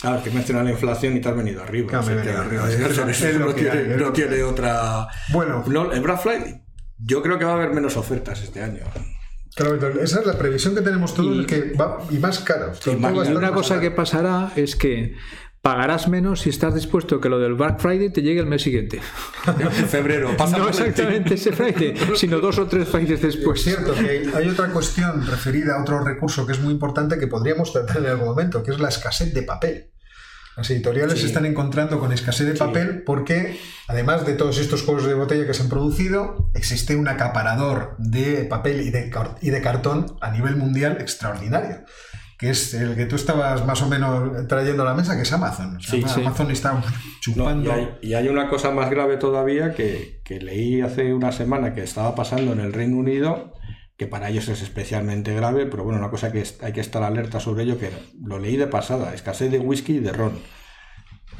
Claro, 0.00 0.22
que 0.22 0.30
menciona 0.30 0.62
la 0.62 0.70
inflación 0.70 1.16
y 1.16 1.20
te 1.20 1.28
has 1.28 1.36
venido 1.36 1.62
arriba. 1.62 1.88
Claro, 1.88 2.06
me 2.06 2.12
he 2.12 2.20
O 2.20 2.22
sea, 2.24 2.32
venido 2.42 2.42
que- 2.50 2.56
arriba, 2.56 2.70
eso- 2.88 2.90
es 2.90 2.96
lo- 2.96 3.08
eso 3.10 3.28
es 3.28 3.34
lo 3.36 3.46
no 3.46 3.54
que 3.54 3.60
tiene, 3.62 3.78
hay, 3.78 3.84
es 3.84 3.88
no 3.88 3.96
lo 3.96 4.12
que 4.12 4.22
tiene 4.22 4.36
hay. 4.36 4.42
otra. 4.42 5.08
Bueno. 5.30 5.64
No, 5.66 5.92
el 5.92 6.00
Black 6.00 6.20
Friday, 6.22 6.62
yo 6.98 7.22
creo 7.22 7.38
que 7.38 7.44
va 7.44 7.52
a 7.52 7.54
haber 7.54 7.70
menos 7.74 7.96
ofertas 7.96 8.40
este 8.42 8.62
año. 8.62 8.84
Claro, 9.58 10.00
esa 10.00 10.20
es 10.20 10.26
la 10.26 10.38
previsión 10.38 10.74
que 10.74 10.80
tenemos 10.82 11.14
todos, 11.14 11.36
Y- 11.36 11.40
es 11.40 11.46
que 11.46 11.72
va 11.74 11.98
y 12.10 12.18
más 12.18 12.38
caro. 12.38 12.72
Sobre 12.74 12.98
más- 12.98 13.12
todo 13.12 13.22
va 13.22 13.28
a 13.28 13.32
Y 13.32 13.36
una 13.36 13.52
cosa 13.52 13.80
que 13.80 13.90
pasará 13.90 14.52
es 14.56 14.76
que 14.76 15.16
pagarás 15.60 16.06
menos 16.08 16.40
si 16.42 16.50
estás 16.50 16.74
dispuesto 16.74 17.16
a 17.16 17.20
que 17.20 17.28
lo 17.28 17.38
del 17.40 17.54
Black 17.54 17.80
Friday 17.80 18.10
te 18.12 18.22
llegue 18.22 18.40
el 18.40 18.46
mes 18.46 18.62
siguiente. 18.62 19.00
En 19.58 19.70
febrero, 19.88 20.30
pasa 20.38 20.56
no 20.58 20.68
exactamente 20.68 21.34
ese 21.34 21.52
Friday, 21.52 21.94
sino 22.14 22.38
dos 22.38 22.58
o 22.58 22.66
tres 22.66 22.88
Fridays 22.88 23.22
Es 23.22 23.34
después. 23.34 23.62
cierto 23.62 23.92
que 23.94 24.30
hay 24.34 24.48
otra 24.48 24.68
cuestión 24.68 25.26
referida 25.26 25.76
a 25.76 25.82
otro 25.82 26.02
recurso 26.04 26.46
que 26.46 26.52
es 26.52 26.60
muy 26.60 26.72
importante 26.72 27.18
que 27.18 27.26
podríamos 27.26 27.72
tratar 27.72 27.98
en 27.98 28.06
algún 28.06 28.28
momento, 28.28 28.62
que 28.62 28.70
es 28.70 28.78
la 28.80 28.88
escasez 28.88 29.34
de 29.34 29.42
papel. 29.42 29.90
Las 30.58 30.68
editoriales 30.70 31.14
Sí. 31.14 31.20
se 31.20 31.26
están 31.28 31.46
encontrando 31.46 31.98
con 32.00 32.12
escasez 32.12 32.46
de 32.46 32.54
papel 32.54 33.02
porque, 33.06 33.58
además 33.86 34.26
de 34.26 34.34
todos 34.34 34.58
estos 34.58 34.82
juegos 34.82 35.06
de 35.06 35.14
botella 35.14 35.46
que 35.46 35.54
se 35.54 35.62
han 35.62 35.68
producido, 35.68 36.50
existe 36.54 36.96
un 36.96 37.06
acaparador 37.08 37.94
de 37.98 38.44
papel 38.44 38.80
y 38.82 38.90
de, 38.90 39.08
car- 39.08 39.36
y 39.40 39.50
de 39.50 39.62
cartón 39.62 40.16
a 40.20 40.30
nivel 40.32 40.56
mundial 40.56 40.98
extraordinario, 41.00 41.84
que 42.38 42.50
es 42.50 42.74
el 42.74 42.96
que 42.96 43.06
tú 43.06 43.14
estabas 43.16 43.64
más 43.66 43.82
o 43.82 43.88
menos 43.88 44.46
trayendo 44.48 44.82
a 44.82 44.86
la 44.86 44.94
mesa, 44.94 45.14
que 45.16 45.22
es 45.22 45.32
Amazon. 45.32 45.76
O 45.76 45.80
sea, 45.80 45.90
Sí, 45.92 46.04
sí. 46.12 46.20
Amazon 46.22 46.50
está 46.50 46.72
No, 46.74 46.82
chupando... 47.20 47.70
y, 47.70 47.72
hay, 47.72 47.88
y 48.02 48.14
hay 48.14 48.28
una 48.28 48.48
cosa 48.48 48.70
más 48.72 48.90
grave 48.90 49.16
todavía 49.16 49.74
que, 49.74 50.20
que 50.24 50.40
leí 50.40 50.80
hace 50.80 51.14
una 51.14 51.30
semana 51.32 51.72
que 51.72 51.84
estaba 51.84 52.14
pasando 52.16 52.52
en 52.52 52.60
el 52.60 52.72
Reino 52.72 52.96
Unido, 52.96 53.52
que 53.98 54.06
para 54.06 54.28
ellos 54.28 54.48
es 54.48 54.62
especialmente 54.62 55.34
grave, 55.34 55.66
pero 55.66 55.82
bueno, 55.82 55.98
una 55.98 56.08
cosa 56.08 56.30
que 56.30 56.44
hay 56.62 56.72
que 56.72 56.80
estar 56.80 57.02
alerta 57.02 57.40
sobre 57.40 57.64
ello, 57.64 57.80
que 57.80 57.90
lo 58.22 58.38
leí 58.38 58.56
de 58.56 58.68
pasada, 58.68 59.12
escasez 59.12 59.50
de 59.50 59.58
whisky 59.58 59.96
y 59.96 59.98
de 59.98 60.12
ron. 60.12 60.38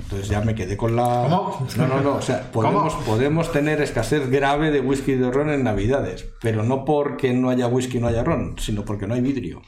Entonces 0.01 0.29
ya 0.29 0.41
me 0.41 0.57
quedé 0.57 0.77
con 0.77 0.97
la... 0.97 1.29
¿Cómo? 1.29 1.67
No, 1.77 1.87
no, 1.87 2.01
no, 2.01 2.15
o 2.17 2.23
sea, 2.23 2.51
podemos, 2.51 2.95
podemos 3.07 3.53
tener 3.53 3.81
escasez 3.81 4.29
grave 4.29 4.73
de 4.73 4.81
whisky 4.81 5.13
y 5.13 5.17
de 5.17 5.31
ron 5.31 5.51
en 5.51 5.63
Navidades, 5.63 6.27
pero 6.41 6.65
no 6.65 6.85
porque 6.85 7.33
no 7.33 7.49
haya 7.49 7.69
whisky 7.69 7.99
y 7.99 8.01
no 8.01 8.09
haya 8.09 8.25
ron, 8.25 8.57
sino 8.59 8.85
porque 8.85 9.07
no 9.07 9.15
hay 9.15 9.21
vidrio. 9.21 9.63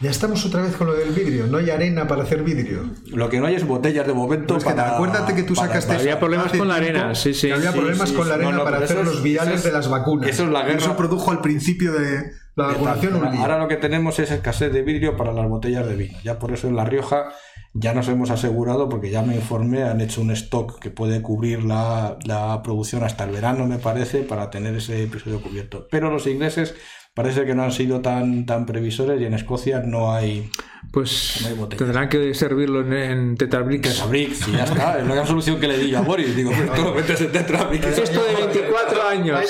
Ya 0.00 0.10
estamos 0.10 0.44
otra 0.44 0.62
vez 0.62 0.76
con 0.76 0.86
lo 0.88 0.94
del 0.94 1.10
vidrio, 1.10 1.46
no 1.46 1.56
hay 1.58 1.70
arena 1.70 2.06
para 2.06 2.22
hacer 2.22 2.42
vidrio. 2.42 2.84
Lo 3.06 3.28
que 3.30 3.40
no 3.40 3.46
hay 3.46 3.54
es 3.54 3.66
botellas 3.66 4.06
de 4.06 4.12
momento 4.12 4.54
No, 4.54 4.58
es 4.58 4.64
que 4.64 4.70
para... 4.70 4.94
acuérdate 4.96 5.34
que 5.34 5.42
tú 5.42 5.54
para- 5.54 5.68
sacaste 5.68 5.88
para- 5.88 6.00
Había 6.00 6.18
problemas 6.20 6.52
con 6.52 6.68
la 6.68 6.74
arena, 6.74 7.14
sí, 7.14 7.32
sí. 7.32 7.50
había 7.50 7.72
Sí, 7.72 7.78
problemas 7.78 8.08
sí, 8.10 8.14
con 8.14 8.28
la 8.28 8.34
arena 8.34 8.50
No, 8.52 8.58
no, 8.58 8.64
para 8.64 8.78
hacer 8.78 9.04
los 9.04 9.16
es- 9.16 9.22
viales 9.22 9.54
es- 9.56 9.64
de 9.64 9.72
las 9.72 9.88
vacunas. 9.88 10.28
eso 10.28 10.44
es 10.44 10.50
la 10.50 10.60
Y 10.60 10.66
guerra. 10.66 10.78
Eso 10.78 10.96
produjo 10.96 11.30
al 11.30 11.40
principio 11.40 11.92
de 11.92 12.30
la 12.56 12.66
vacunación 12.66 13.14
un 13.16 13.30
lío. 13.32 13.40
Ahora 13.40 13.58
lo 13.58 13.68
que 13.68 13.76
tenemos 13.76 14.18
es 14.18 14.30
escasez 14.30 14.70
de 14.72 14.82
vidrio 14.82 15.16
para 15.16 15.32
las 15.32 15.48
botellas 15.48 15.86
de 15.86 15.96
vino. 15.96 16.18
Ya 16.22 16.38
por 16.38 16.52
eso 16.52 16.68
en 16.68 16.76
La 16.76 16.84
Rioja 16.84 17.28
ya 17.72 17.94
nos 17.94 18.08
hemos 18.08 18.30
asegurado, 18.30 18.88
porque 18.90 19.10
ya 19.10 19.22
me 19.22 19.34
informé, 19.34 19.82
han 19.82 20.00
hecho 20.02 20.20
un 20.20 20.30
stock 20.30 20.78
que 20.78 20.90
puede 20.90 21.20
cubrir 21.22 21.64
la, 21.64 22.18
la 22.24 22.62
producción 22.62 23.02
hasta 23.02 23.24
el 23.24 23.30
verano, 23.30 23.66
me 23.66 23.78
parece, 23.78 24.20
para 24.20 24.50
tener 24.50 24.74
ese 24.74 25.02
episodio 25.04 25.40
cubierto. 25.42 25.86
Pero 25.90 26.10
los 26.10 26.26
ingleses 26.26 26.74
parece 27.16 27.46
que 27.46 27.54
no 27.54 27.62
han 27.62 27.72
sido 27.72 28.00
tan, 28.02 28.44
tan 28.44 28.66
previsores 28.66 29.18
y 29.18 29.24
en 29.24 29.32
Escocia 29.32 29.80
no 29.80 30.12
hay 30.12 30.50
Pues 30.92 31.38
No 31.56 31.64
hay 31.64 31.68
tendrán 31.70 32.10
que 32.10 32.34
servirlo 32.34 32.82
en, 32.82 32.92
en 32.92 33.36
Tetrabricks. 33.38 33.88
Tetrabricks 33.88 34.48
y 34.48 34.52
ya 34.52 34.64
está. 34.64 34.98
Es 34.98 35.06
la 35.06 35.14
gran 35.14 35.26
solución 35.26 35.58
que 35.58 35.66
le 35.66 35.78
di 35.78 35.90
yo 35.90 35.98
a 35.98 36.02
Boris. 36.02 36.36
Digo, 36.36 36.50
pero 36.54 36.72
tú 36.74 36.82
lo 36.82 36.94
metes 36.94 37.18
en 37.22 37.32
Tetrabricks. 37.32 37.86
Esto 37.86 38.22
de 38.22 38.34
24 38.46 39.02
años. 39.08 39.40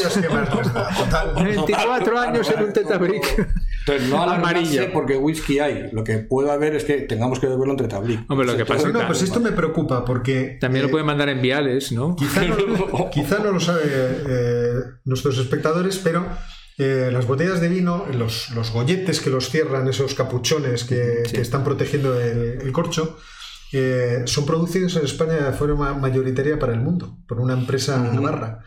Total. 0.97 1.35
24 1.45 2.19
años 2.21 2.51
en 2.57 2.65
un 2.65 2.73
Tetrabrick. 2.73 3.49
Entonces, 3.81 4.09
no 4.11 4.23
Amarillo. 4.31 4.93
porque 4.93 5.17
whisky 5.17 5.59
hay. 5.59 5.91
Lo 5.93 6.05
que 6.05 6.19
puede 6.19 6.53
haber 6.53 6.77
es 6.77 6.85
que 6.85 6.99
tengamos 7.01 7.41
que 7.41 7.49
beberlo 7.49 7.73
en 7.73 7.79
Tetrabric. 7.79 8.31
Hombre, 8.31 8.47
lo 8.47 8.57
que 8.57 8.65
pasa 8.65 8.83
Bueno, 8.83 8.93
Claro, 9.01 9.09
pues 9.09 9.23
esto 9.23 9.41
me 9.41 9.51
preocupa 9.51 10.05
porque 10.05 10.57
También 10.61 10.85
eh, 10.85 10.87
lo 10.87 10.91
pueden 10.93 11.07
mandar 11.07 11.29
en 11.31 11.43
viales, 11.43 11.91
¿no? 11.91 12.15
quizá, 12.15 12.43
no, 12.45 13.11
quizá 13.11 13.39
no 13.41 13.51
lo 13.51 13.59
saben 13.59 13.83
eh, 13.91 14.71
nuestros 15.05 15.37
espectadores, 15.39 15.99
pero 15.99 16.25
eh, 16.79 17.11
las 17.13 17.27
botellas 17.27 17.61
de 17.61 17.69
vino, 17.69 18.07
los, 18.13 18.51
los 18.51 18.71
golletes 18.71 19.21
que 19.21 19.31
los 19.31 19.51
cierran, 19.51 19.89
esos 19.89 20.15
capuchones 20.15 20.85
que, 20.85 21.23
que 21.33 21.41
están 21.41 21.65
protegiendo 21.65 22.21
el, 22.21 22.61
el 22.61 22.73
corcho, 22.73 23.19
eh, 23.73 24.23
son 24.27 24.47
producidos 24.47 24.97
en 24.97 25.05
España 25.05 25.35
de 25.35 25.53
forma 25.53 25.95
mayoritaria 25.95 26.59
para 26.59 26.73
el 26.73 26.81
mundo, 26.81 27.19
por 27.27 27.41
una 27.41 27.55
empresa 27.55 27.99
navarra 27.99 28.63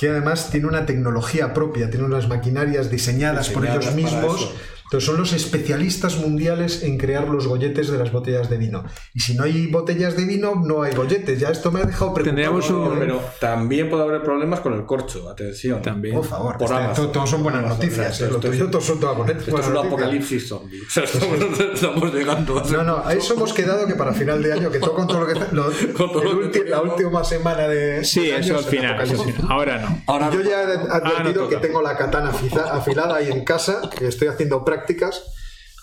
que 0.00 0.08
además 0.08 0.48
tiene 0.50 0.66
una 0.66 0.86
tecnología 0.86 1.52
propia, 1.52 1.90
tiene 1.90 2.06
unas 2.06 2.26
maquinarias 2.26 2.90
diseñadas, 2.90 3.50
por 3.50 3.66
ellos 3.66 3.94
mismos. 3.94 4.50
Entonces 4.90 5.06
son 5.06 5.18
los 5.18 5.32
especialistas 5.32 6.16
mundiales 6.18 6.82
en 6.82 6.98
crear 6.98 7.28
los 7.28 7.46
golletes 7.46 7.92
de 7.92 7.96
las 7.98 8.10
botellas 8.10 8.50
de 8.50 8.56
vino. 8.58 8.82
Y 9.14 9.20
si 9.20 9.34
no 9.34 9.44
hay 9.44 9.68
botellas 9.68 10.16
de 10.16 10.24
vino, 10.24 10.56
no 10.56 10.82
hay 10.82 10.92
golletes. 10.96 11.38
Ya 11.38 11.50
esto 11.50 11.70
me 11.70 11.78
ha 11.80 11.84
dejado 11.84 12.12
preocupado. 12.12 12.24
Tendríamos 12.24 12.68
un- 12.70 12.98
Pero 12.98 13.20
también 13.40 13.88
puede 13.88 14.02
haber 14.02 14.22
problemas 14.24 14.58
con 14.58 14.74
el 14.74 14.84
corcho. 14.84 15.28
Atención. 15.30 15.80
También. 15.80 16.16
Por 16.16 16.24
favor, 16.24 16.58
Por 16.58 16.72
este- 16.72 16.94
todo, 16.96 17.08
todo 17.10 17.26
son 17.28 17.44
buenas 17.44 17.64
noticias. 17.66 18.14
esto- 18.14 18.24
eh, 18.26 18.30
Lo 18.32 18.40
tuyo 18.40 18.68
todo 18.68 18.80
son 18.82 18.98
todas 18.98 19.16
buenas 19.16 19.36
Esto 19.36 19.60
es 19.60 19.68
un 19.68 19.76
apocalipsis 19.76 20.48
zombie. 20.48 20.80
O 20.80 20.90
sea, 20.90 21.04
estamos, 21.04 21.38
estamos 21.74 22.12
llegando 22.14 22.58
a 22.58 22.64
No, 22.64 22.82
no, 22.82 23.02
a 23.06 23.12
eso 23.14 23.34
hemos 23.34 23.52
quedado 23.52 23.86
que 23.86 23.94
para 23.94 24.12
final 24.12 24.42
de 24.42 24.52
año, 24.54 24.70
que 24.72 24.80
todo 24.80 24.94
con 24.94 25.06
todo 25.06 25.20
lo 25.20 25.26
que... 25.28 25.34
lo- 25.52 25.70
Con 25.96 26.10
todo 26.12 26.24
lo 26.32 26.50
que 26.50 26.64
la 26.64 26.80
última 26.82 27.22
semana 27.22 27.68
de... 27.68 28.04
Sí, 28.04 28.26
del 28.26 28.40
eso 28.40 28.58
al 28.58 28.64
final, 28.64 29.00
eso 29.00 29.22
final. 29.22 29.46
Ahora 29.48 29.78
no. 29.78 30.02
Ahora, 30.08 30.30
Yo 30.32 30.40
ya 30.40 30.62
he 30.62 30.74
advertido 30.74 31.42
Ah, 31.42 31.44
no 31.44 31.48
que 31.48 31.56
tengo 31.58 31.80
la 31.80 31.96
katana 31.96 32.30
afilada 32.72 33.14
ahí 33.16 33.30
en 33.30 33.44
casa, 33.44 33.82
que 33.96 34.08
estoy 34.08 34.26
haciendo 34.28 34.64
prácticas. 34.80 35.22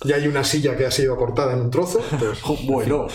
Ya 0.05 0.15
hay 0.15 0.27
una 0.27 0.43
silla 0.43 0.75
que 0.77 0.85
ha 0.85 0.91
sido 0.91 1.15
cortada 1.15 1.53
en 1.53 1.61
un 1.61 1.71
trozo. 1.71 2.01
bueno, 2.67 3.07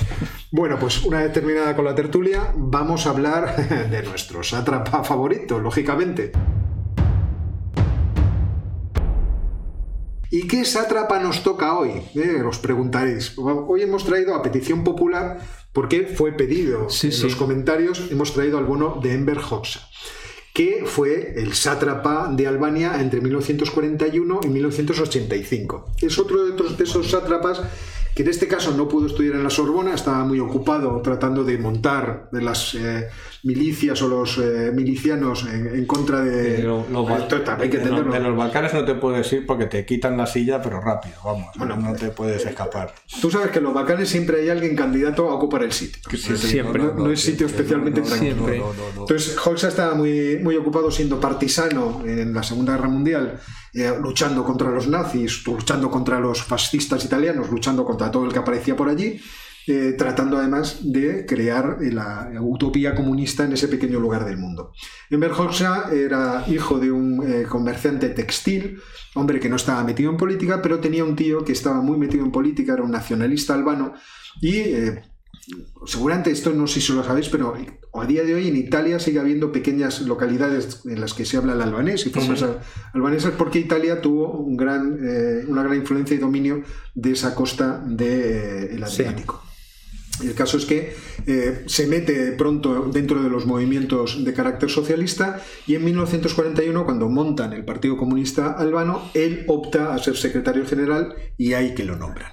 Bueno, 0.50 0.78
pues 0.78 1.02
una 1.04 1.20
vez 1.22 1.32
terminada 1.32 1.76
con 1.76 1.84
la 1.84 1.94
tertulia, 1.94 2.52
vamos 2.56 3.06
a 3.06 3.10
hablar 3.10 3.88
de 3.90 4.02
nuestro 4.02 4.42
sátrapa 4.42 5.04
favorito, 5.04 5.58
lógicamente. 5.60 6.32
¿Y 10.30 10.48
qué 10.48 10.64
sátrapa 10.64 11.18
nos 11.20 11.42
toca 11.42 11.76
hoy? 11.76 12.02
Eh, 12.14 12.42
os 12.42 12.58
preguntaréis. 12.58 13.34
Hoy 13.38 13.82
hemos 13.82 14.04
traído 14.04 14.34
a 14.34 14.42
petición 14.42 14.82
popular, 14.82 15.38
porque 15.74 16.06
fue 16.06 16.32
pedido 16.32 16.88
Sí, 16.88 17.08
en 17.08 17.12
sí. 17.12 17.22
los 17.24 17.36
comentarios, 17.36 18.08
hemos 18.10 18.32
traído 18.32 18.56
al 18.58 18.64
bueno 18.64 18.98
de 19.02 19.12
Enver 19.14 19.38
Hoxha, 19.38 19.80
que 20.52 20.84
fue 20.86 21.34
el 21.36 21.54
sátrapa 21.54 22.30
de 22.30 22.46
Albania 22.46 23.00
entre 23.00 23.20
1941 23.20 24.40
y 24.42 24.48
1985. 24.48 25.92
Es 26.02 26.18
otro 26.18 26.44
de, 26.44 26.84
esos 26.84 27.10
sátrapas 27.10 27.62
que 28.14 28.22
en 28.22 28.28
este 28.28 28.46
caso 28.48 28.72
no 28.76 28.88
pudo 28.88 29.06
estudiar 29.06 29.34
en 29.36 29.44
la 29.44 29.50
Sorbona, 29.50 29.94
estaba 29.94 30.24
muy 30.24 30.38
ocupado 30.40 31.00
tratando 31.02 31.44
de 31.44 31.56
montar 31.58 32.28
de 32.30 32.42
las 32.42 32.74
eh, 32.74 33.08
milicias 33.44 34.00
o 34.02 34.08
los 34.08 34.38
eh, 34.38 34.70
milicianos 34.74 35.46
en, 35.46 35.68
en 35.68 35.86
contra 35.86 36.20
de... 36.20 36.42
de, 36.58 36.62
lo- 36.62 36.86
lo- 36.90 37.16
Esto 37.16 37.40
también 37.40 37.60
hay 37.62 37.70
que 37.70 37.78
de 37.84 37.90
lo- 37.90 38.02
de 38.12 38.20
los 38.20 38.36
Balcanes 38.36 38.74
no 38.74 38.84
te 38.84 38.94
puedes 38.94 39.32
ir 39.32 39.46
porque 39.46 39.66
te 39.66 39.84
quitan 39.86 40.16
la 40.16 40.26
silla, 40.26 40.60
pero 40.60 40.80
rápido, 40.80 41.14
vamos. 41.24 41.46
no 41.56 41.92
te 41.94 42.08
puedes 42.10 42.44
escapar. 42.44 42.94
Tú 43.20 43.30
sabes 43.30 43.50
que 43.50 43.58
en 43.58 43.64
los 43.64 43.74
Balcanes 43.74 44.08
siempre 44.08 44.42
hay 44.42 44.48
alguien 44.50 44.76
candidato 44.76 45.30
a 45.30 45.34
ocupar 45.34 45.62
el 45.62 45.72
sitio. 45.72 46.02
Siempre. 46.36 46.82
No, 46.82 46.92
no 46.94 47.10
es 47.10 47.20
sitio 47.20 47.46
especialmente 47.46 48.00
no, 48.00 48.06
tranquilo. 48.06 48.34
Siempre. 48.34 48.58
no, 48.58 48.66
no, 48.74 48.94
no. 48.94 49.00
Entonces, 49.02 49.36
Hoxha 49.44 49.68
estaba 49.68 49.94
muy, 49.94 50.38
muy 50.42 50.56
ocupado 50.56 50.90
siendo 50.90 51.18
partisano 51.20 52.02
en 52.06 52.32
la 52.34 52.42
Segunda 52.42 52.76
Guerra 52.76 52.88
Mundial, 52.88 53.40
eh, 53.74 53.90
luchando 53.98 54.44
contra 54.44 54.70
los 54.70 54.86
nazis, 54.86 55.46
luchando 55.46 55.90
contra 55.90 56.20
los 56.20 56.42
fascistas 56.42 57.04
italianos, 57.06 57.50
luchando 57.50 57.86
contra 57.86 58.10
todo 58.10 58.26
el 58.26 58.32
que 58.32 58.38
aparecía 58.38 58.76
por 58.76 58.90
allí, 58.90 59.18
eh, 59.66 59.94
tratando 59.96 60.36
además 60.36 60.80
de 60.82 61.24
crear 61.24 61.78
eh, 61.80 61.90
la 61.90 62.30
utopía 62.40 62.94
comunista 62.94 63.44
en 63.44 63.54
ese 63.54 63.68
pequeño 63.68 63.98
lugar 63.98 64.26
del 64.26 64.36
mundo. 64.36 64.72
Enver 65.08 65.32
Hoxha 65.32 65.90
era 65.90 66.44
hijo 66.48 66.78
de 66.78 66.92
un 66.92 67.44
comerciante 67.48 68.10
textil, 68.10 68.78
hombre 69.14 69.40
que 69.40 69.48
no 69.48 69.56
estaba 69.56 69.82
metido 69.84 70.10
en 70.10 70.18
política, 70.18 70.60
pero 70.60 70.78
tenía 70.78 71.04
un 71.04 71.16
tío 71.16 71.42
que 71.42 71.52
estaba 71.52 71.80
muy 71.80 71.96
metido 71.96 72.24
en 72.24 72.32
política, 72.32 72.74
era 72.74 72.82
un 72.82 72.90
nacionalista 72.90 73.54
albano 73.54 73.94
y 74.42 74.64
seguramente 75.86 76.30
esto 76.30 76.52
no 76.52 76.66
sé 76.66 76.80
si 76.80 76.92
lo 76.92 77.02
sabéis, 77.02 77.28
pero 77.28 77.54
a 77.94 78.06
día 78.06 78.22
de 78.22 78.34
hoy 78.34 78.48
en 78.48 78.56
Italia 78.56 78.98
sigue 78.98 79.18
habiendo 79.18 79.50
pequeñas 79.52 80.00
localidades 80.02 80.82
en 80.86 81.00
las 81.00 81.14
que 81.14 81.24
se 81.24 81.36
habla 81.36 81.52
el 81.54 81.60
albanés 81.62 82.06
y 82.06 82.10
formas 82.10 82.42
al- 82.42 82.60
albanesas 82.94 83.32
porque 83.36 83.58
Italia 83.58 84.00
tuvo 84.00 84.30
un 84.38 84.56
gran, 84.56 84.98
eh, 85.02 85.44
una 85.48 85.62
gran 85.62 85.76
influencia 85.76 86.14
y 86.14 86.18
dominio 86.18 86.62
de 86.94 87.10
esa 87.12 87.34
costa 87.34 87.82
del 87.86 88.82
Atlántico. 88.84 89.42
El 90.22 90.34
caso 90.34 90.56
es 90.58 90.66
que 90.66 90.94
eh, 91.26 91.64
se 91.66 91.86
mete 91.88 92.32
pronto 92.32 92.90
dentro 92.92 93.22
de 93.22 93.28
los 93.30 93.44
movimientos 93.46 94.24
de 94.24 94.32
carácter 94.32 94.70
socialista 94.70 95.42
y 95.66 95.74
en 95.74 95.84
1941, 95.84 96.84
cuando 96.84 97.08
montan 97.08 97.52
el 97.54 97.64
Partido 97.64 97.96
Comunista 97.96 98.52
Albano, 98.52 99.10
él 99.14 99.44
opta 99.48 99.92
a 99.94 99.98
ser 99.98 100.16
secretario 100.16 100.64
general 100.66 101.14
y 101.36 101.54
ahí 101.54 101.74
que 101.74 101.84
lo 101.84 101.96
nombran. 101.96 102.30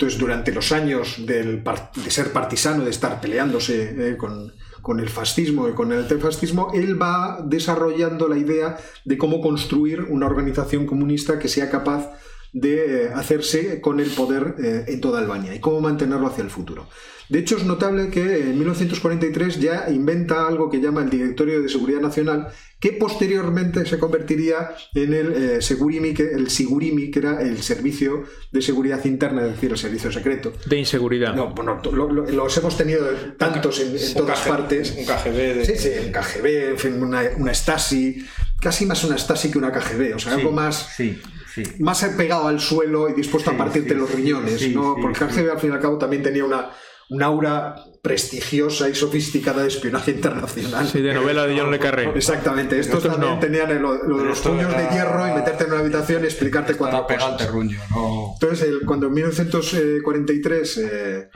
Entonces, 0.00 0.18
durante 0.18 0.50
los 0.50 0.72
años 0.72 1.26
del 1.26 1.62
de 1.62 2.10
ser 2.10 2.32
partisano, 2.32 2.84
de 2.84 2.90
estar 2.90 3.20
peleándose 3.20 4.12
eh, 4.12 4.16
con, 4.16 4.54
con 4.80 4.98
el 4.98 5.10
fascismo 5.10 5.68
y 5.68 5.72
con 5.72 5.92
el 5.92 5.98
antifascismo, 5.98 6.70
él 6.72 7.00
va 7.00 7.42
desarrollando 7.44 8.26
la 8.26 8.38
idea 8.38 8.78
de 9.04 9.18
cómo 9.18 9.42
construir 9.42 10.00
una 10.08 10.24
organización 10.24 10.86
comunista 10.86 11.38
que 11.38 11.48
sea 11.48 11.70
capaz 11.70 12.12
de 12.52 13.04
eh, 13.06 13.10
hacerse 13.14 13.80
con 13.80 14.00
el 14.00 14.10
poder 14.10 14.56
eh, 14.62 14.84
en 14.88 15.00
toda 15.00 15.20
Albania 15.20 15.54
y 15.54 15.60
cómo 15.60 15.80
mantenerlo 15.80 16.26
hacia 16.26 16.42
el 16.44 16.50
futuro. 16.50 16.88
De 17.28 17.38
hecho, 17.38 17.56
es 17.56 17.62
notable 17.64 18.10
que 18.10 18.40
en 18.40 18.58
1943 18.58 19.60
ya 19.60 19.86
inventa 19.88 20.48
algo 20.48 20.68
que 20.68 20.80
llama 20.80 21.02
el 21.02 21.10
Directorio 21.10 21.62
de 21.62 21.68
Seguridad 21.68 22.00
Nacional, 22.00 22.48
que 22.80 22.90
posteriormente 22.92 23.86
se 23.86 24.00
convertiría 24.00 24.70
en 24.94 25.14
el 25.14 25.32
eh, 25.34 25.62
Segurimi, 25.62 26.12
que, 26.12 26.24
el 26.32 26.50
Sigurimi, 26.50 27.10
que 27.12 27.20
era 27.20 27.40
el 27.40 27.62
Servicio 27.62 28.24
de 28.50 28.60
Seguridad 28.62 29.04
Interna, 29.04 29.42
es 29.46 29.52
decir, 29.52 29.70
el 29.70 29.78
Servicio 29.78 30.10
Secreto. 30.10 30.52
De 30.66 30.76
inseguridad. 30.76 31.32
No, 31.36 31.50
bueno, 31.54 31.80
lo- 31.92 32.10
lo- 32.10 32.26
los 32.28 32.56
hemos 32.56 32.76
tenido 32.76 33.06
tantos 33.38 33.78
en, 33.78 34.14
todas 34.14 34.40
KG 34.40 34.48
partes. 34.48 34.96
Un 34.98 35.04
KGB 35.04 35.36
de... 35.56 35.64
Sí, 35.66 35.76
sí, 35.76 35.90
un 36.04 36.10
KGB, 36.10 36.70
en 36.70 36.78
fin, 36.78 37.00
una, 37.00 37.22
una 37.36 37.54
Stasi, 37.54 38.26
casi 38.60 38.86
más 38.86 39.04
una 39.04 39.16
Stasi 39.16 39.52
que 39.52 39.58
una 39.58 39.70
KGB, 39.70 40.16
o 40.16 40.18
sea, 40.18 40.34
algo 40.34 40.50
más, 40.50 40.94
Sí, 40.96 41.20
sí. 41.54 41.62
más 41.80 42.02
pegado 42.16 42.48
al 42.48 42.60
suelo 42.60 43.08
y 43.08 43.14
dispuesto 43.14 43.50
Sí, 43.50 43.56
a 43.56 43.58
partirte 43.58 43.90
sí, 43.90 43.94
los 43.94 44.14
riñones, 44.14 44.60
sí, 44.60 44.74
¿no? 44.74 44.94
sí, 44.96 45.02
Porque 45.02 45.24
el 45.24 45.30
sí. 45.30 45.36
KGB 45.42 45.50
al 45.52 45.58
fin 45.58 45.70
y 45.70 45.72
al 45.74 45.80
cabo 45.80 45.98
también 45.98 46.22
tenía 46.22 46.44
una, 46.44 46.70
un 47.10 47.22
aura 47.22 47.74
prestigiosa 48.02 48.88
y 48.88 48.94
sofisticada 48.94 49.62
de 49.62 49.68
espionaje 49.68 50.12
internacional. 50.12 50.86
Sí, 50.88 51.00
de 51.02 51.12
novela 51.12 51.46
de 51.46 51.58
John 51.58 51.70
Le 51.70 51.78
Carré. 51.78 52.10
Exactamente, 52.14 52.78
estos 52.78 52.98
Estos 52.98 53.12
también 53.12 53.34
no. 53.34 53.40
tenían 53.40 53.82
lo, 53.82 54.02
lo 54.04 54.18
de 54.18 54.24
los 54.24 54.40
puños 54.40 54.74
de 54.76 54.88
hierro 54.92 55.28
y 55.28 55.32
meterte 55.32 55.64
en 55.64 55.72
una 55.72 55.80
habitación 55.80 56.22
y 56.22 56.26
explicarte 56.26 56.74
cuatro 56.74 57.06
cosas. 57.06 57.36
terruño, 57.36 57.78
no... 57.90 58.30
Entonces, 58.40 58.68
el- 58.68 58.86
cuando 58.86 59.06
en 59.08 59.14
1943 59.14 60.78
eh, 60.78 61.28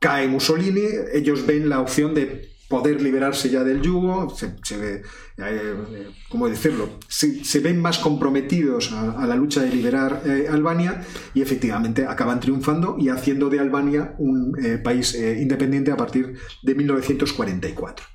cae 0.00 0.28
Mussolini, 0.28 0.86
ellos 1.12 1.44
ven 1.46 1.68
la 1.68 1.80
opción 1.80 2.14
de 2.14 2.48
poder 2.70 3.02
liberarse 3.02 3.50
ya 3.50 3.64
del 3.64 3.82
yugo, 3.82 4.32
se, 4.32 4.76
ve, 4.76 5.02
eh, 5.38 5.74
¿cómo 6.28 6.48
decirlo? 6.48 6.88
Se, 7.08 7.58
ven 7.58 7.82
más 7.82 7.98
comprometidos 7.98 8.92
a, 8.92 9.26
la 9.26 9.34
lucha 9.34 9.60
de 9.62 9.70
liberar 9.70 10.22
eh, 10.24 10.46
Albania 10.48 11.04
y 11.34 11.42
efectivamente 11.42 12.06
acaban 12.06 12.38
triunfando 12.38 12.94
y 12.96 13.08
haciendo 13.08 13.50
de 13.50 13.58
Albania 13.58 14.14
un 14.18 14.56
eh, 14.64 14.78
país 14.78 15.16
independiente 15.16 15.90
a 15.90 15.96
partir 15.96 16.38
de 16.62 16.74
1944. 16.76 18.06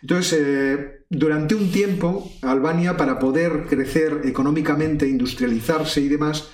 Entonces, 0.00 0.78
durante 1.10 1.54
un 1.54 1.70
tiempo, 1.70 2.32
Albania, 2.40 2.96
para 2.96 3.18
poder 3.18 3.66
crecer 3.68 4.22
económicamente, 4.24 5.06
industrializarse 5.06 6.00
y 6.00 6.08
demás, 6.08 6.48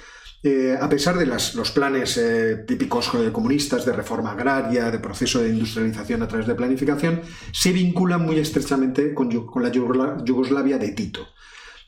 eh, 0.45 0.76
a 0.78 0.88
pesar 0.90 1.16
de 1.16 1.24
los 1.26 1.70
planes 1.72 2.18
eh, 2.18 2.64
típicos 2.66 3.11
eh, 3.14 3.32
comunistas 3.32 3.86
de 3.86 3.92
reforma 3.95 4.32
agraria, 4.32 4.90
de 4.90 4.99
proceso 4.99 5.40
de 5.40 5.49
industrialización 5.49 6.22
a 6.22 6.28
través 6.28 6.47
de 6.47 6.55
planificación, 6.55 7.22
se 7.51 7.72
vinculan 7.72 8.20
muy 8.20 8.38
estrechamente 8.38 9.14
con, 9.14 9.30
la 9.30 9.72
Yugosla- 9.72 10.22
Yugoslavia 10.22 10.76
de 10.76 10.90
Tito. 10.92 11.26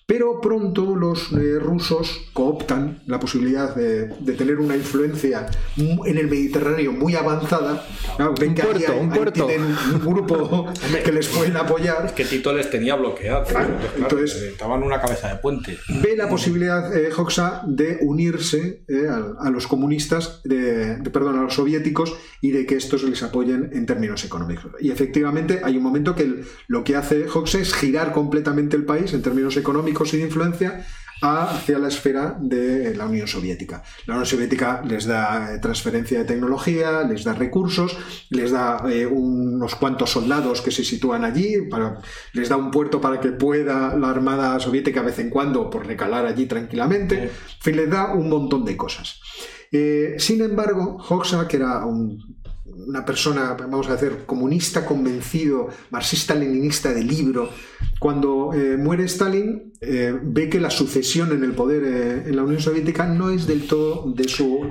Pero 0.09 0.41
pronto 0.41 0.95
los 0.95 1.33
eh, 1.33 1.59
rusos 1.59 2.29
cooptan 2.33 3.03
la 3.07 3.19
posibilidad 3.19 3.75
de, 3.75 4.07
de 4.07 4.33
tener 4.35 4.61
una 4.61 4.77
influencia 4.77 5.49
en 5.77 6.17
el 6.19 6.29
Mediterráneo 6.29 6.93
muy 6.93 7.17
avanzada. 7.17 7.85
Claro, 8.15 8.33
ven 8.39 8.51
Un 8.51 8.55
que 8.55 8.63
ahí 8.63 8.69
puerto, 8.69 8.93
hay- 8.93 9.01
un 9.01 9.13
ahí 9.13 9.19
tienen 9.49 9.77
un 9.95 10.15
grupo 10.15 10.67
que 11.05 11.11
les 11.11 11.27
pueden 11.27 11.57
apoyar. 11.57 12.15
Que 12.15 12.25
Tito 12.25 12.53
les 12.53 12.71
tenía 12.71 12.95
bloqueados. 12.95 13.49
Claro, 13.49 13.71
Entonces, 13.75 13.97
entonces- 14.01 14.43
estaban 14.53 14.85
una 14.85 15.01
cabeza 15.01 15.29
de 15.29 15.37
puente. 15.41 15.77
ve 16.01 16.17
la 16.17 16.29
posibilidad 16.29 16.97
eh, 16.97 17.11
Hoxha 17.17 17.63
de 17.67 17.99
unirse 18.03 18.85
eh, 18.87 19.09
a, 19.11 19.45
a 19.45 19.51
los 19.51 19.67
comunistas, 19.67 20.41
de, 20.45 20.99
de- 20.99 21.11
perdón, 21.11 21.37
a 21.37 21.43
los 21.43 21.55
soviéticos 21.55 22.15
y 22.41 22.53
de 22.53 22.65
que 22.65 22.77
estos 22.77 23.03
les 23.03 23.25
apoyen 23.25 23.71
en 23.73 23.87
términos 23.87 24.25
económicos. 24.25 24.71
Y 24.81 24.93
efectivamente 24.93 25.63
hay 25.65 25.77
un 25.79 25.83
momento 25.83 26.15
que 26.15 26.23
el- 26.23 26.45
lo 26.69 26.85
que 26.85 26.95
hace 26.95 27.27
Hoxha 27.29 27.59
es 27.59 27.75
girar 27.75 28.13
completamente 28.13 28.77
el 28.77 28.85
país 28.85 29.13
en 29.13 29.23
términos 29.23 29.57
económicos 29.57 29.96
y 30.05 30.17
de 30.19 30.25
influencia 30.25 30.85
hacia 31.23 31.79
la 31.79 31.89
esfera 31.89 32.37
de 32.39 32.95
la 32.95 33.07
Unión 33.07 33.27
Soviética. 33.27 33.83
La 34.07 34.15
Unión 34.15 34.27
Soviética 34.27 34.83
les 34.87 35.07
da 35.07 35.55
eh, 35.55 35.59
transferencia 35.61 36.19
de 36.19 36.25
tecnología, 36.27 37.05
les 37.05 37.25
da 37.25 37.33
recursos, 37.33 37.97
les 38.29 38.51
da 38.51 38.85
eh, 38.91 39.07
unos 39.07 39.75
cuantos 39.77 40.11
soldados 40.11 40.61
que 40.61 40.71
se 40.71 40.85
sitúan 40.85 41.25
allí, 41.25 41.63
para- 41.71 42.01
les 42.35 42.51
da 42.51 42.57
un 42.59 42.71
puerto 42.71 43.01
para 43.01 43.19
que 43.19 43.31
pueda 43.33 43.97
la 43.97 44.11
Armada 44.11 44.61
Soviética 44.61 45.01
de 45.01 45.07
vez 45.07 45.19
en 45.19 45.31
cuando 45.31 45.71
por 45.71 45.87
recalar 45.87 46.27
allí 46.27 46.45
tranquilamente. 46.45 47.23
En 47.25 47.31
fin, 47.63 47.77
les 47.77 47.89
da 47.91 48.13
un 48.13 48.29
montón 48.29 48.65
de 48.67 48.77
cosas. 48.77 49.19
Eh, 49.73 50.17
sin 50.19 50.43
embargo, 50.43 50.99
Hoxha, 51.09 51.49
que 51.49 51.57
era 51.57 51.85
un- 51.87 52.36
una 52.87 53.05
persona, 53.05 53.55
vamos 53.59 53.89
a 53.89 53.97
decir, 53.97 54.25
comunista 54.27 54.87
convencido, 54.87 55.69
marxista-leninista 55.91 56.93
de 56.93 57.03
libro, 57.05 57.51
cuando 57.99 58.53
eh, 58.55 58.77
muere 58.77 59.05
Stalin, 59.05 59.73
eh, 59.81 60.15
ve 60.23 60.49
que 60.49 60.61
la 60.61 60.71
sucesión 60.71 61.33
en 61.33 61.43
el 61.45 61.53
poder 61.53 61.83
eh, 61.85 62.23
en 62.29 62.37
la 62.37 62.43
Unión 62.45 62.61
Soviética 62.61 63.07
no 63.07 63.31
es 63.31 63.47
del 63.47 63.67
todo 63.67 64.13
de 64.15 64.29
su... 64.29 64.67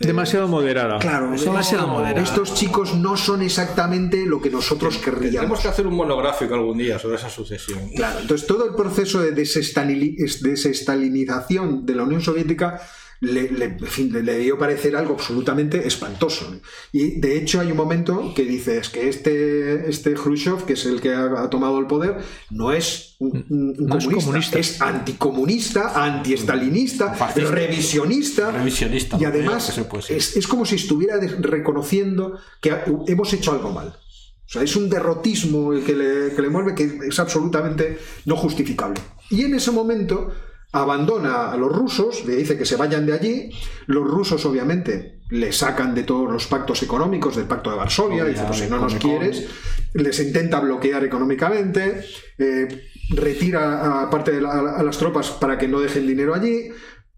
eh, 0.00 0.06
Demasiado 0.06 0.48
moderada. 0.48 0.98
Claro, 0.98 1.30
demasiado 1.30 1.86
no, 1.86 1.94
moderada. 1.94 2.22
estos 2.22 2.54
chicos 2.54 2.94
no 2.96 3.16
son 3.16 3.42
exactamente 3.42 4.24
lo 4.26 4.40
que 4.40 4.48
nosotros 4.50 4.96
querríamos. 4.98 5.60
que 5.60 5.68
hacer 5.68 5.86
un 5.86 5.94
monográfico 5.94 6.54
algún 6.54 6.78
día 6.78 6.98
sobre 6.98 7.16
esa 7.16 7.28
sucesión. 7.30 7.78
Claro, 7.94 8.20
entonces 8.20 8.46
todo 8.46 8.66
el 8.66 8.74
proceso 8.74 9.20
de 9.20 9.34
desestalini- 9.34 10.16
desestalinización 10.40 11.84
de 11.86 11.94
la 11.94 12.02
Unión 12.04 12.20
Soviética 12.22 12.80
le, 13.20 13.50
le- 13.50 13.64
en 13.64 13.86
fin, 13.86 14.10
le- 14.12 14.22
le 14.22 14.32
debió 14.34 14.58
parecer 14.58 14.96
algo 14.96 15.14
absolutamente 15.14 15.86
espantoso. 15.86 16.54
Y 16.92 17.20
de 17.20 17.36
hecho 17.36 17.60
hay 17.60 17.70
un 17.70 17.76
momento 17.76 18.32
que 18.34 18.44
dices 18.44 18.88
que 18.88 19.08
este, 19.08 19.88
este 19.90 20.14
Khrushchev, 20.14 20.64
que 20.64 20.72
es 20.72 20.86
el 20.86 21.00
que 21.00 21.12
ha, 21.14 21.26
ha 21.42 21.50
tomado 21.50 21.78
el 21.78 21.86
poder, 21.86 22.18
no 22.50 22.72
es 22.72 23.16
un, 23.18 23.76
es 23.98 24.06
comunista, 24.06 24.58
es 24.58 24.80
anticomunista, 24.80 26.02
antiestalinista, 26.04 27.12
Fascista. 27.14 27.50
revisionista. 27.50 28.50
Revisionista, 28.52 29.18
Y 29.20 29.24
además 29.26 29.78
es, 30.08 30.36
es 30.36 30.46
como 30.46 30.64
si 30.64 30.76
estuviera 30.76 31.18
reconociendo 31.40 32.38
que 32.60 32.74
hemos 33.06 33.32
hecho 33.32 33.52
algo 33.52 33.70
mal. 33.70 33.88
O 33.88 34.52
sea, 34.52 34.62
es 34.62 34.74
un 34.74 34.88
derrotismo 34.88 35.72
el 35.72 35.84
que 35.84 35.94
le, 35.94 36.34
que 36.34 36.42
le 36.42 36.48
mueve 36.48 36.74
que 36.74 36.98
es 37.08 37.20
absolutamente 37.20 37.98
no 38.24 38.34
justificable. 38.36 39.00
Y 39.30 39.42
en 39.44 39.54
ese 39.54 39.70
momento 39.70 40.32
abandona 40.72 41.50
a 41.50 41.56
los 41.56 41.70
rusos, 41.72 42.24
le 42.26 42.36
dice 42.36 42.56
que 42.56 42.64
se 42.64 42.76
vayan 42.76 43.06
de 43.06 43.12
allí. 43.12 43.50
Los 43.86 44.06
rusos, 44.08 44.44
obviamente, 44.46 45.20
le 45.30 45.52
sacan 45.52 45.94
de 45.94 46.02
todos 46.04 46.30
los 46.30 46.46
pactos 46.46 46.82
económicos, 46.82 47.36
del 47.36 47.46
pacto 47.46 47.70
de 47.70 47.76
Varsovia, 47.76 48.24
dice, 48.24 48.42
pues 48.46 48.58
si 48.58 48.70
no 48.70 48.78
nos 48.78 48.94
quieres, 49.18 49.48
les 49.94 50.20
intenta 50.20 50.60
bloquear 50.60 51.04
económicamente, 51.04 52.04
eh, 52.38 52.68
retira 53.10 54.02
a 54.02 54.10
parte 54.10 54.30
de 54.32 54.40
la- 54.40 54.76
a 54.76 54.82
las 54.82 54.98
tropas 54.98 55.30
para 55.30 55.58
que 55.58 55.66
no 55.68 55.80
dejen 55.80 56.06
dinero 56.06 56.34
allí. 56.34 56.68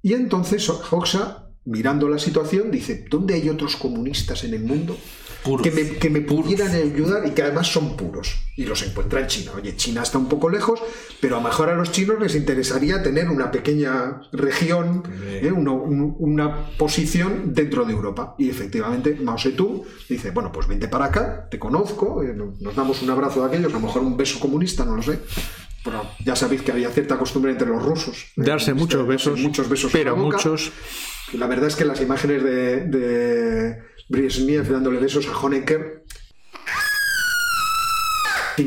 Y 0.03 0.15
entonces 0.15 0.69
Hoxha, 0.69 1.47
mirando 1.65 2.09
la 2.09 2.19
situación, 2.19 2.71
dice, 2.71 3.05
¿dónde 3.09 3.35
hay 3.35 3.49
otros 3.49 3.77
comunistas 3.77 4.45
en 4.45 4.55
el 4.55 4.63
mundo? 4.65 4.97
Puros. 5.45 5.63
que 5.67 5.73
me, 5.73 5.97
que 5.99 6.09
me 6.09 6.21
pudieran 6.21 6.71
ayudar 6.71 7.27
y 7.27 7.31
que 7.33 7.43
además 7.43 7.67
son 7.67 7.97
puros. 7.97 8.37
Y 8.57 8.65
los 8.65 8.81
encuentra 8.85 9.19
en 9.21 9.27
China. 9.27 9.51
Oye, 9.57 9.75
China 9.75 10.01
está 10.05 10.17
un 10.17 10.29
poco 10.29 10.49
lejos, 10.49 10.81
pero 11.21 11.35
a 11.37 11.41
lo 11.41 11.49
mejor 11.49 11.69
a 11.69 11.75
los 11.75 11.91
chinos 11.91 12.21
les 12.21 12.37
interesaría 12.37 13.03
tener 13.03 13.29
una 13.29 13.51
pequeña 13.51 14.21
región, 14.31 15.03
¿eh? 15.27 15.51
Uno- 15.51 15.75
un- 15.83 16.15
una 16.21 16.69
posición 16.79 17.53
dentro 17.55 17.85
de 17.85 17.93
Europa. 17.93 18.37
Y 18.39 18.51
efectivamente 18.51 19.17
Mao 19.21 19.37
Zedong 19.37 19.83
dice, 20.09 20.31
bueno, 20.31 20.53
pues 20.53 20.69
vente 20.69 20.87
para 20.87 21.07
acá, 21.07 21.49
te 21.51 21.59
conozco, 21.59 22.23
eh, 22.23 22.37
nos 22.61 22.77
damos 22.77 23.03
un 23.03 23.11
abrazo 23.11 23.41
de 23.41 23.47
aquellos, 23.49 23.73
a 23.73 23.79
lo 23.79 23.81
mejor 23.87 24.03
un 24.03 24.17
beso 24.17 24.39
comunista, 24.39 24.85
no 24.85 24.95
lo 24.95 25.03
sé. 25.03 25.19
Pero 25.85 26.09
ya 26.25 26.37
sabéis 26.37 26.63
que 26.63 26.71
había 26.73 26.91
cierta 26.91 27.19
costumbre 27.19 27.51
entre 27.53 27.67
los 27.69 27.83
rusos. 27.83 28.17
¿eh? 28.37 28.43
Darse 28.45 28.73
muchos 28.75 29.01
Darse 29.07 29.31
besos, 29.31 29.41
muchos 29.41 29.69
besos 29.69 29.91
pero 29.93 30.15
la 30.17 30.23
boca. 30.23 30.37
muchos. 30.37 30.71
Y 31.33 31.39
La 31.39 31.47
verdad 31.47 31.67
es 31.69 31.77
que 31.77 31.85
las 31.85 32.01
imágenes 32.01 32.43
de, 32.45 32.87
de 32.87 33.79
Brezhnev 34.09 34.69
dándole 34.71 34.99
besos 35.01 35.27
a 35.29 35.37
Honecker 35.37 36.03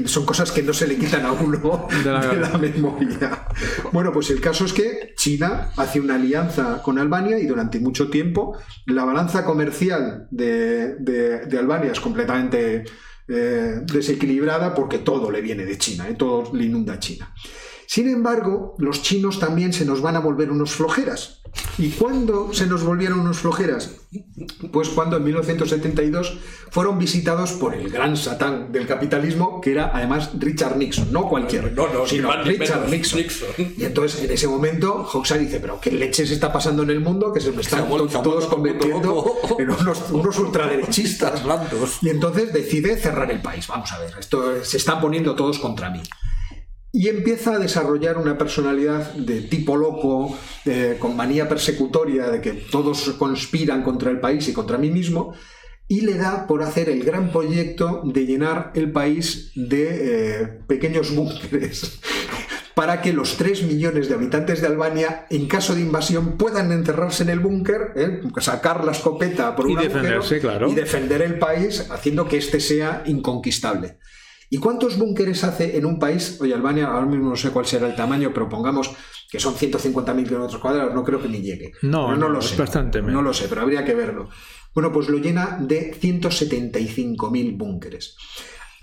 son 0.07 0.25
cosas 0.25 0.51
que 0.51 0.63
no 0.63 0.73
se 0.73 0.87
le 0.87 0.97
quitan 0.97 1.25
a 1.25 1.31
uno 1.31 1.87
De 1.89 2.03
de 2.03 2.11
la- 2.11 2.49
la, 2.49 2.57
memoria. 2.57 3.47
Bueno, 3.93 4.11
pues 4.11 4.29
el 4.31 4.41
caso 4.41 4.65
es 4.65 4.73
que 4.73 5.13
China 5.15 5.69
hace 5.77 5.99
una 6.01 6.15
alianza 6.15 6.81
con 6.81 6.97
Albania 6.99 7.37
y 7.39 7.45
durante 7.45 7.79
mucho 7.79 8.09
tiempo 8.09 8.57
la 8.87 9.05
balanza 9.05 9.45
comercial 9.45 10.27
de, 10.31 10.95
de- 10.95 11.45
de 11.45 11.57
Albania 11.59 11.91
es 11.91 11.99
completamente 11.99 12.83
eh, 13.27 13.81
desequilibrada 13.83 14.75
porque 14.75 14.99
todo 14.99 15.31
le 15.31 15.41
viene 15.41 15.65
de 15.65 15.77
China, 15.77 16.07
¿eh? 16.09 16.15
todo 16.15 16.53
le 16.53 16.65
inunda 16.65 16.99
China. 16.99 17.33
Sin 17.87 18.09
embargo, 18.09 18.75
los 18.77 19.01
chinos 19.01 19.39
también 19.39 19.73
se 19.73 19.85
nos 19.85 20.01
van 20.01 20.15
a 20.15 20.19
volver 20.19 20.51
unos 20.51 20.71
flojeras. 20.71 21.41
¿Y 21.77 21.89
cuándo 21.89 22.53
se 22.53 22.67
nos 22.67 22.83
volvieron 22.83 23.19
unos 23.19 23.39
flojeras? 23.39 23.91
Pues 24.71 24.89
cuando 24.89 25.17
en 25.17 25.23
1972 25.25 26.37
fueron 26.71 26.97
visitados 26.97 27.51
por 27.53 27.75
el 27.75 27.89
gran 27.89 28.15
satán 28.15 28.71
del 28.71 28.87
capitalismo, 28.87 29.59
que 29.59 29.71
era 29.71 29.91
además 29.93 30.29
Richard 30.37 30.77
Nixon, 30.77 31.11
no 31.11 31.27
cualquiera, 31.27 31.69
No, 31.69 31.91
no, 31.91 32.05
sino 32.05 32.31
Richard 32.43 32.89
Nixon. 32.89 33.19
Nixon. 33.19 33.49
Y 33.77 33.83
entonces 33.83 34.23
en 34.23 34.31
ese 34.31 34.47
momento 34.47 35.07
Hoxha 35.11 35.37
dice, 35.37 35.59
pero 35.59 35.79
¿qué 35.81 35.91
leches 35.91 36.31
está 36.31 36.51
pasando 36.51 36.83
en 36.83 36.91
el 36.91 37.01
mundo? 37.01 37.33
Que 37.33 37.41
se 37.41 37.51
me 37.51 37.61
están 37.61 37.87
Se 37.89 38.09
se 38.09 38.19
todos 38.19 38.45
convirtiendo 38.45 39.07
loco". 39.13 39.57
en 39.59 39.69
unos, 39.69 40.09
unos 40.11 40.39
ultraderechistas. 40.39 41.43
Y 42.01 42.09
entonces 42.09 42.53
decide 42.53 42.97
cerrar 42.97 43.29
el 43.31 43.41
país. 43.41 43.67
Vamos 43.67 43.91
a 43.91 43.99
ver, 43.99 44.13
esto 44.17 44.63
se 44.63 44.77
están 44.77 45.01
poniendo 45.01 45.35
todos 45.35 45.59
contra 45.59 45.89
mí. 45.89 46.01
Y 46.95 47.09
empieza 47.09 47.55
a 47.55 47.59
desarrollar 47.59 48.17
una 48.17 48.37
personalidad 48.37 49.11
de 49.15 49.41
tipo 49.41 49.75
loco, 49.75 50.37
con 50.97 51.17
manía 51.17 51.49
persecutoria, 51.49 52.29
de 52.29 52.39
que 52.39 52.53
todos 52.53 53.09
conspiran 53.19 53.83
contra 53.83 54.09
el 54.09 54.21
país 54.21 54.47
y 54.47 54.53
contra 54.53 54.77
mí 54.77 54.89
mismo, 54.89 55.33
y 55.89 56.01
le 56.01 56.15
da 56.15 56.47
por 56.47 56.63
hacer 56.63 56.89
el 56.89 57.03
gran 57.03 57.31
proyecto 57.33 58.01
de 58.05 58.25
llenar 58.25 58.71
el 58.75 58.93
país 58.93 59.51
de 59.55 60.41
eh, 60.41 60.47
pequeños 60.67 61.13
búnkeres 61.13 61.99
para 62.75 63.01
que 63.01 63.13
los 63.13 63.35
3 63.35 63.63
millones 63.63 64.07
de 64.07 64.15
habitantes 64.15 64.61
de 64.61 64.67
Albania, 64.67 65.27
en 65.29 65.47
caso 65.47 65.75
de 65.75 65.81
invasión, 65.81 66.37
puedan 66.37 66.71
encerrarse 66.71 67.23
en 67.23 67.29
el 67.29 67.39
búnker, 67.39 67.91
¿eh? 67.97 68.21
sacar 68.39 68.83
la 68.85 68.93
escopeta 68.93 69.55
por 69.55 69.65
un 69.65 69.73
y 69.73 69.75
defenderse, 69.75 70.39
claro. 70.39 70.69
y 70.69 70.75
defender 70.75 71.21
el 71.21 71.39
país, 71.39 71.87
haciendo 71.91 72.27
que 72.27 72.37
éste 72.37 72.59
sea 72.59 73.03
inconquistable. 73.05 73.97
¿Y 74.49 74.57
cuántos 74.57 74.97
búnkeres 74.97 75.43
hace 75.43 75.77
en 75.77 75.85
un 75.85 75.99
país? 75.99 76.37
Oye, 76.41 76.53
Albania, 76.53 76.87
ahora 76.87 77.05
mismo 77.05 77.29
no 77.29 77.35
sé 77.35 77.49
cuál 77.49 77.65
será 77.65 77.87
el 77.87 77.95
tamaño, 77.95 78.31
pero 78.33 78.47
pongamos 78.47 78.91
que 79.29 79.39
son 79.39 79.55
150.000 79.55 80.23
kilómetros 80.23 80.61
cuadrados, 80.61 80.93
no 80.93 81.03
creo 81.03 81.21
que 81.21 81.27
ni 81.27 81.41
llegue. 81.41 81.73
No, 81.81 82.15
no, 82.15 82.29
lo 82.29 82.41
sé. 82.41 82.55
Bastante 82.55 83.01
No 83.01 83.21
lo 83.21 83.33
sé, 83.33 83.47
pero 83.49 83.61
habría 83.61 83.83
que 83.83 83.93
verlo. 83.93 84.29
Bueno, 84.73 84.91
pues 84.91 85.09
lo 85.09 85.17
llena 85.17 85.57
de 85.59 85.93
175.000 85.93 87.57
búnkeres. 87.57 88.15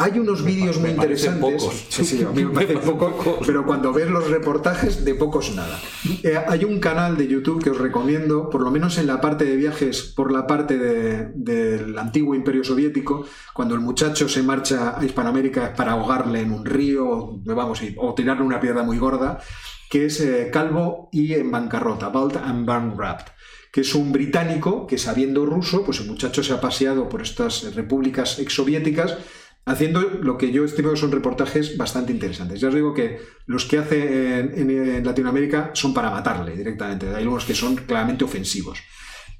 Hay 0.03 0.19
unos 0.19 0.43
vídeos 0.43 0.81
muy 0.81 0.91
interesantes. 0.91 1.63
Pocos. 1.63 1.87
Sí, 1.89 2.05
sí, 2.05 2.25
a 2.25 2.31
mí 2.31 2.45
me 2.45 2.51
parece 2.55 2.77
poco, 2.79 3.39
pero 3.47 3.65
cuando 3.65 3.93
ves 3.93 4.11
los 4.11 4.29
reportajes, 4.29 5.05
de 5.05 5.15
pocos 5.15 5.55
nada. 5.55 5.79
Eh, 6.25 6.37
hay 6.49 6.65
un 6.65 6.81
canal 6.81 7.17
de 7.17 7.29
YouTube 7.29 7.63
que 7.63 7.71
os 7.71 7.79
recomiendo, 7.79 8.51
por 8.51 8.63
lo 8.63 8.73
menos 8.73 8.99
en 8.99 9.07
la 9.07 9.21
parte 9.21 9.45
de 9.45 9.55
viajes, 9.55 10.03
por 10.03 10.33
la 10.33 10.45
parte 10.45 10.77
del 10.77 11.97
antiguo 11.97 12.35
imperio 12.35 12.65
soviético, 12.65 13.27
cuando 13.55 13.77
el 13.77 13.81
muchacho 13.81 14.29
se 14.29 14.43
marcha 14.43 14.99
a 14.99 15.05
Hispanoamérica 15.05 15.73
para 15.75 15.93
ahogarle 15.93 16.41
en 16.41 16.51
un 16.51 16.65
río, 16.65 17.39
vamos, 17.45 17.81
o 17.97 18.15
tirarle 18.15 18.43
una 18.43 18.59
piedra 18.59 18.83
muy 18.83 18.99
gorda, 18.99 19.39
que 19.89 20.07
es 20.07 20.21
eh, 20.21 20.51
Calvo 20.53 21.11
y 21.13 21.35
en 21.35 21.49
bancarrota, 21.53 22.09
Bald 22.09 22.39
and 22.39 22.67
Bankrupt 22.67 23.29
que 23.73 23.81
es 23.81 23.95
un 23.95 24.13
británico 24.13 24.87
que 24.87 24.99
sabiendo 24.99 25.47
ruso, 25.47 25.83
pues 25.83 25.99
el 26.01 26.07
muchacho 26.07 26.43
se 26.45 26.53
ha 26.53 26.61
paseado 26.61 27.09
por 27.09 27.23
estas 27.23 27.75
repúblicas 27.75 28.39
exsoviéticas 28.39 29.17
haciendo 29.65 30.01
lo 30.01 30.39
que 30.39 30.51
yo 30.51 30.65
estimo 30.65 30.91
que 30.91 30.97
son 30.97 31.13
reportajes 31.13 31.77
bastante 31.77 32.13
interesantes. 32.13 32.61
Ya 32.61 32.69
os 32.69 32.75
digo 32.75 32.95
que 32.95 33.21
los 33.47 33.65
que 33.65 33.79
hace 33.79 34.41
en, 34.41 35.05
Latinoamérica 35.05 35.71
son 35.75 35.95
para 35.95 36.11
matarle 36.11 36.57
directamente, 36.57 37.09
hay 37.09 37.23
algunos 37.23 37.45
que 37.45 37.55
son 37.55 37.77
claramente 37.77 38.25
ofensivos. 38.25 38.81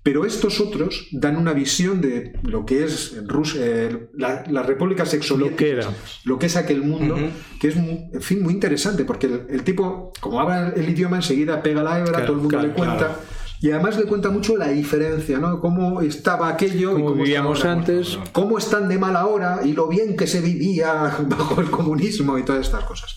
Pero 0.05 0.27
estos 0.27 0.59
otros 0.59 1.07
dan 1.13 1.37
una 1.37 1.53
visión 1.53 2.01
de 2.01 2.33
lo 2.43 2.67
que 2.67 2.83
es 2.83 3.25
Rusia, 3.25 3.61
eh, 3.65 4.09
la, 4.15 4.43
las 4.51 4.67
repúblicas 4.67 5.15
exsoviéticas, 5.15 5.89
lo 6.25 6.41
que, 6.41 6.47
es 6.47 6.57
aquel 6.57 6.83
mundo, 6.83 7.17
que 7.61 7.69
es, 7.69 7.77
en 7.77 8.21
fin, 8.21 8.43
muy 8.43 8.53
interesante, 8.53 9.05
porque 9.05 9.45
el, 9.49 9.63
tipo, 9.63 10.13
como 10.19 10.41
habla 10.41 10.73
el 10.75 10.89
idioma, 10.89 11.17
enseguida 11.17 11.63
pega 11.63 11.85
la 11.85 12.01
hebra, 12.01 12.27
todo 12.27 12.37
el 12.37 12.43
mundo 12.43 12.61
le 12.61 12.71
cuenta. 12.71 13.17
Y 13.63 13.71
además 13.71 13.97
le 13.97 14.07
cuenta 14.07 14.29
mucho 14.29 14.57
la 14.57 14.69
diferencia, 14.71 15.39
¿no? 15.39 15.61
Cómo 15.61 16.01
estaba 16.01 16.49
aquello. 16.49 16.95
Como 16.95 17.15
vivíamos 17.15 17.65
antes. 17.65 18.19
Cómo 18.33 18.59
están 18.59 18.89
de 18.89 18.99
mal 18.99 19.15
ahora 19.15 19.61
y 19.65 19.73
lo 19.73 19.87
bien 19.87 20.17
que 20.17 20.27
se 20.27 20.41
vivía 20.41 21.17
bajo 21.29 21.61
el 21.61 21.71
comunismo 21.71 22.37
y 22.39 22.45
todas 22.45 22.67
estas 22.67 22.83
cosas. 22.83 23.17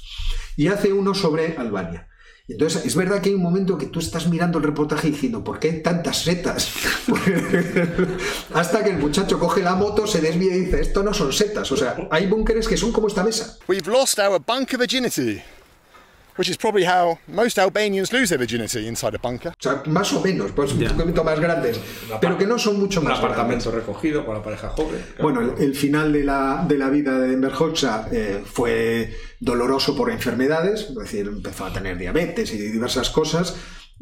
Y 0.56 0.68
hace 0.68 0.94
uno 0.94 1.16
sobre 1.16 1.58
Albania. 1.58 2.08
Y 2.48 2.54
entonces, 2.54 2.86
es 2.86 2.96
verdad 2.96 3.22
que 3.22 3.30
hay 3.30 3.36
un 3.36 3.42
momento 3.42 3.76
que 3.76 3.88
tú 3.88 3.98
estás 3.98 4.28
mirando 4.28 4.60
el 4.60 4.66
reportaje 4.66 5.08
diciendo, 5.08 5.44
¿por 5.44 5.58
qué 5.58 5.74
tantas 5.74 6.18
setas? 6.22 6.72
Hasta 8.54 8.84
que 8.84 8.92
el 8.92 9.00
muchacho 9.00 9.40
coge 9.40 9.64
la 9.64 9.74
moto, 9.74 10.06
se 10.06 10.22
desvía 10.22 10.56
y 10.56 10.66
dice, 10.66 10.80
esto 10.80 11.02
no 11.02 11.12
son 11.16 11.34
setas. 11.34 11.72
O 11.72 11.76
sea, 11.76 12.08
hay 12.12 12.28
búnkeres 12.28 12.68
que 12.68 12.78
son 12.78 12.92
como 12.92 13.08
esta 13.08 13.24
mesa. 13.24 13.58
We've 13.68 13.92
lost 13.92 14.20
our 14.20 14.40
bunker 14.40 14.78
virginity 14.78 15.42
which 16.38 16.50
is 16.50 16.58
probably 16.58 16.84
how 16.84 17.18
most 17.28 17.58
Albanians 17.58 18.12
lose 18.12 18.30
their 18.30 18.38
virginity 18.38 18.88
inside 18.88 19.16
a 19.16 19.20
bunker. 19.20 19.50
O 19.50 19.54
sea, 19.60 19.84
más 19.88 20.14
o 20.14 20.22
menos, 20.22 20.52
pues 20.52 20.74
un 20.74 20.98
poquito 20.98 21.24
más 21.24 21.40
grandes, 21.40 21.80
pero 22.20 22.38
que 22.38 22.46
no 22.46 22.58
son 22.58 22.80
mucho 22.80 23.02
más. 23.02 23.20
Un 23.20 23.26
apartamento 23.26 23.72
recogido 23.72 24.26
con 24.26 24.36
la 24.36 24.44
pareja 24.44 24.70
joven. 24.70 25.04
Bueno, 25.20 25.56
el, 25.58 25.76
final 25.76 26.12
de 26.12 26.24
la, 26.24 26.66
de 26.68 26.78
la 26.78 26.90
vida 26.90 27.20
de 27.20 27.34
Enver 27.34 27.54
Hoxha 27.54 28.08
eh, 28.12 28.44
fue 28.46 29.14
doloroso 29.40 29.96
por 29.96 30.12
enfermedades, 30.12 30.88
es 30.90 30.96
decir, 30.96 31.28
empezó 31.28 31.66
a 31.66 31.74
tener 31.74 31.98
diabetes 31.98 32.54
y 32.54 32.58
diversas 32.58 33.10
cosas, 33.10 33.56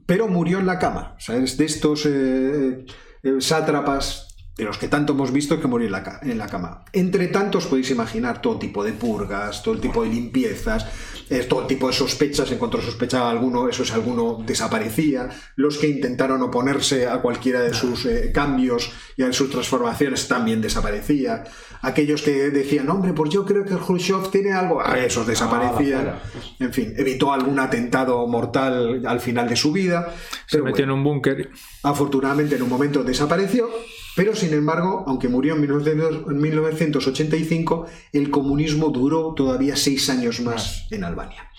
pero 0.05 0.27
murió 0.27 0.59
en 0.59 0.65
la 0.65 0.79
cama. 0.79 1.15
O 1.17 1.19
sea, 1.19 1.35
es 1.37 1.57
de 1.57 1.65
estos 1.65 2.05
eh, 2.05 2.85
eh, 3.23 3.35
sátrapas 3.39 4.32
de 4.55 4.65
los 4.65 4.77
que 4.77 4.87
tanto 4.87 5.13
hemos 5.13 5.31
visto 5.31 5.59
que 5.59 5.67
morir 5.67 5.91
en 6.21 6.37
la, 6.37 6.47
cama. 6.47 6.85
Entre 6.93 7.27
tanto, 7.27 7.57
os 7.57 7.65
podéis 7.65 7.89
imaginar 7.89 8.39
todo 8.39 8.59
tipo 8.59 8.83
de 8.83 8.93
purgas, 8.93 9.63
todo 9.63 9.79
tipo 9.79 10.03
de 10.03 10.09
limpiezas, 10.09 10.85
eh, 11.29 11.45
todo 11.49 11.65
tipo 11.65 11.87
de 11.87 11.93
sospechas. 11.93 12.51
En 12.51 12.59
cuanto 12.59 12.79
sospechaba 12.79 13.31
alguno, 13.31 13.67
eso 13.67 13.81
es 13.81 13.91
alguno 13.91 14.43
desaparecía. 14.45 15.29
Los 15.55 15.79
que 15.79 15.87
intentaron 15.87 16.39
oponerse 16.43 17.07
a 17.07 17.19
cualquiera 17.19 17.61
de 17.61 17.73
sus 17.73 18.05
eh, 18.05 18.31
cambios 18.31 18.91
y 19.17 19.23
a 19.23 19.33
sus 19.33 19.49
transformaciones 19.49 20.27
también 20.27 20.61
desaparecía. 20.61 21.45
Aquellos 21.81 22.21
que 22.21 22.51
decían, 22.51 22.89
hombre, 22.89 23.13
pues 23.13 23.31
yo 23.31 23.45
creo 23.45 23.65
que 23.65 23.75
Khrushchev 23.75 24.29
tiene 24.29 24.53
algo, 24.53 24.85
a 24.85 24.99
esos 24.99 25.25
desaparecían. 25.25 26.09
Ah, 26.09 26.19
en 26.59 26.71
fin, 26.71 26.93
evitó 26.95 27.33
algún 27.33 27.59
atentado 27.59 28.25
mortal 28.27 29.03
al 29.05 29.19
final 29.19 29.49
de 29.49 29.55
su 29.55 29.71
vida. 29.71 30.13
Se 30.45 30.61
metió 30.61 30.83
en 30.83 30.91
un 30.91 31.03
búnker. 31.03 31.49
Afortunadamente, 31.81 32.55
en 32.55 32.61
un 32.61 32.69
momento 32.69 33.03
desapareció 33.03 33.67
pero, 34.15 34.35
sin 34.35 34.53
embargo, 34.53 35.03
aunque 35.07 35.27
murió 35.27 35.55
en 35.55 35.61
1985, 35.61 37.87
el 38.11 38.29
comunismo 38.29 38.89
duró 38.89 39.33
todavía 39.35 39.75
seis 39.75 40.09
años 40.09 40.39
más 40.41 40.85
en 40.91 41.03
Albania. 41.03 41.49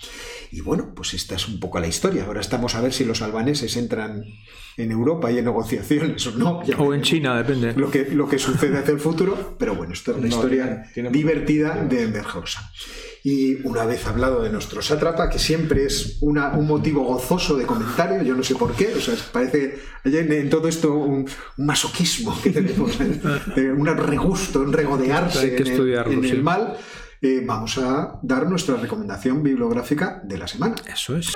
Y 0.51 0.61
bueno, 0.61 0.93
pues 0.95 1.13
esta 1.13 1.35
es 1.35 1.49
un 1.49 1.59
poco 1.59 1.79
la 1.79 1.87
historia. 1.87 2.23
Ahora 2.23 2.39
estamos 2.39 2.75
a 2.75 2.81
ver 2.81 2.93
si 2.93 3.03
los 3.03 3.21
albaneses 3.21 3.75
entran 3.75 4.23
en 4.77 4.91
Europa 4.91 5.31
y 5.31 5.37
en 5.37 5.45
negociaciones 5.45 6.25
o 6.27 6.31
no. 6.31 6.61
o 6.77 6.93
en 6.93 7.01
China, 7.01 7.37
depende. 7.37 7.73
Lo 7.73 7.91
que, 7.91 8.05
lo 8.11 8.29
que 8.29 8.39
sucede 8.39 8.77
hacia 8.77 8.93
el 8.93 8.99
futuro. 8.99 9.55
Pero 9.59 9.75
bueno, 9.75 9.93
esto 9.93 10.11
es 10.11 10.17
una 10.17 10.27
historia 10.27 10.83
divertida 11.11 11.83
de 11.83 12.03
Enver 12.03 12.25
y 13.25 13.55
una 13.67 13.85
vez 13.85 14.05
hablado 14.05 14.43
de 14.43 14.51
nuestro 14.51 14.83
sátrapa, 14.83 15.31
que 15.31 15.39
siempre 15.39 15.83
es 15.83 16.19
un 16.21 16.37
motivo 16.67 17.03
gozoso 17.03 17.57
de 17.57 17.65
comentario, 17.65 18.21
yo 18.21 18.35
no 18.35 18.43
sé 18.43 18.53
por 18.53 18.75
qué, 18.75 18.93
o 18.93 19.01
sea, 19.01 19.15
parece 19.31 19.79
en 20.03 20.47
todo 20.47 20.67
esto 20.67 20.93
un, 20.93 21.27
masoquismo 21.57 22.39
que 22.43 22.51
tenemos, 22.51 22.91
¿eh? 23.01 23.71
un 23.75 23.87
regusto, 23.87 24.59
un 24.61 24.71
regodearse 24.71 25.57
en, 25.57 26.23
el, 26.23 26.43
mal. 26.43 26.77
Eh, 27.19 27.41
vamos 27.43 27.79
a 27.79 28.19
dar 28.21 28.47
nuestra 28.47 28.75
recomendación 28.75 29.41
bibliográfica 29.41 30.21
de 30.23 30.37
la 30.37 30.47
semana. 30.47 30.75
Eso 30.87 31.17
es. 31.17 31.33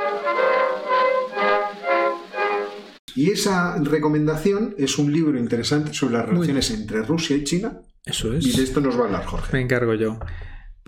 Y 3.16 3.32
esa 3.32 3.80
recomendación 3.80 4.76
es 4.78 4.99
un 4.99 5.11
libro 5.11 5.40
interesante 5.40 5.91
sobre 5.95 6.18
las 6.18 6.28
relaciones 6.28 6.70
entre 6.70 7.02
Rusia 7.02 7.36
y 7.36 7.44
China. 7.44 7.82
Eso 8.06 8.32
es. 8.32 8.45
Y 8.45 8.56
de 8.56 8.64
esto 8.64 8.80
nos 8.80 8.95
va 8.95 9.02
a 9.02 9.06
hablar 9.06 9.26
Jorge. 9.26 9.53
Me 9.53 9.61
encargo 9.61 9.95
yo. 9.95 10.20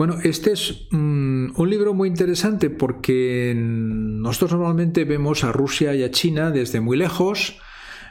Bueno, 0.02 0.18
este 0.24 0.54
es 0.54 0.88
mm, 0.90 1.52
un 1.56 1.70
libro 1.70 1.94
muy 1.94 2.10
interesante 2.10 2.72
porque 2.72 3.54
nosotros 3.56 4.54
normalmente 4.54 5.06
vemos 5.06 5.44
a 5.44 5.52
Rusia 5.52 5.94
y 5.94 6.02
a 6.02 6.10
China 6.10 6.50
desde 6.50 6.82
muy 6.82 6.98
lejos, 6.98 7.60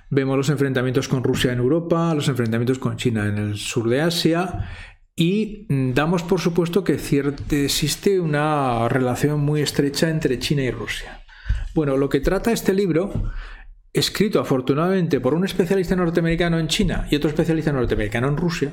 vemos 0.08 0.36
los 0.36 0.50
enfrentamientos 0.50 1.08
con 1.08 1.24
Rusia 1.24 1.52
en 1.52 1.58
Europa, 1.58 2.14
los 2.14 2.28
enfrentamientos 2.28 2.78
con 2.78 2.96
China 2.96 3.26
en 3.26 3.38
el 3.38 3.56
sur 3.56 3.88
de 3.88 4.02
Asia 4.02 4.68
y 5.16 5.66
damos 5.68 6.22
por 6.22 6.38
supuesto 6.40 6.84
que 6.84 6.92
existe 6.92 8.20
una 8.20 8.88
relación 8.88 9.40
muy 9.40 9.60
estrecha 9.60 10.10
entre 10.10 10.38
China 10.38 10.62
y 10.62 10.70
Rusia. 10.70 11.24
Bueno, 11.74 11.96
lo 11.96 12.08
que 12.08 12.20
trata 12.20 12.52
este 12.52 12.72
libro 12.72 13.32
escrito 13.92 14.38
afortunadamente 14.40 15.20
por 15.20 15.34
un 15.34 15.44
especialista 15.44 15.96
norteamericano 15.96 16.58
en 16.58 16.68
China 16.68 17.08
y 17.10 17.16
otro 17.16 17.28
especialista 17.28 17.72
norteamericano 17.72 18.28
en 18.28 18.36
Rusia, 18.36 18.72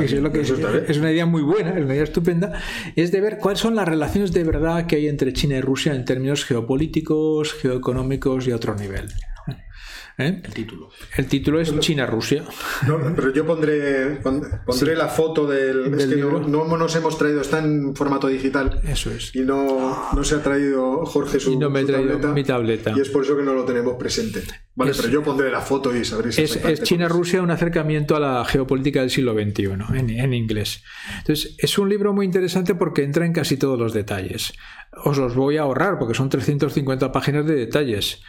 es 0.88 0.98
una 0.98 1.12
idea 1.12 1.26
muy 1.26 1.42
buena, 1.42 1.70
es 1.70 1.84
una 1.84 1.94
idea 1.94 2.04
estupenda, 2.04 2.60
es 2.96 3.12
de 3.12 3.20
ver 3.20 3.38
cuáles 3.38 3.60
son 3.60 3.76
las 3.76 3.86
relaciones 3.86 4.32
de 4.32 4.44
verdad 4.44 4.86
que 4.86 4.96
hay 4.96 5.08
entre 5.08 5.32
China 5.32 5.56
y 5.56 5.60
Rusia 5.60 5.94
en 5.94 6.04
términos 6.04 6.44
geopolíticos, 6.44 7.52
geoeconómicos 7.54 8.48
y 8.48 8.50
a 8.50 8.56
otro 8.56 8.74
nivel. 8.74 9.12
¿Eh? 10.18 10.40
El 10.42 10.54
título. 10.54 10.88
El 11.18 11.26
título 11.26 11.60
es 11.60 11.78
China-Rusia. 11.78 12.42
No, 12.86 12.98
pero 13.14 13.34
yo 13.34 13.46
pondré, 13.46 14.18
pondré 14.64 14.96
la 14.96 15.08
foto 15.08 15.46
del. 15.46 15.92
es 15.92 16.06
que 16.06 16.16
no, 16.16 16.64
nos 16.78 16.96
hemos 16.96 17.18
traído, 17.18 17.42
está 17.42 17.58
en 17.58 17.94
formato 17.94 18.26
digital. 18.26 18.80
Eso 18.84 19.10
es. 19.10 19.34
Y 19.34 19.40
no, 19.40 20.10
no 20.14 20.24
se 20.24 20.36
ha 20.36 20.42
traído 20.42 21.04
Jorge 21.04 21.38
su. 21.38 21.52
Y 21.52 21.56
no 21.58 21.68
me 21.68 21.80
he 21.80 21.84
traído 21.84 22.12
tableta, 22.12 22.32
mi 22.32 22.44
tableta. 22.44 22.94
Y 22.96 23.00
es 23.00 23.10
por 23.10 23.24
eso 23.24 23.36
que 23.36 23.42
no 23.42 23.52
lo 23.52 23.66
tenemos 23.66 23.96
presente. 23.96 24.42
Vale, 24.74 24.92
pero 24.96 25.08
yo 25.08 25.22
pondré 25.22 25.50
la 25.50 25.60
foto 25.60 25.94
y 25.94 26.04
sabréis. 26.04 26.38
Es, 26.38 26.56
es 26.56 26.82
China-Rusia, 26.82 27.42
un 27.42 27.50
acercamiento 27.50 28.16
a 28.16 28.20
la 28.20 28.44
geopolítica 28.44 29.00
del 29.00 29.10
siglo 29.10 29.34
XXI, 29.34 29.64
en, 29.94 30.10
en 30.10 30.34
inglés. 30.34 30.82
Entonces, 31.18 31.56
es 31.58 31.78
un 31.78 31.88
libro 31.88 32.12
muy 32.14 32.24
interesante 32.26 32.74
porque 32.74 33.02
entra 33.02 33.26
en 33.26 33.32
casi 33.32 33.56
todos 33.56 33.78
los 33.78 33.92
detalles 33.92 34.52
os 35.04 35.18
los 35.18 35.34
voy 35.34 35.56
a 35.56 35.62
ahorrar 35.62 35.98
porque 35.98 36.14
son 36.14 36.28
350 36.28 37.12
páginas 37.12 37.46
de 37.46 37.54
detalles. 37.54 38.22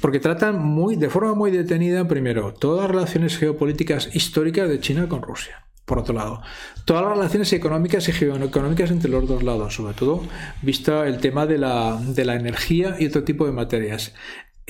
Porque 0.00 0.20
tratan 0.20 0.58
muy, 0.58 0.96
de 0.96 1.10
forma 1.10 1.34
muy 1.34 1.50
detenida, 1.50 2.06
primero, 2.06 2.52
todas 2.54 2.82
las 2.82 2.90
relaciones 2.90 3.38
geopolíticas 3.38 4.14
históricas 4.14 4.68
de 4.68 4.80
China 4.80 5.08
con 5.08 5.22
Rusia. 5.22 5.66
por 5.84 5.98
otro 5.98 6.14
lado. 6.14 6.40
Todas 6.84 7.02
las 7.02 7.14
relaciones 7.16 7.52
económicas 7.52 8.08
y 8.08 8.12
geoeconómicas 8.12 8.92
entre 8.92 9.10
los 9.10 9.26
dos 9.26 9.42
lados, 9.42 9.74
sobre 9.74 9.92
todo 9.94 10.22
vista 10.62 11.04
el 11.08 11.18
tema 11.18 11.46
de 11.46 11.58
la, 11.58 12.00
de 12.00 12.24
la 12.24 12.36
energía 12.36 12.94
y 13.00 13.06
otro 13.06 13.24
tipo 13.24 13.44
de 13.44 13.50
materias. 13.50 14.14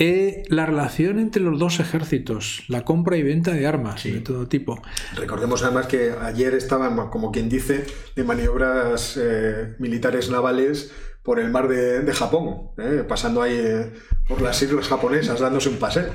Eh, 0.02 0.44
la 0.48 0.64
relación 0.64 1.18
entre 1.18 1.42
los 1.42 1.58
dos 1.58 1.78
ejércitos, 1.78 2.64
la 2.68 2.86
compra 2.86 3.18
y 3.18 3.22
venta 3.22 3.52
de 3.52 3.66
armas 3.66 4.04
de 4.04 4.20
todo 4.20 4.48
tipo. 4.48 4.80
Recordemos 5.14 5.62
además 5.62 5.88
que 5.88 6.14
ayer 6.22 6.54
estaban, 6.54 7.10
como 7.10 7.30
quien 7.30 7.50
dice, 7.50 7.84
de 8.16 8.24
maniobras 8.24 9.18
eh, 9.20 9.74
militares 9.78 10.30
navales 10.30 10.90
por 11.22 11.38
el 11.38 11.50
mar 11.50 11.68
de, 11.68 12.12
Japón, 12.12 12.70
eh, 12.78 13.04
pasando 13.06 13.42
ahí 13.42 13.92
por 14.28 14.40
las 14.40 14.60
islas 14.62 14.88
japonesas, 14.88 15.40
dándose 15.40 15.68
un 15.68 15.76
paseo. 15.76 16.12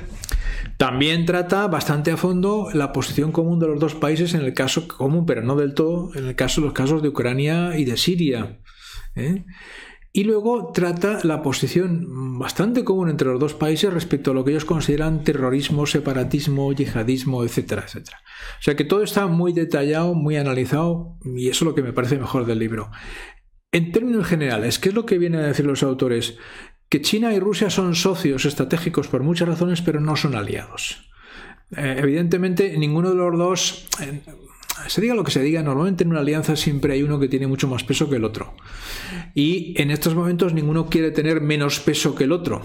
También 0.76 1.24
trata 1.24 1.66
bastante 1.68 2.10
a 2.10 2.16
fondo 2.16 2.68
la 2.74 2.92
posición 2.92 3.32
común 3.32 3.58
de 3.58 3.66
los 3.66 3.80
dos 3.80 3.94
países 3.94 4.34
en 4.34 4.42
el 4.42 4.52
caso 4.52 4.88
común, 4.88 5.24
pero 5.24 5.42
no 5.42 5.56
del 5.56 5.74
todo, 5.74 6.10
en 6.14 6.26
el 6.26 6.36
caso 6.36 6.60
de 6.60 6.66
los 6.66 6.74
casos 6.74 7.02
de 7.02 7.08
Ucrania 7.08 7.78
y 7.78 7.84
de 7.84 7.96
Siria. 7.96 8.58
Y 10.16 10.24
luego 10.24 10.72
trata 10.72 11.18
la 11.24 11.42
posición 11.42 12.38
bastante 12.38 12.84
común 12.84 13.10
entre 13.10 13.28
los 13.28 13.38
dos 13.38 13.52
países 13.52 13.92
respecto 13.92 14.30
a 14.30 14.34
lo 14.34 14.44
que 14.44 14.52
ellos 14.52 14.64
consideran 14.64 15.24
terrorismo, 15.24 15.84
separatismo, 15.84 16.72
yihadismo, 16.72 17.44
etcétera, 17.44 17.82
etcétera. 17.84 18.22
O 18.58 18.62
sea 18.62 18.76
que 18.76 18.84
todo 18.84 19.02
está 19.02 19.26
muy 19.26 19.52
detallado, 19.52 20.14
muy 20.14 20.36
analizado 20.36 21.18
y 21.22 21.50
eso 21.50 21.64
es 21.64 21.68
lo 21.68 21.74
que 21.74 21.82
me 21.82 21.92
parece 21.92 22.18
mejor 22.18 22.46
del 22.46 22.58
libro. 22.58 22.90
En 23.76 23.92
términos 23.92 24.26
generales, 24.26 24.78
¿qué 24.78 24.88
es 24.88 24.94
lo 24.94 25.04
que 25.04 25.18
vienen 25.18 25.42
a 25.42 25.48
decir 25.48 25.66
los 25.66 25.82
autores? 25.82 26.38
Que 26.88 27.02
China 27.02 27.34
y 27.34 27.38
Rusia 27.38 27.68
son 27.68 27.94
socios 27.94 28.46
estratégicos 28.46 29.06
por 29.06 29.22
muchas 29.22 29.48
razones, 29.48 29.82
pero 29.82 30.00
no 30.00 30.16
son 30.16 30.34
aliados. 30.34 31.10
Eh, 31.76 31.96
evidentemente, 31.98 32.74
ninguno 32.78 33.10
de 33.10 33.16
los 33.16 33.36
dos, 33.36 33.86
eh, 34.00 34.22
se 34.86 35.02
diga 35.02 35.14
lo 35.14 35.24
que 35.24 35.30
se 35.30 35.42
diga, 35.42 35.62
normalmente 35.62 36.04
en 36.04 36.10
una 36.10 36.20
alianza 36.20 36.56
siempre 36.56 36.94
hay 36.94 37.02
uno 37.02 37.20
que 37.20 37.28
tiene 37.28 37.46
mucho 37.48 37.68
más 37.68 37.84
peso 37.84 38.08
que 38.08 38.16
el 38.16 38.24
otro. 38.24 38.54
Y 39.34 39.74
en 39.76 39.90
estos 39.90 40.14
momentos 40.14 40.54
ninguno 40.54 40.86
quiere 40.86 41.10
tener 41.10 41.42
menos 41.42 41.78
peso 41.78 42.14
que 42.14 42.24
el 42.24 42.32
otro. 42.32 42.62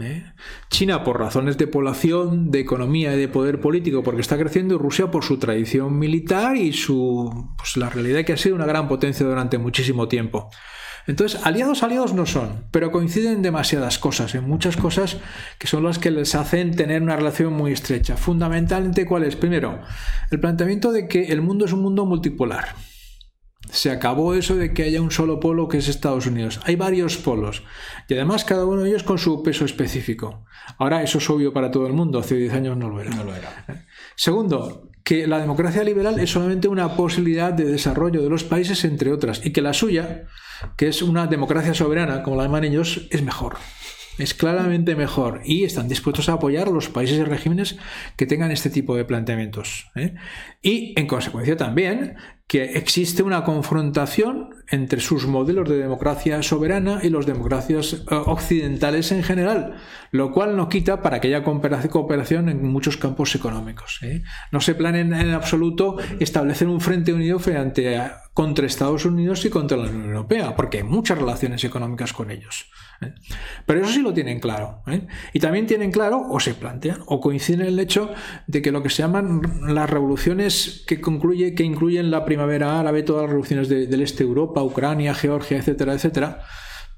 ¿Eh? 0.00 0.24
China 0.70 1.04
por 1.04 1.18
razones 1.18 1.58
de 1.58 1.66
población, 1.66 2.50
de 2.50 2.60
economía 2.60 3.14
y 3.14 3.18
de 3.18 3.28
poder 3.28 3.60
político 3.60 4.02
porque 4.02 4.20
está 4.20 4.38
creciendo 4.38 4.74
y 4.74 4.78
Rusia 4.78 5.10
por 5.10 5.24
su 5.24 5.38
tradición 5.38 5.98
militar 5.98 6.56
y 6.56 6.72
su 6.72 7.48
pues, 7.56 7.76
la 7.76 7.90
realidad 7.90 8.24
que 8.24 8.32
ha 8.32 8.36
sido 8.36 8.56
una 8.56 8.66
gran 8.66 8.88
potencia 8.88 9.26
durante 9.26 9.58
muchísimo 9.58 10.08
tiempo. 10.08 10.50
Entonces, 11.06 11.40
aliados, 11.44 11.82
aliados 11.82 12.12
no 12.14 12.26
son, 12.26 12.66
pero 12.70 12.92
coinciden 12.92 13.32
en 13.34 13.42
demasiadas 13.42 13.98
cosas, 13.98 14.34
en 14.34 14.44
muchas 14.44 14.76
cosas 14.76 15.16
que 15.58 15.66
son 15.66 15.82
las 15.82 15.98
que 15.98 16.10
les 16.10 16.34
hacen 16.34 16.76
tener 16.76 17.02
una 17.02 17.16
relación 17.16 17.52
muy 17.52 17.72
estrecha. 17.72 18.16
Fundamentalmente, 18.16 19.06
¿cuál 19.06 19.24
es? 19.24 19.34
Primero, 19.34 19.80
el 20.30 20.40
planteamiento 20.40 20.92
de 20.92 21.08
que 21.08 21.32
el 21.32 21.40
mundo 21.40 21.64
es 21.64 21.72
un 21.72 21.82
mundo 21.82 22.04
multipolar. 22.06 22.74
Se 23.70 23.90
acabó 23.90 24.34
eso 24.34 24.56
de 24.56 24.74
que 24.74 24.82
haya 24.82 25.00
un 25.00 25.10
solo 25.10 25.40
polo 25.40 25.68
que 25.68 25.78
es 25.78 25.88
Estados 25.88 26.26
Unidos. 26.26 26.60
Hay 26.64 26.76
varios 26.76 27.16
polos 27.16 27.62
y 28.08 28.14
además 28.14 28.44
cada 28.44 28.64
uno 28.64 28.82
de 28.82 28.90
ellos 28.90 29.02
con 29.02 29.18
su 29.18 29.42
peso 29.42 29.64
específico. 29.64 30.44
Ahora 30.78 31.02
eso 31.02 31.18
es 31.18 31.30
obvio 31.30 31.52
para 31.52 31.70
todo 31.70 31.86
el 31.86 31.92
mundo, 31.92 32.18
hace 32.18 32.36
10 32.36 32.52
años 32.54 32.76
no 32.76 32.88
lo 32.88 33.00
era. 33.00 33.10
No 33.10 33.24
lo 33.24 33.34
era. 33.34 33.86
Segundo, 34.16 34.90
que 35.04 35.26
la 35.26 35.38
democracia 35.38 35.84
liberal 35.84 36.20
es 36.20 36.30
solamente 36.30 36.68
una 36.68 36.96
posibilidad 36.96 37.52
de 37.52 37.64
desarrollo 37.64 38.22
de 38.22 38.30
los 38.30 38.44
países 38.44 38.84
entre 38.84 39.12
otras 39.12 39.44
y 39.44 39.52
que 39.52 39.62
la 39.62 39.72
suya, 39.72 40.26
que 40.76 40.88
es 40.88 41.02
una 41.02 41.26
democracia 41.26 41.74
soberana, 41.74 42.22
como 42.22 42.36
la 42.36 42.44
llaman 42.44 42.64
ellos, 42.64 43.08
es 43.10 43.22
mejor 43.22 43.56
es 44.22 44.34
claramente 44.34 44.94
mejor 44.96 45.42
y 45.44 45.64
están 45.64 45.88
dispuestos 45.88 46.28
a 46.28 46.34
apoyar 46.34 46.68
los 46.68 46.88
países 46.88 47.18
y 47.18 47.24
regímenes 47.24 47.76
que 48.16 48.26
tengan 48.26 48.50
este 48.50 48.70
tipo 48.70 48.96
de 48.96 49.04
planteamientos. 49.04 49.90
¿eh? 49.94 50.14
Y 50.62 50.98
en 50.98 51.06
consecuencia 51.06 51.56
también 51.56 52.16
que 52.50 52.64
existe 52.76 53.22
una 53.22 53.44
confrontación 53.44 54.50
entre 54.68 55.00
sus 55.00 55.28
modelos 55.28 55.68
de 55.68 55.78
democracia 55.78 56.42
soberana 56.42 56.98
y 57.00 57.08
los 57.08 57.24
democracias 57.24 57.92
eh, 57.92 58.04
occidentales 58.08 59.12
en 59.12 59.22
general, 59.22 59.76
lo 60.10 60.32
cual 60.32 60.56
no 60.56 60.68
quita 60.68 61.00
para 61.00 61.20
que 61.20 61.28
haya 61.28 61.44
cooperación 61.44 62.48
en 62.48 62.66
muchos 62.66 62.96
campos 62.96 63.36
económicos. 63.36 64.00
¿eh? 64.02 64.24
No 64.50 64.60
se 64.60 64.74
planea 64.74 65.02
en 65.02 65.30
absoluto 65.30 65.98
establecer 66.18 66.66
un 66.66 66.80
frente 66.80 67.12
unido 67.12 67.38
frente 67.38 67.96
a, 67.96 68.22
contra 68.34 68.66
Estados 68.66 69.04
Unidos 69.04 69.44
y 69.44 69.50
contra 69.50 69.76
la 69.76 69.88
Unión 69.88 70.06
Europea, 70.06 70.56
porque 70.56 70.78
hay 70.78 70.84
muchas 70.84 71.18
relaciones 71.18 71.62
económicas 71.62 72.12
con 72.12 72.32
ellos. 72.32 72.68
¿Eh? 73.02 73.14
Pero 73.66 73.80
eso 73.80 73.92
sí 73.92 74.02
lo 74.02 74.12
tienen 74.12 74.40
claro. 74.40 74.82
¿eh? 74.86 75.06
Y 75.32 75.40
también 75.40 75.66
tienen 75.66 75.90
claro, 75.90 76.26
o 76.28 76.40
se 76.40 76.54
plantean, 76.54 77.02
o 77.06 77.20
coinciden 77.20 77.62
en 77.62 77.66
el 77.68 77.78
hecho 77.78 78.10
de 78.46 78.62
que 78.62 78.72
lo 78.72 78.82
que 78.82 78.90
se 78.90 79.02
llaman 79.02 79.42
las 79.74 79.88
revoluciones 79.88 80.84
que, 80.86 81.00
concluye, 81.00 81.54
que 81.54 81.64
incluyen 81.64 82.10
la 82.10 82.24
primavera 82.24 82.78
árabe, 82.78 83.02
todas 83.02 83.22
las 83.22 83.30
revoluciones 83.30 83.68
del 83.68 84.02
este 84.02 84.24
de 84.24 84.28
Europa, 84.28 84.62
Ucrania, 84.62 85.14
Georgia, 85.14 85.58
etcétera, 85.58 85.94
etcétera, 85.94 86.44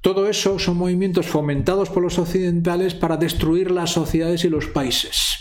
todo 0.00 0.28
eso 0.28 0.58
son 0.58 0.78
movimientos 0.78 1.26
fomentados 1.26 1.88
por 1.88 2.02
los 2.02 2.18
occidentales 2.18 2.94
para 2.94 3.16
destruir 3.16 3.70
las 3.70 3.90
sociedades 3.90 4.44
y 4.44 4.48
los 4.48 4.66
países. 4.66 5.38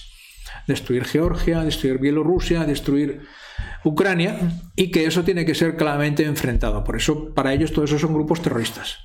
Destruir 0.67 1.05
Georgia, 1.05 1.63
destruir 1.63 1.97
Bielorrusia, 1.97 2.63
destruir 2.65 3.21
Ucrania, 3.83 4.37
y 4.75 4.91
que 4.91 5.05
eso 5.05 5.23
tiene 5.23 5.45
que 5.45 5.55
ser 5.55 5.75
claramente 5.75 6.23
enfrentado. 6.25 6.83
Por 6.83 6.95
eso, 6.95 7.33
para 7.33 7.53
ellos, 7.53 7.73
todos 7.73 7.89
esos 7.89 8.01
son 8.01 8.13
grupos 8.13 8.43
terroristas. 8.43 8.99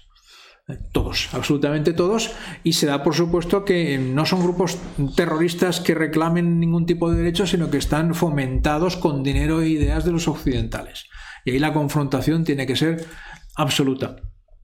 Todos, 0.91 1.29
absolutamente 1.33 1.93
todos, 1.93 2.33
y 2.65 2.73
se 2.73 2.87
da 2.87 3.05
por 3.05 3.15
supuesto 3.15 3.65
que 3.65 3.99
no 3.99 4.27
son 4.27 4.43
grupos 4.43 4.79
terroristas 5.15 5.79
que 5.79 5.95
reclamen 5.95 6.59
ningún 6.59 6.87
tipo 6.87 7.09
de 7.09 7.19
derecho, 7.19 7.47
sino 7.47 7.71
que 7.71 7.79
están 7.79 8.17
fomentados 8.17 8.97
con 8.97 9.23
dinero 9.23 9.61
e 9.61 9.69
ideas 9.69 10.05
de 10.05 10.11
los 10.11 10.27
occidentales. 10.27 11.09
Y 11.45 11.53
ahí 11.53 11.61
la 11.61 11.73
confrontación 11.73 12.43
tiene 12.43 12.67
que 12.67 12.75
ser 12.75 13.07
absoluta, 13.55 14.17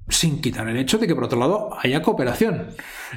sin 0.08 0.40
quitar 0.40 0.68
el 0.68 0.76
hecho 0.76 0.98
de 0.98 1.06
que 1.06 1.14
por 1.14 1.24
otro 1.24 1.38
lado 1.38 1.70
haya 1.80 2.02
cooperación 2.02 2.70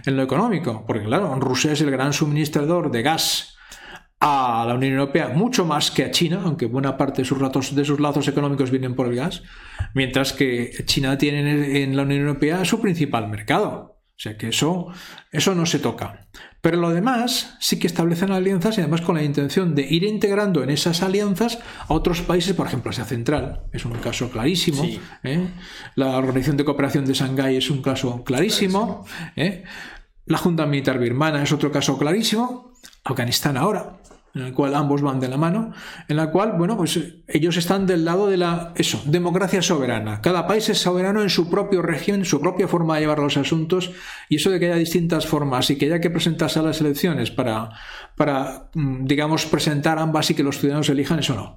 en 0.06 0.16
lo 0.16 0.22
económico, 0.22 0.84
porque 0.86 1.06
claro, 1.06 1.34
Rusia 1.40 1.72
es 1.72 1.82
el 1.82 1.90
gran 1.90 2.14
suministrador 2.14 2.92
de 2.92 3.02
gas 3.02 3.55
a 4.20 4.66
la 4.68 4.74
Unión 4.76 4.94
Europea 4.94 5.30
mucho 5.30 5.66
más 5.66 5.92
que 5.92 6.04
a 6.04 6.12
China, 6.12 6.42
aunque 6.46 6.66
buena 6.66 6.98
parte 6.98 7.22
de 7.22 7.26
sus, 7.26 7.76
de 7.76 7.86
sus 7.86 8.00
lazos 8.00 8.28
económicos 8.28 8.72
vienen 8.72 8.96
por 8.96 9.08
el 9.08 9.16
gas, 9.16 9.44
mientras 9.94 10.34
que 10.34 10.72
China 10.86 11.18
tiene 11.18 11.84
en 11.84 11.96
la 11.96 12.04
Unión 12.04 12.22
Europea 12.22 12.66
su 12.66 12.80
principal 12.82 13.28
mercado. 13.30 13.96
O 14.18 14.18
sea 14.18 14.38
que 14.38 14.48
eso, 14.48 14.88
eso 15.34 15.56
no 15.56 15.66
se 15.66 15.78
toca. 15.78 16.28
Pero 16.62 16.78
lo 16.78 16.92
demás 16.92 17.58
sí 17.60 17.78
que 17.78 17.88
establecen 17.88 18.32
alianzas 18.32 18.78
y 18.78 18.82
además 18.82 19.02
con 19.02 19.16
la 19.16 19.24
intención 19.24 19.76
de 19.76 19.82
ir 19.82 20.04
integrando 20.04 20.64
en 20.64 20.70
esas 20.70 21.04
alianzas 21.04 21.60
a 21.88 21.94
otros 21.94 22.22
países, 22.22 22.54
por 22.54 22.66
ejemplo 22.66 22.92
Asia 22.92 23.04
Central, 23.04 23.64
es 23.74 23.84
un 23.84 23.92
caso 23.96 24.32
clarísimo. 24.32 24.88
¿eh? 25.24 25.50
La 25.96 26.18
Organización 26.18 26.56
de 26.56 26.64
Cooperación 26.64 27.06
de 27.06 27.14
Shanghái 27.14 27.58
es 27.58 27.70
un 27.70 27.82
caso 27.82 28.24
clarísimo. 28.24 29.06
¿eh? 29.36 29.66
La 30.26 30.38
Junta 30.38 30.66
Militar 30.66 30.98
Birmana 30.98 31.44
es 31.44 31.52
otro 31.52 31.70
caso 31.70 31.98
clarísimo. 31.98 32.72
Afganistán 33.04 33.58
ahora 33.58 34.00
en 34.36 34.42
el 34.42 34.54
cual 34.54 34.76
ambos 34.76 35.02
van 35.02 35.22
de 35.22 35.30
la 35.30 35.38
mano, 35.38 35.72
en 36.10 36.18
la 36.18 36.30
cual, 36.30 36.54
bueno, 36.58 36.76
pues 36.76 37.00
ellos 37.28 37.56
están 37.56 37.88
del 37.88 38.04
lado 38.04 38.28
de 38.28 38.36
la, 38.36 38.74
eso, 38.76 39.02
democracia 39.06 39.62
soberana. 39.62 40.20
Cada 40.22 40.46
país 40.46 40.68
es 40.68 40.78
soberano 40.78 41.22
en 41.22 41.30
su 41.30 41.50
propio 41.50 41.82
régimen, 41.82 42.22
en 42.22 42.26
su 42.26 42.42
propia 42.42 42.68
forma 42.68 42.96
de 42.96 43.02
llevar 43.02 43.20
los 43.20 43.38
asuntos, 43.38 43.92
y 44.28 44.36
eso 44.36 44.52
de 44.52 44.60
que 44.60 44.66
haya 44.66 44.76
distintas 44.76 45.26
formas 45.26 45.70
y 45.70 45.78
que 45.78 45.86
haya 45.86 46.02
que 46.02 46.10
presentarse 46.10 46.60
a 46.60 46.64
las 46.64 46.82
elecciones 46.82 47.32
para, 47.32 47.70
para 48.18 48.70
mm, 48.74 49.06
digamos, 49.06 49.46
presentar 49.46 50.00
ambas 50.00 50.30
y 50.30 50.36
que 50.36 50.44
los 50.44 50.60
ciudadanos 50.60 50.90
elijan, 50.90 51.20
eso 51.20 51.34
no. 51.36 51.56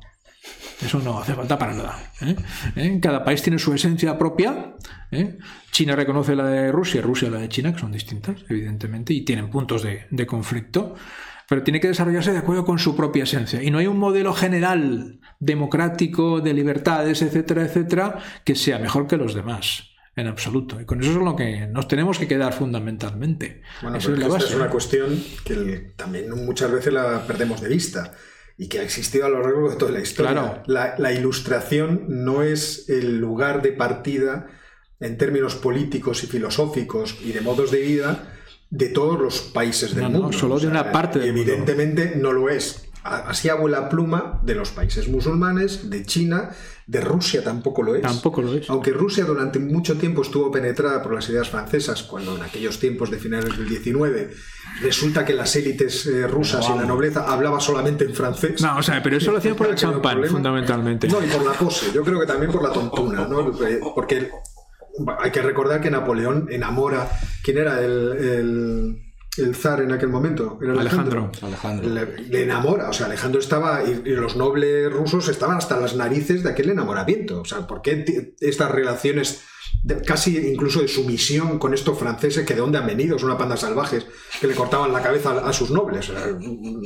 Eso 0.80 1.00
no 1.00 1.18
hace 1.18 1.34
falta 1.34 1.58
para 1.58 1.74
nada. 1.74 2.12
¿eh? 2.20 2.36
¿Eh? 2.76 2.98
Cada 3.02 3.24
país 3.24 3.42
tiene 3.42 3.58
su 3.58 3.74
esencia 3.74 4.16
propia. 4.16 4.76
¿eh? 5.10 5.36
China 5.72 5.96
reconoce 5.96 6.36
la 6.36 6.46
de 6.46 6.70
Rusia, 6.70 7.02
Rusia 7.02 7.28
la 7.28 7.38
de 7.38 7.48
China, 7.48 7.72
que 7.72 7.80
son 7.80 7.90
distintas, 7.90 8.36
evidentemente, 8.48 9.12
y 9.12 9.24
tienen 9.24 9.50
puntos 9.50 9.82
de 9.82 10.26
conflicto 10.26 10.94
pero 11.48 11.62
tiene 11.62 11.80
que 11.80 11.88
desarrollarse 11.88 12.32
de 12.32 12.38
acuerdo 12.38 12.64
con 12.64 12.78
su 12.78 12.94
propia 12.94 13.24
esencia. 13.24 13.62
Y 13.62 13.70
no 13.70 13.78
hay 13.78 13.86
un 13.86 13.98
modelo 13.98 14.34
general 14.34 15.18
democrático, 15.40 16.40
de 16.40 16.52
libertades, 16.52 17.22
etcétera, 17.22 17.64
etcétera, 17.64 18.18
que 18.44 18.54
sea 18.54 18.78
mejor 18.78 19.06
que 19.06 19.16
los 19.16 19.34
demás. 19.34 19.84
En 20.14 20.26
absoluto. 20.26 20.80
Y 20.80 20.84
con 20.84 21.00
eso 21.00 21.12
es 21.12 21.16
lo 21.16 21.36
que 21.36 21.68
nos 21.68 21.86
tenemos 21.86 22.18
que 22.18 22.26
quedar 22.26 22.52
fundamentalmente. 22.52 23.62
Bueno, 23.80 23.98
es, 23.98 24.08
es 24.08 24.54
una 24.54 24.68
cuestión 24.68 25.22
que 25.44 25.92
también 25.94 26.28
muchas 26.44 26.72
veces 26.72 26.92
la 26.92 27.24
perdemos 27.24 27.60
de 27.60 27.68
vista 27.68 28.12
y 28.56 28.68
que 28.68 28.80
ha 28.80 28.82
existido 28.82 29.26
a 29.26 29.28
lo 29.28 29.40
largo 29.40 29.70
de 29.70 29.76
toda 29.76 29.92
la 29.92 30.00
historia. 30.00 30.64
La, 30.66 30.96
la, 30.98 31.12
ilustración 31.12 32.06
no 32.08 32.42
es 32.42 32.88
el 32.88 33.18
lugar 33.18 33.62
de 33.62 33.70
partida 33.70 34.48
en 34.98 35.16
términos 35.16 35.54
políticos 35.54 36.24
y 36.24 36.26
filosóficos 36.26 37.16
y 37.24 37.30
de 37.30 37.40
modos 37.40 37.70
de 37.70 37.80
vida 37.80 38.37
de 38.70 38.88
todos 38.88 39.18
los 39.18 39.40
países 39.40 39.94
del 39.94 40.10
mundo. 40.10 40.32
solo 40.32 40.58
de 40.58 40.66
una 40.66 40.92
parte 40.92 41.18
del 41.18 41.30
Evidentemente 41.30 42.14
no 42.16 42.32
lo 42.32 42.48
es. 42.48 42.84
Así 43.02 43.48
hago 43.48 43.68
la 43.68 43.88
pluma 43.88 44.38
de 44.42 44.54
los 44.54 44.70
países 44.70 45.08
musulmanes, 45.08 45.88
de 45.88 46.04
China, 46.04 46.50
de 46.86 47.00
Rusia 47.00 47.42
tampoco 47.42 47.82
lo 47.82 47.94
es. 47.94 48.02
Tampoco 48.02 48.42
lo 48.42 48.54
es. 48.54 48.68
Aunque 48.68 48.90
Rusia 48.90 49.24
durante 49.24 49.58
mucho 49.58 49.96
tiempo 49.96 50.22
estuvo 50.22 50.50
penetrada 50.50 51.02
por 51.02 51.14
las 51.14 51.28
ideas 51.30 51.48
francesas, 51.48 52.02
cuando 52.02 52.36
en 52.36 52.42
aquellos 52.42 52.78
tiempos 52.78 53.10
de 53.10 53.18
finales 53.18 53.56
del 53.56 53.68
19 53.68 54.30
resulta 54.82 55.24
que 55.24 55.32
las 55.32 55.54
élites 55.56 56.06
eh, 56.06 56.26
rusas 56.26 56.66
y 56.68 56.76
la 56.76 56.84
nobleza 56.84 57.32
hablaba 57.32 57.60
solamente 57.60 58.04
en 58.04 58.14
francés. 58.14 58.60
No, 58.60 58.78
o 58.78 58.82
sea, 58.82 59.02
pero 59.02 59.16
eso 59.16 59.32
lo 59.32 59.38
hacían 59.38 59.54
por 59.54 59.68
el 59.68 59.72
no 59.72 59.78
champán, 59.78 60.24
fundamentalmente. 60.24 61.08
No, 61.08 61.22
y 61.22 61.28
por 61.28 61.44
la 61.44 61.52
pose, 61.52 61.92
yo 61.94 62.02
creo 62.02 62.20
que 62.20 62.26
también 62.26 62.50
por 62.50 62.62
la 62.62 62.72
tontuna, 62.72 63.26
¿no? 63.26 63.52
Porque 63.94 64.30
hay 65.18 65.30
que 65.30 65.42
recordar 65.42 65.80
que 65.80 65.90
Napoleón 65.90 66.48
enamora. 66.50 67.08
¿Quién 67.42 67.58
era 67.58 67.80
el, 67.80 68.16
el, 68.18 69.02
el 69.38 69.54
zar 69.54 69.80
en 69.82 69.92
aquel 69.92 70.08
momento? 70.08 70.58
Era 70.62 70.72
Alejandro. 70.80 71.30
Alejandro. 71.42 71.88
Le, 71.88 72.18
le 72.28 72.42
enamora, 72.42 72.88
o 72.88 72.92
sea, 72.92 73.06
Alejandro 73.06 73.40
estaba 73.40 73.82
y, 73.84 74.02
y 74.04 74.14
los 74.14 74.36
nobles 74.36 74.92
rusos 74.92 75.28
estaban 75.28 75.56
hasta 75.58 75.78
las 75.78 75.96
narices 75.96 76.42
de 76.42 76.50
aquel 76.50 76.70
enamoramiento. 76.70 77.40
O 77.40 77.44
sea, 77.44 77.66
¿por 77.66 77.82
qué 77.82 78.34
estas 78.40 78.70
relaciones 78.70 79.42
de- 79.84 80.02
casi 80.02 80.36
incluso 80.36 80.80
de 80.80 80.88
sumisión 80.88 81.58
con 81.58 81.74
estos 81.74 81.98
franceses 81.98 82.44
que 82.46 82.54
de 82.54 82.60
dónde 82.60 82.78
han 82.78 82.86
venido? 82.86 83.16
Es 83.16 83.22
una 83.22 83.38
panda 83.38 83.56
salvajes 83.56 84.06
que 84.40 84.46
le 84.46 84.54
cortaban 84.54 84.92
la 84.92 85.02
cabeza 85.02 85.30
a, 85.32 85.48
a 85.48 85.52
sus 85.52 85.70
nobles. 85.70 86.10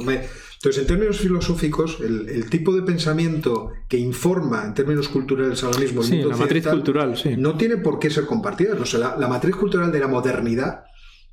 Entonces, 0.05 0.83
en 0.83 0.87
términos 0.87 1.19
filosóficos, 1.19 1.99
el, 2.01 2.29
el 2.29 2.49
tipo 2.49 2.73
de 2.75 2.83
pensamiento 2.83 3.73
que 3.89 3.97
informa 3.99 4.65
en 4.65 4.75
términos 4.75 5.09
culturales 5.09 5.63
ahora 5.65 5.79
mismo 5.81 6.03
el 6.03 6.07
Sí, 6.07 6.13
mundo 6.15 6.29
la 6.31 6.37
matriz 6.37 6.67
cultural, 6.69 7.17
sí. 7.17 7.35
no 7.37 7.57
tiene 7.57 7.79
por 7.79 7.99
qué 7.99 8.11
ser 8.11 8.27
compartida. 8.27 8.75
O 8.81 8.87
sea, 8.87 9.01
la, 9.01 9.17
la 9.17 9.27
matriz 9.29 9.57
cultural 9.57 9.91
de 9.91 9.99
la 9.99 10.07
modernidad, 10.07 10.85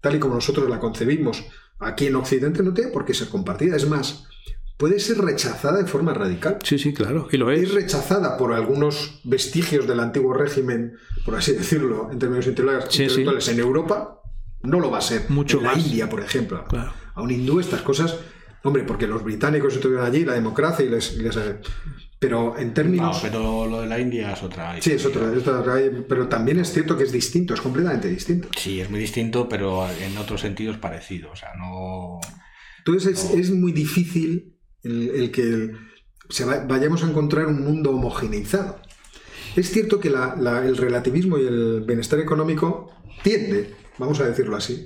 tal 0.02 0.16
y 0.16 0.20
como 0.20 0.36
nosotros 0.36 0.68
la 0.70 0.80
concebimos 0.80 1.44
aquí 1.80 2.08
en 2.08 2.16
Occidente, 2.16 2.64
no 2.64 2.74
tiene 2.74 2.90
por 2.92 3.06
qué 3.06 3.14
ser 3.14 3.28
compartida. 3.30 3.76
Es 3.76 3.88
más, 3.88 4.26
puede 4.80 5.00
ser 5.00 5.18
rechazada 5.20 5.78
de 5.84 5.86
forma 5.86 6.14
radical. 6.14 6.58
Sí, 6.64 6.80
sí, 6.80 6.94
claro. 6.94 7.28
Y 7.32 7.38
lo 7.38 7.52
Es 7.52 7.64
es. 7.64 7.74
rechazada 7.74 8.38
por 8.38 8.54
algunos 8.54 9.20
vestigios 9.26 9.86
del 9.86 10.00
antiguo 10.00 10.34
régimen, 10.34 10.94
por 11.26 11.36
así 11.36 11.52
decirlo, 11.52 12.10
en 12.12 12.18
términos 12.18 12.48
intelectuales, 12.48 12.94
Sí, 12.96 13.10
sí. 13.10 13.52
en 13.52 13.60
Europa. 13.60 14.22
No 14.64 14.80
lo 14.80 14.90
va 14.90 14.98
a 15.00 15.02
ser. 15.02 15.30
Mucho 15.30 15.58
en 15.58 15.64
la 15.64 15.74
más. 15.76 15.86
India, 15.86 16.10
por 16.10 16.22
ejemplo. 16.22 16.66
Claro. 16.68 16.94
A 17.14 17.22
un 17.22 17.30
hindú 17.30 17.60
estas 17.60 17.82
cosas... 17.82 18.16
Hombre, 18.64 18.84
porque 18.84 19.08
los 19.08 19.24
británicos 19.24 19.74
estuvieron 19.76 20.06
allí, 20.06 20.26
la 20.26 20.34
democracia 20.34 20.86
y 20.86 20.90
les... 20.90 21.14
y 21.14 21.20
les- 21.24 21.38
pero 22.20 22.58
en 22.58 22.68
No, 22.70 22.74
términos... 22.74 23.20
pero 23.22 23.66
lo 23.68 23.80
de 23.82 23.88
la 23.88 23.98
India 24.00 24.34
es 24.34 24.44
otra. 24.44 24.76
Sí, 24.82 24.92
es 24.92 25.06
otra, 25.06 25.32
es 25.34 25.48
otra- 25.48 25.76
pero 26.10 26.28
también 26.28 26.60
es 26.60 26.72
cierto 26.74 26.98
que 26.98 27.04
es 27.06 27.12
distinto, 27.14 27.54
es 27.54 27.62
completamente 27.62 28.10
distinto. 28.10 28.50
Sí, 28.58 28.82
es 28.82 28.90
muy 28.90 29.00
distinto, 29.00 29.48
pero 29.48 29.88
en 29.90 30.18
otros 30.18 30.42
sentidos 30.42 30.78
parecido. 30.78 31.32
O 31.32 31.36
sea, 31.38 31.50
no. 31.58 32.20
Entonces 32.80 33.08
es, 33.24 33.32
es 33.34 33.52
muy 33.52 33.72
difícil 33.72 34.59
el, 34.84 35.10
el 35.12 35.32
que 35.32 35.42
el- 35.42 35.78
se 36.30 36.46
va- 36.46 36.64
vayamos 36.68 37.04
a 37.04 37.10
encontrar 37.10 37.48
un 37.48 37.62
mundo 37.64 37.92
homogeneizado. 37.92 38.80
Es 39.56 39.72
cierto 39.72 40.00
que 40.00 40.10
la- 40.10 40.36
la- 40.40 40.66
el 40.66 40.78
relativismo 40.78 41.38
y 41.38 41.46
el 41.48 41.82
bienestar 41.86 42.20
económico 42.20 42.92
tiende, 43.24 43.74
vamos 43.98 44.20
a 44.20 44.28
decirlo 44.28 44.56
así, 44.56 44.86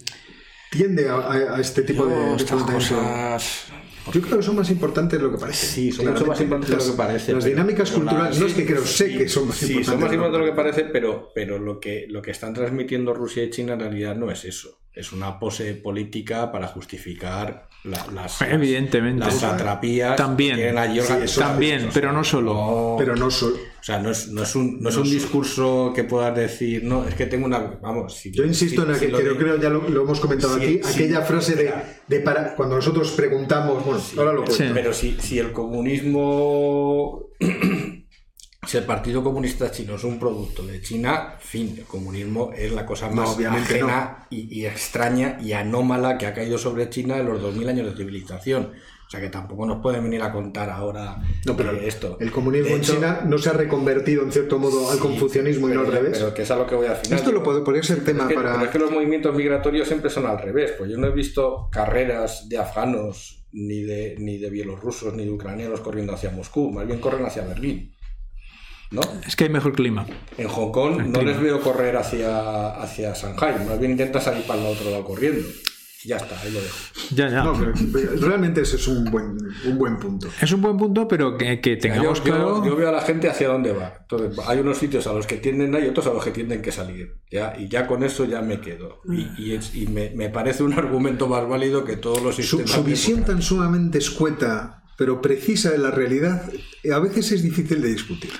tiende 0.71 1.09
a, 1.09 1.15
a- 1.15 1.55
a 1.57 1.61
este 1.61 1.81
tipo 1.83 2.05
de, 2.05 2.15
Yo, 2.15 2.21
de 2.31 2.35
estas 2.37 2.63
planteamiento. 2.63 2.95
cosas. 2.95 3.65
Yo 4.11 4.21
creo 4.21 4.37
que 4.37 4.43
son 4.43 4.57
más 4.57 4.69
importantes 4.69 5.17
de 5.17 5.23
lo 5.23 5.31
que 5.31 5.37
parece. 5.37 5.65
Sí, 5.65 5.91
son 5.91 6.07
mucho 6.07 6.25
más 6.25 6.41
importantes 6.41 6.69
de 6.77 6.85
lo 6.85 6.91
que 6.91 6.97
parece. 6.97 7.33
Las 7.33 7.45
dinámicas 7.45 7.89
culturales, 7.91 8.35
la- 8.35 8.39
no 8.41 8.47
es 8.47 8.53
que 8.53 8.65
creo, 8.65 8.83
sé 8.85 9.09
sí, 9.11 9.17
que 9.17 9.29
son 9.29 9.47
más 9.47 9.57
sí, 9.57 9.65
importantes. 9.67 9.85
son 9.87 9.99
más 10.01 10.13
importantes 10.13 10.39
de 10.41 10.45
lo 10.45 10.51
que 10.51 10.55
parece, 10.61 10.83
pero, 10.91 11.29
pero 11.33 11.57
lo, 11.59 11.79
que, 11.79 12.05
lo 12.09 12.21
que 12.21 12.31
están 12.31 12.53
transmitiendo 12.53 13.13
Rusia 13.13 13.43
y 13.43 13.49
China 13.49 13.73
en 13.73 13.79
realidad 13.79 14.15
no 14.17 14.29
es 14.29 14.43
eso. 14.43 14.77
Es 14.95 15.11
una 15.11 15.39
pose 15.39 15.73
política 15.73 16.51
para 16.51 16.67
justificar 16.67 17.67
la- 17.83 18.05
las, 18.13 18.41
Evidentemente. 18.43 19.25
las 19.25 19.39
satrapías 19.39 20.15
También. 20.15 20.55
que 20.55 20.69
Sí. 21.27 21.39
También, 21.39 21.77
O 21.79 21.81
sea, 21.85 21.91
pero 21.93 22.11
no 22.13 22.23
solo. 22.23 22.53
no- 22.53 22.95
Pero 22.99 23.15
no 23.15 23.31
solo. 23.31 23.55
o 23.55 23.83
sea, 23.83 23.99
no 23.99 24.11
es, 24.11 24.29
no 24.29 24.43
es 24.43 24.55
un, 24.55 24.79
no 24.81 24.89
es 24.89 24.95
un 24.95 25.03
discurso 25.09 25.91
que 25.95 26.03
puedas 26.03 26.35
decir, 26.35 26.83
no, 26.83 27.05
es 27.07 27.15
que 27.15 27.25
tengo 27.25 27.45
una. 27.47 27.59
Vamos, 27.81 28.13
si, 28.15 28.31
Yo 28.31 28.45
insisto 28.45 28.83
si- 28.83 28.87
en 28.91 28.93
si 28.95 29.05
aquel, 29.05 29.11
lo 29.11 29.17
que 29.17 29.23
de- 29.23 29.29
yo 29.31 29.37
creo 29.37 29.57
ya 29.59 29.69
lo, 29.69 29.89
lo 29.89 30.03
hemos 30.03 30.19
comentado 30.19 30.55
aquí, 30.55 30.79
aquella 30.85 31.21
frase 31.23 31.55
de, 31.55 31.73
de 32.07 32.19
para, 32.19 32.55
cuando 32.55 32.75
nosotros 32.75 33.11
preguntamos, 33.11 33.83
bueno, 33.83 33.99
ahora 34.17 34.31
lo 34.33 34.43
cuento. 34.45 34.63
Sí. 34.63 34.69
Pero 34.73 34.93
si, 34.93 35.17
si 35.19 35.39
el 35.39 35.51
comunismo, 35.51 37.23
si 38.65 38.77
el 38.77 38.83
Partido 38.85 39.23
Comunista 39.23 39.69
Chino 39.71 39.95
es 39.95 40.03
un 40.03 40.19
producto 40.19 40.65
de 40.65 40.81
China, 40.81 41.35
fin, 41.39 41.75
el 41.77 41.85
comunismo 41.85 42.51
es 42.55 42.71
la 42.71 42.85
cosa 42.85 43.09
más 43.09 43.37
ajena 43.39 44.25
y, 44.29 44.59
y 44.61 44.65
extraña 44.65 45.37
y 45.41 45.53
anómala 45.53 46.17
que 46.17 46.25
ha 46.25 46.33
caído 46.33 46.57
sobre 46.57 46.89
China 46.89 47.17
en 47.17 47.25
los 47.27 47.41
2000 47.41 47.69
años 47.69 47.87
de 47.91 47.95
civilización. 47.97 48.71
O 49.05 49.09
sea 49.13 49.21
que 49.21 49.29
tampoco 49.29 49.67
nos 49.67 49.79
pueden 49.79 50.01
venir 50.03 50.23
a 50.23 50.31
contar 50.31 50.71
ahora 50.71 51.21
No, 51.45 51.55
pero 51.55 51.71
eh, 51.73 51.87
esto. 51.87 52.17
el 52.19 52.31
comunismo 52.31 52.69
De 52.69 52.73
en 52.75 52.79
hecho, 52.81 52.95
China 52.95 53.21
no 53.25 53.37
se 53.37 53.49
ha 53.49 53.53
reconvertido 53.53 54.23
en 54.23 54.31
cierto 54.31 54.57
modo 54.57 54.89
al 54.89 54.97
confucianismo 54.97 55.69
y 55.69 55.73
no 55.73 55.81
al 55.81 55.91
revés. 55.91 56.17
Pero 56.17 56.33
que 56.33 56.41
es 56.41 56.49
a 56.49 56.55
lo 56.55 56.65
que 56.65 56.73
voy 56.73 56.87
al 56.87 56.95
final. 56.95 57.19
Esto 57.19 57.31
lo 57.31 57.43
pod- 57.43 57.63
podría 57.63 57.83
ser 57.83 58.03
tema 58.03 58.23
es 58.23 58.29
que, 58.29 58.33
para. 58.35 58.53
pero 58.53 58.65
es 58.65 58.71
que 58.71 58.79
los 58.79 58.89
movimientos 58.89 59.35
migratorios 59.35 59.87
siempre 59.87 60.09
son 60.09 60.25
al 60.25 60.39
revés. 60.39 60.71
Pues 60.77 60.89
yo 60.89 60.97
no 60.97 61.05
he 61.07 61.11
visto 61.11 61.67
carreras 61.71 62.49
de 62.49 62.57
afganos, 62.57 63.45
ni 63.51 63.83
de, 63.83 64.15
ni 64.17 64.39
de 64.39 64.49
bielorrusos, 64.49 65.13
ni 65.13 65.25
de 65.25 65.31
ucranianos 65.31 65.81
corriendo 65.81 66.13
hacia 66.13 66.31
Moscú. 66.31 66.71
Más 66.71 66.87
bien 66.87 66.99
corren 66.99 67.23
hacia 67.23 67.43
Berlín. 67.45 67.93
¿No? 68.93 69.01
Es 69.27 69.35
que 69.35 69.45
hay 69.45 69.49
mejor 69.49 69.73
clima. 69.73 70.05
En 70.37 70.47
Hong 70.47 70.71
Kong 70.71 70.97
no 71.07 71.19
clima. 71.19 71.31
les 71.31 71.41
veo 71.41 71.59
correr 71.61 71.97
hacia, 71.97 72.69
hacia 72.81 73.13
Shanghai. 73.13 73.65
Más 73.67 73.79
bien 73.79 73.91
intentan 73.91 74.21
salir 74.21 74.43
para 74.45 74.61
el 74.61 74.67
otro 74.67 74.89
lado 74.91 75.03
corriendo. 75.03 75.45
Y 76.05 76.09
ya 76.09 76.17
está, 76.17 76.37
ahí 76.41 76.51
lo 76.51 76.59
dejo. 76.61 76.77
Ya, 77.15 77.29
ya. 77.29 77.43
No, 77.45 77.53
pero 77.93 78.11
realmente 78.27 78.59
ese 78.61 78.75
es 78.75 78.87
un 78.89 79.05
buen, 79.05 79.37
un 79.65 79.77
buen 79.77 79.97
punto. 79.97 80.27
Es 80.41 80.51
un 80.51 80.61
buen 80.61 80.75
punto, 80.77 81.07
pero 81.07 81.37
que, 81.37 81.61
que 81.61 81.77
tengamos 81.77 82.19
yo, 82.19 82.25
yo- 82.25 82.33
claro. 82.35 82.65
yo 82.65 82.75
veo 82.75 82.89
a 82.89 82.91
la 82.91 83.01
gente 83.01 83.29
hacia 83.29 83.47
dónde 83.47 83.71
va. 83.71 83.93
Entonces, 84.01 84.37
hay 84.45 84.59
unos 84.59 84.77
sitios 84.77 85.07
a 85.07 85.13
los 85.13 85.25
que 85.25 85.37
tienden 85.37 85.73
a 85.73 85.79
ir 85.79 85.85
y 85.85 85.87
otros 85.87 86.05
a 86.07 86.13
los 86.13 86.23
que 86.23 86.31
tienden 86.31 86.61
que 86.61 86.73
salir. 86.73 87.15
¿ya? 87.31 87.55
Y 87.57 87.69
ya 87.69 87.87
con 87.87 88.03
eso 88.03 88.25
ya 88.25 88.41
me 88.41 88.59
quedo. 88.59 88.99
Y, 89.09 89.41
y 89.41 89.53
es- 89.55 89.73
y 89.73 89.87
me, 89.87 90.09
me 90.11 90.29
parece 90.29 90.61
un 90.63 90.73
argumento 90.77 91.27
más 91.27 91.47
válido 91.47 91.85
que 91.85 91.95
todos 91.95 92.21
los 92.21 92.35
Su, 92.35 92.41
sistemas. 92.43 92.69
su 92.71 92.83
de 92.83 92.89
visión 92.91 93.23
tan 93.23 93.41
sumamente 93.41 93.97
escueta, 93.99 94.83
pero 94.97 95.21
precisa 95.21 95.71
de 95.71 95.77
la 95.77 95.89
realidad, 95.89 96.43
a 96.93 96.99
veces 96.99 97.31
es 97.31 97.41
difícil 97.43 97.81
de 97.81 97.87
discutir. 97.87 98.31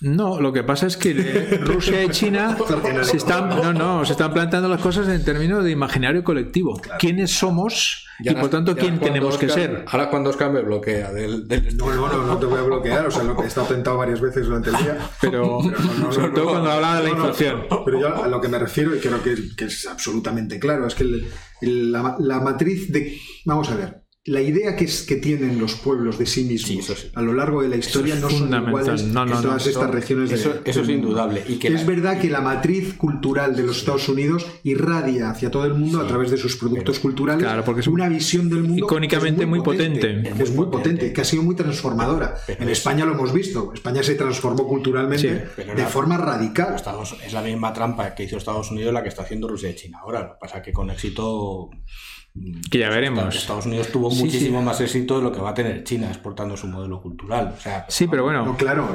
No, 0.00 0.40
lo 0.40 0.52
que 0.52 0.62
pasa 0.62 0.86
es 0.86 0.96
que 0.96 1.12
eh, 1.16 1.58
Rusia 1.64 2.04
y 2.04 2.10
China 2.10 2.56
se 3.02 3.16
están, 3.16 3.48
no, 3.48 3.72
no, 3.72 4.04
se 4.04 4.12
están 4.12 4.32
planteando 4.34 4.68
las 4.68 4.80
cosas 4.80 5.08
en 5.08 5.24
términos 5.24 5.64
de 5.64 5.70
imaginario 5.70 6.22
colectivo. 6.22 6.78
¿Quiénes 6.98 7.30
somos 7.30 8.06
Ya 8.22 8.32
y 8.32 8.34
por 8.34 8.50
tanto 8.50 8.76
quién 8.76 8.98
tenemos 8.98 9.38
que 9.38 9.48
ser? 9.48 9.84
Ahora 9.88 10.10
cuando 10.10 10.30
Oscar 10.30 10.52
me 10.52 10.60
bloquea 10.62 11.10
del, 11.12 11.48
del 11.48 11.76
No, 11.76 11.92
no, 11.94 12.08
no, 12.08 12.26
no 12.26 12.38
te 12.38 12.46
voy 12.46 12.58
a 12.58 12.62
bloquear, 12.62 13.06
o 13.06 13.10
sea, 13.10 13.22
lo 13.22 13.34
que 13.36 13.44
he 13.44 13.46
estado 13.46 13.66
tentado 13.68 13.96
varias 13.96 14.20
veces 14.20 14.46
durante 14.46 14.70
el 14.70 14.76
día. 14.76 14.98
Pero 15.20 15.58
no, 16.00 16.12
sobre 16.12 16.28
no, 16.28 16.34
todo 16.34 16.44
no, 16.44 16.50
cuando 16.50 16.70
hablaba 16.72 16.96
de 16.98 17.02
la 17.04 17.08
no, 17.10 17.14
no, 17.16 17.20
inflación. 17.28 17.66
Pero 17.86 18.00
yo 18.00 18.24
a 18.24 18.28
lo 18.28 18.40
que 18.40 18.48
me 18.48 18.58
refiero, 18.58 18.94
y 18.94 18.98
creo 18.98 19.22
que, 19.22 19.34
que 19.56 19.64
es 19.66 19.86
absolutamente 19.86 20.58
claro, 20.58 20.86
es 20.86 20.94
que 20.94 21.04
el- 21.04 21.26
el- 21.62 21.92
la, 21.92 22.16
la 22.18 22.40
matriz 22.40 22.92
de. 22.92 23.16
Vamos 23.46 23.70
a 23.70 23.76
ver. 23.76 24.03
La 24.26 24.40
idea 24.40 24.74
que, 24.74 24.84
es, 24.86 25.02
que 25.02 25.16
tienen 25.16 25.60
los 25.60 25.74
pueblos 25.74 26.18
de 26.18 26.24
sí 26.24 26.44
mismos 26.44 26.66
Sí, 26.70 26.78
eso 26.78 26.94
sí. 26.96 27.10
a 27.14 27.20
lo 27.20 27.34
largo 27.34 27.60
de 27.60 27.68
la 27.68 27.76
historia 27.76 28.14
es 28.14 28.22
no 28.22 28.30
son 28.30 28.48
iguales 28.68 29.02
No, 29.04 29.26
no, 29.26 29.36
en 29.36 29.42
todas 29.42 29.44
no, 29.44 29.56
estas 29.56 29.68
eso- 29.68 29.86
regiones 29.92 30.30
de- 30.30 30.36
eso- 30.36 30.54
eso 30.64 30.80
es 30.80 30.88
indudable. 30.88 31.44
Y 31.46 31.56
que 31.58 31.68
es 31.68 31.74
la- 31.74 31.84
verdad 31.84 32.18
que 32.18 32.30
la 32.30 32.40
matriz 32.40 32.94
cultural 32.94 33.54
de 33.54 33.64
los 33.64 33.76
Estados 33.76 34.08
Unidos 34.08 34.46
irradia 34.62 35.28
hacia 35.28 35.50
todo 35.50 35.66
el 35.66 35.74
mundo 35.74 36.00
a 36.00 36.06
través 36.06 36.30
de 36.30 36.38
sus 36.38 36.56
productos 36.56 37.00
culturales 37.00 37.42
Claro, 37.44 37.64
porque 37.66 37.82
es 37.82 37.86
una 37.86 38.08
visión 38.08 38.48
del 38.48 38.62
mundo 38.62 38.86
icónicamente 38.86 39.44
muy 39.44 39.60
potente. 39.60 40.22
que 40.34 40.42
es 40.42 40.54
muy 40.54 40.66
potente, 40.68 41.12
que 41.12 41.20
ha 41.20 41.24
sido 41.24 41.42
muy 41.42 41.54
transformadora. 41.54 42.34
Pero 42.46 42.62
en 42.62 42.70
es- 42.70 42.78
España 42.78 43.04
lo 43.04 43.12
hemos 43.12 43.30
visto. 43.30 43.72
España 43.74 44.02
se 44.02 44.14
transformó 44.14 44.66
culturalmente 44.66 45.48
de 45.54 45.74
la- 45.76 45.86
forma 45.86 46.16
radical. 46.16 46.74
Estados- 46.76 47.14
es 47.22 47.34
la 47.34 47.42
misma 47.42 47.74
trampa 47.74 48.14
que 48.14 48.24
hizo 48.24 48.38
Estados 48.38 48.70
Unidos 48.70 48.90
la 48.94 49.02
que 49.02 49.10
está 49.10 49.20
haciendo 49.20 49.48
Rusia 49.48 49.68
y 49.68 49.74
China 49.74 49.98
ahora. 50.02 50.20
Lo 50.20 50.28
que 50.32 50.38
pasa 50.40 50.58
es 50.58 50.64
que 50.64 50.72
con 50.72 50.88
éxito. 50.88 51.68
Que 52.68 52.78
ya 52.80 52.88
veremos. 52.88 53.36
Estados 53.36 53.64
Unidos 53.66 53.88
tuvo 53.92 54.10
Sí, 54.10 54.24
muchísimo 54.24 54.58
sí. 54.58 54.64
más 54.64 54.80
éxito 54.80 55.18
de 55.18 55.22
lo 55.22 55.30
que 55.30 55.38
va 55.40 55.50
a 55.50 55.54
tener 55.54 55.84
China 55.84 56.08
exportando 56.08 56.56
su 56.56 56.66
modelo 56.66 57.00
cultural. 57.00 57.54
O 57.56 57.60
sea, 57.60 57.86
Sí, 57.88 58.08
pero 58.08 58.24
bueno, 58.24 58.44
No, 58.44 58.56
claro, 58.56 58.88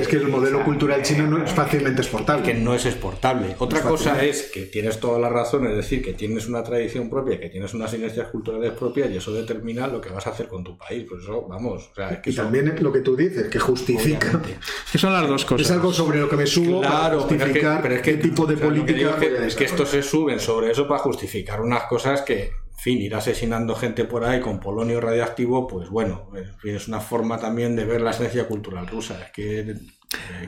es 0.00 0.08
que 0.08 0.16
el 0.16 0.28
modelo 0.28 0.64
cultural 0.64 1.02
chino 1.02 1.26
no 1.26 1.44
es 1.44 1.50
fácilmente 1.50 2.00
exportable. 2.00 2.42
que 2.42 2.54
no 2.54 2.74
es 2.74 2.86
exportable. 2.86 3.54
Otra 3.58 3.82
cosa 3.82 4.24
es 4.24 4.50
que 4.50 4.62
tienes 4.62 4.98
toda 4.98 5.18
la 5.18 5.28
razón, 5.28 5.66
es 5.66 5.76
decir, 5.76 6.02
que 6.02 6.14
tienes 6.14 6.48
una 6.48 6.62
tradición 6.62 7.10
propia, 7.10 7.38
que 7.38 7.50
tienes 7.50 7.74
unas 7.74 7.92
inercias 7.92 8.28
culturales 8.28 8.72
propias 8.72 9.10
y 9.10 9.18
eso 9.18 9.30
determina 9.34 9.86
lo 9.88 10.00
que 10.00 10.08
vas 10.08 10.26
a 10.26 10.30
hacer 10.30 10.48
con 10.48 10.64
tu 10.64 10.78
país. 10.78 11.04
Por 11.06 11.20
eso, 11.20 11.46
vamos, 11.46 11.90
o 11.92 11.94
sea, 11.94 12.08
es 12.12 12.18
que 12.20 12.30
y 12.30 12.32
eso- 12.32 12.44
también 12.44 12.74
lo 12.80 12.90
que 12.90 13.00
tú 13.00 13.14
dices, 13.14 13.48
que 13.48 13.58
justifica. 13.58 14.28
obviamente. 14.28 14.56
que 14.90 14.96
son 14.98 15.12
las 15.12 15.28
dos 15.28 15.44
cosas. 15.44 15.66
Es 15.66 15.70
algo 15.70 15.92
sobre 15.92 16.18
lo 16.18 16.30
que 16.30 16.36
me 16.36 16.46
subo 16.46 16.80
Claro, 16.80 16.94
para 16.94 17.08
pero 17.10 17.20
es 17.20 17.26
que- 17.26 17.36
justificar 17.44 17.82
pero 17.82 17.94
es 17.96 18.00
que- 18.00 18.12
qué 18.16 18.22
tipo 18.22 18.46
de 18.46 18.56
política 18.56 19.10
es 19.10 19.54
que, 19.54 19.64
es 19.66 19.70
estos 19.70 19.90
se 19.90 20.02
suben 20.02 20.40
sobre 20.40 20.70
eso 20.70 20.88
para 20.88 21.00
justificar 21.00 21.60
unas 21.60 21.82
cosas 21.84 22.22
que, 22.22 22.52
fin, 22.76 22.98
ir 23.00 23.14
asesinando 23.14 23.74
gente 23.74 24.04
por 24.04 24.24
ahí 24.24 24.40
con 24.40 24.60
polonio 24.60 25.00
radiactivo, 25.00 25.66
pues 25.66 25.88
bueno, 25.88 26.30
en 26.36 26.54
fin, 26.58 26.76
es 26.76 26.88
una 26.88 27.00
forma 27.00 27.38
también 27.38 27.74
de 27.76 27.84
ver 27.84 28.00
la 28.00 28.10
esencia 28.10 28.46
cultural 28.46 28.86
rusa. 28.86 29.20
Es 29.24 29.32
que 29.32 29.60
eh, 29.60 29.74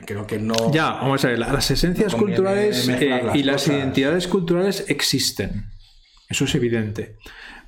creo 0.05 0.25
que 0.27 0.37
no. 0.39 0.71
Ya, 0.71 0.91
vamos 0.91 1.23
a 1.25 1.29
ver, 1.29 1.39
la- 1.39 1.51
las 1.51 1.69
esencias 1.71 2.13
No 2.13 2.19
culturales 2.19 2.87
eh, 2.87 3.21
las 3.23 3.35
y 3.35 3.43
las 3.43 3.63
cosas. 3.63 3.75
identidades 3.77 4.27
culturales 4.27 4.85
existen. 4.87 5.65
Eso 6.29 6.45
es 6.45 6.55
evidente. 6.55 7.17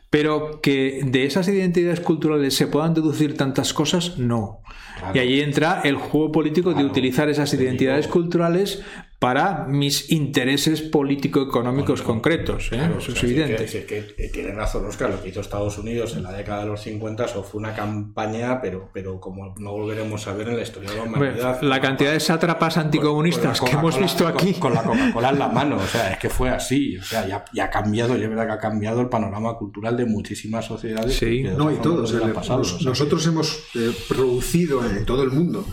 Pero 0.10 0.60
que 0.62 1.02
de 1.06 1.26
esas 1.26 1.48
identidades 1.48 2.02
culturales 2.02 2.54
se 2.54 2.68
puedan 2.68 2.94
deducir 2.94 3.38
tantas 3.38 3.74
cosas, 3.74 4.18
no. 4.18 4.60
Claro. 5.00 5.16
Y 5.16 5.20
ahí 5.20 5.40
entra 5.42 5.82
el 5.86 5.96
juego 5.96 6.32
político 6.34 6.74
de 6.74 6.84
utilizar 6.84 7.30
esas 7.30 7.54
identidades 7.54 8.08
culturales 8.08 8.84
para 9.22 9.66
mis 9.68 10.10
intereses 10.12 10.82
político-económicos 10.82 12.02
concretos. 12.02 12.66
¿eh? 12.72 12.78
Claro, 12.78 12.98
eso 12.98 13.12
o 13.12 13.14
es 13.14 13.20
si 13.20 13.26
evidente. 13.28 13.54
Es 13.54 13.60
que, 13.62 13.68
si 13.68 13.78
es 13.78 13.86
que, 13.86 13.98
eh, 14.18 14.30
tiene 14.34 14.52
razón 14.52 14.84
Oscar, 14.88 15.12
lo 15.12 15.22
que 15.22 15.30
hizo 15.30 15.42
Estados 15.42 15.78
Unidos 15.78 16.16
en 16.16 16.24
la 16.24 16.32
década 16.32 16.62
de 16.62 16.66
los 16.70 16.82
50 16.82 17.26
eso 17.26 17.44
fue 17.44 17.60
una 17.60 17.76
campaña, 17.76 18.60
pero, 18.62 18.90
pero 18.92 19.20
como 19.20 19.54
no 19.60 19.74
volveremos 19.74 20.28
a 20.28 20.34
ver 20.34 20.50
en 20.50 20.56
la 20.58 20.64
historia 20.64 20.90
de 20.90 20.98
la 20.98 21.04
humanidad. 21.04 21.62
la 21.62 21.80
cantidad 21.80 22.14
de 22.14 22.20
sátrapas 22.20 22.78
anticomunistas 22.78 23.60
Con 23.60 23.70
que 23.70 23.76
hemos 23.76 24.00
visto 24.00 24.26
aquí. 24.28 24.54
Con, 24.54 24.62
con 24.62 24.74
la 24.74 24.82
Coca-Cola 24.84 25.30
en 25.30 25.38
la 25.40 25.48
mano, 25.60 25.78
o 25.78 25.88
sea, 25.88 26.14
es 26.14 26.18
que 26.18 26.30
fue 26.32 26.50
así. 26.50 26.98
O 26.98 27.04
sea, 27.04 27.28
ya, 27.28 27.46
ya 27.54 27.66
ha 27.66 27.70
cambiado, 27.70 28.18
y 28.18 28.24
es 28.24 28.28
verdad 28.30 28.48
que 28.48 28.54
ha 28.54 28.60
cambiado 28.60 29.02
el 29.02 29.10
panorama 29.10 29.54
cultural 29.56 29.96
de 29.98 30.06
muchísimas 30.06 30.66
sociedades. 30.66 31.16
Sí. 31.16 31.44
No, 31.44 31.72
y 31.72 31.76
todos. 31.76 32.12
no 32.12 32.26
el- 32.26 32.34
pasado, 32.34 32.58
nos- 32.60 32.74
o 32.74 32.78
sea, 32.80 32.90
nosotros 32.90 33.24
hemos 33.28 33.66
eh, 33.76 33.92
producido 34.10 34.84
en 34.84 35.06
todo 35.06 35.22
el 35.22 35.30
mundo 35.30 35.64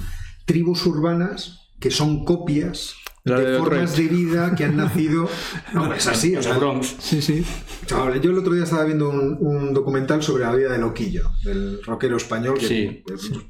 tribus 0.44 0.84
urbanas 0.84 1.70
que 1.80 1.90
son 1.90 2.26
copias 2.26 2.94
La 3.28 3.40
de, 3.40 3.50
de 3.52 3.58
formas 3.58 3.96
de 3.96 4.08
vida 4.08 4.54
que 4.54 4.64
han 4.64 4.76
nacido. 4.76 5.28
No, 5.72 5.92
es 5.92 6.06
así. 6.06 6.36
O 6.36 6.42
sea, 6.42 6.56
Bronx. 6.56 6.96
Sí, 6.98 7.20
sí. 7.22 7.44
Chavales, 7.86 8.20
yo 8.22 8.30
el 8.30 8.38
otro 8.38 8.52
día 8.54 8.64
estaba 8.64 8.84
viendo 8.84 9.08
un, 9.08 9.38
un 9.40 9.74
documental 9.74 10.22
sobre 10.22 10.44
la 10.44 10.54
vida 10.54 10.72
de 10.72 10.78
Loquillo, 10.78 11.30
del 11.44 11.82
rockero 11.82 12.16
español, 12.16 12.58
que 12.58 12.66
Sí, 12.66 12.74
eh, 12.74 13.04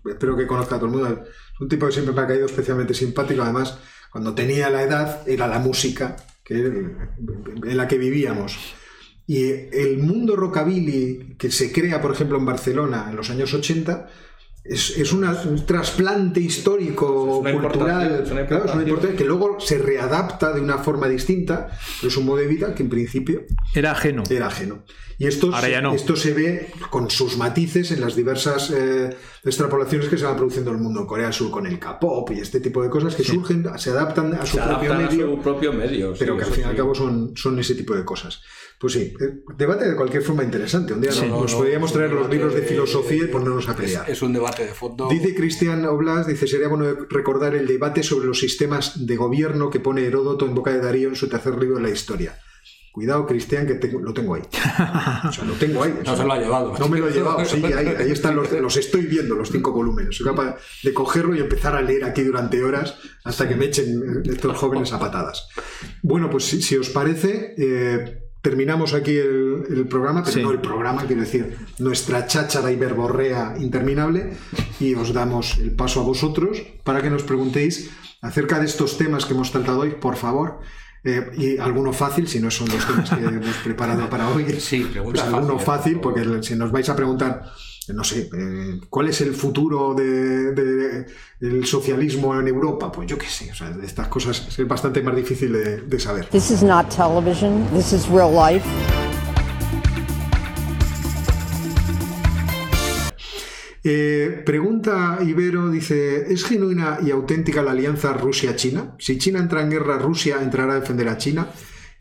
espero 0.06 0.36
que 0.36 0.46
conozca 0.46 0.76
a 0.76 0.78
todo 0.78 0.86
el 0.86 0.96
mundo. 0.96 1.24
Es 1.24 1.60
un 1.60 1.68
tipo 1.68 1.86
que 1.86 1.92
siempre 1.92 2.14
me 2.14 2.20
ha 2.20 2.26
caído 2.26 2.46
especialmente 2.46 2.94
simpático. 2.94 3.42
Además, 3.42 3.78
cuando 4.10 4.34
tenía 4.34 4.70
la 4.70 4.82
edad, 4.82 5.28
era 5.28 5.46
la 5.46 5.59
música 5.59 6.16
que, 6.44 6.56
en 6.56 7.76
la 7.76 7.86
que 7.86 7.98
vivíamos. 7.98 8.59
Y 9.26 9.50
el 9.50 9.98
mundo 9.98 10.36
rockabilly 10.36 11.36
que 11.38 11.50
se 11.50 11.70
crea, 11.70 12.00
por 12.00 12.12
ejemplo, 12.12 12.38
en 12.38 12.46
Barcelona 12.46 13.09
en 13.10 13.16
los 13.16 13.28
años 13.28 13.52
80, 13.52 14.09
es, 14.68 14.96
es 14.98 15.12
una- 15.12 15.32
un 15.42 15.64
trasplante 15.66 16.40
histórico, 16.40 17.42
Es 17.46 17.54
una 17.54 17.62
cultural, 17.68 18.22
es 18.24 18.30
una 18.30 18.46
claro, 18.46 18.64
es 18.66 18.74
una 18.74 19.16
que 19.16 19.24
luego 19.24 19.58
se 19.60 19.78
readapta 19.78 20.52
de 20.52 20.60
una 20.60 20.78
forma 20.78 21.08
distinta, 21.08 21.68
pero 22.00 22.08
es 22.08 22.16
un 22.16 22.26
modo 22.26 22.38
de 22.38 22.46
vida 22.46 22.74
que 22.74 22.82
en 22.82 22.88
principio 22.88 23.42
Era 23.74 23.92
ajeno. 23.92 24.22
era 24.30 24.46
ajeno. 24.48 24.84
Y 25.20 25.26
esto, 25.26 25.52
Ahora 25.52 25.68
ya 25.68 25.80
no. 25.80 25.94
esto 25.94 26.14
se 26.14 26.32
ve 26.32 26.70
con 26.90 27.10
sus 27.10 27.36
matices 27.38 27.90
en 27.90 28.00
las 28.00 28.14
diversas 28.14 28.70
eh, 28.70 29.10
extrapolaciones 29.44 30.08
que 30.08 30.16
se 30.16 30.24
van 30.24 30.36
produciendo 30.36 30.70
en 30.70 30.76
el 30.76 30.82
mundo, 30.82 31.06
Corea 31.08 31.24
del 31.24 31.32
Sur 31.34 31.50
con 31.50 31.66
el 31.66 31.78
K-pop 31.80 32.30
y 32.36 32.40
este 32.40 32.60
tipo 32.60 32.82
de 32.84 32.88
cosas 32.88 33.16
que 33.16 33.24
surgen, 33.24 33.66
se 33.78 33.90
adaptan 33.90 34.32
a 34.34 34.46
su 34.46 34.58
Se 34.58 34.62
propio 34.62 34.92
adaptan 34.92 35.06
a 35.06 35.10
medio, 35.10 35.26
su 35.30 35.40
propio 35.42 35.72
medio. 35.72 36.14
pero 36.16 36.34
sí, 36.34 36.38
que 36.38 36.44
al 36.44 36.52
fin 36.52 36.62
y 36.62 36.66
al 36.66 36.70
sí. 36.72 36.76
cabo 36.76 36.94
son, 36.94 37.32
son 37.36 37.58
ese 37.58 37.74
tipo 37.74 37.96
de 37.96 38.04
cosas. 38.04 38.40
Pues 38.80 38.92
sí, 38.92 39.12
eh, 39.20 39.40
debate 39.56 39.88
de 39.88 39.96
cualquier 39.96 40.22
forma 40.22 40.44
interesante. 40.44 40.92
Un 40.92 41.00
día 41.00 41.10
Sí, 41.10 41.22
nos, 41.22 41.28
no, 41.30 41.40
nos 41.42 41.52
no, 41.52 41.59
podríamos 41.59 41.90
es 41.90 41.96
traer 41.96 42.12
los 42.12 42.30
libros 42.30 42.55
de 42.55 42.62
filosofía 42.62 43.24
y 43.24 43.26
ponernos 43.26 43.68
a 43.68 43.72
Es, 43.72 43.76
pelear. 43.76 44.09
es 44.10 44.22
un 44.22 44.32
debate 44.32 44.66
de 44.66 44.72
fondo. 44.72 45.09
Dice 45.09 45.34
Cristian 45.34 45.84
Oblas, 45.86 46.26
dice, 46.28 46.46
sería 46.46 46.68
bueno 46.68 46.86
recordar 47.10 47.56
el 47.56 47.66
debate 47.66 48.02
sobre 48.05 48.26
los 48.28 48.38
sistemas 48.38 49.05
de 49.06 49.16
gobierno 49.16 49.68
que 49.70 49.80
pone 49.80 50.05
Heródoto 50.05 50.46
en 50.46 50.55
boca 50.55 50.70
de 50.72 50.80
Darío 50.80 51.09
en 51.09 51.16
su 51.16 51.28
tercer 51.28 51.59
libro 51.59 51.76
de 51.76 51.82
la 51.82 51.90
historia. 51.90 52.38
Cuidado, 52.92 53.26
Cristian, 53.26 53.66
que 53.66 53.74
tengo- 53.74 54.00
lo 54.00 54.12
tengo 54.14 54.34
ahí. 54.36 54.42
O 55.28 55.32
sea, 55.32 55.44
lo 55.44 55.55
tengo 55.55 55.82
ahí. 55.82 55.92
o 55.92 55.98
No 55.98 56.05
sea, 56.05 56.16
se 56.16 56.24
lo 56.24 56.32
ha 56.32 56.38
llevado. 56.38 56.74
No 56.78 56.88
me 56.88 56.98
lo 57.00 57.09
he 57.09 57.12
llevado, 57.12 57.44
sí, 57.44 57.62
ahí, 57.64 57.86
ahí 57.98 58.10
están 58.10 58.34
los, 58.36 58.50
los 58.52 58.76
estoy 58.76 59.06
viendo, 59.06 59.34
los 59.36 59.50
cinco 59.50 59.72
volúmenes. 59.72 60.16
Soy 60.16 60.26
capaz 60.26 60.56
de 60.82 60.94
cogerlo 60.94 61.34
y 61.34 61.40
empezar 61.40 61.74
a 61.76 61.82
leer 61.82 62.05
aquí 62.05 62.22
durante 62.22 62.62
horas 62.62 62.96
hasta 63.24 63.48
que 63.48 63.55
me 63.56 63.66
echen 63.66 64.22
estos 64.24 64.56
jóvenes 64.56 64.92
a 64.92 64.98
patadas. 64.98 65.48
Bueno, 66.02 66.28
pues 66.30 66.44
si, 66.44 66.62
si 66.62 66.76
os 66.76 66.88
parece, 66.90 67.55
eh, 67.59 68.18
terminamos 68.43 68.94
aquí 68.94 69.16
el, 69.16 69.65
el 69.70 69.86
programa, 69.89 70.23
pero 70.23 70.35
Sí. 70.35 70.43
no 70.43 70.51
el 70.52 70.60
programa, 70.60 71.05
quiero 71.06 71.23
decir, 71.23 71.56
nuestra 71.78 72.27
cháchara 72.27 72.70
y 72.73 72.77
verborrea 72.77 73.55
interminable, 73.59 74.35
y 74.81 74.94
os 74.94 75.12
damos 75.12 75.59
el 75.59 75.73
paso 75.73 76.01
a 76.01 76.05
vosotros 76.05 76.62
para 76.85 77.02
que 77.02 77.10
nos 77.10 77.23
preguntéis 77.24 77.90
acerca 78.23 78.59
de 78.59 78.66
estos 78.66 78.97
temas 78.98 79.24
que 79.27 79.35
hemos 79.35 79.51
tratado 79.52 79.81
hoy, 79.81 79.90
por 80.01 80.16
favor. 80.16 80.60
Eh, 81.05 81.31
y 81.36 81.59
alguno 81.59 81.93
fácil, 81.93 82.27
si 82.27 82.40
no 82.40 82.51
son 82.51 82.69
los 82.70 82.85
temas 82.85 83.09
que 83.10 83.23
hemos 83.24 83.56
preparado 83.59 84.10
para 84.10 84.28
hoy. 84.31 84.44
Sí, 84.60 84.85
Pues 85.05 85.20
alguno 85.23 85.59
fácil, 85.59 86.01
porque 86.01 86.43
si 86.43 86.56
nos 86.56 86.73
vais 86.73 86.89
a 86.89 86.97
preguntar, 86.97 87.44
no 87.94 88.05
sé, 88.05 88.28
eh, 88.36 88.81
¿cuál 88.90 89.09
es 89.09 89.20
el 89.20 89.35
futuro 89.35 89.94
de- 89.94 90.52
de- 90.52 91.06
del 91.40 91.65
socialismo 91.66 92.39
en 92.39 92.48
Europa? 92.48 92.90
Pues 92.93 93.06
yo 93.09 93.16
qué 93.19 93.27
sé, 93.27 93.51
o 93.51 93.55
sea, 93.55 93.74
estas 93.82 94.09
cosas 94.09 94.59
es 94.59 94.69
bastante 94.69 95.02
más 95.02 95.16
difícil 95.16 95.52
de, 95.52 95.81
de 95.82 95.98
saber. 96.01 96.27
This 96.27 96.51
is 96.51 96.62
not 96.62 96.89
television. 96.94 97.66
This 97.74 97.93
is 97.93 98.09
real 98.09 98.32
life. 98.35 98.65
Eh, 103.85 104.43
pregunta 104.44 105.19
Ibero, 105.24 105.70
dice, 105.70 106.32
¿es 106.32 106.44
genuina 106.44 106.98
y 107.05 107.10
auténtica 107.10 107.62
la 107.62 107.70
alianza 107.70 108.12
Rusia-China? 108.12 108.97
Si 108.98 109.19
China 109.19 109.39
entra 109.39 109.62
en 109.62 109.70
guerra, 109.70 109.98
Rusia 109.98 110.39
entrará 110.43 110.74
a 110.74 110.81
defender 110.81 111.09
a 111.09 111.16
China. 111.16 111.48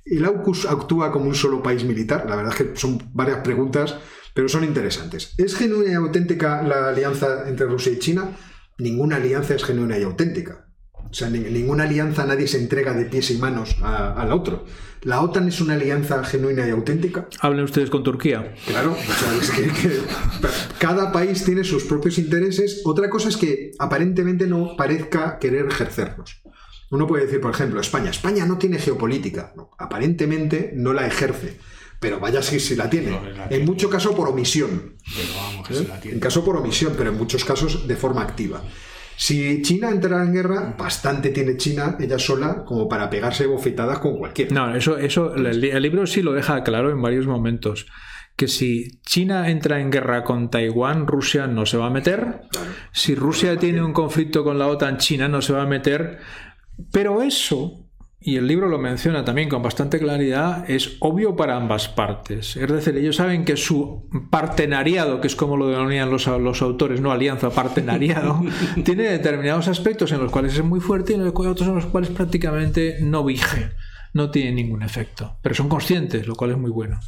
¿El 0.03 0.25
AUKUS 0.25 0.65
actúa 0.65 1.11
como 1.11 1.25
un 1.25 1.35
solo 1.35 1.61
país 1.61 1.83
militar? 1.83 2.25
La 2.27 2.35
verdad 2.35 2.53
es 2.57 2.65
que 2.65 2.75
son 2.75 2.97
varias 3.13 3.39
preguntas, 3.39 3.95
pero 4.37 4.47
son 4.49 4.63
interesantes. 4.63 5.33
¿Es 5.39 5.55
genuina 5.55 5.91
y 5.91 5.95
auténtica 5.95 6.61
la 6.61 6.89
alianza 6.89 7.49
entre 7.49 7.65
Rusia 7.65 7.91
y 7.93 7.97
China? 7.97 8.37
Ninguna 8.77 9.15
alianza 9.15 9.55
es 9.55 9.63
genuina 9.63 9.97
y 9.97 10.03
auténtica. 10.03 10.67
O 11.09 11.11
sea, 11.11 11.27
ni- 11.31 11.39
ninguna 11.39 11.85
alianza 11.85 12.23
nadie 12.23 12.47
se 12.47 12.59
entrega 12.59 12.93
de 12.93 13.05
pies 13.05 13.31
y 13.31 13.37
manos 13.39 13.77
a- 13.81 14.13
al 14.13 14.31
otro. 14.31 14.65
¿La 15.01 15.21
OTAN 15.21 15.47
es 15.47 15.59
una 15.59 15.73
alianza 15.73 16.23
genuina 16.23 16.67
y 16.67 16.69
auténtica? 16.69 17.27
Hablen 17.39 17.63
ustedes 17.63 17.89
con 17.89 18.03
Turquía. 18.03 18.53
Claro, 18.67 18.91
o 18.91 18.95
sea, 19.19 19.33
es 19.41 19.49
que, 19.49 19.63
que 19.81 19.99
cada 20.77 21.11
país 21.11 21.43
tiene 21.43 21.63
sus 21.63 21.83
propios 21.85 22.19
intereses. 22.19 22.81
Otra 22.85 23.09
cosa 23.09 23.29
es 23.29 23.37
que 23.37 23.71
aparentemente 23.79 24.45
no 24.45 24.75
parezca 24.77 25.39
querer 25.39 25.65
ejercerlos. 25.65 26.43
Uno 26.91 27.07
puede 27.07 27.25
decir, 27.25 27.41
por 27.41 27.51
ejemplo, 27.55 27.81
España. 27.81 28.11
España 28.11 28.45
no 28.45 28.59
tiene 28.59 28.77
geopolítica. 28.77 29.51
No, 29.57 29.71
aparentemente 29.79 30.73
no 30.75 30.93
la 30.93 31.07
ejerce. 31.07 31.57
Pero 31.99 32.19
vaya 32.19 32.41
si, 32.41 32.59
si 32.59 32.75
la 32.75 32.89
tiene. 32.89 33.11
No, 33.11 33.23
la 33.23 33.43
En 33.43 33.49
tiene. 33.49 33.65
mucho 33.65 33.89
caso 33.89 34.15
por 34.15 34.27
omisión. 34.29 34.95
Pero 35.15 35.29
vamos, 35.35 35.67
que 35.67 35.73
¿eh? 35.73 35.77
se 35.77 35.87
la 35.87 35.99
tiene. 35.99 36.15
En 36.15 36.19
caso 36.21 36.43
por 36.45 36.57
omisión, 36.57 36.93
pero 36.97 37.09
en 37.09 37.17
muchos 37.17 37.43
casos 37.43 37.87
de 37.87 37.95
forma 37.95 38.21
activa. 38.21 38.61
Si 39.15 39.63
China 39.63 39.89
entrara 39.89 40.23
en 40.23 40.31
guerra, 40.31 40.75
bastante 40.77 41.31
tiene 41.31 41.57
China 41.57 41.97
ella 41.99 42.19
sola 42.19 42.63
como 42.63 42.87
para 42.87 43.09
pegarse 43.09 43.47
bofetadas 43.47 43.97
con 43.97 44.15
cualquiera. 44.17 44.53
No, 44.53 44.75
eso, 44.75 44.97
eso 44.97 45.33
el, 45.33 45.63
el 45.63 45.81
libro 45.81 46.05
sí 46.05 46.21
lo 46.21 46.33
deja 46.33 46.61
claro 46.63 46.91
en 46.91 47.01
varios 47.01 47.25
momentos. 47.25 47.87
Que 48.35 48.47
si 48.47 49.01
China 49.01 49.49
entra 49.49 49.79
en 49.81 49.89
guerra 49.89 50.23
con 50.23 50.51
Taiwán, 50.51 51.07
Rusia 51.07 51.47
no 51.47 51.65
se 51.65 51.77
va 51.77 51.87
a 51.87 51.89
meter. 51.89 52.41
Si 52.91 53.15
Rusia 53.15 53.57
tiene 53.57 53.81
un 53.81 53.93
conflicto 53.93 54.43
con 54.43 54.59
la 54.59 54.67
OTAN, 54.67 54.97
China 54.97 55.27
no 55.27 55.41
se 55.41 55.53
va 55.53 55.63
a 55.63 55.67
meter. 55.67 56.19
Pero 56.91 57.23
eso, 57.23 57.86
y 58.19 58.35
el 58.37 58.47
libro 58.47 58.67
lo 58.67 58.79
menciona 58.79 59.23
también 59.23 59.47
con 59.47 59.61
bastante 59.61 59.99
claridad, 59.99 60.69
es 60.69 60.97
obvio 60.99 61.35
para 61.35 61.55
ambas 61.55 61.87
partes. 61.87 62.57
Es 62.57 62.67
decir, 62.71 62.97
ellos 62.97 63.15
saben 63.17 63.45
que 63.45 63.55
su 63.57 64.09
partenariado, 64.31 65.21
que 65.21 65.27
es 65.27 65.35
como 65.35 65.55
lo 65.55 65.67
denominan 65.69 66.09
los, 66.09 66.25
los 66.27 66.61
autores, 66.61 66.99
no 66.99 67.11
alianza, 67.11 67.51
partenariado, 67.51 68.41
tiene 68.83 69.03
determinados 69.03 69.67
aspectos 69.67 70.11
en 70.11 70.19
los 70.19 70.31
cuales 70.31 70.53
es 70.55 70.63
muy 70.63 70.79
fuerte 70.79 71.13
y 71.13 71.15
en 71.15 71.23
los 71.25 71.33
cuales- 71.33 71.51
otros 71.51 71.69
en 71.69 71.75
los 71.75 71.85
cuales 71.85 72.09
prácticamente 72.09 72.97
no 73.01 73.23
vige, 73.23 73.69
no 74.13 74.31
tiene 74.31 74.51
ningún 74.51 74.81
efecto. 74.81 75.37
Pero 75.43 75.53
son 75.55 75.69
conscientes, 75.69 76.27
lo 76.27 76.35
cual 76.35 76.51
es 76.51 76.57
muy 76.57 76.71
bueno. 76.71 76.99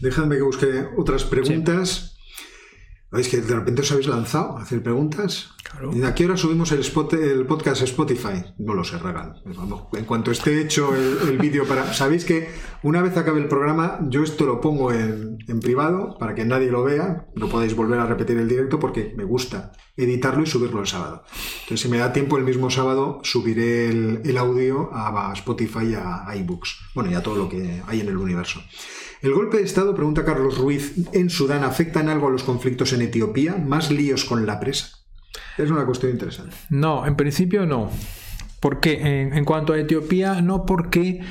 Dejadme 0.00 0.36
que 0.36 0.42
busque 0.42 0.84
otras 0.98 1.24
preguntas. 1.24 2.13
¿Veis 3.14 3.28
que 3.28 3.40
de 3.40 3.54
repente 3.54 3.82
os 3.82 3.92
habéis 3.92 4.08
lanzado 4.08 4.58
a 4.58 4.62
hacer 4.62 4.82
preguntas? 4.82 5.50
Claro. 5.62 5.90
¿Y 5.94 6.02
¿A 6.02 6.14
qué 6.14 6.26
hora 6.26 6.36
subimos 6.36 6.70
el, 6.72 6.80
spot- 6.80 7.14
el 7.14 7.46
podcast 7.46 7.80
a 7.82 7.84
Spotify? 7.84 8.44
No 8.58 8.74
lo 8.74 8.84
sé, 8.84 8.98
Ragan. 8.98 9.34
Vamos, 9.56 9.84
en 9.92 10.04
cuanto 10.04 10.30
esté 10.30 10.60
hecho 10.60 10.94
el, 10.94 11.28
el 11.28 11.38
vídeo 11.38 11.64
para... 11.66 11.92
Sabéis 11.94 12.24
que 12.24 12.48
una 12.82 13.00
vez 13.02 13.16
acabe 13.16 13.40
el 13.40 13.48
programa, 13.48 13.98
yo 14.08 14.22
esto 14.22 14.44
lo 14.44 14.60
pongo 14.60 14.92
en, 14.92 15.38
en 15.48 15.60
privado 15.60 16.16
para 16.18 16.34
que 16.34 16.44
nadie 16.44 16.70
lo 16.70 16.84
vea. 16.84 17.26
No 17.34 17.48
podéis 17.48 17.74
volver 17.74 17.98
a 18.00 18.06
repetir 18.06 18.36
el 18.36 18.48
directo 18.48 18.78
porque 18.78 19.14
me 19.16 19.24
gusta 19.24 19.72
editarlo 19.96 20.42
y 20.42 20.46
subirlo 20.46 20.80
el 20.80 20.86
sábado. 20.86 21.22
Entonces, 21.62 21.80
si 21.80 21.88
me 21.88 21.98
da 21.98 22.12
tiempo, 22.12 22.36
el 22.36 22.44
mismo 22.44 22.68
sábado 22.68 23.20
subiré 23.22 23.88
el, 23.88 24.20
el 24.24 24.36
audio 24.38 24.90
a 24.92 25.32
Spotify 25.34 25.86
y 25.90 25.94
a, 25.94 26.28
a 26.28 26.36
iBooks. 26.36 26.76
Bueno, 26.94 27.10
y 27.10 27.14
a 27.14 27.22
todo 27.22 27.36
lo 27.36 27.48
que 27.48 27.80
hay 27.86 28.00
en 28.00 28.08
el 28.08 28.16
universo. 28.16 28.60
¿El 29.24 29.32
golpe 29.32 29.56
de 29.56 29.62
Estado, 29.62 29.94
pregunta 29.94 30.22
Carlos 30.22 30.58
Ruiz, 30.58 30.96
en 31.14 31.30
Sudán 31.30 31.64
afecta 31.64 32.00
en 32.00 32.10
algo 32.10 32.28
a 32.28 32.30
los 32.30 32.42
conflictos 32.42 32.92
en 32.92 33.00
Etiopía? 33.00 33.56
¿Más 33.56 33.90
líos 33.90 34.26
con 34.26 34.44
la 34.44 34.60
presa? 34.60 34.98
Es 35.56 35.70
una 35.70 35.86
cuestión 35.86 36.12
interesante. 36.12 36.54
No, 36.68 37.06
en 37.06 37.16
principio 37.16 37.64
no. 37.64 37.88
¿Por 38.60 38.80
qué? 38.80 39.30
En, 39.32 39.44
cuanto 39.46 39.72
a 39.72 39.78
Etiopía, 39.78 40.42
no 40.42 40.66
porque 40.66 41.22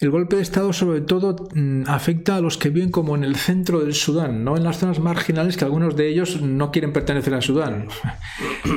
el 0.00 0.10
golpe 0.10 0.36
de 0.36 0.42
Estado 0.42 0.74
sobre 0.74 1.00
todo 1.00 1.48
mm, 1.54 1.84
afecta 1.86 2.36
a 2.36 2.42
los 2.42 2.58
que 2.58 2.68
viven 2.68 2.90
como 2.90 3.16
en 3.16 3.24
el 3.24 3.36
centro 3.36 3.80
del 3.80 3.94
Sudán, 3.94 4.44
no 4.44 4.58
en 4.58 4.64
las 4.64 4.76
zonas 4.76 4.98
marginales 4.98 5.56
que 5.56 5.64
algunos 5.64 5.96
de 5.96 6.08
ellos 6.08 6.42
no 6.42 6.70
quieren 6.70 6.92
pertenecer 6.92 7.32
a 7.32 7.40
Sudán. 7.40 7.88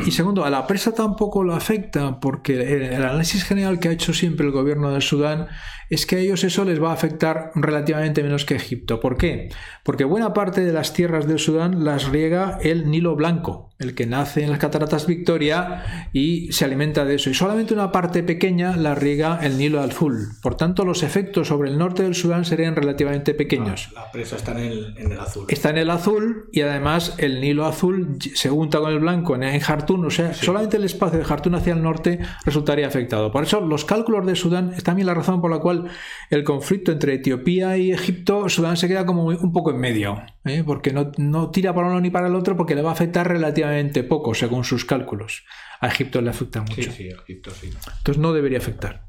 Y 0.06 0.12
segundo, 0.12 0.46
a 0.46 0.50
la 0.50 0.68
presa 0.68 0.96
tampoco 0.96 1.44
lo 1.44 1.54
afecta 1.54 2.22
porque 2.22 2.54
el, 2.54 2.84
el 2.84 3.04
análisis 3.04 3.44
general 3.44 3.80
que 3.80 3.90
ha 3.90 3.92
hecho 3.92 4.14
siempre 4.14 4.46
el 4.46 4.54
gobierno 4.54 4.92
de 4.92 5.02
Sudán 5.02 5.48
es 5.94 6.06
que 6.06 6.16
a 6.16 6.20
ellos 6.20 6.44
eso 6.44 6.66
les 6.66 6.82
va 6.82 6.90
a 6.90 6.94
afectar 6.94 7.52
relativamente 7.56 8.24
menos 8.24 8.46
que 8.46 8.56
Egipto. 8.56 9.00
¿Por 9.00 9.18
qué? 9.18 9.50
Porque 9.84 10.06
buena 10.06 10.34
parte 10.34 10.62
de 10.62 10.74
las 10.74 10.94
tierras 10.94 11.28
del 11.28 11.40
Sudán 11.40 11.84
las 11.84 12.10
riega 12.10 12.58
el 12.62 12.90
Nilo 12.90 13.16
Blanco, 13.16 13.70
el 13.80 13.94
que 13.94 14.08
nace 14.08 14.44
en 14.44 14.50
las 14.50 14.60
cataratas 14.60 15.06
Victoria 15.06 16.10
y 16.14 16.52
se 16.52 16.66
alimenta 16.66 17.06
de 17.06 17.16
eso. 17.16 17.30
Y 17.30 17.34
solamente 17.34 17.74
una 17.74 17.92
parte 17.92 18.24
pequeña 18.24 18.76
la 18.76 18.96
riega 18.96 19.40
el 19.44 19.58
Nilo 19.58 19.82
Azul. 19.82 20.30
Por 20.42 20.56
tanto, 20.56 20.84
los 20.86 21.04
efectos 21.04 21.50
sobre 21.50 21.70
el 21.70 21.78
norte 21.78 22.04
del 22.04 22.16
Sudán 22.16 22.46
serían 22.46 22.76
relativamente 22.76 23.34
pequeños. 23.34 23.92
La 23.94 24.12
presa 24.12 24.38
está 24.38 24.54
en 24.54 24.60
el, 24.60 24.98
en 24.98 25.12
el 25.12 25.20
azul. 25.20 25.46
Está 25.50 25.70
en 25.70 25.78
el 25.78 25.90
azul 25.90 26.50
y 26.52 26.62
además 26.62 27.16
el 27.18 27.42
Nilo 27.42 27.66
Azul 27.66 28.18
se 28.20 28.50
junta 28.50 28.80
con 28.80 28.92
el 28.92 29.00
blanco 29.00 29.36
en, 29.36 29.44
en 29.44 29.60
Jartún. 29.60 30.06
O 30.06 30.10
sea, 30.10 30.34
solamente 30.34 30.78
el 30.78 30.86
espacio 30.86 31.20
de 31.20 31.26
Jartún 31.26 31.56
hacia 31.56 31.74
el 31.74 31.84
norte 31.84 32.20
resultaría 32.46 32.88
afectado. 32.88 33.32
Por 33.32 33.44
eso, 33.44 33.62
los 33.62 33.86
cálculos 33.86 34.26
de 34.26 34.36
Sudán 34.36 34.74
es 34.74 34.84
también 34.84 35.08
la 35.08 35.14
razón 35.14 35.42
por 35.42 35.52
la 35.52 35.60
cual 35.60 35.83
el 36.30 36.44
conflicto 36.44 36.92
entre 36.92 37.16
Etiopía 37.16 37.78
y 37.78 37.92
Egipto, 37.92 38.50
Sudán 38.50 38.78
se 38.78 38.88
queda 38.88 39.06
como 39.06 39.26
un 39.26 39.52
poco 39.54 39.72
en 39.72 39.78
medio. 39.78 40.22
¿eh? 40.46 40.64
Porque 40.66 40.92
no, 40.92 41.12
no 41.18 41.52
tira 41.52 41.74
para 41.74 41.88
uno 41.88 42.02
ni 42.02 42.10
para 42.10 42.28
el 42.28 42.36
otro 42.36 42.58
porque 42.58 42.76
le 42.76 42.82
va 42.82 42.90
a 42.90 42.94
afectar 42.94 43.28
relativamente 43.28 44.04
poco, 44.04 44.34
según 44.34 44.64
sus 44.64 44.86
cálculos. 44.86 45.44
A 45.80 45.88
Egipto 45.88 46.22
le 46.22 46.30
afecta 46.30 46.62
mucho. 46.62 46.76
Sí, 46.76 46.92
sí, 46.92 47.08
Egipto 47.08 47.52
sí. 47.52 47.70
Entonces 47.98 48.18
no 48.18 48.34
debería 48.34 48.58
afectar. 48.58 49.06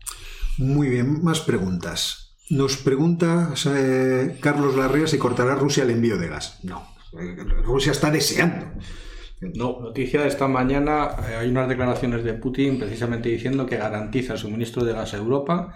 Muy 0.59 0.89
bien, 0.89 1.23
más 1.23 1.41
preguntas. 1.41 2.37
Nos 2.51 2.77
pregunta 2.77 3.55
eh, 3.75 4.37
Carlos 4.41 4.77
Larrea 4.77 5.07
si 5.07 5.19
cortará 5.19 5.55
Rusia 5.55 5.85
el 5.85 5.91
envío 5.91 6.19
de 6.19 6.29
gas. 6.29 6.61
No, 6.63 6.87
Rusia 7.65 7.93
está 7.93 8.11
deseando. 8.11 8.67
No, 9.41 9.81
noticia 9.81 10.23
de 10.23 10.29
esta 10.29 10.47
mañana, 10.49 11.11
eh, 11.29 11.37
hay 11.37 11.49
unas 11.49 11.69
declaraciones 11.69 12.25
de 12.25 12.35
Putin 12.35 12.79
precisamente 12.79 13.29
diciendo 13.29 13.67
que 13.67 13.77
garantiza 13.77 14.35
el 14.35 14.39
suministro 14.39 14.85
de 14.85 14.93
gas 14.93 15.15
a 15.15 15.19
Europa 15.19 15.75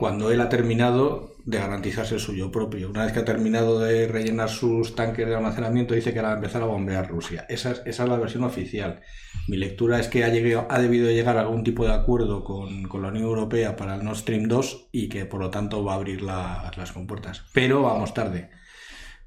cuando 0.00 0.30
él 0.30 0.40
ha 0.40 0.48
terminado 0.48 1.36
de 1.44 1.58
garantizarse 1.58 2.14
el 2.14 2.20
suyo 2.20 2.50
propio. 2.50 2.88
Una 2.88 3.04
vez 3.04 3.12
que 3.12 3.18
ha 3.18 3.24
terminado 3.26 3.80
de 3.80 4.08
rellenar 4.08 4.48
sus 4.48 4.94
tanques 4.94 5.28
de 5.28 5.34
almacenamiento, 5.34 5.92
dice 5.92 6.14
que 6.14 6.22
va 6.22 6.30
a 6.30 6.36
empezar 6.36 6.62
a 6.62 6.64
bombear 6.64 7.10
Rusia. 7.10 7.44
Esa 7.50 7.72
es, 7.72 7.82
esa 7.84 8.04
es 8.04 8.08
la 8.08 8.16
versión 8.16 8.44
oficial. 8.44 9.02
Mi 9.46 9.58
lectura 9.58 10.00
es 10.00 10.08
que 10.08 10.24
ha, 10.24 10.30
debido 10.30 11.10
llegar 11.10 11.36
a 11.36 11.42
algún 11.42 11.64
tipo 11.64 11.84
de 11.84 11.92
acuerdo 11.92 12.44
con, 12.44 12.88
la 13.02 13.08
Unión 13.08 13.24
Europea 13.24 13.76
para 13.76 13.96
el 13.96 14.02
Nord 14.02 14.16
Stream 14.16 14.48
2 14.48 14.88
y 14.90 15.10
que 15.10 15.26
por 15.26 15.38
lo 15.38 15.50
tanto 15.50 15.84
va 15.84 15.92
a 15.92 15.96
abrir 15.96 16.22
la, 16.22 16.70
las 16.78 16.92
compuertas. 16.92 17.44
Pero 17.52 17.82
vamos 17.82 18.14
tarde, 18.14 18.48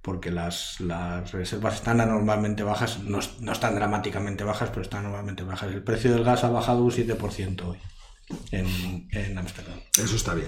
porque 0.01 0.31
las, 0.31 0.79
las 0.79 1.31
reservas 1.31 1.75
están 1.75 2.01
anormalmente 2.01 2.63
bajas, 2.63 3.03
no, 3.03 3.19
no 3.41 3.51
están 3.51 3.75
dramáticamente 3.75 4.43
bajas, 4.43 4.69
pero 4.69 4.81
están 4.81 5.01
anormalmente 5.01 5.43
bajas. 5.43 5.71
El 5.71 5.83
precio 5.83 6.11
del 6.11 6.23
gas 6.23 6.43
ha 6.43 6.49
bajado 6.49 6.83
un 6.83 6.89
7% 6.89 7.61
hoy 7.63 7.77
en, 8.51 9.07
en 9.11 9.37
Amsterdam. 9.37 9.79
Eso 10.01 10.15
está 10.15 10.33
bien. 10.33 10.47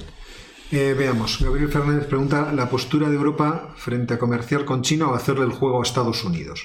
Eh, 0.71 0.95
veamos, 0.97 1.39
Gabriel 1.41 1.69
Fernández 1.69 2.07
pregunta 2.07 2.51
la 2.51 2.69
postura 2.69 3.07
de 3.09 3.15
Europa 3.15 3.73
frente 3.77 4.15
a 4.15 4.19
comerciar 4.19 4.65
con 4.65 4.81
China 4.81 5.07
o 5.09 5.13
hacerle 5.15 5.45
el 5.45 5.51
juego 5.51 5.79
a 5.79 5.83
Estados 5.83 6.23
Unidos. 6.23 6.61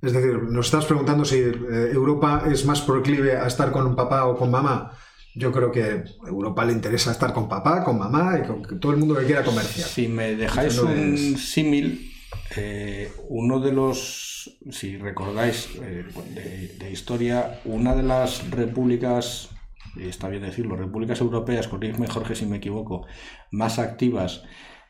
Es 0.00 0.12
decir, 0.12 0.34
nos 0.50 0.66
estás 0.66 0.86
preguntando 0.86 1.24
si 1.24 1.36
eh, 1.36 1.52
Europa 1.92 2.44
es 2.50 2.64
más 2.64 2.80
proclive 2.80 3.36
a 3.36 3.46
estar 3.46 3.70
con 3.70 3.86
un 3.86 3.94
papá 3.94 4.24
o 4.26 4.36
con 4.36 4.50
mamá. 4.50 4.92
Yo 5.34 5.52
creo 5.52 5.70
que 5.70 5.82
a 5.82 6.28
Europa 6.28 6.64
le 6.64 6.72
interesa 6.72 7.12
estar 7.12 7.32
con 7.32 7.48
papá, 7.48 7.84
con 7.84 7.98
mamá 7.98 8.38
y 8.42 8.46
con 8.46 8.80
todo 8.80 8.92
el 8.92 8.98
mundo 8.98 9.14
que 9.16 9.24
quiera 9.26 9.44
comerciar. 9.44 9.88
Si 9.88 10.08
me 10.08 10.34
dejáis 10.34 10.76
no 10.76 10.90
un 10.90 11.14
es- 11.14 11.52
símil, 11.52 12.12
eh, 12.56 13.12
uno 13.28 13.60
de 13.60 13.72
los, 13.72 14.58
si 14.70 14.96
recordáis 14.98 15.68
de, 15.80 16.74
de 16.78 16.90
historia, 16.90 17.60
una 17.64 17.94
de 17.94 18.02
las 18.02 18.50
repúblicas, 18.50 19.50
está 19.96 20.28
bien 20.28 20.42
decirlo, 20.42 20.76
repúblicas 20.76 21.20
europeas, 21.20 21.68
corrígeme 21.68 22.06
Jorge 22.06 22.34
si 22.34 22.46
me 22.46 22.56
equivoco, 22.56 23.06
más 23.50 23.78
activas 23.78 24.44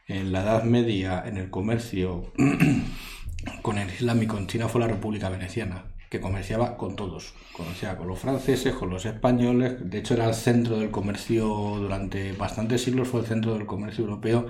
en 0.06 0.32
la 0.32 0.42
Edad 0.42 0.64
Media 0.64 1.22
en 1.26 1.36
el 1.36 1.50
comercio 1.50 2.32
con 3.62 3.78
el 3.78 3.88
Islam 3.88 4.22
y 4.22 4.26
con 4.26 4.46
China 4.46 4.68
fue 4.68 4.80
la 4.80 4.88
República 4.88 5.28
Veneciana, 5.28 5.84
que 6.10 6.20
comerciaba 6.20 6.76
con 6.76 6.96
todos. 6.96 7.34
Comerciaba 7.52 7.98
con 7.98 8.08
los 8.08 8.18
franceses, 8.18 8.74
con 8.74 8.90
los 8.90 9.04
españoles, 9.04 9.76
de 9.80 9.98
hecho 9.98 10.14
era 10.14 10.28
el 10.28 10.34
centro 10.34 10.78
del 10.78 10.90
comercio 10.90 11.46
durante 11.46 12.32
bastantes 12.32 12.82
siglos, 12.82 13.08
fue 13.08 13.20
el 13.20 13.26
centro 13.26 13.54
del 13.54 13.66
comercio 13.66 14.04
europeo 14.04 14.46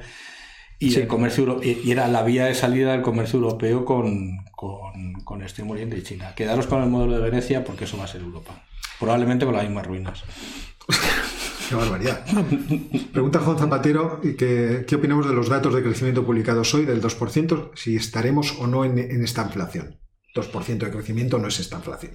y 0.79 0.95
el 0.97 1.07
comercio 1.07 1.61
y 1.63 1.91
era 1.93 2.09
la 2.09 2.25
vía 2.25 2.47
de 2.47 2.55
salida 2.55 2.93
del 2.93 3.03
comercio 3.03 3.39
europeo 3.39 3.85
con, 3.85 4.45
con, 4.51 5.13
con 5.25 5.43
Extremo 5.43 5.75
Oriente 5.75 5.99
y 5.99 6.03
China. 6.03 6.35
Quedaros 6.35 6.67
con 6.67 6.83
el 6.83 6.91
modelo 6.91 7.15
de 7.15 7.31
Venecia 7.31 7.63
porque 7.63 7.85
eso 7.85 7.97
va 7.97 8.05
a 8.05 8.09
ser 8.09 8.23
Europa. 8.23 8.65
Probablemente 8.99 9.45
con 9.45 9.55
las 9.55 9.65
mismas 9.65 9.87
ruinas. 9.87 10.23
Qué 11.69 11.75
barbaridad. 11.75 12.25
Pregunta 13.13 13.39
Juan 13.39 13.59
Zapatero 13.59 14.21
que, 14.21 14.85
qué 14.87 14.95
opinamos 14.95 15.27
de 15.27 15.33
los 15.33 15.49
datos 15.49 15.75
de 15.75 15.83
crecimiento 15.83 16.25
publicados 16.25 16.75
hoy 16.75 16.85
del 16.85 17.01
2%, 17.01 17.71
si 17.75 17.97
estaremos 17.97 18.59
o 18.59 18.67
no 18.67 18.85
en, 18.85 18.99
esta 18.99 19.43
inflación. 19.43 19.99
2% 20.35 20.79
de 20.79 20.91
crecimiento 20.91 21.39
no 21.39 21.49
es 21.49 21.61
esta 21.61 21.77
inflación. 21.77 22.13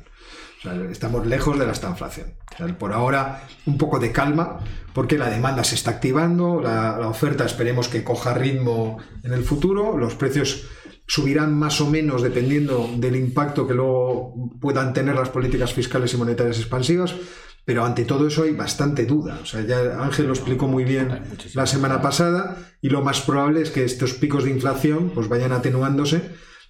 Estamos 0.92 1.26
lejos 1.26 1.58
de 1.58 1.66
la 1.66 1.72
estanflación. 1.72 2.36
Por 2.78 2.94
ahora, 2.94 3.48
un 3.66 3.78
poco 3.78 4.00
de 4.00 4.12
calma, 4.12 4.60
porque 4.94 5.18
la 5.18 5.30
demanda 5.30 5.64
se 5.64 5.76
está 5.76 5.92
activando, 5.92 6.62
la 6.62 7.08
oferta 7.08 7.46
esperemos 7.46 7.88
que 7.88 8.04
coja 8.04 8.34
ritmo 8.34 9.00
en 9.24 9.34
el 9.34 9.44
futuro, 9.44 9.98
los 9.98 10.16
precios 10.16 10.68
subirán 11.08 11.58
más 11.58 11.80
o 11.82 11.90
menos 11.90 12.22
dependiendo 12.22 12.90
del 12.98 13.16
impacto 13.16 13.66
que 13.66 13.74
luego 13.74 14.52
puedan 14.60 14.94
tener 14.94 15.16
las 15.16 15.30
políticas 15.30 15.74
fiscales 15.74 16.14
y 16.14 16.18
monetarias 16.18 16.60
expansivas, 16.60 17.16
pero 17.64 17.86
ante 17.86 18.06
todo 18.06 18.28
eso 18.28 18.44
hay 18.44 18.54
bastante 18.54 19.06
duda. 19.06 19.40
O 19.42 19.46
sea, 19.46 19.62
ya 19.62 20.02
Ángel 20.02 20.28
lo 20.28 20.34
explicó 20.34 20.68
muy 20.68 20.84
bien 20.84 21.24
la 21.54 21.66
semana 21.66 22.02
pasada 22.02 22.58
y 22.82 22.90
lo 22.90 23.02
más 23.02 23.22
probable 23.22 23.62
es 23.62 23.72
que 23.72 23.84
estos 23.84 24.14
picos 24.14 24.44
de 24.44 24.52
inflación 24.52 25.12
pues 25.14 25.30
vayan 25.30 25.54
atenuándose, 25.54 26.22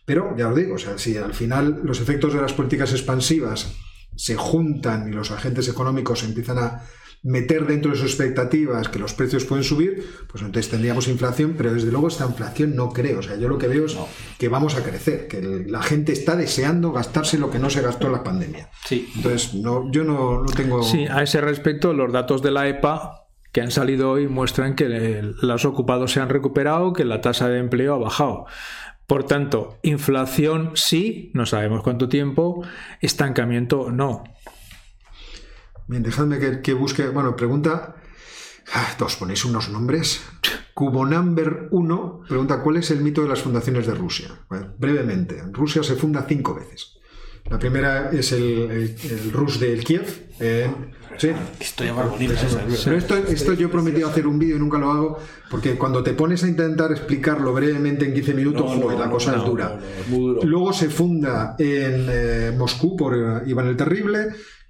pero 0.05 0.35
ya 0.37 0.47
os 0.47 0.55
digo, 0.55 0.75
o 0.75 0.79
sea, 0.79 0.97
si 0.97 1.17
al 1.17 1.33
final 1.33 1.81
los 1.83 1.99
efectos 1.99 2.33
de 2.33 2.41
las 2.41 2.53
políticas 2.53 2.91
expansivas 2.91 3.75
se 4.15 4.35
juntan 4.35 5.07
y 5.07 5.11
los 5.11 5.31
agentes 5.31 5.67
económicos 5.67 6.23
empiezan 6.23 6.59
a 6.59 6.83
meter 7.27 7.67
dentro 7.67 7.91
de 7.91 7.97
sus 7.97 8.07
expectativas 8.07 8.87
que 8.87 8.99
los 8.99 9.13
precios 9.13 9.43
pueden 9.43 9.65
subir, 9.65 10.01
pues 10.31 10.41
entonces 10.41 10.71
tendríamos 10.71 11.09
inflación, 11.09 11.55
pero 11.57 11.73
desde 11.73 11.91
luego 11.91 12.07
esta 12.07 12.25
inflación 12.25 12.73
no 12.73 12.93
creo. 12.93 13.19
O 13.19 13.21
sea, 13.21 13.35
yo 13.35 13.49
lo 13.49 13.57
que 13.57 13.67
veo 13.67 13.85
es 13.85 13.97
que 14.39 14.47
vamos 14.47 14.75
a 14.75 14.83
crecer, 14.83 15.27
que 15.27 15.41
la 15.67 15.83
gente 15.83 16.13
está 16.13 16.37
deseando 16.37 16.93
gastarse 16.93 17.37
lo 17.37 17.51
que 17.51 17.59
no 17.59 17.69
se 17.69 17.81
gastó 17.81 18.07
en 18.07 18.13
la 18.13 18.23
pandemia. 18.23 18.69
Sí. 18.85 19.09
Entonces, 19.17 19.53
no, 19.55 19.91
yo 19.91 20.05
no, 20.05 20.41
no 20.41 20.51
tengo... 20.55 20.81
Sí, 20.83 21.05
a 21.05 21.21
ese 21.21 21.41
respecto, 21.41 21.91
los 21.91 22.13
datos 22.13 22.41
de 22.41 22.51
la 22.51 22.69
EPA 22.69 23.25
que 23.51 23.59
han 23.59 23.71
salido 23.71 24.11
hoy 24.11 24.29
muestran 24.29 24.75
que 24.75 25.21
los 25.41 25.65
ocupados 25.65 26.13
se 26.13 26.21
han 26.21 26.29
recuperado, 26.29 26.93
que 26.93 27.03
la 27.03 27.19
tasa 27.19 27.49
de 27.49 27.59
empleo 27.59 27.93
ha 27.95 27.97
bajado. 27.97 28.45
Por 29.05 29.25
tanto, 29.25 29.79
inflación 29.83 30.71
sí, 30.75 31.31
no 31.33 31.45
sabemos 31.45 31.81
cuánto 31.81 32.07
tiempo, 32.07 32.63
estancamiento 33.01 33.91
no. 33.91 34.23
Bien, 35.87 36.03
dejadme 36.03 36.39
que, 36.39 36.61
que 36.61 36.73
busque. 36.73 37.07
Bueno, 37.09 37.35
pregunta. 37.35 37.95
Ah, 38.73 38.95
Os 38.99 39.15
ponéis 39.15 39.45
unos 39.45 39.69
nombres. 39.69 40.21
Cubonumber 40.73 41.69
1 41.71 42.21
pregunta: 42.27 42.61
¿Cuál 42.61 42.77
es 42.77 42.91
el 42.91 42.99
mito 43.01 43.21
de 43.23 43.29
las 43.29 43.41
fundaciones 43.41 43.87
de 43.87 43.95
Rusia? 43.95 44.27
Bueno, 44.49 44.73
brevemente, 44.77 45.41
Rusia 45.51 45.81
se 45.83 45.95
funda 45.95 46.25
cinco 46.27 46.53
veces. 46.55 46.93
La 47.49 47.57
primera 47.57 48.11
es 48.11 48.33
el, 48.33 48.43
el, 48.43 48.95
el 49.09 49.31
Rus 49.31 49.57
de 49.61 49.77
Kiev. 49.77 50.05
eh, 50.41 50.69
sí. 51.17 51.31
Historia 51.61 51.93
más 51.93 52.09
bonita 52.09 52.33
Pero 52.35 52.67
verdad. 52.67 52.93
esto, 52.93 53.15
esto 53.15 53.53
yo 53.53 53.67
he 53.67 53.69
prometido 53.69 54.09
hacer 54.09 54.27
un 54.27 54.37
vídeo 54.37 54.57
y 54.57 54.59
nunca 54.59 54.77
lo 54.77 54.91
hago, 54.91 55.17
porque 55.49 55.75
cuando 55.77 56.03
te 56.03 56.11
pones 56.13 56.43
a 56.43 56.49
intentar 56.49 56.91
explicarlo 56.91 57.53
brevemente 57.53 58.03
en 58.05 58.13
15 58.13 58.33
minutos, 58.33 58.65
No, 58.65 58.75
no, 58.75 58.81
joder, 58.81 58.99
la 58.99 59.09
cosa 59.09 59.31
no, 59.31 59.37
es 59.37 59.45
dura. 59.45 59.79
Luego 60.43 60.73
se 60.73 60.89
funda 60.89 61.55
en 61.57 62.07
eh, 62.09 62.51
Moscú 62.57 62.97
por 62.97 63.15
eh, 63.15 63.43
Iván 63.49 63.67
el 63.67 63.77
Terrible, 63.77 64.27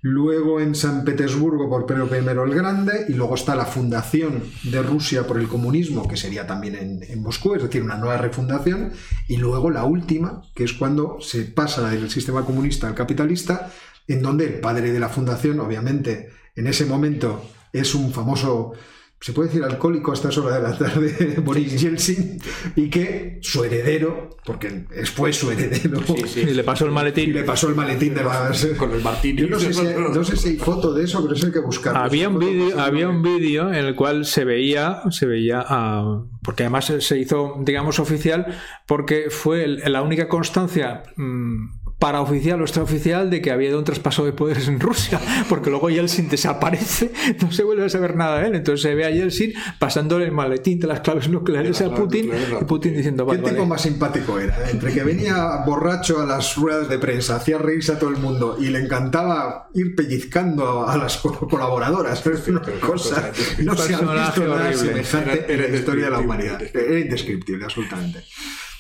luego 0.08 0.62
en 0.62 0.74
San 0.74 1.04
Petersburgo 1.04 1.70
por 1.70 1.86
Pedro 1.86 2.08
I 2.10 2.26
el 2.26 2.56
Grande, 2.56 3.06
y 3.10 3.14
luego 3.14 3.36
está 3.36 3.56
la 3.56 3.66
fundación 3.66 4.44
de 4.64 4.82
Rusia 4.82 5.28
por 5.28 5.38
el 5.38 5.48
comunismo, 5.48 6.08
que 6.08 6.16
sería 6.16 6.48
también 6.48 6.76
en, 6.76 7.04
en 7.04 7.22
Moscú, 7.22 7.56
es 7.56 7.64
decir, 7.64 7.84
una 7.84 7.98
nueva 7.98 8.18
refundación, 8.18 8.94
y 9.28 9.38
luego 9.38 9.70
la 9.70 9.84
última, 9.84 10.42
que 10.56 10.64
es 10.64 10.74
cuando 10.74 11.18
se 11.20 11.44
pasa 11.44 11.90
del 11.90 12.10
sistema 12.10 12.46
comunista 12.46 12.88
al 12.88 12.96
capitalista, 12.96 13.70
en 14.08 14.22
donde 14.22 14.46
el 14.46 14.60
padre 14.62 14.94
de 14.94 15.00
la 15.00 15.10
fundación, 15.10 15.60
obviamente, 15.60 16.30
en 16.56 16.68
ese 16.68 16.86
momento 16.86 17.44
es 17.74 17.94
un 17.94 18.12
famoso, 18.14 18.74
se 19.20 19.34
puede 19.34 19.50
decir 19.50 19.64
alcohólico 19.64 20.12
a 20.12 20.14
estas 20.14 20.38
horas 20.38 20.62
de 20.62 20.70
la 20.70 20.78
tarde, 20.78 21.36
Boris 21.44 21.82
Yeltsin, 21.82 22.40
y 22.76 22.90
que 22.90 23.40
su 23.42 23.64
heredero, 23.64 24.30
porque 24.46 24.86
es- 24.96 25.10
fue 25.10 25.34
su 25.34 25.52
heredero, 25.52 26.02
Y 26.36 26.46
le 26.54 26.64
pasó 26.64 26.86
el 26.86 26.92
y 26.92 26.94
maletín. 26.94 27.34
le 27.34 27.44
pasó 27.44 27.68
el 27.70 27.76
maletín 27.76 28.14
de 28.14 28.24
las... 28.24 28.66
Con 28.78 28.92
el 28.92 29.02
martini. 29.02 29.42
Yo 29.42 29.48
no 29.48 29.60
sé, 29.60 29.74
si, 29.74 29.84
no 29.84 30.24
sé 30.24 30.38
si 30.38 30.50
hay 30.50 30.58
foto 30.58 30.94
de 30.94 31.04
eso, 31.06 31.22
pero 31.24 31.34
eso 31.36 31.48
hay 31.48 31.52
que 31.52 31.60
buscarlo. 31.60 32.00
Había 32.00 32.30
un 32.30 32.38
vídeo, 32.40 32.80
había 32.80 33.10
un 33.10 33.22
vídeo 33.24 33.70
en 33.74 33.86
el 33.86 33.96
cual 33.96 34.26
se 34.26 34.46
veía, 34.46 35.02
se 35.10 35.26
veía, 35.26 35.64
ah, 35.68 36.24
porque 36.44 36.64
además 36.64 36.86
se- 37.00 37.18
hizo, 37.20 37.56
digamos, 37.62 38.00
oficial, 38.00 38.46
porque 38.86 39.30
fue 39.32 39.64
el- 39.64 39.82
la 39.92 40.04
única 40.04 40.28
constancia 40.28 41.02
mm, 41.16 41.77
paraoficial 42.00 42.62
o 42.62 42.64
extraoficial 42.64 43.30
de 43.32 43.42
que 43.42 43.50
había 43.52 43.76
un 43.76 43.84
traspaso 43.84 44.24
de 44.24 44.32
poderes 44.32 44.68
en 44.68 44.80
Rusia, 44.80 45.20
porque 45.50 45.70
luego 45.72 45.90
Yeltsin 45.90 46.30
desaparece, 46.30 47.12
no 47.42 47.52
se 47.52 47.64
vuelve 47.64 47.86
a 47.86 47.90
saber 47.90 48.16
nada 48.16 48.40
de 48.40 48.48
él. 48.50 48.56
Entonces 48.56 48.82
se 48.84 48.94
ve 48.94 49.06
a 49.06 49.10
Yeltsin 49.10 49.54
pasándole 49.80 50.26
el 50.26 50.32
maletín 50.32 50.80
de 50.80 50.88
las 50.88 51.00
claves 51.00 51.28
nucleares 51.28 51.82
a 51.82 51.94
Putin 51.94 52.30
y 52.62 52.64
Putin 52.66 52.96
diciendo, 52.96 53.26
¿Qué 53.26 53.38
vale, 53.38 53.40
tipo 53.50 53.56
vale. 53.56 53.68
más 53.70 53.82
simpático 53.82 54.40
era? 54.40 54.70
Entre 54.70 54.94
que 54.94 55.04
venía 55.04 55.64
borracho 55.66 56.22
a 56.22 56.26
las 56.26 56.56
ruedas 56.56 56.88
de 56.88 57.00
prensa, 57.00 57.38
hacía 57.38 57.58
reírse 57.58 57.94
a 57.94 58.00
todo 58.00 58.12
el 58.12 58.18
mundo 58.18 58.58
y 58.60 58.68
le 58.68 58.80
encantaba 58.80 59.70
ir 59.74 59.96
pellizcando 59.96 60.88
a 60.88 60.98
las 60.98 61.18
co- 61.18 61.48
colaboradoras. 61.48 62.24
Es 62.28 62.48
una 62.48 62.62
cosa, 62.80 63.32
no 63.64 63.76
se 63.76 63.96
ha 63.96 64.02
visto 64.02 64.46
nada 64.48 64.74
semejante 64.74 65.46
Era- 65.46 65.54
era 65.54 65.66
en 65.66 65.72
la 65.72 65.78
historia 65.78 66.06
de 66.06 66.12
la 66.12 66.20
humanidad. 66.20 66.62
Era 66.62 67.00
indescriptible, 67.00 67.64
absolutamente. 67.66 68.24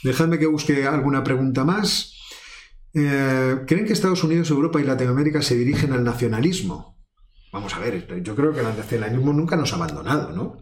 Dejadme 0.04 0.38
que 0.38 0.46
busque 0.46 0.86
alguna 0.86 1.24
pregunta 1.24 1.64
más. 1.64 2.14
Eh, 3.00 3.60
¿Creen 3.68 3.86
que 3.86 3.94
Estados 3.94 4.24
Unidos, 4.24 4.50
Europa 4.50 4.80
y 4.82 4.84
Latinoamérica 4.84 5.42
se 5.44 5.56
dirigen 5.56 5.94
al 5.94 6.04
nacionalismo? 6.04 6.98
Vamos 7.54 7.76
a 7.76 7.80
ver, 7.80 8.22
yo 8.24 8.36
creo 8.36 8.52
que 8.54 8.60
el 8.62 8.66
nacionalismo 8.66 9.34
nunca 9.34 9.56
nos 9.56 9.72
ha 9.72 9.76
abandonado, 9.76 10.32
¿no? 10.36 10.58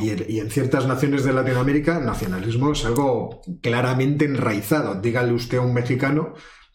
Y, 0.00 0.10
en- 0.10 0.24
y 0.28 0.38
en 0.38 0.50
ciertas 0.50 0.86
naciones 0.86 1.24
de 1.24 1.32
Latinoamérica 1.32 1.98
el 1.98 2.06
nacionalismo 2.06 2.70
es 2.72 2.84
algo 2.84 3.40
claramente 3.60 4.24
enraizado. 4.26 5.00
Dígale 5.00 5.32
usted 5.32 5.58
a 5.58 5.62
un 5.62 5.74
mexicano 5.74 6.34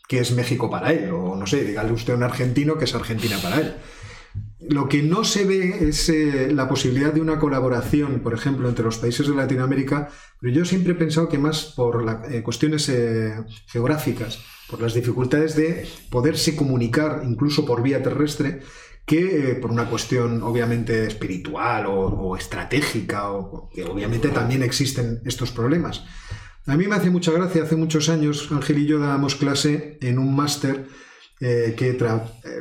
que 0.09 0.19
es 0.19 0.31
México 0.33 0.69
para 0.69 0.91
él, 0.91 1.09
o 1.11 1.35
no 1.37 1.47
sé, 1.47 1.63
dígale 1.63 1.91
usted 1.93 2.13
a 2.13 2.17
un 2.17 2.23
argentino 2.23 2.77
que 2.77 2.83
es 2.85 2.93
Argentina 2.95 3.37
para 3.41 3.61
él. 3.61 3.75
Lo 4.69 4.89
que 4.89 5.03
no 5.03 5.23
se 5.23 5.45
ve 5.45 5.87
es 5.89 6.09
eh, 6.09 6.51
la 6.53 6.67
posibilidad 6.67 7.13
de 7.13 7.21
una 7.21 7.39
colaboración, 7.39 8.19
por 8.19 8.33
ejemplo, 8.33 8.67
entre 8.67 8.83
los 8.85 8.97
países 8.97 9.27
de 9.27 9.35
Latinoamérica, 9.35 10.09
pero 10.41 10.53
yo 10.53 10.65
siempre 10.65 10.91
he 10.93 10.95
pensado 10.95 11.29
que 11.29 11.37
más 11.37 11.73
por 11.77 12.03
la- 12.03 12.23
eh, 12.29 12.43
cuestiones 12.43 12.89
geográficas, 13.67 14.39
por 14.69 14.81
las 14.81 14.93
dificultades 14.93 15.55
de 15.55 15.87
poderse 16.09 16.55
comunicar 16.55 17.21
incluso 17.25 17.65
por 17.65 17.81
vía 17.81 18.03
terrestre, 18.03 18.61
que 19.05 19.51
eh, 19.51 19.55
por 19.55 19.71
una 19.71 19.89
cuestión 19.89 20.43
obviamente 20.43 21.05
espiritual 21.07 21.85
o, 21.85 21.99
o 21.99 22.35
estratégica, 22.37 23.31
o 23.31 23.69
que 23.73 23.85
obviamente 23.85 24.29
también 24.29 24.63
existen 24.63 25.21
estos 25.25 25.51
problemas. 25.51 26.03
A 26.65 26.75
mí 26.75 26.85
me 26.87 26.95
hace 26.97 27.09
mucha 27.09 27.31
gracia, 27.31 27.63
hace 27.63 27.77
muchos 27.77 28.09
años 28.09 28.49
Ángel 28.51 28.79
y 28.79 28.85
yo 28.85 28.99
dábamos 28.99 29.35
clase 29.35 29.97
en 30.01 30.19
un 30.19 30.35
máster 30.35 30.87
eh, 31.39 31.75
que 31.77 31.91
eh, 31.91 31.97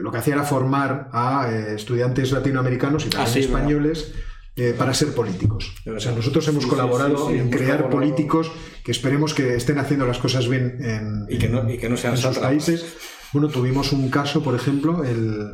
lo 0.00 0.12
que 0.12 0.18
hacía 0.18 0.34
era 0.34 0.44
formar 0.44 1.08
a 1.12 1.50
estudiantes 1.74 2.30
latinoamericanos 2.30 3.04
y 3.06 3.08
también 3.08 3.28
Ah, 3.28 3.32
sí, 3.32 3.40
verdad. 3.40 3.56
españoles 3.58 4.12
eh, 4.56 4.74
para 4.76 4.94
ser 4.94 5.14
políticos. 5.14 5.74
O 5.94 6.00
sea, 6.00 6.12
nosotros 6.12 6.46
hemos 6.48 6.64
Sí, 6.64 6.70
colaborado 6.70 7.16
sí, 7.16 7.24
sí, 7.28 7.32
en 7.34 7.40
hemos 7.40 7.50
crear 7.56 7.76
colaborado. 7.82 7.90
políticos 7.90 8.50
que 8.84 8.90
esperemos 8.92 9.34
que 9.34 9.54
estén 9.54 9.78
haciendo 9.78 10.06
las 10.06 10.18
cosas 10.18 10.48
bien 10.48 10.78
en, 10.80 11.26
Y 11.28 11.38
que 11.38 11.48
no- 11.48 11.68
y 11.70 11.76
que 11.78 11.88
no 11.88 11.96
sean 11.96 12.14
en 12.14 12.20
sus 12.20 12.38
países. 12.38 12.84
Bueno, 13.32 13.48
tuvimos 13.48 13.92
un 13.92 14.08
caso, 14.08 14.42
por 14.42 14.54
ejemplo, 14.54 15.04
el, 15.04 15.52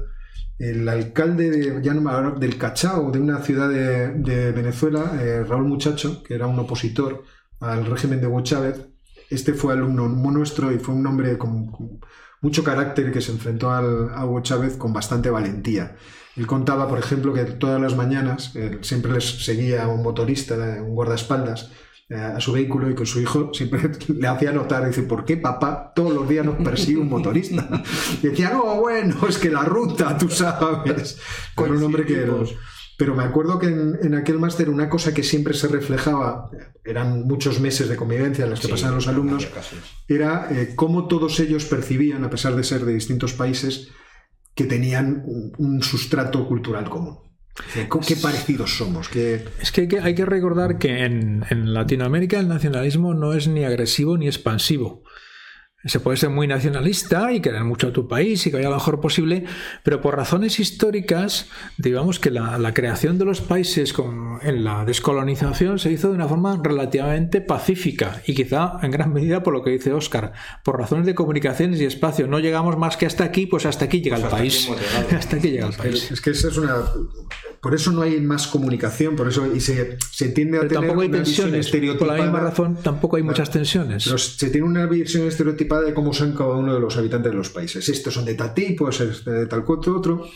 el 0.58 0.88
alcalde 0.88 1.50
de, 1.50 1.82
ya 1.82 1.94
no 1.94 2.30
del 2.38 2.56
Cachao, 2.58 3.10
de 3.10 3.18
una 3.18 3.40
ciudad 3.42 3.68
de, 3.68 4.08
de 4.10 4.52
Venezuela, 4.52 5.18
eh, 5.20 5.42
Raúl 5.42 5.64
Muchacho, 5.64 6.22
que 6.22 6.34
era 6.34 6.46
un 6.46 6.58
opositor 6.58 7.24
al 7.60 7.86
régimen 7.86 8.20
de 8.20 8.26
Hugo 8.28 8.42
Chávez. 8.42 8.76
Este 9.30 9.54
fue 9.54 9.72
alumno 9.72 10.08
nuestro 10.08 10.70
y 10.70 10.78
fue 10.78 10.94
un 10.94 11.06
hombre 11.06 11.38
con, 11.38 11.66
con 11.72 12.00
mucho 12.42 12.62
carácter 12.62 13.10
que 13.10 13.20
se 13.22 13.32
enfrentó 13.32 13.70
al, 13.72 14.10
a 14.14 14.26
Hugo 14.26 14.42
Chávez 14.42 14.76
con 14.76 14.92
bastante 14.92 15.30
valentía. 15.30 15.96
Él 16.36 16.46
contaba, 16.46 16.88
por 16.88 16.98
ejemplo, 16.98 17.32
que 17.32 17.44
todas 17.44 17.80
las 17.80 17.96
mañanas 17.96 18.54
él 18.54 18.78
siempre 18.82 19.12
les 19.12 19.44
seguía 19.44 19.86
un 19.88 20.02
motorista, 20.02 20.54
un 20.80 20.94
guardaespaldas, 20.94 21.70
eh, 22.08 22.16
a 22.16 22.40
su 22.40 22.52
vehículo 22.52 22.90
y 22.90 22.94
que 22.94 23.06
su 23.06 23.20
hijo 23.20 23.54
siempre 23.54 23.90
le 24.08 24.26
hacía 24.28 24.52
notar, 24.52 24.86
dice, 24.86 25.02
¿por 25.02 25.24
qué 25.24 25.38
papá 25.38 25.92
todos 25.94 26.12
los 26.12 26.28
días 26.28 26.44
nos 26.44 26.56
persigue 26.56 26.98
un 26.98 27.08
motorista? 27.08 27.68
Y 28.22 28.28
decía, 28.28 28.50
no, 28.50 28.80
bueno, 28.80 29.16
es 29.28 29.38
que 29.38 29.50
la 29.50 29.64
ruta, 29.64 30.18
tú 30.18 30.28
sabes. 30.28 31.18
Con 31.54 31.70
un 31.70 31.82
hombre 31.82 32.04
que... 32.04 32.26
Pero 32.98 33.16
me 33.16 33.24
acuerdo 33.24 33.58
que 33.58 33.66
en, 33.66 33.98
en 34.02 34.14
aquel 34.14 34.38
máster 34.38 34.68
una 34.68 34.88
cosa 34.88 35.14
que 35.14 35.22
siempre 35.22 35.54
se 35.54 35.66
reflejaba, 35.66 36.50
eran 36.84 37.22
muchos 37.26 37.58
meses 37.58 37.88
de 37.88 37.96
convivencia 37.96 38.44
en 38.44 38.50
los 38.50 38.60
que 38.60 38.66
Sí, 38.66 38.72
pasaban 38.72 38.94
los 38.96 39.08
alumnos, 39.08 39.48
era 40.06 40.48
eh, 40.50 40.74
cómo 40.76 41.08
todos 41.08 41.40
ellos 41.40 41.64
percibían, 41.64 42.22
a 42.24 42.30
pesar 42.30 42.54
de 42.54 42.62
ser 42.62 42.84
de 42.84 42.92
distintos 42.92 43.32
países, 43.32 43.88
que 44.54 44.64
tenían 44.64 45.22
un, 45.26 45.52
un 45.58 45.82
sustrato 45.82 46.46
cultural 46.46 46.88
común. 46.90 47.18
Eh, 47.76 47.86
¿cómo- 47.88 48.04
¿Qué 48.06 48.16
parecidos 48.16 48.76
somos? 48.76 49.08
¿Qué... 49.08 49.44
Es 49.60 49.72
que 49.72 49.82
hay 49.82 49.88
que, 49.88 50.00
hay 50.00 50.14
que 50.14 50.24
recordar 50.24 50.78
que 50.78 51.04
en, 51.04 51.44
en 51.50 51.74
Latinoamérica 51.74 52.40
el 52.40 52.48
nacionalismo 52.48 53.12
no 53.14 53.34
es 53.34 53.46
ni 53.48 53.64
agresivo 53.64 54.16
ni 54.16 54.26
expansivo. 54.26 55.02
Se 55.84 55.98
puede 56.00 56.16
ser 56.16 56.30
muy 56.30 56.46
nacionalista 56.46 57.32
y 57.32 57.40
querer 57.40 57.64
mucho 57.64 57.88
a 57.88 57.92
tu 57.92 58.06
país 58.06 58.46
y 58.46 58.50
que 58.50 58.56
vaya 58.56 58.68
lo 58.68 58.76
mejor 58.76 59.00
posible, 59.00 59.44
pero 59.82 60.00
por 60.00 60.16
razones 60.16 60.60
históricas, 60.60 61.48
digamos 61.76 62.20
que 62.20 62.30
la, 62.30 62.56
la 62.58 62.72
creación 62.72 63.18
de 63.18 63.24
los 63.24 63.40
países 63.40 63.92
con- 63.92 64.38
en 64.42 64.62
la 64.64 64.84
descolonización 64.84 65.78
se 65.78 65.90
hizo 65.90 66.08
de 66.10 66.14
una 66.14 66.28
forma 66.28 66.60
relativamente 66.62 67.40
pacífica 67.40 68.22
y 68.26 68.34
quizá 68.34 68.74
en 68.82 68.90
gran 68.92 69.12
medida 69.12 69.42
por 69.42 69.52
lo 69.54 69.62
que 69.64 69.70
dice 69.70 69.92
Oscar, 69.92 70.32
por 70.64 70.78
razones 70.78 71.06
de 71.06 71.14
comunicaciones 71.14 71.80
y 71.80 71.84
espacio. 71.84 72.26
No 72.26 72.38
llegamos 72.38 72.76
más 72.78 72.96
que 72.96 73.06
hasta 73.06 73.24
aquí, 73.24 73.46
pues 73.46 73.66
hasta 73.66 73.86
aquí 73.86 74.00
llega 74.02 74.16
Pues 74.16 74.20
el 74.20 74.26
hasta 74.26 74.38
país. 74.38 74.68
aquí 75.04 75.14
hasta 75.16 75.36
aquí 75.36 75.50
llega 75.50 75.66
el 75.66 75.74
país. 75.74 76.10
Es 76.12 76.20
que 76.20 76.30
esa 76.30 76.48
es 76.48 76.56
una... 76.58 76.76
Por 77.60 77.76
eso 77.76 77.92
no 77.92 78.02
hay 78.02 78.20
más 78.20 78.48
comunicación, 78.48 79.14
por 79.14 79.28
eso 79.28 79.46
y 79.54 79.60
se, 79.60 79.96
se 80.10 80.30
tiende 80.30 80.56
a 80.58 80.62
Pero 80.62 80.68
tener 80.70 80.80
tampoco 80.88 81.02
hay 81.02 81.08
una 81.08 81.18
visión 81.20 81.52
tensiones. 81.52 81.96
Por 81.96 82.08
la 82.08 82.14
misma 82.22 82.40
razón, 82.40 82.76
tampoco 82.82 83.16
hay 83.16 83.22
muchas 83.22 83.50
tensiones. 83.50 84.02
Pero 84.04 84.18
se 84.18 84.50
tiene 84.50 84.66
una 84.66 84.84
visión 84.86 85.28
estereotipada 85.28 85.71
de 85.80 85.94
cómo 85.94 86.12
son 86.12 86.32
cada 86.32 86.50
uno 86.50 86.74
de 86.74 86.80
los 86.80 86.96
habitantes 86.96 87.32
de 87.32 87.38
los 87.38 87.50
países. 87.50 87.88
Estos 87.88 88.14
son 88.14 88.24
de 88.24 88.34
tal 88.34 88.54
tipo, 88.54 88.88
ese 88.88 89.10
es 89.10 89.24
de 89.24 89.46
tal 89.46 89.64
cuatro, 89.64 89.96
otro. 89.96 90.28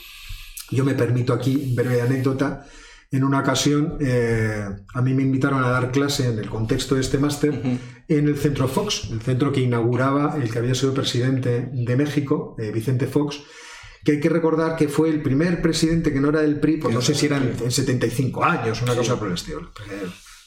Yo 0.71 0.85
me 0.85 0.95
permito 0.95 1.33
aquí, 1.33 1.75
breve 1.75 2.01
anécdota. 2.01 2.67
En 3.11 3.23
una 3.23 3.41
ocasión, 3.41 3.99
eh, 4.01 4.65
a 4.95 5.03
mí 5.03 5.15
me 5.15 5.23
invitaron 5.23 5.63
a 5.63 5.69
dar 5.69 5.93
clase 5.93 6.29
en 6.29 6.39
el 6.39 6.49
contexto 6.49 6.97
de 6.97 7.03
este 7.03 7.19
máster 7.19 7.63
en 8.09 8.29
el 8.29 8.37
Centro 8.37 8.67
Fox, 8.67 9.09
el 9.13 9.21
centro 9.21 9.53
que 9.53 9.61
inauguraba 9.61 10.37
el 10.37 10.51
que 10.51 10.59
había 10.59 10.75
sido 10.75 10.93
presidente 10.93 11.69
de 11.73 11.97
México, 11.97 12.57
eh, 12.59 12.73
Vicente 12.73 13.07
Fox, 13.07 13.43
que 14.05 14.13
hay 14.13 14.21
que 14.21 14.29
recordar 14.29 14.77
que 14.77 14.89
fue 14.89 15.09
el 15.09 15.23
primer 15.23 15.63
presidente 15.63 16.13
que 16.13 16.21
no 16.21 16.29
era 16.29 16.41
del 16.41 16.61
PRI, 16.61 16.79
pues 16.79 16.95
no 16.95 17.01
sé 17.01 17.15
si 17.15 17.27
eran 17.27 17.55
en 17.61 17.71
75 17.71 18.45
años, 18.45 18.83
una 18.83 18.95
cosa 18.95 19.19
por 19.19 19.29
el 19.29 19.35
estilo. 19.35 19.73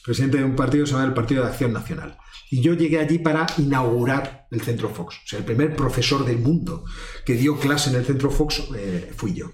Presidente 0.04 0.38
de 0.38 0.44
un 0.44 0.56
partido 0.56 0.84
que 0.84 0.88
se 0.88 0.94
llama 0.94 1.06
el 1.06 1.14
Partido 1.14 1.42
de 1.42 1.50
Acción 1.50 1.72
Nacional. 1.72 2.16
Y 2.50 2.60
yo 2.60 2.74
llegué 2.74 2.98
allí 2.98 3.18
para 3.18 3.46
inaugurar 3.58 4.48
el 4.50 4.60
Centro 4.60 4.88
Fox. 4.88 5.16
O 5.24 5.28
sea, 5.28 5.38
el 5.38 5.44
primer 5.44 5.76
profesor 5.76 6.24
del 6.24 6.38
mundo 6.38 6.84
que 7.24 7.34
dio 7.34 7.58
clase 7.58 7.90
en 7.90 7.96
el 7.96 8.04
Centro 8.04 8.30
Fox 8.30 8.64
eh, 8.76 9.12
fui 9.16 9.34
yo. 9.34 9.52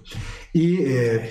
Y 0.51 0.77
eh, 0.81 1.29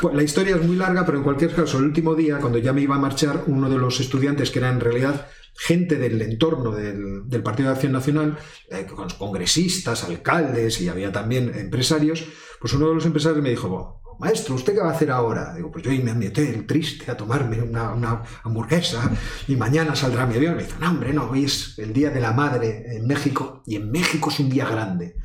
pues 0.00 0.14
la 0.14 0.22
historia 0.22 0.56
es 0.56 0.62
muy 0.62 0.76
larga, 0.76 1.04
pero 1.04 1.18
en 1.18 1.24
cualquier 1.24 1.54
caso, 1.54 1.78
el 1.78 1.84
último 1.84 2.14
día, 2.14 2.38
cuando 2.38 2.58
ya 2.58 2.72
me 2.72 2.80
iba 2.80 2.94
a 2.94 2.98
marchar, 2.98 3.44
uno 3.46 3.68
de 3.68 3.76
los 3.76 4.00
estudiantes, 4.00 4.50
que 4.50 4.60
era 4.60 4.70
en 4.70 4.80
realidad 4.80 5.26
gente 5.56 5.96
del 5.96 6.20
entorno 6.22 6.72
del, 6.72 7.28
del 7.28 7.42
Partido 7.42 7.68
de 7.68 7.74
Acción 7.74 7.92
Nacional, 7.92 8.38
eh, 8.70 8.86
con 8.86 9.08
congresistas, 9.10 10.04
alcaldes 10.04 10.80
y 10.80 10.88
había 10.88 11.12
también 11.12 11.52
empresarios, 11.54 12.24
pues 12.60 12.72
uno 12.72 12.88
de 12.88 12.94
los 12.94 13.06
empresarios 13.06 13.42
me 13.42 13.50
dijo, 13.50 13.68
"Bo, 13.68 14.03
Maestro, 14.18 14.54
¿usted 14.54 14.74
qué 14.74 14.80
va 14.80 14.90
a 14.90 14.92
hacer 14.92 15.10
ahora? 15.10 15.54
Digo, 15.54 15.70
pues 15.70 15.84
yo 15.84 15.90
irme 15.90 16.10
a 16.10 16.14
mi 16.14 16.26
hotel 16.26 16.66
triste 16.66 17.10
a 17.10 17.16
tomarme 17.16 17.60
una, 17.62 17.92
una 17.92 18.22
hamburguesa 18.42 19.10
y 19.48 19.56
mañana 19.56 19.94
saldrá 19.96 20.26
mi 20.26 20.36
avión. 20.36 20.56
Me 20.56 20.62
dice, 20.62 20.74
no, 20.80 20.90
hombre, 20.90 21.12
no, 21.12 21.30
hoy 21.30 21.44
es 21.44 21.78
el 21.78 21.92
Día 21.92 22.10
de 22.10 22.20
la 22.20 22.32
Madre 22.32 22.84
en 22.96 23.06
México 23.06 23.62
y 23.66 23.76
en 23.76 23.90
México 23.90 24.30
es 24.30 24.40
un 24.40 24.48
día 24.50 24.66
grande. 24.68 25.16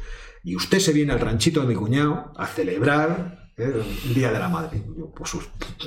Y 0.43 0.55
usted 0.55 0.79
se 0.79 0.93
viene 0.93 1.13
al 1.13 1.19
ranchito 1.19 1.61
de 1.61 1.67
mi 1.67 1.75
cuñado 1.75 2.31
a 2.37 2.47
celebrar 2.47 3.51
eh, 3.57 3.83
el 4.07 4.13
Día 4.13 4.31
de 4.31 4.39
la 4.39 4.47
Madre. 4.49 4.77
Y 4.77 4.99
yo, 4.99 5.11
pues 5.13 5.31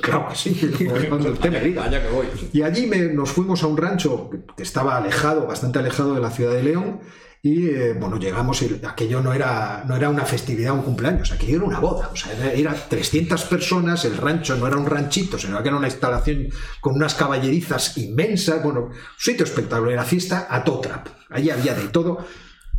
claro 0.01 0.27
que 0.29 0.35
sí, 0.35 0.53
cuando 1.09 1.31
usted 1.31 1.51
me 1.51 1.59
diga. 1.59 1.81
Vaya 1.85 2.01
que 2.03 2.09
voy. 2.09 2.27
Y 2.53 2.61
allí 2.61 2.85
me- 2.87 3.13
nos 3.13 3.31
fuimos 3.31 3.63
a 3.63 3.67
un 3.67 3.77
rancho 3.77 4.29
que 4.55 4.63
estaba 4.63 4.97
alejado, 4.97 5.47
bastante 5.47 5.79
alejado 5.79 6.13
de 6.13 6.21
la 6.21 6.29
ciudad 6.29 6.53
de 6.53 6.63
León. 6.63 6.99
Y 7.45 7.67
eh, 7.67 7.91
bueno, 7.91 8.17
llegamos 8.17 8.61
y 8.61 8.79
aquello 8.87 9.21
no 9.21 9.33
era, 9.33 9.83
no 9.85 9.97
era 9.97 10.07
una 10.07 10.23
festividad, 10.23 10.73
un 10.73 10.81
cumpleaños, 10.81 11.29
aquello 11.33 11.57
era 11.57 11.65
una 11.65 11.79
boda. 11.79 12.09
O 12.13 12.15
sea, 12.15 12.31
era, 12.31 12.53
era 12.53 12.73
300 12.73 13.43
personas, 13.43 14.05
el 14.05 14.15
rancho 14.15 14.55
no 14.55 14.65
era 14.65 14.77
un 14.77 14.85
ranchito, 14.85 15.37
sino 15.37 15.61
que 15.61 15.67
era 15.67 15.75
una 15.75 15.89
instalación 15.89 16.47
con 16.79 16.95
unas 16.95 17.15
caballerizas 17.15 17.97
inmensas. 17.97 18.63
Bueno, 18.63 18.83
un 18.85 18.93
sitio 19.17 19.43
espectacular, 19.43 19.91
era 19.91 20.03
fiesta 20.05 20.47
a 20.49 20.63
totrap. 20.63 21.09
Allí 21.31 21.49
había 21.49 21.73
de 21.75 21.89
todo. 21.89 22.25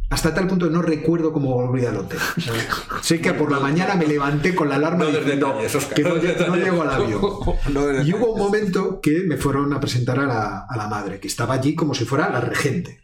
Hasta 0.09 0.33
tal 0.33 0.47
punto 0.47 0.67
que 0.67 0.73
no 0.73 0.81
recuerdo 0.81 1.31
cómo 1.31 1.53
volví 1.53 1.85
al 1.85 1.99
hotel. 1.99 2.21
O 2.39 2.41
sea, 2.41 2.55
sé 3.03 3.21
que 3.21 3.35
por 3.35 3.53
la 3.53 3.61
mañana 3.61 3.97
me 3.97 4.07
levanté 4.07 4.55
con 4.55 4.71
la 4.71 4.77
alarma 4.77 5.05
No 5.05 5.11
diciendo 5.11 5.59
detalles, 5.61 5.85
que 5.87 6.03
no 6.03 6.15
no, 6.15 6.57
llego 6.57 6.81
al 6.81 6.91
avión. 6.91 7.21
No 7.71 8.03
Y 8.03 8.15
hubo 8.15 8.33
un 8.33 8.39
momento 8.39 8.99
que 9.03 9.25
me 9.27 9.37
fueron 9.37 9.75
a 9.75 9.81
presentar 9.81 10.21
a 10.21 10.27
la, 10.27 10.67
a 10.67 10.77
la 10.79 10.89
madre, 10.89 11.21
que 11.21 11.29
estaba 11.29 11.53
allí 11.53 11.75
como 11.75 11.93
si 11.93 12.07
fuera 12.07 12.31
la 12.31 12.41
regente. 12.41 13.04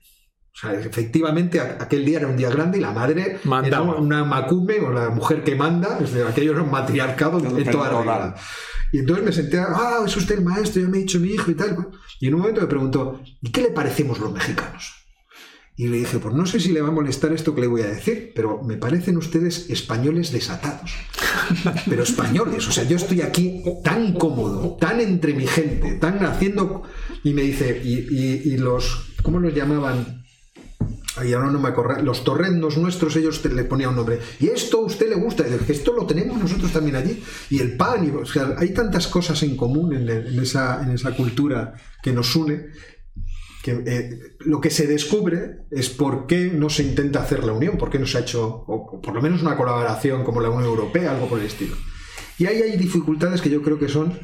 O 0.53 0.59
sea, 0.61 0.75
efectivamente, 0.75 1.61
a- 1.61 1.79
aquel 1.81 2.05
día 2.05 2.19
era 2.19 2.27
un 2.29 2.37
día 2.37 2.51
grande 2.51 2.79
y 2.79 2.81
la 2.81 2.93
madre 2.93 3.39
Mandaba. 3.45 3.93
era 3.93 4.01
una 4.01 4.25
macume 4.25 4.81
o 4.81 4.93
la 4.93 5.09
mujer 5.11 5.43
que 5.45 5.55
manda, 5.55 5.99
es 6.03 6.13
decir, 6.13 6.27
aquello 6.29 6.53
era 6.53 6.63
un 6.63 6.71
matriarcado 6.71 7.39
en 7.39 7.71
toda 7.71 7.91
rural. 7.91 8.21
regla. 8.23 8.35
Y 8.93 8.99
entonces 8.99 9.25
me 9.25 9.33
senté, 9.33 9.59
ah, 9.61 10.01
es 10.05 10.17
usted 10.17 10.39
el 10.39 10.45
maestro, 10.45 10.83
ya 10.83 10.89
me 10.89 10.99
ha 10.99 11.01
dicho 11.01 11.21
mi 11.21 11.29
hijo 11.29 11.51
y 11.51 11.55
tal. 11.55 11.89
Y 12.19 12.27
en 12.27 12.35
un 12.35 12.41
momento 12.41 12.61
me 12.61 12.67
preguntó, 12.67 13.21
¿y 13.41 13.51
qué 13.53 13.63
le 13.63 13.69
parecemos 13.71 14.19
los 14.19 14.33
mexicanos? 14.33 14.95
Y 15.77 15.87
le 15.87 15.97
dije, 15.99 16.19
pues 16.19 16.35
no 16.35 16.45
sé 16.45 16.61
si 16.61 16.73
le 16.73 16.83
va 16.83 16.89
a 16.89 16.91
molestar 16.91 17.33
esto 17.33 17.55
que 17.55 17.63
le 17.63 17.67
voy 17.69 17.81
a 17.83 17.87
decir, 17.87 18.33
pero 18.35 18.61
me 18.63 18.77
parecen 18.77 19.17
ustedes 19.17 19.71
españoles 19.71 20.31
desatados. 20.33 20.91
Pero 21.89 22.03
españoles, 22.03 22.69
o 22.69 22.73
sea, 22.73 22.85
yo 22.85 22.97
estoy 22.97 23.23
aquí 23.23 23.63
tan 23.83 24.13
cómodo, 24.15 24.77
tan 24.79 25.01
entre 25.01 25.33
mi 25.33 25.47
gente, 25.47 25.93
tan 25.95 26.23
haciendo... 26.27 26.83
Y 27.25 27.33
me 27.33 27.43
dice, 27.43 27.81
y, 27.83 27.95
y- 28.11 28.43
y 28.53 28.57
los... 28.59 29.07
¿Cómo 29.23 29.39
los 29.39 29.55
llamaban? 29.55 30.20
Ay, 31.21 31.35
ahora 31.35 31.51
no 31.51 31.61
me 31.61 31.69
acuerdo. 31.69 32.03
Los 32.03 32.25
torrendos 32.25 32.79
nuestros, 32.79 33.15
ellos 33.17 33.45
le 33.45 33.65
ponían 33.65 33.91
un 33.91 33.97
nombre. 33.97 34.21
Y 34.39 34.49
esto 34.49 34.79
a 34.79 34.87
usted 34.87 35.09
le 35.09 35.17
gusta. 35.17 35.45
Y 35.47 35.71
esto 35.71 35.93
lo 35.93 36.07
tenemos 36.07 36.39
nosotros 36.39 36.73
también 36.73 36.97
allí. 36.97 37.23
Y 37.51 37.61
el 37.61 37.77
pan. 37.77 38.07
Y, 38.07 38.11
o 38.11 38.25
sea, 38.25 38.55
hay 38.57 38.73
tantas 38.73 39.07
cosas 39.07 39.43
en 39.43 39.57
común 39.57 39.95
en, 39.95 40.09
esa, 40.41 40.83
en 40.83 40.93
esa 40.93 41.15
cultura 41.15 41.75
que 42.03 42.13
nos 42.13 42.35
une. 42.35 42.69
Que 43.63 43.83
eh, 43.87 44.19
lo 44.41 44.59
que 44.61 44.71
se 44.71 44.87
descubre 44.87 45.67
es 45.71 45.91
por 45.91 46.27
qué 46.27 46.51
no 46.51 46.71
se 46.71 46.83
intenta 46.83 47.21
hacer 47.23 47.45
la 47.45 47.53
unión, 47.53 47.77
por 47.77 47.91
qué 47.91 47.99
no 47.99 48.07
se 48.07 48.17
ha 48.17 48.23
hecho, 48.23 48.65
o 48.67 49.03
por 49.03 49.15
lo 49.15 49.21
menos 49.21 49.43
una 49.43 49.55
colaboración 49.55 50.25
como 50.25 50.41
la 50.41 50.49
Unión 50.49 50.65
Europea, 50.65 51.11
algo 51.11 51.29
por 51.29 51.39
el 51.39 51.45
estilo. 51.45 51.77
Y 52.39 52.47
ahí 52.47 52.63
hay 52.63 52.79
dificultades 52.79 53.43
que 53.43 53.51
yo 53.51 53.61
creo 53.61 53.79
que 53.79 53.91
son 53.91 54.19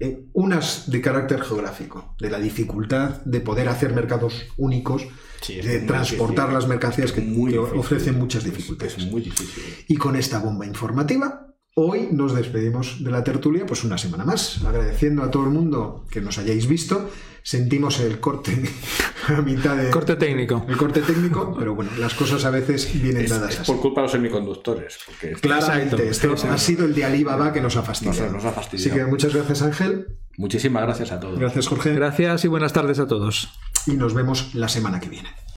eh, 0.00 0.24
unas 0.32 0.90
de 0.90 1.00
carácter 1.00 1.42
geográfico, 1.42 2.14
de 2.18 2.30
la 2.30 2.38
dificultad 2.38 3.20
de 3.24 3.40
poder 3.40 3.68
hacer 3.68 3.92
mercados 3.94 4.46
únicos, 4.56 5.06
Sí, 5.42 5.54
de 5.60 5.80
transportar 5.80 6.46
difícil. 6.48 6.54
las 6.54 6.68
mercancías 6.68 7.12
que, 7.12 7.20
Muy 7.22 7.52
que 7.52 7.58
difícil. 7.58 7.78
ofrecen 7.80 8.18
muchas 8.18 8.44
Es- 8.44 8.50
dificultades. 8.50 8.98
Es 8.98 9.06
muy 9.06 9.22
difícil. 9.22 9.62
Y 9.88 9.96
con 9.96 10.16
esta 10.16 10.38
bomba 10.38 10.66
informativa, 10.66 11.49
hoy 11.82 12.08
nos 12.12 12.34
despedimos 12.34 13.02
de 13.02 13.10
la 13.10 13.24
tertulia, 13.24 13.64
pues 13.66 13.84
una 13.84 13.96
semana 13.98 14.24
más, 14.24 14.62
agradeciendo 14.64 15.22
a 15.22 15.30
todo 15.30 15.44
el 15.44 15.50
mundo 15.50 16.04
que 16.10 16.20
nos 16.20 16.38
hayáis 16.38 16.66
visto. 16.66 17.10
Sentimos 17.42 18.00
el 18.00 18.20
corte 18.20 18.52
a 19.28 19.40
mitad 19.40 19.74
de. 19.74 19.90
Corte 19.90 20.14
técnico. 20.16 20.66
El 20.68 20.76
corte 20.76 21.00
técnico, 21.00 21.54
pero 21.58 21.74
bueno, 21.74 21.90
las 21.98 22.12
cosas 22.12 22.44
a 22.44 22.50
veces 22.50 22.90
vienen 23.00 23.24
Es, 23.24 23.30
dadas 23.30 23.54
es 23.54 23.60
así. 23.60 23.72
por 23.72 23.80
culpa 23.80 24.02
de 24.02 24.04
los 24.04 24.12
semiconductores. 24.12 24.98
Porque 25.06 25.30
es- 25.32 25.40
Claramente, 25.40 26.06
Exacto, 26.06 26.34
esto 26.34 26.48
ha 26.52 26.58
sido 26.58 26.84
el 26.84 26.94
de 26.94 27.04
Alibaba 27.06 27.50
que 27.52 27.62
nos 27.62 27.76
ha 27.76 27.82
fastidiado. 27.82 28.24
Nos- 28.24 28.32
nos 28.32 28.44
ha 28.44 28.52
fastidiado. 28.52 28.90
Así 28.92 29.00
que 29.00 29.10
muchas 29.10 29.34
gracias, 29.34 29.62
Ángel. 29.62 30.06
Muchísimas 30.36 30.82
gracias 30.82 31.12
a 31.12 31.18
todos. 31.20 31.38
Gracias, 31.38 31.66
Jorge. 31.66 31.94
Gracias 31.94 32.44
y 32.44 32.48
buenas 32.48 32.74
tardes 32.74 32.98
a 32.98 33.06
todos. 33.06 33.48
Y 33.86 33.92
nos 33.92 34.12
vemos 34.12 34.54
la 34.54 34.68
semana 34.68 35.00
que 35.00 35.08
viene. 35.08 35.30